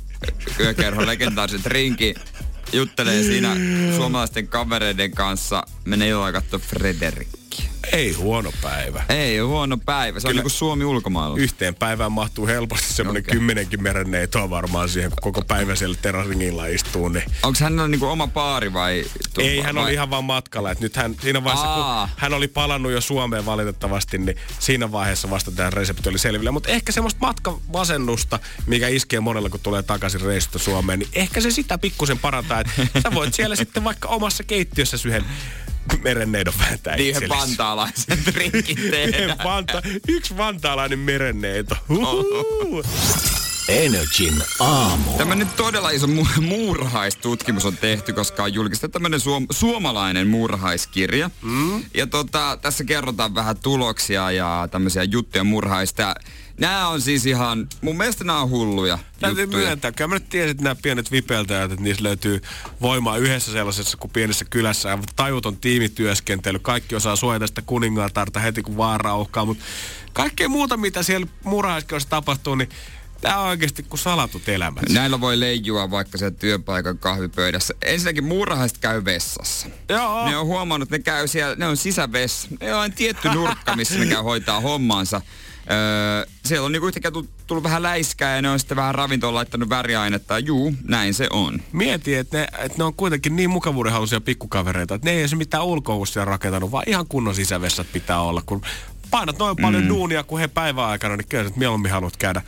yökerhon 0.60 1.06
legendaarisen 1.06 1.70
rinki, 1.70 2.14
juttelee 2.72 3.22
siinä 3.22 3.56
suomalaisten 3.96 4.48
kavereiden 4.48 5.10
kanssa, 5.10 5.66
menee 5.84 6.08
illalla 6.08 6.32
katsoa 6.32 6.58
Frederikki. 6.58 7.43
Ei 7.92 8.12
huono 8.12 8.52
päivä. 8.62 9.04
Ei 9.08 9.38
huono 9.38 9.76
päivä, 9.76 10.20
se 10.20 10.26
on 10.26 10.30
Kyllä. 10.30 10.38
niinku 10.40 10.48
Suomi 10.48 10.84
ulkomailla. 10.84 11.38
Yhteen 11.38 11.74
päivään 11.74 12.12
mahtuu 12.12 12.46
helposti 12.46 12.92
semmoinen 12.92 13.22
Okei. 13.22 13.32
kymmenenkin 13.32 13.82
merenneitoa 13.82 14.50
varmaan 14.50 14.88
siihen, 14.88 15.10
kun 15.10 15.18
koko 15.22 15.42
päivä 15.42 15.74
siellä 15.74 15.96
terasingilla 16.02 16.66
istuu. 16.66 17.08
Niin 17.08 17.24
Onko 17.42 17.58
hänellä 17.62 17.88
niinku 17.88 18.06
oma 18.06 18.26
baari 18.26 18.72
vai? 18.72 19.04
Ei, 19.38 19.60
hän 19.60 19.74
vai? 19.74 19.84
oli 19.84 19.92
ihan 19.92 20.10
vaan 20.10 20.24
matkalla. 20.24 20.70
Et 20.70 20.80
nyt 20.80 20.96
hän, 20.96 21.16
siinä 21.22 21.44
vaiheessa, 21.44 21.74
Aa. 21.74 22.06
kun 22.06 22.16
hän 22.16 22.34
oli 22.34 22.48
palannut 22.48 22.92
jo 22.92 23.00
Suomeen 23.00 23.46
valitettavasti, 23.46 24.18
niin 24.18 24.36
siinä 24.58 24.92
vaiheessa 24.92 25.30
vasta 25.30 25.50
tämä 25.50 25.70
resepti 25.70 26.08
oli 26.08 26.18
selvillä. 26.18 26.52
Mutta 26.52 26.68
ehkä 26.68 26.92
semmoista 26.92 27.20
matkavasennusta, 27.20 28.38
mikä 28.66 28.88
iskee 28.88 29.20
monella, 29.20 29.48
kun 29.50 29.60
tulee 29.60 29.82
takaisin 29.82 30.20
reissusta 30.20 30.58
Suomeen, 30.58 30.98
niin 30.98 31.08
ehkä 31.12 31.40
se 31.40 31.50
sitä 31.50 31.78
pikkusen 31.78 32.18
parantaa. 32.18 32.60
Että 32.60 33.00
sä 33.02 33.14
voit 33.14 33.34
siellä 33.34 33.56
sitten 33.64 33.84
vaikka 33.84 34.08
omassa 34.08 34.44
keittiössä 34.44 34.96
yhden 35.06 35.24
merenneidon 36.02 36.54
vääntää 36.60 36.96
Niin 36.96 37.08
yhden 37.10 37.22
itsellesi. 37.22 37.48
vantaalaisen 37.48 38.18
drinkin 38.34 38.78
Yhden 38.84 39.12
tehdä. 39.12 39.36
Vanta, 39.44 39.82
yksi 40.08 40.36
vantaalainen 40.36 40.98
merenneito. 40.98 41.76
Energin 43.68 44.42
aamu. 44.60 45.12
Tämmöinen 45.18 45.48
todella 45.56 45.90
iso 45.90 46.06
mu- 46.06 46.40
muurahaistutkimus 46.40 47.64
on 47.64 47.76
tehty, 47.76 48.12
koska 48.12 48.44
on 48.44 48.54
julkistettu 48.54 48.92
tämmöinen 48.92 49.20
suom- 49.20 49.46
suomalainen 49.50 50.26
muurahaiskirja. 50.28 51.30
Mm. 51.42 51.82
Ja 51.94 52.06
tota, 52.06 52.58
tässä 52.62 52.84
kerrotaan 52.84 53.34
vähän 53.34 53.56
tuloksia 53.62 54.30
ja 54.30 54.68
tämmöisiä 54.70 55.02
juttuja 55.02 55.44
murhaista. 55.44 56.14
Nämä 56.60 56.88
on 56.88 57.00
siis 57.00 57.26
ihan, 57.26 57.68
mun 57.80 57.96
mielestä 57.96 58.24
nämä 58.24 58.40
on 58.40 58.50
hulluja 58.50 58.98
Täytyy 59.20 59.46
myöntää. 59.46 59.92
Kyllä 59.92 60.08
mä 60.08 60.14
nyt 60.14 60.28
tiesin, 60.28 60.50
että 60.50 60.62
nämä 60.62 60.74
pienet 60.82 61.12
vipeltäjät, 61.12 61.72
että 61.72 61.84
niissä 61.84 62.02
löytyy 62.02 62.42
voimaa 62.80 63.16
yhdessä 63.16 63.52
sellaisessa 63.52 63.96
kuin 63.96 64.10
pienessä 64.10 64.44
kylässä. 64.44 64.88
Ja 64.88 64.98
tajuton 65.16 65.56
tiimityöskentely. 65.56 66.58
Kaikki 66.58 66.94
osaa 66.94 67.16
suojata 67.16 67.46
sitä 67.46 67.62
kuningatarta 67.62 68.40
heti, 68.40 68.62
kun 68.62 68.76
vaara 68.76 69.16
uhkaa. 69.16 69.44
Mutta 69.44 69.64
kaikkea 70.12 70.48
muuta, 70.48 70.76
mitä 70.76 71.02
siellä 71.02 71.26
murhaiskiossa 71.44 72.08
tapahtuu, 72.08 72.54
niin 72.54 72.68
tämä 73.20 73.38
on 73.38 73.48
oikeasti 73.48 73.82
kuin 73.82 74.00
salatut 74.00 74.48
elämät. 74.48 74.88
Näillä 74.88 75.20
voi 75.20 75.40
leijua 75.40 75.90
vaikka 75.90 76.18
se 76.18 76.30
työpaikan 76.30 76.98
kahvipöydässä. 76.98 77.74
Ensinnäkin 77.82 78.24
muurahaiset 78.24 78.78
käy 78.78 79.04
vessassa. 79.04 79.68
Joo. 79.88 80.28
Ne 80.28 80.36
on 80.36 80.46
huomannut, 80.46 80.86
että 80.86 80.96
ne 80.96 81.02
käy 81.02 81.28
siellä, 81.28 81.54
ne 81.56 81.66
on 81.66 81.76
sisävessa. 81.76 82.48
Ne 82.60 82.74
on 82.74 82.92
tietty 82.92 83.28
nurkka, 83.28 83.76
missä 83.76 83.98
ne 83.98 84.06
käy 84.06 84.22
hoitaa 84.22 84.60
hommansa. 84.60 85.20
Öö, 85.70 86.26
siellä 86.44 86.66
on 86.66 86.72
niinku 86.72 86.86
yhtäkkiä 86.86 87.10
tullut, 87.46 87.64
vähän 87.64 87.82
läiskää 87.82 88.36
ja 88.36 88.42
ne 88.42 88.50
on 88.50 88.58
sitten 88.58 88.76
vähän 88.76 88.94
ravintoon 88.94 89.34
laittanut 89.34 89.68
väriainetta. 89.68 90.38
Juu, 90.38 90.74
näin 90.88 91.14
se 91.14 91.26
on. 91.30 91.62
Mieti, 91.72 92.14
että 92.14 92.38
ne, 92.38 92.48
että 92.58 92.78
ne 92.78 92.84
on 92.84 92.94
kuitenkin 92.94 93.36
niin 93.36 93.50
mukavuudenhaluisia 93.50 94.20
pikkukavereita, 94.20 94.94
että 94.94 95.08
ne 95.08 95.12
ei 95.12 95.20
edes 95.20 95.34
mitään 95.34 95.64
ulkouksia 95.64 96.24
rakentanut, 96.24 96.70
vaan 96.70 96.84
ihan 96.86 97.06
kunnon 97.08 97.34
sisävessat 97.34 97.86
pitää 97.92 98.20
olla. 98.20 98.42
Kun 98.46 98.62
painat 99.10 99.38
noin 99.38 99.56
paljon 99.62 99.82
mm. 99.82 99.88
duunia 99.88 100.22
kuin 100.22 100.40
he 100.40 100.48
päivän 100.48 100.84
aikana, 100.84 101.16
niin 101.16 101.28
kyllä 101.28 101.48
sä 101.48 101.54
mieluummin 101.56 101.92
haluat 101.92 102.16
käydä 102.16 102.42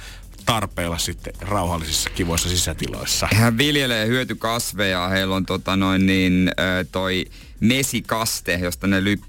tarpeilla 0.46 0.98
sitten 0.98 1.32
rauhallisissa 1.40 2.10
kivoissa 2.10 2.48
sisätiloissa. 2.48 3.28
Hän 3.34 3.58
viljelee 3.58 4.06
hyötykasveja. 4.06 5.08
Heillä 5.08 5.36
on 5.36 5.46
tota 5.46 5.76
noin 5.76 6.06
niin, 6.06 6.50
toi 6.92 7.24
mesikaste, 7.60 8.54
josta 8.54 8.86
ne 8.86 9.04
lyp, 9.04 9.22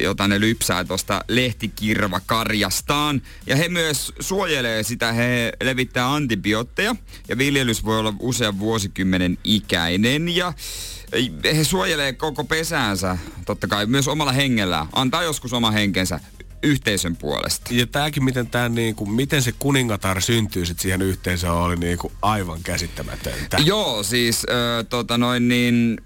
jota 0.00 0.28
ne 0.28 0.40
lypsää 0.40 0.84
tuosta 0.84 1.24
lehtikirva 1.28 2.20
karjastaan. 2.26 3.22
Ja 3.46 3.56
he 3.56 3.68
myös 3.68 4.12
suojelee 4.20 4.82
sitä, 4.82 5.12
he 5.12 5.52
levittää 5.62 6.14
antibiootteja 6.14 6.96
ja 7.28 7.38
viljelys 7.38 7.84
voi 7.84 7.98
olla 7.98 8.14
usean 8.20 8.58
vuosikymmenen 8.58 9.38
ikäinen 9.44 10.28
ja 10.28 10.52
he 11.56 11.64
suojelee 11.64 12.12
koko 12.12 12.44
pesäänsä, 12.44 13.18
totta 13.46 13.66
kai 13.66 13.86
myös 13.86 14.08
omalla 14.08 14.32
hengellään. 14.32 14.86
Antaa 14.92 15.22
joskus 15.22 15.52
oma 15.52 15.70
henkensä 15.70 16.20
yhteisön 16.62 17.16
puolesta. 17.16 17.74
Ja 17.74 17.86
tämäkin, 17.86 18.24
miten, 18.24 18.46
tää, 18.46 18.68
niinku, 18.68 19.06
miten 19.06 19.42
se 19.42 19.52
kuningatar 19.58 20.20
syntyy 20.20 20.66
sit 20.66 20.80
siihen 20.80 21.02
yhteisöön, 21.02 21.52
oli 21.52 21.76
niinku 21.76 22.12
aivan 22.22 22.62
käsittämätöntä. 22.62 23.56
Joo, 23.64 24.02
siis 24.02 24.46
äh, 24.50 24.86
tota 24.88 25.18
noin 25.18 25.48
niin... 25.48 26.00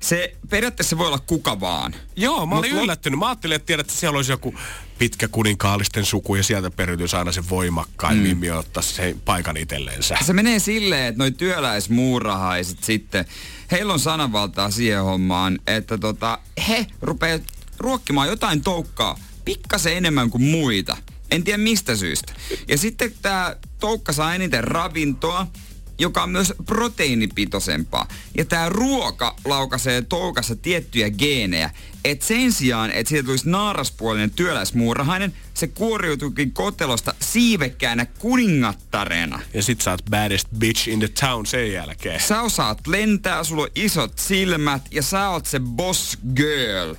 Se 0.00 0.36
periaatteessa 0.50 0.98
voi 0.98 1.06
olla 1.06 1.18
kuka 1.18 1.60
vaan. 1.60 1.94
Joo, 2.16 2.46
mä 2.46 2.54
olin 2.54 2.74
Mut 2.74 2.82
yllättynyt. 2.82 3.18
Mä 3.18 3.26
ajattelin, 3.26 3.56
että 3.56 3.66
tiedät, 3.66 3.86
että 3.86 4.00
siellä 4.00 4.16
olisi 4.16 4.32
joku 4.32 4.54
pitkä 4.98 5.28
kuninkaallisten 5.28 6.04
suku 6.04 6.34
ja 6.34 6.42
sieltä 6.42 6.70
periytyisi 6.70 7.16
aina 7.16 7.32
se 7.32 7.48
voimakkain 7.48 8.16
mm. 8.16 8.22
mimmi 8.22 8.50
ottaa 8.50 8.82
sen 8.82 9.20
paikan 9.24 9.56
itsellensä. 9.56 10.18
Se 10.26 10.32
menee 10.32 10.58
silleen, 10.58 11.06
että 11.06 11.18
noi 11.18 11.30
työläismuurahaiset 11.30 12.84
sitten, 12.84 13.24
heillä 13.70 13.92
on 13.92 14.00
sananvaltaa 14.00 14.70
siihen 14.70 15.02
hommaan, 15.02 15.58
että 15.66 15.98
tota, 15.98 16.38
he 16.68 16.86
rupeaa 17.02 17.38
ruokkimaan 17.78 18.28
jotain 18.28 18.60
toukkaa 18.60 19.18
pikkasen 19.44 19.96
enemmän 19.96 20.30
kuin 20.30 20.42
muita. 20.42 20.96
En 21.30 21.44
tiedä 21.44 21.58
mistä 21.58 21.96
syystä. 21.96 22.32
Ja 22.68 22.78
sitten 22.78 23.12
tämä 23.22 23.56
toukka 23.80 24.12
saa 24.12 24.34
eniten 24.34 24.64
ravintoa, 24.64 25.46
joka 25.98 26.22
on 26.22 26.30
myös 26.30 26.52
proteiinipitoisempaa. 26.66 28.08
Ja 28.36 28.44
tämä 28.44 28.68
ruoka 28.68 29.36
laukaisee 29.44 30.02
toukassa 30.02 30.56
tiettyjä 30.56 31.10
geenejä. 31.10 31.70
Et 32.04 32.22
sen 32.22 32.52
sijaan, 32.52 32.90
että 32.90 33.08
siitä 33.08 33.26
tulisi 33.26 33.50
naaraspuolinen 33.50 34.30
työläismuurahainen, 34.30 35.32
se 35.54 35.66
kuoriutuikin 35.66 36.52
kotelosta 36.52 37.14
siivekkäänä 37.20 38.06
kuningattarena. 38.06 39.40
Ja 39.54 39.62
sit 39.62 39.80
sä 39.80 39.90
oot 39.90 40.04
baddest 40.10 40.48
bitch 40.58 40.88
in 40.88 40.98
the 40.98 41.08
town 41.08 41.46
sen 41.46 41.72
jälkeen. 41.72 42.20
Sä 42.20 42.42
osaat 42.42 42.86
lentää, 42.86 43.44
sulla 43.44 43.62
on 43.62 43.68
isot 43.74 44.18
silmät 44.18 44.82
ja 44.90 45.02
sä 45.02 45.28
oot 45.28 45.46
se 45.46 45.60
boss 45.60 46.18
girl 46.34 46.94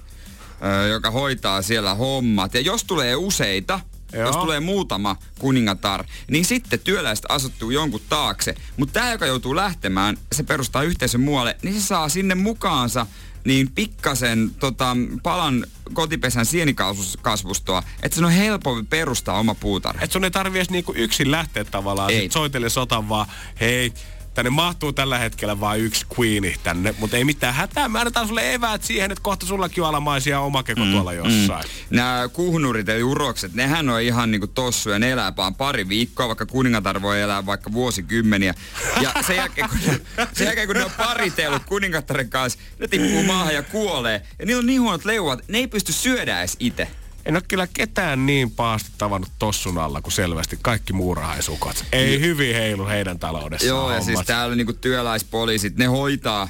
joka 0.90 1.12
hoitaa 1.12 1.62
siellä 1.62 1.96
hommat. 1.96 2.54
Ja 2.54 2.62
jos 2.62 2.84
tulee 2.84 3.16
useita, 3.16 3.80
Joo. 4.14 4.28
jos 4.28 4.38
tulee 4.38 4.60
muutama 4.60 5.16
kuningatar, 5.40 6.06
niin 6.32 6.46
sitten 6.46 6.80
työläiset 6.80 7.26
asuttuu 7.30 7.72
jonkun 7.72 8.02
taakse. 8.10 8.56
Mutta 8.78 8.94
tämä, 8.94 9.12
joka 9.12 9.26
joutuu 9.26 9.56
lähtemään, 9.56 10.18
se 10.32 10.44
perustaa 10.44 10.84
yhteisön 10.84 11.22
muualle, 11.22 11.58
niin 11.62 11.74
se 11.82 11.88
saa 11.88 12.10
sinne 12.10 12.36
mukaansa 12.36 13.08
niin 13.44 13.72
pikkasen 13.72 14.52
tota, 14.60 14.98
palan 15.24 15.66
kotipesän 15.94 16.46
sienikasvustoa, 16.46 17.84
että 18.04 18.20
se 18.20 18.26
on 18.26 18.32
helpompi 18.32 18.84
perustaa 18.90 19.40
oma 19.40 19.56
puutarha. 19.56 20.04
Että 20.04 20.14
sun 20.14 20.24
ei 20.24 20.32
tarvi 20.32 20.58
edes 20.58 20.70
niinku 20.70 20.94
yksin 20.96 21.32
lähteä 21.32 21.64
tavallaan. 21.64 22.12
Ei. 22.12 22.30
soitelle 22.32 22.70
sotan 22.70 23.10
vaan, 23.10 23.28
hei, 23.60 23.94
Tänne 24.38 24.50
mahtuu 24.50 24.94
tällä 24.94 25.18
hetkellä 25.18 25.60
vain 25.60 25.82
yksi 25.82 26.06
queeni 26.20 26.56
tänne, 26.64 26.96
mutta 27.00 27.18
ei 27.18 27.24
mitään 27.24 27.54
hätää. 27.54 27.88
Mä 27.90 28.00
annetaan 28.00 28.28
sulle 28.28 28.54
eväät 28.54 28.84
siihen, 28.84 29.12
että 29.12 29.22
kohta 29.22 29.46
sullakin 29.46 29.84
on 29.84 29.90
alamaisia 29.90 30.40
omakeko 30.40 30.86
mm, 30.86 30.92
tuolla 30.92 31.14
jossain. 31.14 31.64
Mm. 31.90 31.98
Nämä 31.98 32.30
kuhnurit 32.34 32.90
eli 32.90 33.04
urokset, 33.04 33.54
nehän 33.54 33.90
on 33.90 34.02
ihan 34.02 34.32
niinku 34.32 34.48
tossuja. 34.48 35.00
Ne 35.00 35.12
elää 35.12 35.36
vaan 35.36 35.56
pari 35.56 35.90
viikkoa, 35.90 36.28
vaikka 36.28 36.46
kuningatar 36.46 37.02
voi 37.02 37.22
elää 37.22 37.46
vaikka 37.46 37.72
vuosikymmeniä. 37.72 38.54
Ja 39.02 39.12
sen 39.28 39.36
jälkeen, 39.36 39.70
kun 39.70 39.80
ne, 39.88 40.28
sen 40.34 40.46
jälkeen, 40.46 40.68
kun 40.68 40.76
ne 40.76 40.86
on 40.86 40.92
paritellut 40.98 41.64
kuningattaren 41.64 42.30
kanssa, 42.30 42.60
ne 42.80 42.88
tippuu 42.88 43.24
maahan 43.24 43.54
ja 43.54 43.64
kuolee. 43.64 44.22
Ja 44.40 44.46
niillä 44.46 44.60
on 44.60 44.66
niin 44.66 44.82
huonot 44.82 45.06
leuat, 45.06 45.48
ne 45.48 45.58
ei 45.58 45.68
pysty 45.68 45.94
syödä 45.94 46.40
edes 46.40 46.56
itse. 46.60 46.88
En 47.28 47.36
ole 47.36 47.44
kyllä 47.48 47.68
ketään 47.68 48.26
niin 48.26 48.52
pahasti 48.52 48.90
tavannut 48.98 49.32
tossun 49.40 49.78
alla 49.78 50.02
kuin 50.02 50.14
selvästi 50.14 50.60
kaikki 50.62 50.94
muurahaisukot. 50.94 51.86
Ei 51.92 52.20
hyvin 52.20 52.56
heilu 52.56 52.86
heidän 52.86 53.20
taloudessaan 53.20 53.70
Joo, 53.70 53.92
ja 53.92 54.02
siis 54.02 54.20
täällä 54.26 54.56
niinku 54.56 54.74
työläispoliisit, 54.74 55.78
ne 55.78 55.86
hoitaa 55.86 56.50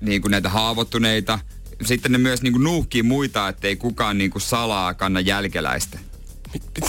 niinku 0.00 0.28
näitä 0.28 0.48
haavoittuneita. 0.48 1.38
Sitten 1.84 2.12
ne 2.12 2.18
myös 2.18 2.42
niinku 2.42 2.58
nuuhkii 2.58 3.02
muita, 3.02 3.48
ettei 3.48 3.76
kukaan 3.76 4.18
niinku 4.18 4.40
salaa 4.40 4.94
kanna 4.94 5.20
jälkeläistä. 5.20 5.98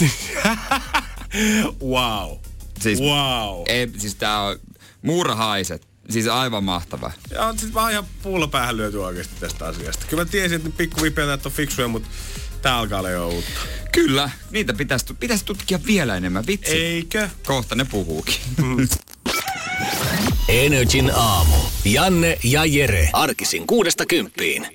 wow. 1.82 2.36
Siis, 2.80 3.00
wow. 3.00 3.62
Ei, 3.66 3.90
siis 3.98 4.14
tää 4.14 4.40
on 4.40 4.56
muurahaiset. 5.02 5.88
Siis 6.10 6.26
aivan 6.26 6.64
mahtava. 6.64 7.12
Ja 7.30 7.54
siis 7.56 7.72
mä 7.72 7.80
oon 7.80 7.90
ihan 7.90 8.06
puulla 8.22 8.46
päähän 8.46 8.76
lyöty 8.76 8.96
oikeasti 8.96 9.34
tästä 9.40 9.66
asiasta. 9.66 10.06
Kyllä 10.06 10.24
mä 10.24 10.30
tiesin, 10.30 10.56
että 10.56 10.70
pikkuvipeät 10.76 11.46
on 11.46 11.52
fiksuja, 11.52 11.88
mutta 11.88 12.08
Tää 12.62 12.76
alkaa 12.78 12.98
olla 12.98 13.10
jo 13.10 13.28
uutta. 13.28 13.60
Kyllä, 13.92 14.30
niitä 14.50 14.72
pitäisi, 14.72 15.14
pitäisi 15.20 15.44
tutkia 15.44 15.78
vielä 15.86 16.16
enemmän. 16.16 16.46
Vitsi. 16.46 16.72
Eikö? 16.72 17.28
Kohta 17.46 17.74
ne 17.74 17.84
puhuukin. 17.84 18.40
Energin 20.48 21.10
aamu. 21.14 21.56
Janne 21.84 22.38
ja 22.44 22.64
Jere. 22.64 23.10
Arkisin 23.12 23.66
kuudesta 23.66 24.06
kymppiin. 24.06 24.66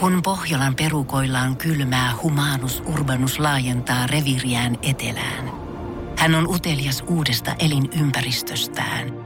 Kun 0.00 0.22
Pohjolan 0.22 0.74
perukoillaan 0.74 1.56
kylmää, 1.56 2.14
humanus 2.22 2.82
urbanus 2.86 3.38
laajentaa 3.38 4.06
reviriään 4.06 4.78
etelään. 4.82 5.52
Hän 6.18 6.34
on 6.34 6.48
utelias 6.48 7.04
uudesta 7.06 7.54
elinympäristöstään. 7.58 9.25